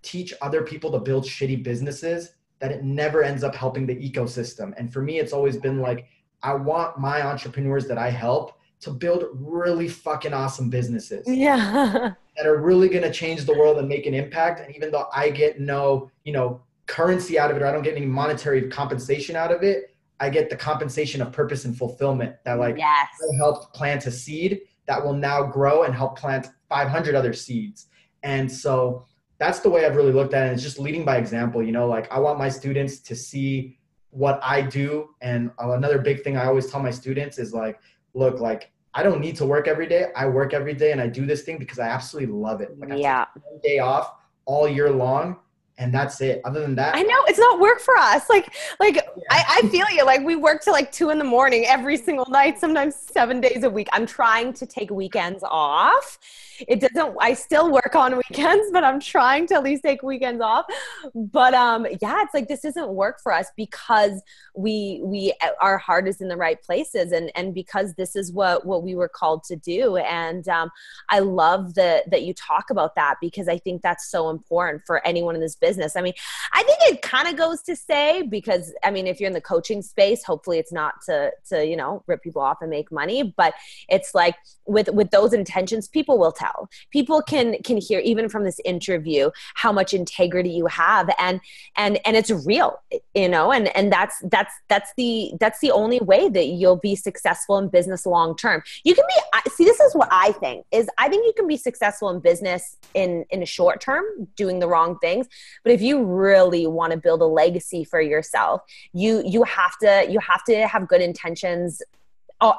teach 0.00 0.32
other 0.40 0.62
people 0.62 0.90
to 0.92 0.98
build 0.98 1.24
shitty 1.24 1.62
businesses 1.62 2.30
that 2.60 2.72
it 2.72 2.82
never 2.82 3.22
ends 3.22 3.44
up 3.44 3.54
helping 3.54 3.86
the 3.86 3.96
ecosystem. 3.96 4.72
And 4.78 4.90
for 4.90 5.02
me, 5.02 5.18
it's 5.18 5.34
always 5.34 5.58
been 5.58 5.80
like, 5.80 6.06
I 6.42 6.54
want 6.54 6.98
my 6.98 7.22
entrepreneurs 7.22 7.86
that 7.88 7.98
I 7.98 8.10
help 8.10 8.58
to 8.80 8.90
build 8.90 9.24
really 9.34 9.88
fucking 9.88 10.32
awesome 10.32 10.70
businesses. 10.70 11.26
Yeah. 11.26 12.12
that 12.36 12.46
are 12.46 12.58
really 12.58 12.88
going 12.88 13.02
to 13.02 13.12
change 13.12 13.44
the 13.44 13.52
world 13.52 13.78
and 13.78 13.88
make 13.88 14.06
an 14.06 14.14
impact. 14.14 14.60
And 14.60 14.74
even 14.74 14.90
though 14.90 15.08
I 15.14 15.30
get 15.30 15.60
no, 15.60 16.10
you 16.24 16.32
know, 16.32 16.62
currency 16.86 17.38
out 17.38 17.50
of 17.50 17.56
it 17.56 17.62
or 17.62 17.66
I 17.66 17.72
don't 17.72 17.82
get 17.82 17.96
any 17.96 18.06
monetary 18.06 18.68
compensation 18.68 19.36
out 19.36 19.52
of 19.52 19.62
it, 19.62 19.94
I 20.18 20.28
get 20.30 20.50
the 20.50 20.56
compensation 20.56 21.22
of 21.22 21.32
purpose 21.32 21.64
and 21.64 21.76
fulfillment 21.76 22.36
that 22.44 22.58
like 22.58 22.76
yes. 22.76 23.08
I 23.22 23.36
helped 23.36 23.74
plant 23.74 24.06
a 24.06 24.10
seed 24.10 24.62
that 24.86 25.02
will 25.02 25.14
now 25.14 25.42
grow 25.42 25.84
and 25.84 25.94
help 25.94 26.18
plant 26.18 26.48
500 26.68 27.14
other 27.14 27.32
seeds. 27.32 27.86
And 28.22 28.50
so 28.50 29.06
that's 29.38 29.60
the 29.60 29.70
way 29.70 29.86
I've 29.86 29.96
really 29.96 30.12
looked 30.12 30.34
at 30.34 30.48
it. 30.48 30.52
It's 30.52 30.62
just 30.62 30.78
leading 30.78 31.04
by 31.04 31.16
example, 31.16 31.62
you 31.62 31.72
know, 31.72 31.86
like 31.86 32.10
I 32.12 32.18
want 32.18 32.38
my 32.38 32.48
students 32.48 32.98
to 33.00 33.16
see 33.16 33.78
what 34.10 34.40
I 34.42 34.62
do. 34.62 35.10
And 35.20 35.50
another 35.58 35.98
big 35.98 36.22
thing 36.22 36.36
I 36.36 36.46
always 36.46 36.70
tell 36.70 36.82
my 36.82 36.90
students 36.90 37.38
is 37.38 37.52
like, 37.52 37.80
look, 38.14 38.40
like 38.40 38.70
I 38.94 39.02
don't 39.02 39.20
need 39.20 39.36
to 39.36 39.46
work 39.46 39.68
every 39.68 39.86
day. 39.86 40.06
I 40.16 40.26
work 40.26 40.52
every 40.52 40.74
day 40.74 40.92
and 40.92 41.00
I 41.00 41.06
do 41.06 41.26
this 41.26 41.42
thing 41.42 41.58
because 41.58 41.78
I 41.78 41.88
absolutely 41.88 42.34
love 42.34 42.60
it. 42.60 42.78
Like 42.78 42.92
I 42.92 42.96
yeah. 42.96 43.26
day 43.62 43.78
off 43.78 44.14
all 44.46 44.68
year 44.68 44.90
long 44.90 45.36
and 45.80 45.92
that's 45.92 46.20
it. 46.20 46.42
Other 46.44 46.60
than 46.60 46.74
that, 46.76 46.94
I 46.94 47.02
know 47.02 47.16
it's 47.26 47.38
not 47.38 47.58
work 47.58 47.80
for 47.80 47.96
us. 47.96 48.28
Like, 48.28 48.54
like 48.78 48.96
yeah. 48.96 49.02
I, 49.30 49.62
I 49.64 49.68
feel 49.68 49.86
you. 49.90 50.04
Like 50.04 50.22
we 50.22 50.36
work 50.36 50.62
till 50.62 50.74
like 50.74 50.92
two 50.92 51.08
in 51.08 51.18
the 51.18 51.24
morning 51.24 51.64
every 51.66 51.96
single 51.96 52.26
night, 52.26 52.60
sometimes 52.60 52.94
seven 52.94 53.40
days 53.40 53.64
a 53.64 53.70
week. 53.70 53.88
I'm 53.92 54.06
trying 54.06 54.52
to 54.52 54.66
take 54.66 54.90
weekends 54.90 55.42
off. 55.42 56.18
It 56.68 56.80
doesn't. 56.80 57.16
I 57.18 57.32
still 57.32 57.72
work 57.72 57.94
on 57.94 58.14
weekends, 58.16 58.70
but 58.72 58.84
I'm 58.84 59.00
trying 59.00 59.46
to 59.48 59.54
at 59.54 59.64
least 59.64 59.82
take 59.82 60.02
weekends 60.02 60.42
off. 60.42 60.66
But 61.14 61.54
um, 61.54 61.86
yeah, 62.02 62.22
it's 62.22 62.34
like 62.34 62.46
this 62.46 62.60
doesn't 62.60 62.90
work 62.90 63.20
for 63.22 63.32
us 63.32 63.46
because 63.56 64.22
we 64.54 65.00
we 65.02 65.32
our 65.62 65.78
heart 65.78 66.06
is 66.06 66.20
in 66.20 66.28
the 66.28 66.36
right 66.36 66.62
places, 66.62 67.12
and 67.12 67.32
and 67.34 67.54
because 67.54 67.94
this 67.94 68.14
is 68.14 68.32
what 68.32 68.66
what 68.66 68.82
we 68.82 68.94
were 68.94 69.08
called 69.08 69.44
to 69.44 69.56
do. 69.56 69.96
And 69.96 70.46
um, 70.48 70.70
I 71.08 71.20
love 71.20 71.74
that 71.76 72.10
that 72.10 72.22
you 72.24 72.34
talk 72.34 72.68
about 72.68 72.94
that 72.96 73.14
because 73.22 73.48
I 73.48 73.56
think 73.56 73.80
that's 73.80 74.10
so 74.10 74.28
important 74.28 74.82
for 74.86 75.04
anyone 75.06 75.34
in 75.34 75.40
this 75.40 75.56
business 75.56 75.69
business. 75.70 75.94
I 75.94 76.02
mean, 76.02 76.14
I 76.52 76.62
think 76.64 76.78
it 76.82 77.02
kind 77.02 77.28
of 77.28 77.36
goes 77.36 77.62
to 77.62 77.76
say 77.76 78.22
because 78.22 78.74
I 78.82 78.90
mean, 78.90 79.06
if 79.06 79.20
you're 79.20 79.28
in 79.28 79.34
the 79.34 79.40
coaching 79.40 79.82
space, 79.82 80.24
hopefully 80.24 80.58
it's 80.58 80.72
not 80.72 80.94
to 81.06 81.30
to 81.50 81.64
you 81.64 81.76
know 81.76 82.02
rip 82.06 82.22
people 82.22 82.42
off 82.42 82.58
and 82.60 82.70
make 82.70 82.90
money, 82.90 83.34
but 83.36 83.54
it's 83.88 84.14
like 84.14 84.34
with 84.66 84.88
with 84.88 85.10
those 85.10 85.32
intentions, 85.32 85.86
people 85.88 86.18
will 86.18 86.32
tell. 86.32 86.68
People 86.90 87.22
can 87.22 87.56
can 87.62 87.76
hear 87.76 88.00
even 88.00 88.28
from 88.28 88.44
this 88.44 88.60
interview 88.64 89.30
how 89.54 89.72
much 89.72 89.94
integrity 89.94 90.50
you 90.50 90.66
have, 90.66 91.08
and 91.18 91.40
and 91.76 92.00
and 92.04 92.16
it's 92.16 92.30
real, 92.30 92.80
you 93.14 93.28
know, 93.28 93.52
and 93.52 93.74
and 93.76 93.92
that's 93.92 94.16
that's 94.24 94.54
that's 94.68 94.92
the 94.96 95.32
that's 95.38 95.60
the 95.60 95.70
only 95.70 96.00
way 96.00 96.28
that 96.28 96.46
you'll 96.46 96.76
be 96.76 96.96
successful 96.96 97.58
in 97.58 97.68
business 97.68 98.06
long 98.06 98.36
term. 98.36 98.62
You 98.84 98.94
can 98.94 99.04
be 99.08 99.40
see, 99.50 99.64
this 99.64 99.80
is 99.80 99.94
what 99.94 100.08
I 100.10 100.32
think 100.32 100.66
is 100.72 100.88
I 100.98 101.08
think 101.08 101.24
you 101.26 101.32
can 101.36 101.46
be 101.46 101.56
successful 101.56 102.10
in 102.10 102.20
business 102.20 102.76
in 102.94 103.24
in 103.30 103.42
a 103.42 103.46
short 103.46 103.80
term 103.80 104.04
doing 104.36 104.58
the 104.58 104.68
wrong 104.68 104.98
things 104.98 105.26
but 105.62 105.72
if 105.72 105.80
you 105.80 106.02
really 106.04 106.66
want 106.66 106.92
to 106.92 106.98
build 106.98 107.20
a 107.20 107.26
legacy 107.26 107.84
for 107.84 108.00
yourself 108.00 108.62
you 108.92 109.22
you 109.26 109.42
have 109.44 109.76
to 109.78 110.06
you 110.10 110.18
have 110.20 110.42
to 110.44 110.66
have 110.66 110.88
good 110.88 111.00
intentions 111.00 111.82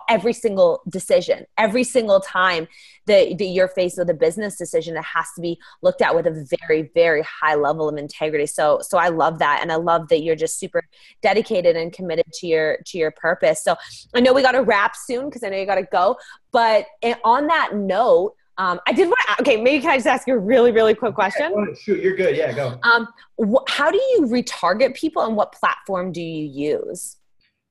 every 0.09 0.33
single 0.33 0.81
decision 0.89 1.45
every 1.57 1.83
single 1.83 2.19
time 2.19 2.67
that, 3.07 3.37
that 3.37 3.45
you're 3.45 3.67
faced 3.67 3.97
with 3.97 4.09
a 4.09 4.13
business 4.13 4.55
decision 4.55 4.95
it 4.95 5.03
has 5.03 5.25
to 5.35 5.41
be 5.41 5.59
looked 5.81 6.01
at 6.01 6.15
with 6.15 6.27
a 6.27 6.57
very 6.67 6.91
very 6.93 7.23
high 7.23 7.55
level 7.55 7.89
of 7.89 7.97
integrity. 7.97 8.45
So 8.45 8.79
so 8.81 8.97
i 8.97 9.09
love 9.09 9.39
that 9.39 9.59
and 9.61 9.71
i 9.71 9.75
love 9.75 10.07
that 10.09 10.21
you're 10.21 10.35
just 10.35 10.59
super 10.59 10.83
dedicated 11.21 11.75
and 11.75 11.91
committed 11.91 12.31
to 12.33 12.47
your 12.47 12.77
to 12.87 12.97
your 12.97 13.11
purpose. 13.11 13.63
So 13.63 13.75
i 14.13 14.19
know 14.19 14.33
we 14.33 14.41
got 14.41 14.51
to 14.53 14.61
wrap 14.61 14.95
soon 14.95 15.25
because 15.25 15.43
i 15.43 15.49
know 15.49 15.57
you 15.57 15.65
got 15.65 15.75
to 15.75 15.87
go 15.91 16.17
but 16.51 16.85
eh, 17.01 17.15
on 17.23 17.47
that 17.47 17.75
note 17.75 18.35
um, 18.61 18.79
I 18.85 18.93
did 18.93 19.07
want 19.07 19.17
to, 19.27 19.41
okay, 19.41 19.59
maybe 19.59 19.81
can 19.81 19.89
I 19.89 19.95
just 19.95 20.05
ask 20.05 20.27
you 20.27 20.35
a 20.35 20.39
really, 20.39 20.71
really 20.71 20.93
quick 20.93 21.15
question? 21.15 21.51
Yeah, 21.51 21.73
shoot, 21.73 22.03
you're 22.03 22.15
good. 22.15 22.37
Yeah, 22.37 22.53
go. 22.53 22.79
Um, 22.83 23.07
wh- 23.39 23.67
how 23.67 23.89
do 23.89 23.97
you 23.97 24.27
retarget 24.27 24.95
people 24.95 25.23
and 25.23 25.35
what 25.35 25.51
platform 25.51 26.11
do 26.11 26.21
you 26.21 26.45
use? 26.45 27.17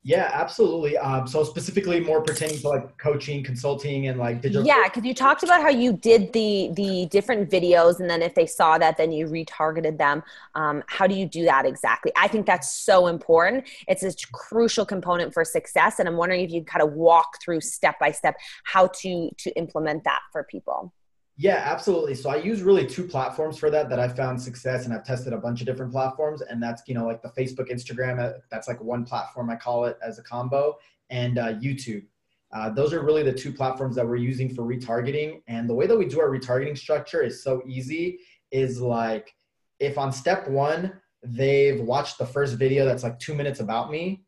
Yeah, 0.02 0.30
absolutely. 0.32 0.96
Um, 0.96 1.26
so 1.26 1.44
specifically 1.44 2.00
more 2.00 2.22
pertaining 2.22 2.58
to 2.60 2.68
like 2.68 2.96
coaching, 2.96 3.44
consulting, 3.44 4.06
and 4.06 4.18
like 4.18 4.40
digital. 4.40 4.66
Yeah, 4.66 4.84
because 4.84 5.04
you 5.04 5.12
talked 5.12 5.42
about 5.42 5.60
how 5.60 5.68
you 5.68 5.92
did 5.92 6.32
the 6.32 6.70
the 6.72 7.06
different 7.10 7.50
videos, 7.50 8.00
and 8.00 8.08
then 8.08 8.22
if 8.22 8.34
they 8.34 8.46
saw 8.46 8.78
that, 8.78 8.96
then 8.96 9.12
you 9.12 9.26
retargeted 9.26 9.98
them. 9.98 10.22
Um, 10.54 10.82
how 10.86 11.06
do 11.06 11.14
you 11.14 11.26
do 11.26 11.44
that 11.44 11.66
exactly? 11.66 12.12
I 12.16 12.28
think 12.28 12.46
that's 12.46 12.72
so 12.72 13.08
important. 13.08 13.68
It's 13.88 14.02
a 14.02 14.14
crucial 14.32 14.86
component 14.86 15.34
for 15.34 15.44
success, 15.44 15.98
and 15.98 16.08
I'm 16.08 16.16
wondering 16.16 16.40
if 16.40 16.50
you 16.50 16.60
can 16.60 16.66
kind 16.66 16.82
of 16.82 16.94
walk 16.94 17.42
through 17.42 17.60
step 17.60 17.98
by 17.98 18.10
step 18.10 18.36
how 18.64 18.86
to 19.00 19.30
to 19.36 19.50
implement 19.50 20.04
that 20.04 20.20
for 20.32 20.44
people. 20.44 20.94
Yeah, 21.40 21.62
absolutely. 21.64 22.14
So 22.16 22.28
I 22.28 22.36
use 22.36 22.60
really 22.60 22.84
two 22.84 23.02
platforms 23.02 23.56
for 23.56 23.70
that 23.70 23.88
that 23.88 23.98
I 23.98 24.08
found 24.08 24.38
success 24.38 24.84
and 24.84 24.92
I've 24.92 25.04
tested 25.04 25.32
a 25.32 25.38
bunch 25.38 25.62
of 25.62 25.66
different 25.66 25.90
platforms 25.90 26.42
and 26.42 26.62
that's, 26.62 26.82
you 26.86 26.92
know, 26.92 27.06
like 27.06 27.22
the 27.22 27.30
Facebook, 27.30 27.70
Instagram, 27.70 28.20
uh, 28.20 28.40
that's 28.50 28.68
like 28.68 28.78
one 28.82 29.06
platform 29.06 29.48
I 29.48 29.56
call 29.56 29.86
it 29.86 29.96
as 30.06 30.18
a 30.18 30.22
combo 30.22 30.76
and 31.08 31.38
uh, 31.38 31.54
YouTube. 31.54 32.04
Uh, 32.52 32.68
those 32.68 32.92
are 32.92 33.02
really 33.02 33.22
the 33.22 33.32
two 33.32 33.54
platforms 33.54 33.96
that 33.96 34.06
we're 34.06 34.16
using 34.16 34.54
for 34.54 34.64
retargeting. 34.64 35.40
And 35.48 35.66
the 35.66 35.72
way 35.72 35.86
that 35.86 35.96
we 35.96 36.04
do 36.04 36.20
our 36.20 36.28
retargeting 36.28 36.76
structure 36.76 37.22
is 37.22 37.42
so 37.42 37.62
easy 37.66 38.18
is 38.50 38.78
like 38.78 39.34
if 39.78 39.96
on 39.96 40.12
step 40.12 40.46
one, 40.46 40.92
they've 41.22 41.80
watched 41.80 42.18
the 42.18 42.26
first 42.26 42.56
video 42.56 42.84
that's 42.84 43.02
like 43.02 43.18
two 43.18 43.34
minutes 43.34 43.60
about 43.60 43.90
me, 43.90 44.24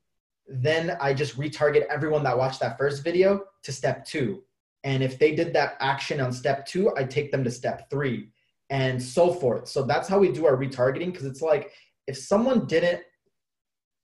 then 0.48 0.96
I 0.98 1.12
just 1.12 1.38
retarget 1.38 1.84
everyone 1.90 2.22
that 2.22 2.38
watched 2.38 2.60
that 2.60 2.78
first 2.78 3.04
video 3.04 3.42
to 3.64 3.70
step 3.70 4.06
two 4.06 4.44
and 4.84 5.02
if 5.02 5.18
they 5.18 5.34
did 5.34 5.52
that 5.52 5.76
action 5.80 6.20
on 6.20 6.32
step 6.32 6.66
two, 6.66 6.92
I 6.96 7.04
take 7.04 7.30
them 7.30 7.44
to 7.44 7.50
step 7.50 7.88
three 7.88 8.30
and 8.70 9.00
so 9.00 9.32
forth. 9.32 9.68
So 9.68 9.82
that's 9.82 10.08
how 10.08 10.18
we 10.18 10.32
do 10.32 10.46
our 10.46 10.56
retargeting 10.56 11.12
because 11.12 11.26
it's 11.26 11.42
like 11.42 11.72
if 12.06 12.16
someone 12.16 12.66
didn't 12.66 13.02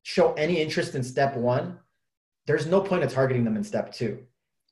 show 0.03 0.33
any 0.35 0.61
interest 0.61 0.95
in 0.95 1.03
step 1.03 1.37
one, 1.37 1.79
there's 2.47 2.67
no 2.67 2.81
point 2.81 3.03
of 3.03 3.13
targeting 3.13 3.45
them 3.45 3.57
in 3.57 3.65
step 3.65 3.93
two. 3.93 4.21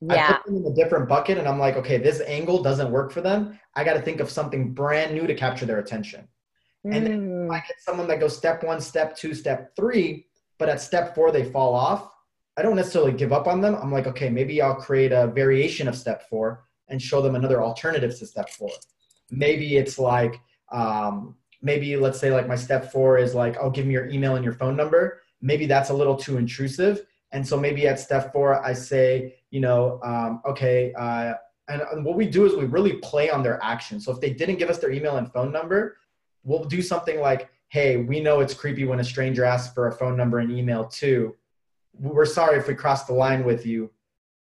Yeah. 0.01 0.29
I 0.29 0.33
put 0.35 0.47
them 0.47 0.57
in 0.57 0.73
a 0.73 0.75
different 0.75 1.09
bucket 1.09 1.39
and 1.39 1.49
I'm 1.49 1.59
like, 1.59 1.77
okay, 1.77 1.99
this 1.99 2.21
angle 2.21 2.63
doesn't 2.63 2.91
work 2.91 3.11
for 3.11 3.21
them. 3.21 3.59
I 3.75 3.83
got 3.83 3.95
to 3.95 4.03
think 4.03 4.21
of 4.21 4.31
something 4.31 4.75
brand 4.75 5.15
new 5.15 5.27
to 5.27 5.35
capture 5.35 5.67
their 5.67 5.79
attention. 5.79 6.29
Mm. 6.87 6.97
And 6.97 7.07
then. 7.07 7.49
I 7.51 7.59
get 7.59 7.81
someone 7.81 8.07
that 8.09 8.21
goes 8.21 8.37
step 8.37 8.63
one, 8.63 8.81
step 8.81 9.17
two, 9.17 9.35
step 9.35 9.75
three, 9.75 10.27
but 10.59 10.69
at 10.69 10.81
step 10.81 11.15
four, 11.15 11.33
they 11.33 11.51
fall 11.51 11.75
off 11.75 12.11
I 12.57 12.63
don't 12.63 12.77
necessarily 12.77 13.13
give 13.13 13.33
up 13.33 13.47
on 13.47 13.61
them. 13.61 13.75
I'm 13.75 13.93
like, 13.93 14.07
okay, 14.07 14.31
maybe 14.31 14.63
I'll 14.63 14.75
create 14.75 15.13
a 15.13 15.27
variation 15.27 15.89
of 15.89 15.97
step 15.97 16.29
four 16.29 16.65
and 16.89 17.01
show 17.01 17.21
them 17.21 17.35
another 17.35 17.63
alternative 17.63 18.19
to 18.19 18.27
step 18.27 18.49
four. 18.51 18.71
Maybe 19.31 19.77
it's 19.77 19.99
like, 19.99 20.41
um, 20.73 21.37
maybe 21.61 21.97
let's 21.97 22.19
say 22.19 22.33
like 22.33 22.49
my 22.49 22.57
step 22.57 22.91
four 22.91 23.19
is 23.19 23.35
like, 23.35 23.57
oh, 23.61 23.71
give 23.71 23.87
me 23.87 23.93
your 23.93 24.09
email 24.09 24.37
and 24.37 24.45
your 24.45 24.55
phone 24.55 24.77
number. 24.77 25.21
Maybe 25.43 25.67
that's 25.67 25.91
a 25.91 25.95
little 25.95 26.17
too 26.17 26.39
intrusive. 26.39 27.05
And 27.33 27.47
so 27.47 27.59
maybe 27.59 27.87
at 27.89 28.01
step 28.01 28.33
four, 28.33 28.65
I 28.65 28.73
say, 28.73 29.35
you 29.51 29.61
know, 29.61 30.01
um, 30.03 30.41
okay, 30.49 30.95
uh, 30.95 31.35
and 31.69 32.05
what 32.05 32.17
we 32.17 32.27
do 32.27 32.47
is 32.47 32.55
we 32.55 32.65
really 32.65 32.95
play 32.95 33.29
on 33.29 33.43
their 33.43 33.63
action. 33.63 34.01
So 34.01 34.13
if 34.13 34.21
they 34.21 34.31
didn't 34.31 34.57
give 34.57 34.71
us 34.71 34.79
their 34.79 34.93
email 34.93 35.17
and 35.17 35.31
phone 35.31 35.51
number, 35.51 35.97
we'll 36.45 36.65
do 36.65 36.81
something 36.81 37.21
like, 37.21 37.51
hey, 37.69 37.97
we 37.97 38.21
know 38.21 38.39
it's 38.39 38.55
creepy 38.55 38.85
when 38.85 39.01
a 39.01 39.05
stranger 39.05 39.45
asks 39.45 39.75
for 39.75 39.89
a 39.89 39.93
phone 39.93 40.17
number 40.17 40.39
and 40.39 40.53
email 40.53 40.85
too 40.87 41.35
we're 41.99 42.27
sorry 42.27 42.59
if 42.59 42.69
we 42.69 42.75
crossed 42.75 43.07
the 43.07 43.15
line 43.15 43.45
with 43.45 43.67
you. 43.67 43.91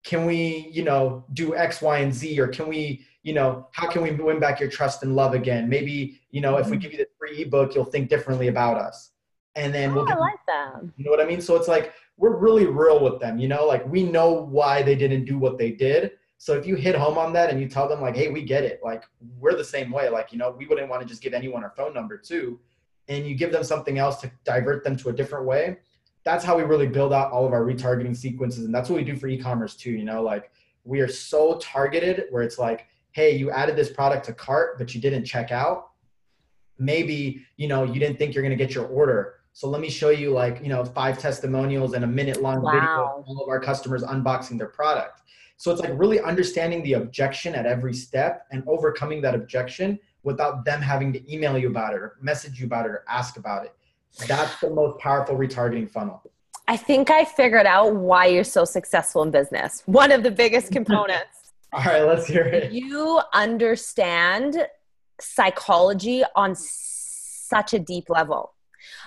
Can 0.03 0.25
we, 0.25 0.69
you 0.71 0.83
know, 0.83 1.25
do 1.33 1.55
X, 1.55 1.81
Y, 1.81 1.99
and 1.99 2.13
Z, 2.13 2.39
or 2.39 2.47
can 2.47 2.67
we, 2.67 3.05
you 3.23 3.33
know, 3.33 3.67
how 3.71 3.87
can 3.87 4.01
we 4.01 4.11
win 4.11 4.39
back 4.39 4.59
your 4.59 4.69
trust 4.69 5.03
and 5.03 5.15
love 5.15 5.33
again? 5.33 5.69
Maybe, 5.69 6.19
you 6.31 6.41
know, 6.41 6.57
if 6.57 6.67
we 6.67 6.73
mm-hmm. 6.73 6.81
give 6.81 6.91
you 6.93 6.97
the 6.97 7.07
free 7.19 7.43
ebook, 7.43 7.75
you'll 7.75 7.85
think 7.85 8.09
differently 8.09 8.47
about 8.47 8.77
us. 8.77 9.11
And 9.55 9.73
then 9.73 9.93
we'll. 9.93 10.05
Oh, 10.09 10.13
I 10.13 10.17
like 10.17 10.39
that. 10.47 10.81
You 10.97 11.05
know 11.05 11.11
what 11.11 11.21
I 11.21 11.25
mean? 11.25 11.41
So 11.41 11.55
it's 11.55 11.67
like 11.67 11.93
we're 12.17 12.35
really 12.35 12.65
real 12.65 13.03
with 13.03 13.19
them. 13.19 13.37
You 13.37 13.47
know, 13.47 13.65
like 13.65 13.85
we 13.85 14.03
know 14.03 14.31
why 14.31 14.81
they 14.81 14.95
didn't 14.95 15.25
do 15.25 15.37
what 15.37 15.57
they 15.57 15.71
did. 15.71 16.13
So 16.37 16.53
if 16.53 16.65
you 16.65 16.75
hit 16.75 16.95
home 16.95 17.19
on 17.19 17.33
that 17.33 17.51
and 17.51 17.61
you 17.61 17.67
tell 17.67 17.87
them 17.87 18.01
like, 18.01 18.15
hey, 18.15 18.29
we 18.29 18.43
get 18.43 18.63
it. 18.63 18.79
Like 18.83 19.03
we're 19.39 19.55
the 19.55 19.63
same 19.63 19.91
way. 19.91 20.09
Like 20.09 20.31
you 20.31 20.39
know, 20.39 20.55
we 20.57 20.65
wouldn't 20.65 20.89
want 20.89 21.01
to 21.01 21.07
just 21.07 21.21
give 21.21 21.33
anyone 21.33 21.63
our 21.63 21.73
phone 21.77 21.93
number 21.93 22.17
too, 22.17 22.59
and 23.09 23.27
you 23.27 23.35
give 23.35 23.51
them 23.51 23.63
something 23.63 23.99
else 23.99 24.21
to 24.21 24.31
divert 24.45 24.83
them 24.83 24.95
to 24.97 25.09
a 25.09 25.13
different 25.13 25.45
way 25.45 25.77
that's 26.23 26.45
how 26.45 26.55
we 26.55 26.63
really 26.63 26.87
build 26.87 27.13
out 27.13 27.31
all 27.31 27.45
of 27.45 27.53
our 27.53 27.63
retargeting 27.63 28.15
sequences 28.15 28.65
and 28.65 28.73
that's 28.73 28.89
what 28.89 28.97
we 28.97 29.03
do 29.03 29.15
for 29.15 29.27
e-commerce 29.27 29.75
too 29.75 29.91
you 29.91 30.03
know 30.03 30.21
like 30.21 30.51
we 30.83 30.99
are 30.99 31.07
so 31.07 31.57
targeted 31.57 32.25
where 32.29 32.43
it's 32.43 32.57
like 32.57 32.87
hey 33.11 33.35
you 33.35 33.51
added 33.51 33.75
this 33.75 33.91
product 33.91 34.25
to 34.25 34.33
cart 34.33 34.77
but 34.77 34.93
you 34.95 35.01
didn't 35.01 35.25
check 35.25 35.51
out. 35.51 35.89
Maybe 36.79 37.45
you 37.57 37.67
know 37.67 37.83
you 37.83 37.99
didn't 37.99 38.17
think 38.17 38.33
you're 38.33 38.43
going 38.43 38.57
to 38.57 38.63
get 38.63 38.73
your 38.73 38.87
order. 38.87 39.35
So 39.53 39.67
let 39.67 39.81
me 39.81 39.89
show 39.89 40.09
you 40.09 40.31
like 40.31 40.61
you 40.61 40.69
know 40.69 40.83
five 40.83 41.19
testimonials 41.19 41.93
and 41.93 42.03
a 42.03 42.07
minute 42.07 42.41
long 42.41 42.61
wow. 42.61 42.71
video 42.71 42.89
of 42.89 43.25
all 43.27 43.43
of 43.43 43.49
our 43.49 43.59
customers 43.59 44.03
unboxing 44.03 44.57
their 44.57 44.69
product. 44.69 45.21
So 45.57 45.71
it's 45.71 45.81
like 45.81 45.91
really 45.93 46.19
understanding 46.19 46.81
the 46.81 46.93
objection 46.93 47.53
at 47.53 47.67
every 47.67 47.93
step 47.93 48.47
and 48.51 48.63
overcoming 48.65 49.21
that 49.21 49.35
objection 49.35 49.99
without 50.23 50.65
them 50.65 50.81
having 50.81 51.13
to 51.13 51.31
email 51.31 51.55
you 51.55 51.67
about 51.67 51.93
it 51.93 51.97
or 51.97 52.15
message 52.19 52.59
you 52.59 52.65
about 52.65 52.87
it 52.87 52.89
or 52.89 53.03
ask 53.07 53.37
about 53.37 53.65
it 53.65 53.75
that's 54.27 54.59
the 54.59 54.69
most 54.69 54.99
powerful 54.99 55.35
retargeting 55.35 55.89
funnel. 55.89 56.21
I 56.67 56.77
think 56.77 57.09
I 57.09 57.25
figured 57.25 57.65
out 57.65 57.95
why 57.95 58.27
you're 58.27 58.43
so 58.43 58.65
successful 58.65 59.23
in 59.23 59.31
business. 59.31 59.83
One 59.85 60.11
of 60.11 60.23
the 60.23 60.31
biggest 60.31 60.71
components. 60.71 61.53
All 61.73 61.83
right, 61.83 62.03
let's 62.03 62.27
hear 62.27 62.43
it. 62.43 62.71
You 62.71 63.21
understand 63.33 64.67
psychology 65.19 66.23
on 66.35 66.55
such 66.55 67.73
a 67.73 67.79
deep 67.79 68.09
level. 68.09 68.53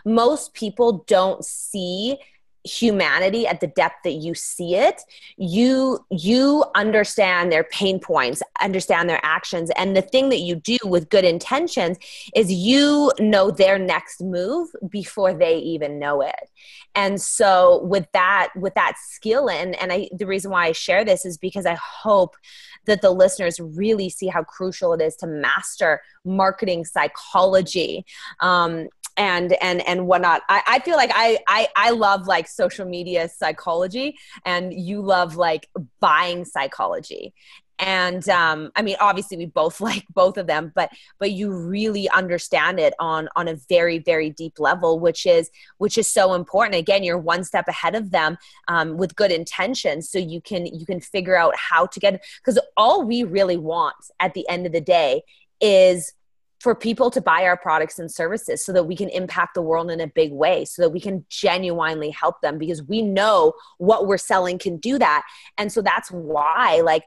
Most 0.05 0.55
people 0.55 1.05
don't 1.07 1.45
see 1.45 2.19
humanity 2.65 3.47
at 3.47 3.61
the 3.61 3.67
depth 3.67 3.97
that 4.05 4.13
you 4.13 4.35
see 4.35 4.75
it 4.75 5.03
you 5.37 6.05
you 6.11 6.65
understand 6.75 7.53
their 7.53 7.65
pain 7.65 7.99
points 7.99 8.43
understand 8.65 9.09
their 9.09 9.21
actions. 9.23 9.71
And 9.77 9.97
the 9.97 10.03
thing 10.03 10.29
that 10.31 10.41
you 10.41 10.57
do 10.57 10.79
with 10.85 11.11
good 11.11 11.25
intentions 11.25 11.99
is 12.35 12.53
you 12.53 13.13
know 13.19 13.51
their 13.51 13.79
next 13.79 14.21
move 14.21 14.71
before 14.89 15.35
they 15.35 15.59
even 15.59 15.99
know 15.99 16.23
it. 16.23 16.51
And 16.95 17.21
so 17.21 17.83
with 17.85 18.07
that 18.13 18.49
with 18.57 18.75
that 18.75 18.95
skill 18.99 19.51
and 19.51 19.75
and 19.81 19.93
i 19.93 20.09
the 20.13 20.27
reason 20.27 20.51
why 20.51 20.67
i 20.67 20.73
share 20.73 21.05
this 21.05 21.25
is 21.25 21.37
because 21.37 21.67
i 21.67 21.75
hope 21.75 22.37
that 22.87 23.01
the 23.01 23.11
listeners 23.11 23.59
really 23.59 24.09
see 24.09 24.29
how 24.29 24.45
crucial 24.45 24.93
it 24.93 25.01
is 25.01 25.17
to 25.17 25.27
master 25.27 26.03
marketing 26.25 26.85
psychology. 26.85 28.05
Um, 28.41 28.89
and 29.17 29.53
and 29.63 29.87
and 29.87 30.07
whatnot. 30.07 30.43
I, 30.49 30.63
I 30.67 30.79
feel 30.81 30.97
like 30.97 31.11
I, 31.15 31.39
I 31.47 31.69
I 31.77 31.91
love 31.91 32.27
like 32.27 32.49
social 32.49 32.87
media 32.87 33.29
psychology, 33.29 34.17
and 34.45 34.73
you 34.73 35.01
love 35.01 35.37
like 35.37 35.69
buying 36.01 36.45
psychology 36.45 37.35
and 37.79 38.29
um, 38.29 38.71
i 38.77 38.83
mean 38.83 38.97
obviously 39.01 39.37
we 39.37 39.47
both 39.47 39.81
like 39.81 40.05
both 40.13 40.37
of 40.37 40.47
them 40.47 40.73
but 40.75 40.91
but 41.19 41.33
you 41.33 41.53
really 41.53 42.09
understand 42.11 42.79
it 42.79 42.95
on 42.99 43.29
on 43.37 43.49
a 43.49 43.57
very 43.69 43.99
very 43.99 44.31
deep 44.31 44.59
level 44.59 44.99
which 44.99 45.27
is 45.27 45.51
which 45.79 45.99
is 45.99 46.11
so 46.11 46.35
important 46.35 46.75
again 46.75 47.03
you're 47.03 47.19
one 47.19 47.45
step 47.45 47.67
ahead 47.69 47.95
of 47.95 48.11
them 48.11 48.37
um, 48.69 48.97
with 48.97 49.17
good 49.17 49.33
intentions 49.33 50.09
so 50.09 50.19
you 50.19 50.41
can 50.41 50.67
you 50.67 50.87
can 50.87 51.01
figure 51.01 51.37
out 51.37 51.55
how 51.57 51.87
to 51.87 51.99
get 51.99 52.25
because 52.39 52.59
all 52.77 53.05
we 53.05 53.25
really 53.25 53.57
want 53.57 53.97
at 54.21 54.35
the 54.35 54.49
end 54.49 54.67
of 54.67 54.73
the 54.73 54.81
day 54.81 55.23
is 55.61 56.13
for 56.65 56.75
people 56.75 57.11
to 57.11 57.21
buy 57.21 57.45
our 57.45 57.59
products 57.59 57.99
and 57.99 58.11
services 58.11 58.65
so 58.65 58.73
that 58.73 58.85
we 58.85 58.97
can 58.97 59.11
impact 59.11 59.53
the 59.53 59.61
world 59.61 59.91
in 59.91 60.01
a 60.01 60.07
big 60.07 60.33
way 60.33 60.65
so 60.65 60.81
that 60.81 60.89
we 60.89 60.99
can 60.99 61.23
genuinely 61.29 62.09
help 62.09 62.41
them 62.41 62.57
because 62.57 62.83
we 62.83 63.03
know 63.03 63.53
what 63.77 64.07
we're 64.07 64.17
selling 64.17 64.59
can 64.59 64.79
do 64.79 64.99
that. 64.99 65.23
And 65.59 65.71
so 65.71 65.83
that's 65.83 66.11
why 66.11 66.81
like 66.81 67.05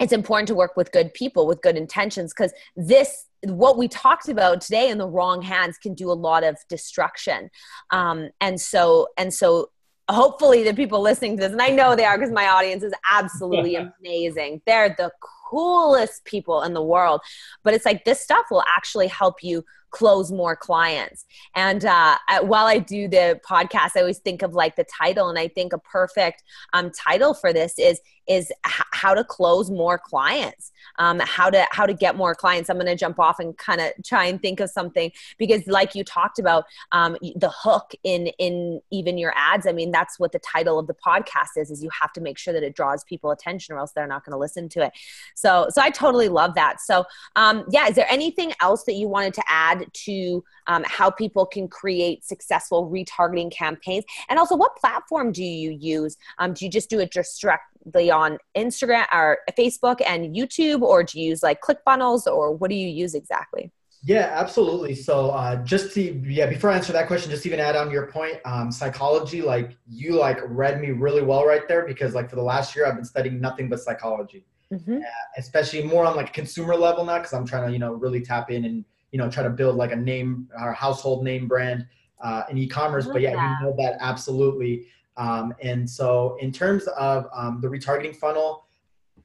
it's 0.00 0.12
important 0.12 0.48
to 0.48 0.56
work 0.56 0.76
with 0.76 0.90
good 0.90 1.14
people 1.14 1.46
with 1.46 1.62
good 1.62 1.76
intentions 1.76 2.34
because 2.36 2.52
this 2.74 3.26
what 3.44 3.78
we 3.78 3.86
talked 3.86 4.28
about 4.28 4.60
today 4.60 4.90
in 4.90 4.98
the 4.98 5.08
wrong 5.08 5.40
hands 5.40 5.78
can 5.78 5.94
do 5.94 6.10
a 6.10 6.18
lot 6.28 6.42
of 6.42 6.56
destruction. 6.68 7.48
Um, 7.92 8.30
and 8.40 8.60
so 8.60 9.06
and 9.16 9.32
so 9.32 9.70
hopefully 10.10 10.64
the 10.64 10.74
people 10.74 11.00
listening 11.00 11.36
to 11.36 11.44
this 11.44 11.52
and 11.52 11.62
i 11.62 11.68
know 11.68 11.94
they 11.94 12.04
are 12.04 12.18
because 12.18 12.32
my 12.32 12.48
audience 12.48 12.82
is 12.82 12.92
absolutely 13.08 13.76
amazing. 14.02 14.60
They're 14.66 14.96
the 14.98 15.12
coolest 15.50 16.24
people 16.24 16.62
in 16.62 16.74
the 16.74 16.82
world. 16.82 17.20
But 17.62 17.74
it's 17.74 17.84
like 17.84 18.04
this 18.04 18.20
stuff 18.20 18.46
will 18.50 18.64
actually 18.66 19.08
help 19.08 19.42
you 19.42 19.64
close 19.90 20.30
more 20.30 20.56
clients. 20.56 21.26
And 21.54 21.84
uh, 21.84 22.16
while 22.42 22.66
I 22.66 22.78
do 22.78 23.08
the 23.08 23.40
podcast, 23.48 23.92
I 23.96 24.00
always 24.00 24.18
think 24.18 24.42
of 24.42 24.54
like 24.54 24.76
the 24.76 24.84
title, 24.84 25.28
and 25.28 25.38
I 25.38 25.48
think 25.48 25.72
a 25.72 25.78
perfect 25.78 26.42
um, 26.72 26.90
title 26.90 27.34
for 27.34 27.52
this 27.52 27.78
is 27.78 28.00
is 28.30 28.52
how 28.62 29.12
to 29.12 29.24
close 29.24 29.72
more 29.72 29.98
clients, 29.98 30.70
um, 31.00 31.18
how 31.18 31.50
to 31.50 31.66
how 31.72 31.84
to 31.84 31.92
get 31.92 32.16
more 32.16 32.32
clients. 32.32 32.70
I'm 32.70 32.76
going 32.76 32.86
to 32.86 32.94
jump 32.94 33.18
off 33.18 33.40
and 33.40 33.56
kind 33.58 33.80
of 33.80 33.90
try 34.04 34.26
and 34.26 34.40
think 34.40 34.60
of 34.60 34.70
something 34.70 35.10
because, 35.36 35.66
like 35.66 35.96
you 35.96 36.04
talked 36.04 36.38
about, 36.38 36.64
um, 36.92 37.16
the 37.34 37.50
hook 37.50 37.90
in 38.04 38.28
in 38.38 38.80
even 38.92 39.18
your 39.18 39.32
ads. 39.36 39.66
I 39.66 39.72
mean, 39.72 39.90
that's 39.90 40.20
what 40.20 40.30
the 40.30 40.38
title 40.38 40.78
of 40.78 40.86
the 40.86 40.94
podcast 40.94 41.56
is: 41.56 41.70
is 41.70 41.82
you 41.82 41.90
have 42.00 42.12
to 42.12 42.20
make 42.20 42.38
sure 42.38 42.54
that 42.54 42.62
it 42.62 42.76
draws 42.76 43.02
people 43.04 43.32
attention, 43.32 43.74
or 43.74 43.78
else 43.78 43.92
they're 43.92 44.06
not 44.06 44.24
going 44.24 44.32
to 44.32 44.38
listen 44.38 44.68
to 44.70 44.84
it. 44.84 44.92
So, 45.34 45.66
so 45.70 45.82
I 45.82 45.90
totally 45.90 46.28
love 46.28 46.54
that. 46.54 46.80
So, 46.80 47.04
um, 47.34 47.64
yeah, 47.70 47.88
is 47.88 47.96
there 47.96 48.06
anything 48.08 48.52
else 48.60 48.84
that 48.84 48.94
you 48.94 49.08
wanted 49.08 49.34
to 49.34 49.42
add 49.48 49.79
to 49.92 50.44
um, 50.66 50.84
how 50.86 51.10
people 51.10 51.46
can 51.46 51.68
create 51.68 52.24
successful 52.24 52.90
retargeting 52.90 53.52
campaigns? 53.52 54.04
And 54.28 54.38
also, 54.38 54.56
what 54.56 54.76
platform 54.76 55.32
do 55.32 55.44
you 55.44 55.70
use? 55.70 56.16
Um, 56.38 56.52
do 56.52 56.64
you 56.64 56.70
just 56.70 56.90
do 56.90 57.00
it 57.00 57.12
directly 57.12 58.10
on 58.10 58.38
Instagram 58.56 59.06
or 59.12 59.38
Facebook 59.58 60.00
and 60.06 60.34
YouTube, 60.34 60.82
or 60.82 61.02
do 61.02 61.20
you 61.20 61.30
use 61.30 61.42
like 61.42 61.60
ClickFunnels, 61.60 62.26
or 62.26 62.52
what 62.52 62.70
do 62.70 62.76
you 62.76 62.88
use 62.88 63.14
exactly? 63.14 63.70
Yeah, 64.02 64.30
absolutely. 64.32 64.94
So 64.94 65.30
uh, 65.30 65.56
just 65.56 65.92
to 65.94 66.00
yeah, 66.02 66.46
before 66.46 66.70
I 66.70 66.76
answer 66.76 66.92
that 66.94 67.06
question, 67.06 67.30
just 67.30 67.44
even 67.44 67.60
add 67.60 67.76
on 67.76 67.90
your 67.90 68.06
point, 68.06 68.38
um, 68.46 68.72
psychology. 68.72 69.42
Like 69.42 69.76
you 69.86 70.14
like 70.18 70.38
read 70.46 70.80
me 70.80 70.90
really 70.92 71.22
well 71.22 71.44
right 71.44 71.68
there 71.68 71.86
because 71.86 72.14
like 72.14 72.30
for 72.30 72.36
the 72.36 72.42
last 72.42 72.74
year 72.74 72.86
I've 72.86 72.94
been 72.94 73.04
studying 73.04 73.40
nothing 73.40 73.68
but 73.68 73.80
psychology. 73.80 74.46
mm-hmm. 74.72 74.98
uh, 74.98 75.00
especially 75.36 75.82
more 75.82 76.04
on 76.04 76.16
like 76.16 76.32
consumer 76.32 76.76
level 76.76 77.04
now 77.04 77.18
because 77.18 77.32
I'm 77.32 77.46
trying 77.46 77.66
to 77.66 77.72
you 77.72 77.78
know 77.78 77.92
really 77.92 78.22
tap 78.22 78.50
in 78.50 78.64
and 78.64 78.84
you 79.12 79.18
know 79.18 79.30
try 79.30 79.42
to 79.42 79.50
build 79.50 79.76
like 79.76 79.92
a 79.92 79.96
name 79.96 80.48
our 80.58 80.72
household 80.72 81.24
name 81.24 81.48
brand 81.48 81.86
uh, 82.20 82.44
in 82.50 82.58
e-commerce. 82.58 83.06
But 83.06 83.22
yeah, 83.22 83.34
that. 83.34 83.58
you 83.60 83.66
know 83.66 83.74
that 83.78 83.96
absolutely. 84.00 84.86
Um, 85.16 85.54
and 85.62 85.88
so 85.88 86.36
in 86.40 86.52
terms 86.52 86.86
of 86.86 87.26
um, 87.34 87.60
the 87.60 87.68
retargeting 87.68 88.16
funnel, 88.16 88.66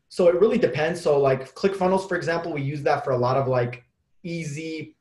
so 0.09 0.27
it 0.27 0.39
really 0.39 0.57
depends. 0.57 1.01
So 1.01 1.19
like 1.19 1.53
ClickFunnels, 1.55 2.07
for 2.07 2.15
example, 2.15 2.53
we 2.53 2.61
use 2.61 2.81
that 2.83 3.03
for 3.03 3.11
a 3.11 3.17
lot 3.17 3.38
of 3.38 3.47
like 3.47 3.86
easy 4.23 4.95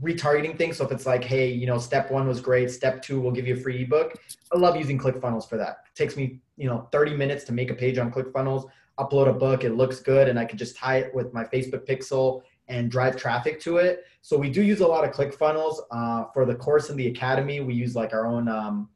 retargeting 0.00 0.56
things. 0.58 0.76
So 0.76 0.84
if 0.84 0.92
it's 0.92 1.06
like, 1.06 1.24
hey, 1.24 1.50
you 1.50 1.66
know, 1.66 1.78
step 1.78 2.10
one 2.10 2.28
was 2.28 2.40
great, 2.40 2.70
step 2.70 3.02
two 3.02 3.20
will 3.20 3.30
give 3.30 3.46
you 3.46 3.54
a 3.54 3.60
free 3.60 3.82
ebook. 3.82 4.14
I 4.52 4.58
love 4.58 4.76
using 4.76 4.98
ClickFunnels 4.98 5.48
for 5.48 5.56
that. 5.56 5.78
It 5.90 5.96
takes 5.96 6.16
me, 6.16 6.40
you 6.56 6.68
know, 6.68 6.88
30 6.92 7.14
minutes 7.14 7.44
to 7.44 7.52
make 7.52 7.70
a 7.70 7.74
page 7.74 7.98
on 7.98 8.10
ClickFunnels, 8.12 8.68
upload 8.98 9.28
a 9.28 9.32
book, 9.32 9.64
it 9.64 9.74
looks 9.74 10.00
good, 10.00 10.28
and 10.28 10.38
I 10.38 10.44
can 10.44 10.58
just 10.58 10.76
tie 10.76 10.98
it 10.98 11.14
with 11.14 11.32
my 11.32 11.44
Facebook 11.44 11.86
pixel 11.86 12.42
and 12.68 12.90
drive 12.90 13.16
traffic 13.16 13.60
to 13.60 13.76
it. 13.78 14.04
So 14.22 14.36
we 14.36 14.50
do 14.50 14.62
use 14.62 14.80
a 14.80 14.86
lot 14.86 15.04
of 15.04 15.12
ClickFunnels. 15.12 15.80
Uh, 15.90 16.24
for 16.32 16.44
the 16.44 16.54
course 16.54 16.90
in 16.90 16.96
the 16.96 17.06
academy, 17.06 17.60
we 17.60 17.74
use 17.74 17.94
like 17.94 18.12
our 18.12 18.26
own, 18.26 18.48
um, 18.48 18.88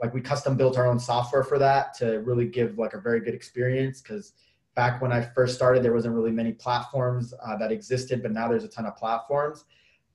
like 0.00 0.12
we 0.12 0.20
custom 0.20 0.56
built 0.56 0.76
our 0.76 0.86
own 0.86 0.98
software 0.98 1.42
for 1.42 1.58
that 1.58 1.94
to 1.94 2.20
really 2.20 2.46
give 2.46 2.78
like 2.78 2.92
a 2.92 3.00
very 3.00 3.20
good 3.20 3.34
experience 3.34 4.00
because 4.02 4.34
back 4.74 5.00
when 5.00 5.12
I 5.12 5.22
first 5.22 5.54
started, 5.54 5.82
there 5.82 5.92
wasn't 5.92 6.14
really 6.14 6.32
many 6.32 6.52
platforms 6.52 7.32
uh, 7.46 7.56
that 7.58 7.72
existed, 7.72 8.22
but 8.22 8.32
now 8.32 8.48
there's 8.48 8.64
a 8.64 8.68
ton 8.68 8.86
of 8.86 8.96
platforms. 8.96 9.64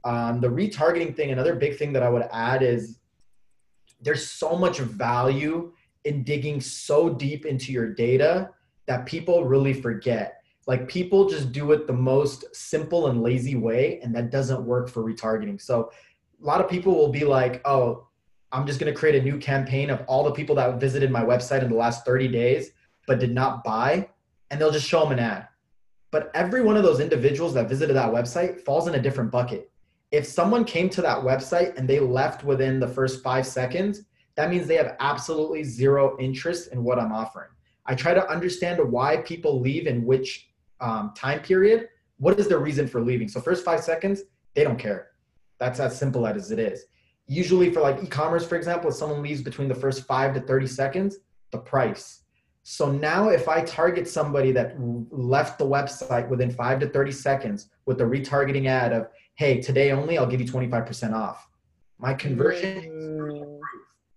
Um, 0.04 0.40
the 0.40 0.48
retargeting 0.48 1.16
thing, 1.16 1.32
another 1.32 1.56
big 1.56 1.78
thing 1.78 1.94
that 1.94 2.04
I 2.04 2.10
would 2.10 2.28
add 2.32 2.62
is 2.62 3.00
there's 4.02 4.30
so 4.30 4.56
much 4.56 4.80
value 4.80 5.74
in 6.06 6.24
digging 6.24 6.62
so 6.62 7.10
deep 7.10 7.46
into 7.46 7.72
your 7.72 7.94
data 7.94 8.50
that 8.86 9.06
people 9.06 9.46
really 9.46 9.74
forget. 9.74 10.39
Like 10.70 10.88
people 10.88 11.28
just 11.28 11.52
do 11.52 11.72
it 11.72 11.88
the 11.88 11.94
most 11.94 12.56
simple 12.56 13.08
and 13.08 13.24
lazy 13.24 13.56
way, 13.56 14.00
and 14.04 14.16
that 14.16 14.30
doesn't 14.30 14.64
work 14.64 14.88
for 14.88 15.04
retargeting. 15.04 15.60
So 15.60 15.92
a 16.40 16.46
lot 16.46 16.62
of 16.62 16.70
people 16.70 16.94
will 16.94 17.10
be 17.10 17.26
like, 17.26 17.60
oh, 17.66 18.08
I'm 18.52 18.68
just 18.68 18.80
going 18.80 18.94
to 18.94 18.98
create 18.98 19.16
a 19.16 19.24
new 19.24 19.40
campaign 19.40 19.90
of 19.90 20.04
all 20.08 20.24
the 20.24 20.32
people 20.32 20.56
that 20.58 20.80
visited 20.80 21.10
my 21.10 21.24
website 21.24 21.64
in 21.64 21.70
the 21.72 21.76
last 21.76 22.06
30 22.06 22.28
days 22.28 22.70
but 23.08 23.20
did 23.20 23.34
not 23.34 23.64
buy, 23.64 24.08
and 24.52 24.62
they'll 24.62 24.70
just 24.70 24.88
show 24.88 25.02
them 25.02 25.14
an 25.14 25.18
ad. 25.18 25.48
But 26.12 26.30
every 26.36 26.62
one 26.62 26.78
of 26.78 26.84
those 26.84 27.00
individuals 27.00 27.56
that 27.56 27.68
visited 27.68 27.96
that 27.96 28.14
website 28.14 28.62
falls 28.62 28.88
in 28.88 28.94
a 28.94 29.02
different 29.02 29.32
bucket 29.32 29.72
if 30.12 30.26
someone 30.26 30.66
came 30.66 30.90
to 30.90 31.02
that 31.02 31.20
website 31.20 31.78
and 31.78 31.88
they 31.88 32.00
left 32.00 32.44
within 32.44 32.80
the 32.80 32.88
first 32.88 33.22
five 33.24 33.46
seconds, 33.46 34.02
that 34.36 34.50
means 34.50 34.68
they 34.68 34.76
have 34.76 34.96
absolutely 35.00 35.64
zero 35.64 36.18
interest 36.20 36.72
in 36.72 36.84
what 36.84 37.00
I'm 37.00 37.12
offering. 37.12 37.50
I 37.86 37.96
try 37.96 38.14
to 38.14 38.30
understand 38.30 38.80
why 38.92 39.18
people 39.18 39.60
leave 39.60 39.88
in 39.88 40.06
which 40.06 40.49
um, 40.82 41.14
time 41.16 41.40
period. 41.40 41.90
What 42.18 42.40
is 42.40 42.48
the 42.48 42.58
reason 42.58 42.88
for 42.88 43.02
leaving? 43.02 43.28
So, 43.28 43.40
first 43.40 43.64
five 43.64 43.82
seconds, 43.82 44.24
they 44.56 44.64
don't 44.64 44.80
care. 44.80 45.08
That's 45.60 45.80
as 45.80 45.98
simple 45.98 46.26
as 46.26 46.52
it 46.52 46.60
is. 46.60 46.86
Usually, 47.28 47.72
for 47.72 47.82
like 47.82 48.04
e 48.04 48.08
commerce, 48.08 48.46
for 48.46 48.56
example, 48.56 48.90
if 48.90 48.96
someone 48.96 49.22
leaves 49.22 49.42
between 49.42 49.68
the 49.68 49.76
first 49.76 50.06
five 50.06 50.34
to 50.34 50.42
30 50.42 50.68
seconds, 50.68 51.18
the 51.52 51.58
price. 51.58 52.22
So 52.64 52.92
now, 52.92 53.30
if 53.30 53.48
I 53.48 53.64
target 53.64 54.08
somebody 54.08 54.52
that 54.52 54.76
left 55.10 55.58
the 55.58 55.66
website 55.66 56.28
within 56.30 56.52
five 56.52 56.80
to 56.82 56.90
30 56.90 57.12
seconds 57.12 57.70
with 57.86 58.02
a 58.02 58.04
retargeting 58.04 58.68
ad 58.68 58.94
of, 58.94 59.08
hey, 59.36 59.62
today 59.62 59.92
only, 59.92 60.18
I'll 60.18 60.28
give 60.28 60.42
you 60.42 60.48
25% 60.48 61.14
off. 61.14 61.50
My 61.98 62.14
conversion 62.14 62.84
mm. 62.84 63.60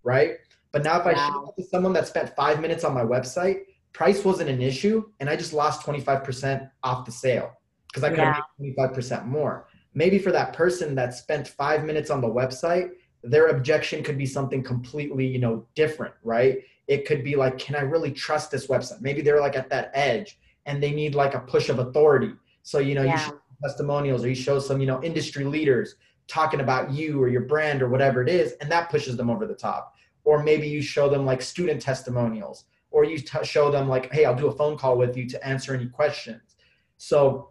right? 0.02 0.36
But 0.72 0.84
now 0.84 1.00
if 1.00 1.06
I 1.06 1.14
show 1.14 1.54
it 1.56 1.62
to 1.62 1.68
someone 1.68 1.92
that 1.92 2.06
spent 2.06 2.34
five 2.34 2.60
minutes 2.60 2.84
on 2.84 2.94
my 2.94 3.04
website, 3.04 3.60
price 3.92 4.24
wasn't 4.24 4.50
an 4.50 4.62
issue, 4.62 5.04
and 5.20 5.28
I 5.28 5.36
just 5.36 5.52
lost 5.52 5.86
25% 5.86 6.70
off 6.82 7.04
the 7.04 7.12
sale 7.12 7.52
because 7.88 8.04
I 8.04 8.10
could 8.10 8.20
have 8.20 8.42
made 8.58 8.76
25% 8.76 9.26
more. 9.26 9.68
Maybe 9.94 10.18
for 10.18 10.32
that 10.32 10.54
person 10.54 10.94
that 10.94 11.14
spent 11.14 11.46
five 11.46 11.84
minutes 11.84 12.10
on 12.10 12.20
the 12.20 12.28
website, 12.28 12.90
their 13.22 13.48
objection 13.48 14.02
could 14.02 14.16
be 14.16 14.26
something 14.26 14.62
completely, 14.62 15.26
you 15.26 15.38
know, 15.38 15.66
different, 15.74 16.14
right? 16.24 16.62
It 16.88 17.06
could 17.06 17.22
be 17.22 17.36
like, 17.36 17.58
can 17.58 17.76
I 17.76 17.80
really 17.80 18.10
trust 18.10 18.50
this 18.50 18.66
website? 18.66 19.00
Maybe 19.00 19.20
they're 19.20 19.40
like 19.40 19.56
at 19.56 19.68
that 19.70 19.90
edge 19.94 20.38
and 20.66 20.82
they 20.82 20.92
need 20.92 21.14
like 21.14 21.34
a 21.34 21.40
push 21.40 21.68
of 21.68 21.78
authority. 21.78 22.32
So, 22.62 22.78
you 22.78 22.94
know, 22.94 23.02
yeah. 23.02 23.12
you 23.12 23.18
should 23.18 23.38
testimonials 23.62 24.24
or 24.24 24.28
you 24.28 24.34
show 24.34 24.58
some, 24.58 24.80
you 24.80 24.86
know, 24.86 25.02
industry 25.02 25.44
leaders 25.44 25.94
talking 26.26 26.60
about 26.60 26.92
you 26.92 27.22
or 27.22 27.28
your 27.28 27.42
brand 27.42 27.82
or 27.82 27.88
whatever 27.88 28.22
it 28.22 28.28
is, 28.28 28.52
and 28.60 28.70
that 28.70 28.90
pushes 28.90 29.16
them 29.16 29.30
over 29.30 29.46
the 29.46 29.54
top. 29.54 29.94
Or 30.24 30.42
maybe 30.42 30.68
you 30.68 30.82
show 30.82 31.08
them 31.08 31.24
like 31.24 31.42
student 31.42 31.80
testimonials, 31.80 32.64
or 32.92 33.04
you 33.04 33.18
t- 33.18 33.44
show 33.44 33.70
them 33.70 33.88
like, 33.88 34.12
hey, 34.12 34.24
I'll 34.24 34.34
do 34.34 34.48
a 34.48 34.52
phone 34.52 34.76
call 34.76 34.96
with 34.96 35.16
you 35.16 35.28
to 35.28 35.46
answer 35.46 35.74
any 35.74 35.86
questions. 35.86 36.56
So 36.98 37.48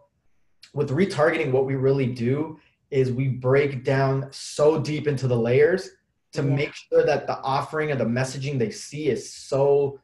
with 0.74 0.90
retargeting, 0.92 1.52
what 1.52 1.66
we 1.66 1.76
really 1.76 2.08
do 2.08 2.60
is 2.90 3.12
we 3.12 3.28
break 3.28 3.84
down 3.84 4.28
so 4.32 4.80
deep 4.80 5.08
into 5.08 5.28
the 5.28 5.38
layers 5.38 5.90
to 6.34 6.44
yeah. 6.44 6.56
make 6.56 6.74
sure 6.74 7.06
that 7.06 7.28
the 7.28 7.40
offering 7.40 7.92
and 7.92 8.00
the 8.00 8.06
messaging 8.06 8.58
they 8.58 8.72
see 8.72 9.10
is 9.10 9.32
so 9.32 10.00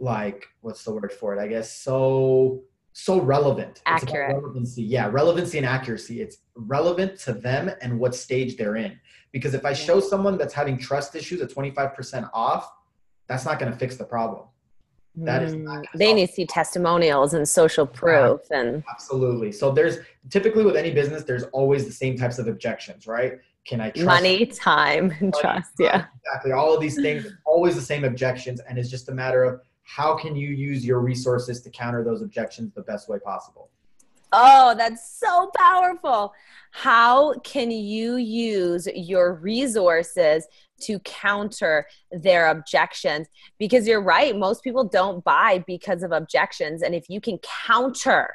like 0.00 0.46
what's 0.62 0.82
the 0.84 0.92
word 0.92 1.12
for 1.12 1.36
it? 1.36 1.40
I 1.40 1.46
guess 1.46 1.72
so 1.72 2.62
so 2.92 3.20
relevant. 3.20 3.82
Accurate. 3.86 4.34
relevancy. 4.34 4.82
Yeah, 4.82 5.08
relevancy 5.10 5.58
and 5.58 5.66
accuracy. 5.66 6.20
It's 6.20 6.38
relevant 6.56 7.18
to 7.20 7.32
them 7.32 7.70
and 7.80 7.98
what 7.98 8.14
stage 8.14 8.56
they're 8.56 8.76
in. 8.76 8.98
Because 9.32 9.54
if 9.54 9.64
I 9.64 9.72
show 9.72 10.00
someone 10.00 10.36
that's 10.36 10.54
having 10.54 10.76
trust 10.76 11.14
issues 11.14 11.40
at 11.40 11.50
25% 11.50 12.28
off, 12.34 12.70
that's 13.28 13.44
not 13.44 13.60
going 13.60 13.70
to 13.70 13.78
fix 13.78 13.96
the 13.96 14.04
problem. 14.04 14.46
That 15.16 15.42
is 15.42 15.54
not 15.54 15.80
mm, 15.80 15.86
they 15.94 16.12
need 16.12 16.28
to 16.28 16.32
see 16.32 16.46
testimonials 16.46 17.34
and 17.34 17.48
social 17.48 17.86
proof 17.86 18.40
yeah, 18.50 18.60
and 18.60 18.84
absolutely. 18.90 19.50
So 19.52 19.70
there's 19.70 19.98
typically 20.30 20.64
with 20.64 20.76
any 20.76 20.92
business, 20.92 21.24
there's 21.24 21.44
always 21.52 21.84
the 21.84 21.92
same 21.92 22.16
types 22.16 22.38
of 22.38 22.46
objections, 22.46 23.06
right? 23.06 23.38
Can 23.66 23.80
I 23.80 23.90
trust 23.90 24.06
money, 24.06 24.46
time, 24.46 25.12
and 25.20 25.34
trust? 25.34 25.76
Time, 25.78 25.86
yeah. 25.86 26.04
Exactly. 26.24 26.52
All 26.52 26.74
of 26.74 26.80
these 26.80 26.96
things, 26.96 27.26
always 27.44 27.74
the 27.74 27.82
same 27.82 28.04
objections. 28.04 28.60
And 28.68 28.78
it's 28.78 28.88
just 28.88 29.08
a 29.08 29.12
matter 29.12 29.44
of 29.44 29.60
how 29.82 30.16
can 30.16 30.36
you 30.36 30.50
use 30.50 30.84
your 30.84 31.00
resources 31.00 31.60
to 31.62 31.70
counter 31.70 32.04
those 32.04 32.22
objections 32.22 32.72
the 32.72 32.82
best 32.82 33.08
way 33.08 33.18
possible? 33.18 33.70
Oh, 34.32 34.74
that's 34.76 35.18
so 35.18 35.50
powerful. 35.56 36.32
How 36.70 37.34
can 37.40 37.72
you 37.72 38.16
use 38.16 38.86
your 38.94 39.34
resources 39.34 40.46
to 40.82 40.98
counter 41.00 41.86
their 42.10 42.48
objections? 42.48 43.26
Because 43.58 43.86
you're 43.86 44.02
right, 44.02 44.36
most 44.36 44.62
people 44.62 44.84
don't 44.84 45.24
buy 45.24 45.64
because 45.66 46.02
of 46.02 46.12
objections. 46.12 46.82
And 46.82 46.94
if 46.94 47.08
you 47.08 47.20
can 47.20 47.38
counter, 47.66 48.34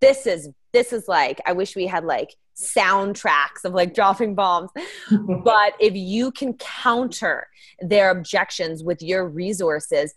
this 0.00 0.26
is 0.26 0.50
this 0.72 0.92
is 0.92 1.08
like 1.08 1.40
I 1.46 1.52
wish 1.52 1.74
we 1.74 1.86
had 1.86 2.04
like 2.04 2.36
soundtracks 2.56 3.64
of 3.64 3.72
like 3.72 3.94
dropping 3.94 4.34
bombs. 4.34 4.70
but 5.10 5.74
if 5.80 5.94
you 5.94 6.30
can 6.32 6.54
counter 6.54 7.46
their 7.80 8.10
objections 8.10 8.82
with 8.82 9.02
your 9.02 9.26
resources 9.26 10.14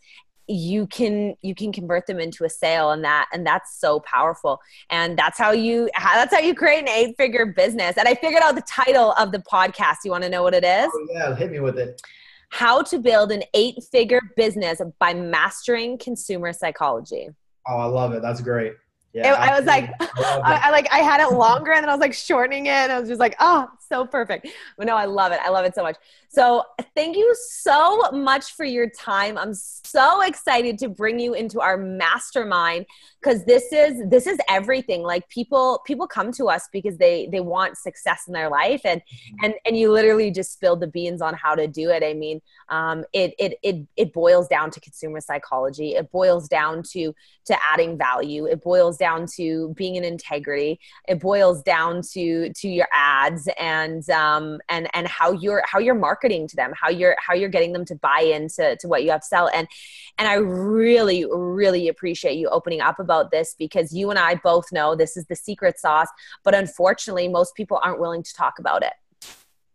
you 0.48 0.88
can 0.88 1.36
you 1.42 1.56
can 1.56 1.72
convert 1.72 2.08
them 2.08 2.20
into 2.20 2.44
a 2.44 2.50
sale 2.50 2.92
and 2.92 3.04
that 3.04 3.28
and 3.32 3.46
that's 3.46 3.80
so 3.80 4.00
powerful. 4.02 4.60
And 4.90 5.18
that's 5.18 5.38
how 5.38 5.52
you 5.52 5.90
that's 6.02 6.34
how 6.34 6.40
you 6.40 6.56
create 6.56 6.82
an 6.82 6.90
eight 6.90 7.16
figure 7.18 7.46
business. 7.46 7.98
And 7.98 8.08
i 8.08 8.16
figured 8.16 8.44
out 8.44 8.56
the 8.56 8.62
title 8.62 9.14
of 9.14 9.32
the 9.32 9.40
podcast. 9.40 9.98
You 10.06 10.12
want 10.12 10.24
to 10.24 10.30
know 10.30 10.44
what 10.44 10.54
it 10.54 10.64
is? 10.64 10.90
Oh, 10.94 11.08
yeah 11.12 11.36
hit 11.36 11.52
me 11.52 11.60
with 11.60 11.78
it. 11.78 12.02
How 12.50 12.82
to 12.84 13.00
build 13.00 13.32
an 13.32 13.44
eight 13.54 13.76
figure 13.92 14.22
business 14.36 14.82
by 15.00 15.14
mastering 15.14 15.98
consumer 15.98 16.54
psychology. 16.54 17.30
Oh 17.68 17.78
i 17.78 17.86
love 17.86 18.14
it. 18.14 18.22
That's 18.22 18.42
great. 18.42 18.74
Yeah, 19.14 19.34
it, 19.34 19.40
I 19.40 19.58
was 19.58 19.68
like, 19.68 19.92
I, 20.00 20.62
I, 20.64 20.72
like 20.72 20.88
I 20.90 21.00
had 21.00 21.20
it 21.20 21.34
longer, 21.34 21.74
and 21.74 21.84
then 21.84 21.90
I 21.90 21.94
was 21.94 22.00
like 22.00 22.14
shortening 22.14 22.68
it. 22.68 22.70
And 22.70 22.94
I 22.94 23.00
was 23.00 23.10
just 23.10 23.20
like, 23.20 23.36
oh, 23.42 23.68
so 23.92 24.06
perfect. 24.06 24.48
But 24.78 24.88
no, 24.88 24.96
I 24.96 25.06
love 25.06 25.32
it. 25.32 25.40
I 25.44 25.50
love 25.50 25.66
it 25.66 25.76
so 25.76 25.84
much. 25.84 25.98
So 26.30 26.64
thank 26.96 27.18
you 27.18 27.36
so 27.36 28.10
much 28.12 28.54
for 28.54 28.64
your 28.64 28.90
time. 28.90 29.38
I'm 29.38 29.54
so 29.54 30.22
excited 30.22 30.78
to 30.80 30.88
bring 30.88 31.20
you 31.20 31.34
into 31.34 31.60
our 31.60 31.76
mastermind 31.76 32.86
because 33.22 33.44
this 33.44 33.72
is 33.74 34.02
this 34.10 34.28
is 34.28 34.40
everything. 34.50 35.04
Like 35.04 35.28
people 35.28 35.82
people 35.86 36.08
come 36.08 36.32
to 36.34 36.46
us 36.46 36.70
because 36.72 36.98
they 36.98 37.28
they 37.32 37.42
want 37.42 37.78
success 37.78 38.24
in 38.28 38.34
their 38.34 38.50
life, 38.50 38.82
and 38.86 39.02
mm-hmm. 39.02 39.46
and 39.46 39.54
and 39.66 39.78
you 39.78 39.92
literally 39.92 40.32
just 40.32 40.54
spilled 40.54 40.80
the 40.80 40.88
beans 40.88 41.22
on 41.22 41.34
how 41.34 41.54
to 41.54 41.68
do 41.68 41.90
it. 41.90 42.02
I 42.02 42.14
mean, 42.14 42.42
um, 42.70 43.04
it 43.12 43.34
it 43.38 43.58
it 43.62 43.86
it 43.98 44.14
boils 44.14 44.48
down 44.48 44.72
to 44.72 44.80
consumer 44.80 45.20
psychology. 45.20 45.96
It 45.96 46.12
boils 46.12 46.48
down 46.48 46.82
to 46.94 47.14
to 47.46 47.58
adding 47.62 47.98
value. 47.98 48.46
It 48.46 48.62
boils 48.62 48.98
down 48.98 49.26
to 49.36 49.74
being 49.76 49.96
in 49.96 50.06
integrity. 50.06 50.80
It 51.10 51.20
boils 51.20 51.62
down 51.62 52.02
to 52.14 52.54
to 52.54 52.68
your 52.70 52.88
ads 52.94 53.50
and 53.60 53.81
um, 54.10 54.60
and 54.70 54.90
and 54.94 55.08
how 55.08 55.32
you're 55.32 55.64
how 55.66 55.80
you're 55.80 55.96
marketing 55.96 56.48
to 56.48 56.56
them, 56.56 56.74
how 56.80 56.90
you're 56.90 57.16
how 57.20 57.34
you're 57.34 57.50
getting 57.50 57.74
them 57.74 57.86
to 57.86 57.96
buy 57.96 58.20
into 58.20 58.76
to 58.78 58.88
what 58.88 59.04
you 59.04 59.12
have 59.12 59.22
to 59.22 59.28
sell. 59.28 59.50
And 59.54 59.68
and 60.18 60.28
I 60.28 60.36
really 60.36 61.26
really 61.30 61.88
appreciate 61.88 62.38
you 62.38 62.50
opening 62.50 62.82
up 62.82 63.00
about 63.00 63.32
this 63.32 63.56
because 63.58 63.94
you 63.94 64.10
and 64.10 64.20
I 64.20 64.36
both 64.36 64.72
know 64.72 64.96
this 64.96 65.18
is 65.18 65.26
the 65.26 65.36
secret 65.36 65.80
sauce, 65.80 66.10
but 66.44 66.56
unfortunately 66.56 67.28
most 67.28 67.56
people 67.56 67.80
aren't 67.84 68.00
willing 68.00 68.24
to 68.24 68.34
talk 68.34 68.60
about 68.60 68.84
it. 68.84 68.94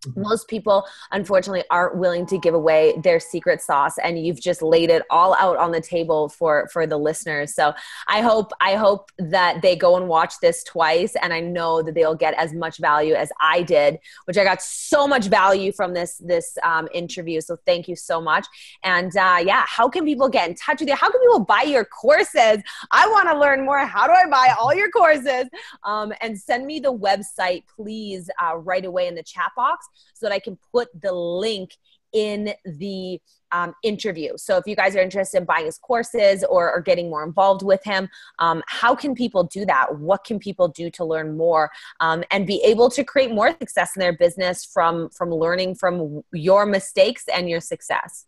Mm-hmm. 0.07 0.23
most 0.23 0.49
people 0.49 0.87
unfortunately 1.13 1.65
aren't 1.71 1.97
willing 1.97 2.27
to 2.27 2.39
give 2.39 2.55
away 2.55 2.95
their 3.03 3.21
secret 3.21 3.61
sauce 3.61 3.99
and 3.99 4.19
you've 4.19 4.41
just 4.41 4.63
laid 4.63 4.91
it 4.91 5.03
all 5.11 5.35
out 5.35 5.57
on 5.57 5.73
the 5.73 5.81
table 5.81 6.29
for 6.29 6.69
for 6.73 6.87
the 6.87 6.97
listeners. 6.97 7.55
So 7.55 7.75
i 8.09 8.21
hope 8.21 8.53
i 8.61 8.75
hope 8.75 9.11
that 9.19 9.63
they 9.63 9.77
go 9.77 9.97
and 9.97 10.09
watch 10.09 10.35
this 10.41 10.63
twice 10.65 11.15
and 11.23 11.33
i 11.33 11.41
know 11.41 11.83
that 11.83 11.95
they'll 11.95 12.15
get 12.15 12.35
as 12.35 12.53
much 12.53 12.79
value 12.79 13.15
as 13.15 13.31
i 13.41 13.63
did 13.63 13.99
which 14.25 14.37
i 14.39 14.45
got 14.45 14.63
so 14.63 15.07
much 15.07 15.27
value 15.27 15.73
from 15.73 15.95
this 15.95 16.19
this 16.19 16.59
um, 16.63 16.89
interview. 16.93 17.41
So 17.41 17.57
thank 17.67 17.89
you 17.89 17.97
so 17.97 18.21
much. 18.21 18.47
And 18.83 19.15
uh, 19.17 19.39
yeah 19.45 19.65
how 19.67 19.89
can 19.89 20.05
people 20.05 20.29
get 20.29 20.49
in 20.49 20.55
touch 20.55 20.81
with 20.81 20.89
you? 20.89 20.95
How 20.95 21.11
can 21.11 21.21
people 21.21 21.41
buy 21.41 21.63
your 21.63 21.85
courses? 21.85 22.59
I 22.91 23.09
want 23.09 23.29
to 23.29 23.39
learn 23.39 23.65
more. 23.65 23.79
How 23.79 24.07
do 24.07 24.13
i 24.13 24.27
buy 24.29 24.55
all 24.59 24.75
your 24.75 24.91
courses? 24.91 25.47
Um, 25.85 26.13
and 26.21 26.39
send 26.39 26.67
me 26.67 26.81
the 26.81 26.93
website 26.93 27.65
please 27.75 28.31
uh, 28.43 28.57
right 28.57 28.85
away 28.85 29.07
in 29.09 29.15
the 29.15 29.23
chat 29.23 29.53
box 29.57 29.89
so 30.15 30.27
that 30.27 30.33
I 30.33 30.39
can 30.39 30.59
put 30.73 30.89
the 31.01 31.13
link 31.13 31.77
in 32.13 32.55
the 32.65 33.21
um, 33.53 33.75
interview. 33.83 34.33
So 34.37 34.57
if 34.57 34.65
you 34.67 34.75
guys 34.75 34.97
are 34.97 35.01
interested 35.01 35.39
in 35.39 35.45
buying 35.45 35.67
his 35.67 35.79
courses 35.79 36.45
or, 36.49 36.83
getting 36.87 37.11
more 37.11 37.25
involved 37.25 37.63
with 37.63 37.83
him, 37.85 38.09
um, 38.39 38.63
how 38.69 38.95
can 38.95 39.15
people 39.15 39.45
do 39.45 39.65
that? 39.67 39.99
What 39.99 40.25
can 40.25 40.39
people 40.39 40.69
do 40.69 40.91
to 40.91 41.05
learn 41.05 41.37
more 41.37 41.71
um, 42.01 42.23
and 42.31 42.47
be 42.47 42.63
able 42.65 42.91
to 42.91 43.03
create 43.03 43.33
more 43.33 43.51
success 43.59 43.93
in 43.97 44.01
their 44.01 44.17
business 44.17 44.65
from 44.65 45.09
from 45.11 45.31
learning 45.31 45.75
from 45.77 46.23
your 46.33 46.65
mistakes 46.65 47.25
and 47.35 47.49
your 47.49 47.61
success? 47.61 48.27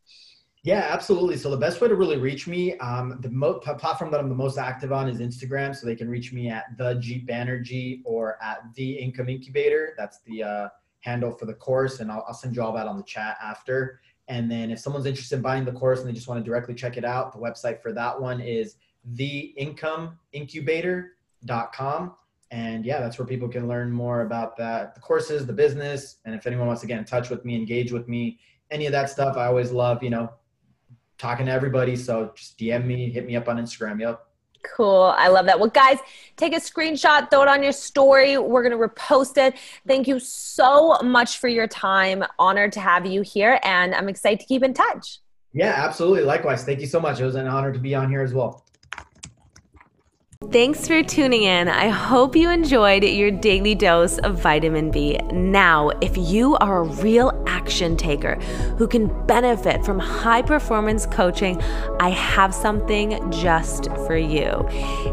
Yeah, 0.64 0.88
absolutely. 0.90 1.36
So 1.36 1.50
the 1.50 1.56
best 1.56 1.80
way 1.80 1.88
to 1.88 1.94
really 1.94 2.16
reach 2.16 2.48
me, 2.48 2.76
um, 2.78 3.18
the 3.20 3.30
mo- 3.30 3.60
platform 3.60 4.10
that 4.10 4.18
I'm 4.18 4.28
the 4.28 4.34
most 4.34 4.58
active 4.58 4.92
on 4.92 5.08
is 5.08 5.20
Instagram. 5.20 5.74
So 5.74 5.86
they 5.86 5.94
can 5.94 6.08
reach 6.08 6.32
me 6.32 6.48
at 6.48 6.64
the 6.76 6.94
Jeet 6.96 7.28
Banerjee 7.28 8.00
or 8.04 8.42
at 8.42 8.58
the 8.74 8.92
Income 8.94 9.28
Incubator. 9.28 9.94
That's 9.96 10.20
the 10.26 10.42
uh, 10.42 10.68
handle 11.00 11.32
for 11.32 11.46
the 11.46 11.54
course, 11.54 12.00
and 12.00 12.10
I'll, 12.10 12.24
I'll 12.26 12.34
send 12.34 12.56
you 12.56 12.62
all 12.62 12.72
that 12.72 12.86
on 12.86 12.96
the 12.96 13.04
chat 13.04 13.36
after. 13.42 14.00
And 14.28 14.50
then 14.50 14.70
if 14.70 14.78
someone's 14.78 15.04
interested 15.06 15.36
in 15.36 15.42
buying 15.42 15.64
the 15.64 15.72
course 15.72 16.00
and 16.00 16.08
they 16.08 16.12
just 16.12 16.28
want 16.28 16.44
to 16.44 16.48
directly 16.48 16.74
check 16.74 16.98
it 16.98 17.04
out, 17.04 17.32
the 17.32 17.38
website 17.38 17.80
for 17.80 17.94
that 17.94 18.20
one 18.20 18.40
is 18.40 18.76
theincomeincubator.com. 19.14 22.14
And 22.50 22.84
yeah, 22.84 23.00
that's 23.00 23.18
where 23.18 23.26
people 23.26 23.48
can 23.48 23.66
learn 23.68 23.90
more 23.90 24.22
about 24.22 24.56
that, 24.56 24.94
the 24.94 25.00
courses, 25.00 25.46
the 25.46 25.52
business. 25.52 26.16
And 26.24 26.34
if 26.34 26.46
anyone 26.46 26.66
wants 26.66 26.80
to 26.82 26.86
get 26.86 26.98
in 26.98 27.04
touch 27.04 27.28
with 27.30 27.44
me, 27.44 27.56
engage 27.56 27.92
with 27.92 28.08
me, 28.08 28.38
any 28.70 28.86
of 28.86 28.92
that 28.92 29.10
stuff, 29.10 29.36
I 29.36 29.46
always 29.46 29.70
love, 29.70 30.02
you 30.02 30.10
know, 30.10 30.30
talking 31.18 31.46
to 31.46 31.52
everybody. 31.52 31.96
So 31.96 32.32
just 32.34 32.58
DM 32.58 32.86
me, 32.86 33.10
hit 33.10 33.26
me 33.26 33.36
up 33.36 33.48
on 33.48 33.56
Instagram. 33.56 34.00
Yep. 34.00 34.27
Cool. 34.76 35.14
I 35.16 35.28
love 35.28 35.46
that. 35.46 35.58
Well, 35.58 35.70
guys, 35.70 35.98
take 36.36 36.52
a 36.52 36.60
screenshot, 36.60 37.30
throw 37.30 37.42
it 37.42 37.48
on 37.48 37.62
your 37.62 37.72
story. 37.72 38.38
We're 38.38 38.62
going 38.62 38.78
to 38.78 38.88
repost 38.88 39.36
it. 39.36 39.56
Thank 39.86 40.06
you 40.06 40.20
so 40.20 40.98
much 41.02 41.38
for 41.38 41.48
your 41.48 41.66
time. 41.66 42.24
Honored 42.38 42.72
to 42.72 42.80
have 42.80 43.06
you 43.06 43.22
here, 43.22 43.58
and 43.64 43.94
I'm 43.94 44.08
excited 44.08 44.40
to 44.40 44.46
keep 44.46 44.62
in 44.62 44.74
touch. 44.74 45.18
Yeah, 45.52 45.74
absolutely. 45.76 46.22
Likewise. 46.22 46.64
Thank 46.64 46.80
you 46.80 46.86
so 46.86 47.00
much. 47.00 47.20
It 47.20 47.24
was 47.24 47.34
an 47.34 47.48
honor 47.48 47.72
to 47.72 47.78
be 47.78 47.94
on 47.94 48.08
here 48.08 48.22
as 48.22 48.34
well. 48.34 48.64
Thanks 50.52 50.88
for 50.88 51.02
tuning 51.02 51.42
in. 51.42 51.68
I 51.68 51.88
hope 51.88 52.34
you 52.34 52.48
enjoyed 52.48 53.04
your 53.04 53.30
daily 53.30 53.74
dose 53.74 54.16
of 54.18 54.40
vitamin 54.40 54.90
B. 54.90 55.18
Now, 55.30 55.90
if 56.00 56.16
you 56.16 56.56
are 56.56 56.78
a 56.78 56.84
real 56.84 57.44
action 57.46 57.98
taker 57.98 58.36
who 58.78 58.88
can 58.88 59.08
benefit 59.26 59.84
from 59.84 59.98
high 59.98 60.40
performance 60.40 61.04
coaching, 61.04 61.60
I 62.00 62.08
have 62.10 62.54
something 62.54 63.30
just 63.30 63.90
for 64.06 64.16
you 64.16 64.46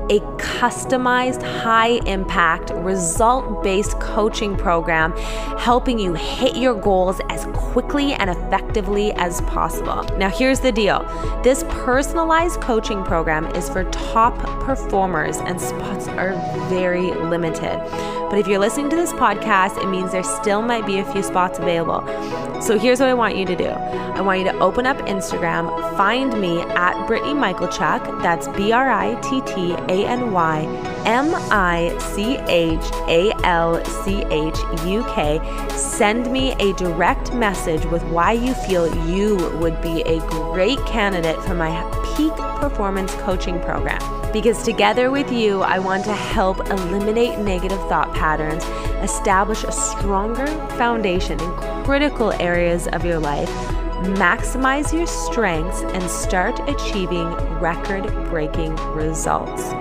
a 0.10 0.20
customized, 0.38 1.42
high 1.42 2.00
impact, 2.06 2.70
result 2.70 3.62
based 3.62 4.00
coaching 4.00 4.56
program 4.56 5.12
helping 5.58 6.00
you 6.00 6.14
hit 6.14 6.56
your 6.56 6.80
goals 6.80 7.20
as 7.30 7.46
quickly 7.48 8.14
and 8.14 8.30
effectively 8.30 9.12
as 9.14 9.42
possible. 9.42 10.04
Now, 10.18 10.30
here's 10.30 10.62
the 10.62 10.72
deal 10.72 11.00
this 11.44 11.66
personalized 11.68 12.62
coaching 12.62 13.04
program 13.04 13.48
is 13.48 13.68
for 13.68 13.84
top 13.92 14.38
performers 15.16 15.38
and 15.38 15.62
spots 15.62 16.08
are 16.08 16.34
very 16.70 17.12
limited. 17.12 17.80
But 18.30 18.40
if 18.40 18.48
you're 18.48 18.60
listening 18.60 18.90
to 18.90 18.96
this 18.96 19.14
podcast, 19.14 19.82
it 19.82 19.88
means 19.88 20.12
there 20.12 20.24
still 20.24 20.62
might 20.62 20.86
be 20.86 21.00
a 21.00 21.12
few 21.14 21.24
spots 21.24 21.58
available. 21.60 22.06
So 22.62 22.78
here's 22.78 23.00
what 23.00 23.10
I 23.10 23.14
want 23.14 23.38
you 23.38 23.46
to 23.46 23.56
do 23.56 23.70
I 23.70 24.22
want 24.22 24.40
you 24.40 24.46
to 24.46 24.58
open 24.60 24.86
up 24.86 24.98
Instagram, 25.00 25.70
find 25.98 26.40
me 26.40 26.62
at 26.62 27.06
Brittany 27.08 27.34
Michalchuk. 27.34 28.22
That's 28.22 28.48
B 28.50 28.72
R 28.72 28.90
I 28.90 29.16
T 29.22 29.42
T 29.42 29.74
A 29.74 30.08
N 30.08 30.32
Y 30.32 30.64
M 31.06 31.34
I 31.52 31.96
C 32.00 32.38
H 32.48 32.86
A 33.08 33.32
L 33.46 33.84
C 33.86 34.24
H 34.24 34.58
U 34.86 35.06
K. 35.14 35.40
Send 35.78 36.32
me 36.32 36.54
a 36.54 36.74
direct 36.74 37.34
message 37.34 37.86
with 37.86 38.04
why 38.06 38.32
you 38.34 38.54
feel 38.54 38.94
you 39.08 39.36
would 39.60 39.82
be 39.82 40.02
a 40.02 40.20
great 40.30 40.80
candidate 40.86 41.42
for 41.44 41.54
my 41.54 41.72
peak 42.16 42.34
performance 42.60 43.14
coaching 43.16 43.60
program. 43.62 44.25
Because 44.36 44.64
together 44.64 45.12
with 45.12 45.32
you, 45.32 45.62
I 45.62 45.80
want 45.80 46.04
to 46.04 46.14
help 46.14 46.60
eliminate 46.70 47.40
negative 47.40 47.80
thought 47.88 48.14
patterns, 48.14 48.66
establish 49.02 49.64
a 49.64 49.72
stronger 49.72 50.46
foundation 50.76 51.40
in 51.40 51.84
critical 51.86 52.34
areas 52.34 52.90
of 52.90 53.06
your 53.06 53.18
life, 53.18 53.48
maximize 54.20 54.92
your 54.92 55.08
strengths, 55.08 55.84
and 55.84 56.04
start 56.12 56.60
achieving 56.68 57.30
record 57.62 58.04
breaking 58.30 58.76
results. 58.94 59.72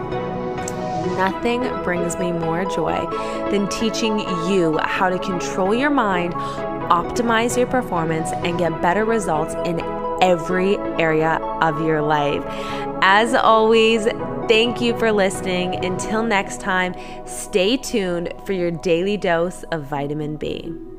Nothing 1.19 1.63
brings 1.83 2.17
me 2.17 2.31
more 2.31 2.65
joy 2.65 3.05
than 3.51 3.69
teaching 3.71 4.21
you 4.49 4.79
how 4.85 5.11
to 5.11 5.19
control 5.19 5.75
your 5.75 5.91
mind, 5.91 6.33
optimize 6.33 7.57
your 7.57 7.67
performance, 7.67 8.31
and 8.31 8.57
get 8.57 8.81
better 8.81 9.05
results 9.05 9.55
in 9.67 9.81
every 10.21 10.77
area 10.99 11.37
of 11.61 11.81
your 11.81 12.03
life. 12.03 12.43
As 13.03 13.35
always, 13.35 14.05
thank 14.49 14.81
you 14.81 14.97
for 14.99 15.13
listening. 15.13 15.85
Until 15.85 16.23
next 16.23 16.61
time, 16.61 16.95
stay 17.27 17.77
tuned 17.77 18.33
for 18.47 18.53
your 18.53 18.71
daily 18.71 19.17
dose 19.17 19.63
of 19.65 19.85
vitamin 19.85 20.37
B. 20.37 20.94